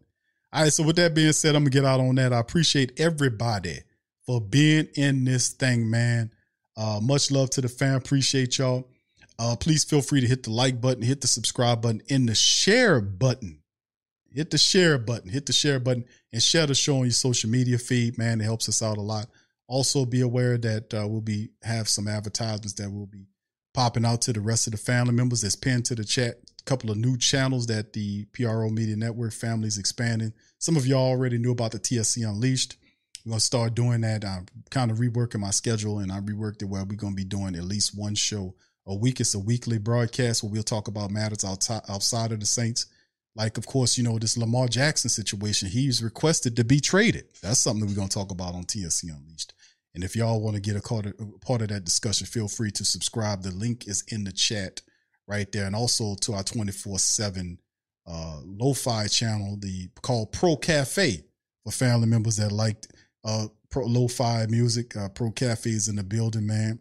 All 0.51 0.63
right, 0.63 0.73
so 0.73 0.83
with 0.83 0.97
that 0.97 1.13
being 1.13 1.31
said, 1.31 1.55
I'm 1.55 1.63
gonna 1.63 1.69
get 1.69 1.85
out 1.85 1.99
on 1.99 2.15
that. 2.15 2.33
I 2.33 2.39
appreciate 2.39 2.99
everybody 2.99 3.79
for 4.25 4.41
being 4.41 4.87
in 4.95 5.23
this 5.23 5.49
thing, 5.49 5.89
man. 5.89 6.31
Uh, 6.75 6.99
much 7.01 7.31
love 7.31 7.49
to 7.51 7.61
the 7.61 7.69
fam. 7.69 7.95
Appreciate 7.95 8.57
y'all. 8.57 8.87
Uh, 9.39 9.55
please 9.55 9.83
feel 9.83 10.01
free 10.01 10.21
to 10.21 10.27
hit 10.27 10.43
the 10.43 10.51
like 10.51 10.81
button, 10.81 11.03
hit 11.03 11.21
the 11.21 11.27
subscribe 11.27 11.81
button, 11.81 12.01
and 12.09 12.27
the 12.27 12.35
share 12.35 12.99
button. 13.01 13.59
Hit 14.33 14.51
the 14.51 14.57
share 14.57 14.97
button, 14.97 15.29
hit 15.29 15.45
the 15.45 15.53
share 15.53 15.79
button, 15.79 16.03
and 16.33 16.43
share 16.43 16.67
the 16.67 16.75
show 16.75 16.97
on 16.97 17.03
your 17.03 17.11
social 17.11 17.49
media 17.49 17.77
feed, 17.77 18.17
man. 18.17 18.41
It 18.41 18.43
helps 18.43 18.67
us 18.67 18.81
out 18.83 18.97
a 18.97 19.01
lot. 19.01 19.27
Also, 19.67 20.05
be 20.05 20.19
aware 20.21 20.57
that 20.57 20.93
uh, 20.93 21.07
we'll 21.07 21.21
be 21.21 21.51
have 21.63 21.87
some 21.87 22.09
advertisements 22.09 22.73
that 22.73 22.91
we'll 22.91 23.05
be 23.05 23.27
popping 23.75 24.05
out 24.05 24.21
to 24.21 24.33
the 24.33 24.39
rest 24.39 24.67
of 24.67 24.71
the 24.71 24.77
family 24.77 25.13
members. 25.13 25.41
That's 25.41 25.55
pinned 25.55 25.85
to 25.85 25.95
the 25.95 26.05
chat. 26.05 26.35
A 26.59 26.63
couple 26.63 26.89
of 26.89 26.97
new 26.97 27.17
channels 27.17 27.67
that 27.67 27.93
the 27.93 28.25
PRO 28.33 28.69
Media 28.69 28.95
Network 28.95 29.33
family 29.33 29.67
is 29.67 29.77
expanding. 29.77 30.33
Some 30.57 30.77
of 30.77 30.87
y'all 30.87 31.09
already 31.09 31.37
knew 31.37 31.51
about 31.51 31.73
the 31.73 31.79
TSC 31.79 32.27
Unleashed. 32.27 32.77
We're 33.25 33.31
gonna 33.31 33.39
start 33.41 33.75
doing 33.75 34.01
that. 34.01 34.23
I'm 34.23 34.45
kind 34.71 34.91
of 34.91 34.97
reworking 34.99 35.41
my 35.41 35.51
schedule, 35.51 35.99
and 35.99 36.11
I 36.11 36.21
reworked 36.21 36.61
it 36.61 36.65
where 36.65 36.85
we're 36.85 36.95
gonna 36.95 37.15
be 37.15 37.25
doing 37.25 37.55
at 37.55 37.63
least 37.65 37.97
one 37.97 38.15
show 38.15 38.55
a 38.87 38.95
week. 38.95 39.19
It's 39.19 39.35
a 39.35 39.39
weekly 39.39 39.77
broadcast 39.77 40.41
where 40.41 40.51
we'll 40.51 40.63
talk 40.63 40.87
about 40.87 41.11
matters 41.11 41.43
outside 41.43 42.31
of 42.31 42.39
the 42.39 42.45
Saints. 42.45 42.85
Like, 43.35 43.57
of 43.57 43.65
course, 43.67 43.97
you 43.97 44.03
know 44.03 44.17
this 44.17 44.37
Lamar 44.37 44.67
Jackson 44.67 45.09
situation. 45.09 45.67
He's 45.67 46.01
requested 46.01 46.55
to 46.55 46.63
be 46.63 46.79
traded. 46.79 47.25
That's 47.41 47.59
something 47.59 47.81
that 47.81 47.91
we're 47.91 47.97
gonna 47.97 48.07
talk 48.07 48.31
about 48.31 48.55
on 48.55 48.63
TSC 48.63 49.09
Unleashed. 49.09 49.53
And 49.95 50.03
if 50.03 50.15
y'all 50.15 50.41
want 50.41 50.55
to 50.55 50.61
get 50.61 50.75
a 50.75 50.81
part 50.81 51.05
of, 51.05 51.13
part 51.41 51.61
of 51.61 51.69
that 51.69 51.85
discussion, 51.85 52.27
feel 52.27 52.49
free 52.49 52.71
to 52.71 52.85
subscribe. 52.85 53.41
The 53.41 53.51
link 53.51 53.87
is 53.87 54.03
in 54.09 54.25
the 54.25 54.31
chat 54.31 54.81
right 55.27 55.49
there, 55.51 55.65
and 55.65 55.75
also 55.75 56.15
to 56.21 56.33
our 56.33 56.43
twenty 56.43 56.73
four 56.73 56.99
seven 56.99 57.57
uh, 58.05 58.41
lo-fi 58.43 59.07
channel, 59.07 59.57
the 59.59 59.89
called 60.01 60.31
Pro 60.31 60.57
Cafe 60.57 61.23
for 61.63 61.71
family 61.71 62.07
members 62.07 62.35
that 62.37 62.51
liked 62.51 62.93
uh, 63.23 63.47
pro 63.71 63.85
lo-fi 63.85 64.45
music. 64.47 64.95
Uh, 64.95 65.09
Pro 65.09 65.31
Cafe 65.31 65.69
is 65.69 65.87
in 65.87 65.95
the 65.95 66.03
building, 66.03 66.45
man. 66.45 66.79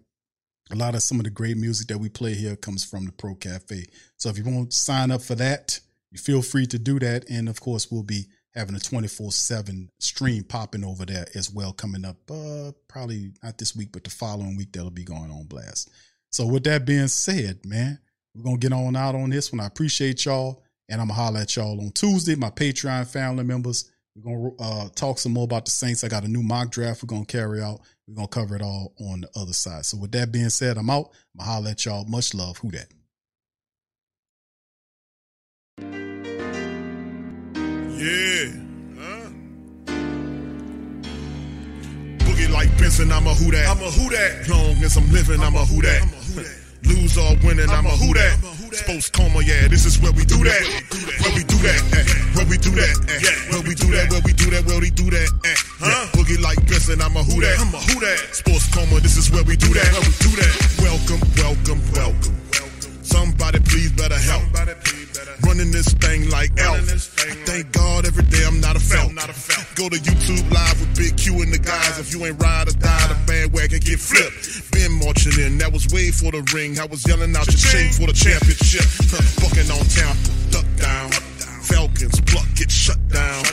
A 0.70 0.76
lot 0.76 0.94
of 0.94 1.02
some 1.02 1.20
of 1.20 1.24
the 1.24 1.30
great 1.30 1.56
music 1.56 1.88
that 1.88 1.98
we 1.98 2.08
play 2.08 2.34
here 2.34 2.56
comes 2.56 2.84
from 2.84 3.06
the 3.06 3.12
Pro 3.12 3.34
Cafe. 3.34 3.84
So 4.16 4.28
if 4.28 4.38
you 4.38 4.44
want 4.44 4.72
to 4.72 4.76
sign 4.76 5.10
up 5.10 5.22
for 5.22 5.36
that, 5.36 5.78
you 6.10 6.18
feel 6.18 6.42
free 6.42 6.66
to 6.66 6.78
do 6.78 6.98
that. 6.98 7.28
And 7.30 7.48
of 7.48 7.60
course, 7.60 7.90
we'll 7.90 8.02
be 8.02 8.26
having 8.55 8.74
a 8.74 8.80
24 8.80 9.32
7 9.32 9.90
stream 9.98 10.44
popping 10.44 10.84
over 10.84 11.05
there 11.05 11.26
as 11.34 11.50
well 11.50 11.72
coming 11.72 12.05
up 12.05 12.16
uh 12.30 12.70
probably 12.88 13.32
not 13.42 13.59
this 13.59 13.74
week 13.74 13.90
but 13.92 14.05
the 14.05 14.11
following 14.11 14.57
week 14.57 14.72
that'll 14.72 14.90
be 14.90 15.05
going 15.05 15.30
on 15.30 15.44
blast. 15.44 15.90
So 16.30 16.46
with 16.46 16.64
that 16.64 16.84
being 16.84 17.09
said 17.09 17.64
man 17.66 17.98
we're 18.34 18.44
gonna 18.44 18.59
get 18.59 18.72
on 18.72 18.96
out 18.96 19.14
on 19.14 19.30
this 19.30 19.52
one. 19.52 19.61
I 19.61 19.66
appreciate 19.66 20.24
y'all 20.24 20.62
and 20.88 21.00
i'm 21.00 21.09
gonna 21.09 21.20
holler 21.20 21.40
at 21.40 21.57
y'all 21.57 21.80
on 21.80 21.90
tuesday. 21.92 22.34
My 22.34 22.50
patreon 22.50 23.07
family 23.07 23.44
members 23.44 23.90
we're 24.16 24.32
gonna 24.32 24.55
uh 24.61 24.88
talk 24.94 25.18
some 25.18 25.32
more 25.32 25.44
about 25.44 25.64
the 25.64 25.70
saints. 25.70 26.05
I 26.05 26.09
got 26.09 26.24
a 26.24 26.28
new 26.28 26.42
mock 26.42 26.70
draft 26.70 27.02
we're 27.02 27.09
gonna 27.09 27.26
carry 27.26 27.61
out. 27.61 27.80
We're 28.07 28.14
gonna 28.16 28.28
cover 28.28 28.55
it 28.57 28.62
all 28.62 28.94
on 29.00 29.22
the 29.22 29.30
other 29.34 29.52
side. 29.52 29.86
So 29.86 29.96
with 29.96 30.12
that 30.12 30.30
being 30.30 30.50
said 30.50 30.78
i'm 30.78 30.90
out. 30.90 31.11
I'm 31.34 31.38
gonna 31.38 31.50
holler 31.50 31.70
at 31.70 31.84
y'all. 31.84 32.05
Much 32.05 32.34
love. 32.34 32.59
Who 32.59 32.70
that 32.72 32.88
Yeah. 38.05 38.52
Huh? 39.00 39.32
Boogie 42.20 42.52
like 42.52 42.68
Benson, 42.76 43.11
I'm 43.11 43.26
a 43.26 43.32
who 43.32 43.48
that. 43.50 43.64
I'm 43.64 43.80
a 43.80 43.88
who 43.88 44.12
that. 44.12 44.44
Long 44.44 44.76
as 44.84 44.98
I'm 44.98 45.09
living, 45.09 45.40
I'm 45.40 45.57
a 45.57 45.64
who 45.64 45.80
that. 45.80 46.05
i'm 46.05 46.12
a 46.12 46.44
Lose 46.84 47.16
or 47.16 47.32
winning, 47.40 47.70
I'm 47.70 47.86
a 47.86 47.96
who 47.96 48.12
that. 48.12 48.36
Sports 48.76 49.09
coma, 49.09 49.40
yeah, 49.40 49.68
this 49.68 49.86
is 49.86 49.98
where 50.05 50.12
we 50.12 50.26
do 50.28 50.36
that. 50.44 50.64
Where 51.24 51.32
we 51.32 51.48
do 51.48 51.57
that, 51.64 51.80
where 52.36 52.44
we 52.44 52.59
do 52.61 52.76
that, 52.76 52.92
where 53.48 53.64
we 53.64 53.72
do 53.72 53.88
that, 53.96 54.12
where 54.12 54.20
we 54.20 54.32
do 54.36 54.50
that, 54.52 54.66
where 54.68 54.80
we 54.80 54.90
do 54.90 55.09
that, 55.09 55.28
eh. 55.48 55.57
Huh? 55.80 56.05
Boogie 56.12 56.36
like 56.44 56.61
Benson, 56.68 57.00
I'm 57.00 57.16
a 57.16 57.24
who 57.24 57.40
that. 57.40 57.57
I'm 57.57 57.72
a 57.72 57.80
who 57.88 58.05
that. 58.05 58.20
Sports 58.36 58.68
coma, 58.68 59.00
this 59.00 59.16
is 59.16 59.32
where 59.32 59.44
we 59.44 59.57
do 59.57 59.72
that. 59.72 59.88
Where 59.96 60.05
we 60.05 60.12
do 60.20 60.32
that. 60.44 60.52
Welcome, 60.84 61.24
welcome, 61.40 61.80
welcome. 61.96 62.36
Somebody 63.00 63.61
please. 63.61 63.84
Running 65.46 65.70
this 65.70 65.92
thing 65.94 66.30
like 66.30 66.50
elf. 66.58 66.80
Thank 67.46 67.72
God 67.72 68.06
every 68.06 68.24
day 68.24 68.44
I'm 68.46 68.60
not 68.60 68.76
a 68.76 68.80
felt. 68.80 69.12
Go 69.74 69.88
to 69.88 69.96
YouTube 69.96 70.50
live 70.50 70.80
with 70.80 70.96
Big 70.96 71.16
Q 71.16 71.42
and 71.42 71.52
the 71.52 71.58
guys. 71.58 71.98
If 71.98 72.12
you 72.12 72.24
ain't 72.24 72.40
ride 72.42 72.68
or 72.68 72.76
die, 72.78 73.06
the 73.08 73.18
bandwagon 73.26 73.80
get 73.80 74.00
flipped. 74.00 74.72
Been 74.72 74.92
marching 74.98 75.38
in, 75.40 75.58
that 75.58 75.72
was 75.72 75.86
way 75.88 76.10
for 76.10 76.30
the 76.30 76.42
ring. 76.54 76.78
I 76.78 76.86
was 76.86 77.06
yelling 77.06 77.34
out 77.36 77.46
your 77.46 77.58
chain 77.58 77.92
for 77.92 78.06
the 78.06 78.14
championship. 78.14 78.86
Bucking 79.42 79.70
on 79.70 79.84
town, 79.90 80.16
duck 80.50 80.66
down. 80.76 81.10
Falcons 81.62 82.20
pluck, 82.22 82.46
get 82.54 82.70
shut 82.70 82.98
down. 83.08 83.44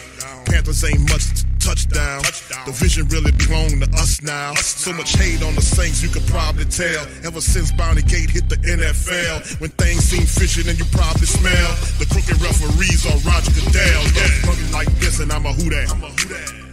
Panthers 0.45 0.83
ain't 0.83 1.09
much 1.09 1.25
touchdown. 1.61 2.21
touchdown. 2.21 2.65
The 2.65 2.73
vision 2.73 3.07
really 3.07 3.31
belong 3.31 3.79
to 3.79 3.89
us 3.97 4.21
now. 4.21 4.53
So 4.55 4.91
much 4.93 5.13
hate 5.15 5.43
on 5.43 5.55
the 5.55 5.61
Saints, 5.61 6.01
you 6.01 6.09
could 6.09 6.25
probably 6.27 6.65
tell. 6.65 7.05
Ever 7.23 7.41
since 7.41 7.71
Bounty 7.71 8.01
Gate 8.01 8.29
hit 8.29 8.49
the 8.49 8.57
NFL, 8.57 9.61
when 9.61 9.69
things 9.77 10.03
seem 10.03 10.25
fishy, 10.25 10.67
and 10.67 10.77
you 10.77 10.85
probably 10.91 11.27
smell 11.27 11.69
the 12.01 12.05
crooked 12.09 12.41
referees 12.41 13.05
on 13.05 13.17
Roger 13.23 13.51
Goodell. 13.53 14.01
Yeah, 14.17 14.27
fucking 14.45 14.71
like 14.71 14.89
this, 14.99 15.19
and 15.19 15.31
I'm 15.31 15.45
a 15.45 15.53
who 15.53 15.69
that. 15.69 15.87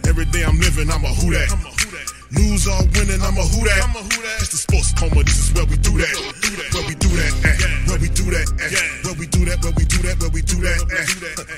Every 0.07 0.25
day 0.25 0.43
I'm 0.43 0.59
living, 0.59 0.89
I'm 0.89 1.05
a 1.05 1.13
who 1.13 1.31
that. 1.33 1.88
Lose 2.31 2.67
or 2.67 2.77
winning, 2.93 3.21
I'm 3.25 3.37
a 3.37 3.41
who 3.41 3.65
that. 3.65 3.81
I'm 3.81 3.95
a 3.97 4.05
who 4.05 4.21
that. 4.21 4.37
It's 4.37 4.53
the 4.53 4.61
sports 4.61 4.93
coma, 4.93 5.23
this 5.23 5.49
is 5.49 5.53
where 5.53 5.65
we 5.65 5.77
do 5.81 5.97
that. 5.97 6.13
Where 6.13 6.85
we 6.85 6.93
do 6.95 7.09
that, 7.09 7.33
eh. 7.41 7.89
Where 7.89 7.99
we 7.99 8.09
do 8.09 8.25
that, 8.29 8.47
eh. 8.61 8.69
Where 9.01 9.17
we 9.17 9.25
do 9.25 9.45
that, 9.49 9.57
where 9.65 9.73
we 9.73 9.85
do 9.85 9.97
that, 10.05 10.15
where 10.21 10.29
we 10.29 10.41
do 10.45 10.57
that, 10.61 10.79
eh. 10.93 11.05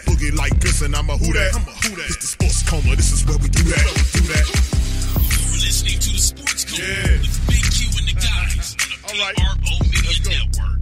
Boogie 0.07 0.31
like 0.35 0.55
Benson, 0.63 0.95
I'm 0.95 1.09
a 1.09 1.17
who 1.17 1.27
that. 1.33 1.51
I'm 1.55 1.67
a 1.67 1.75
who 1.75 1.91
that. 1.99 2.07
It's 2.07 2.23
the 2.23 2.27
sports 2.27 2.63
coma, 2.63 2.95
this 2.95 3.11
is 3.11 3.25
where 3.27 3.37
we 3.37 3.49
do 3.49 3.63
that. 3.67 3.83
Do 4.15 4.23
that. 4.31 4.47
You're 4.47 5.59
listening 5.59 5.99
to 5.99 6.09
the 6.15 6.23
Sports 6.23 6.63
Coma 6.63 7.19
with 7.19 7.35
Big 7.51 7.63
Q 7.67 7.91
and 7.91 8.07
the 8.07 8.15
guys 8.15 8.75
on 8.79 8.87
the 8.95 9.27
PRO 9.35 9.75
Media 9.91 10.39
Network. 10.39 10.80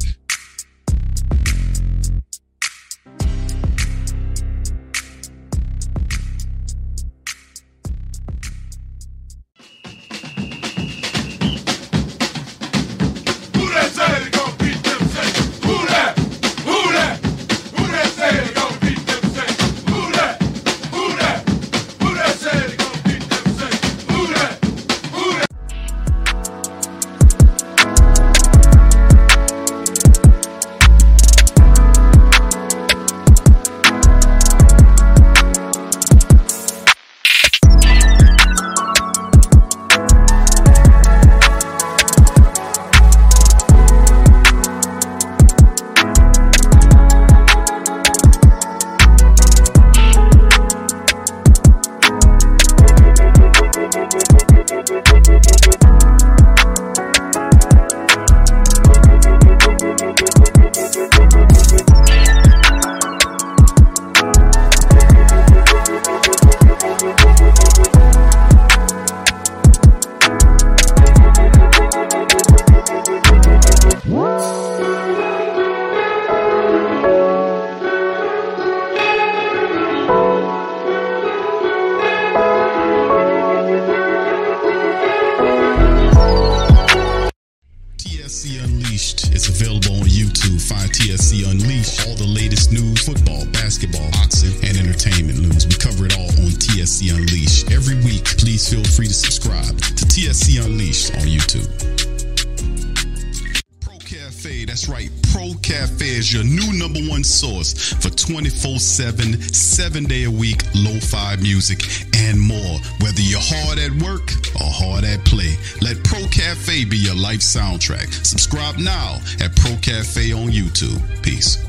Pro 105.49 105.57
Cafe 105.61 106.05
is 106.05 106.31
your 106.31 106.43
new 106.43 106.77
number 106.77 106.99
one 107.09 107.23
source 107.23 107.93
for 107.93 108.11
24 108.11 108.77
7, 108.77 109.41
seven 109.41 110.03
day 110.03 110.25
a 110.25 110.31
week 110.31 110.61
lo 110.75 110.99
fi 110.99 111.37
music 111.37 111.81
and 112.17 112.39
more. 112.39 112.77
Whether 113.01 113.21
you're 113.21 113.39
hard 113.41 113.79
at 113.79 113.91
work 114.03 114.29
or 114.55 114.69
hard 114.69 115.05
at 115.05 115.25
play, 115.25 115.55
let 115.81 116.03
Pro 116.03 116.19
Cafe 116.27 116.85
be 116.85 116.97
your 116.97 117.15
life 117.15 117.39
soundtrack. 117.39 118.13
Subscribe 118.23 118.77
now 118.77 119.19
at 119.41 119.55
Pro 119.55 119.75
Cafe 119.77 120.33
on 120.33 120.49
YouTube. 120.49 121.01
Peace. 121.23 121.68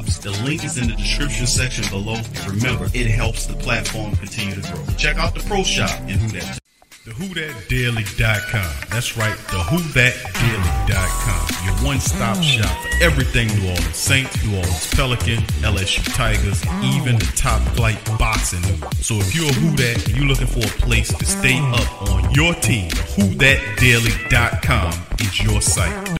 Shops. 0.00 0.18
The 0.18 0.30
link 0.44 0.64
is 0.64 0.76
in 0.78 0.88
the 0.88 0.94
description 0.94 1.46
section 1.46 1.88
below. 1.90 2.16
And 2.16 2.46
remember, 2.46 2.88
it 2.94 3.06
helps 3.06 3.46
the 3.46 3.54
platform 3.54 4.16
continue 4.16 4.54
to 4.54 4.72
grow. 4.72 4.82
Check 4.96 5.18
out 5.18 5.34
the 5.34 5.40
Pro 5.40 5.62
Shop 5.62 5.90
and 6.00 6.12
who 6.12 6.28
that. 6.38 6.58
The 7.04 7.12
WhoThatDaily.com. 7.12 8.88
That's 8.90 9.16
right, 9.16 9.34
the 9.34 9.56
WhoThatDaily.com. 9.56 11.64
Your 11.64 11.74
one-stop 11.86 12.36
mm. 12.36 12.42
shop 12.42 12.76
for 12.82 12.90
everything 13.02 13.48
New 13.48 13.70
Orleans 13.70 13.96
Saints, 13.96 14.44
New 14.44 14.56
Orleans 14.56 14.86
Pelican, 14.94 15.38
LSU 15.62 16.04
Tigers, 16.14 16.62
even 16.84 17.18
the 17.18 17.32
top 17.36 17.62
flight 17.74 17.98
boxing. 18.18 18.62
So 19.00 19.14
if 19.14 19.34
you're 19.34 19.48
a 19.48 19.52
Who 19.54 19.74
That 19.76 20.06
and 20.08 20.16
you're 20.16 20.26
looking 20.26 20.46
for 20.46 20.60
a 20.60 20.70
place 20.84 21.08
to 21.16 21.24
stay 21.24 21.54
mm. 21.54 21.72
up 21.72 22.02
on 22.10 22.30
your 22.34 22.52
team, 22.54 22.90
WhoThatDaily.com 22.90 24.92
is 25.20 25.42
your 25.42 25.62
site. 25.62 26.19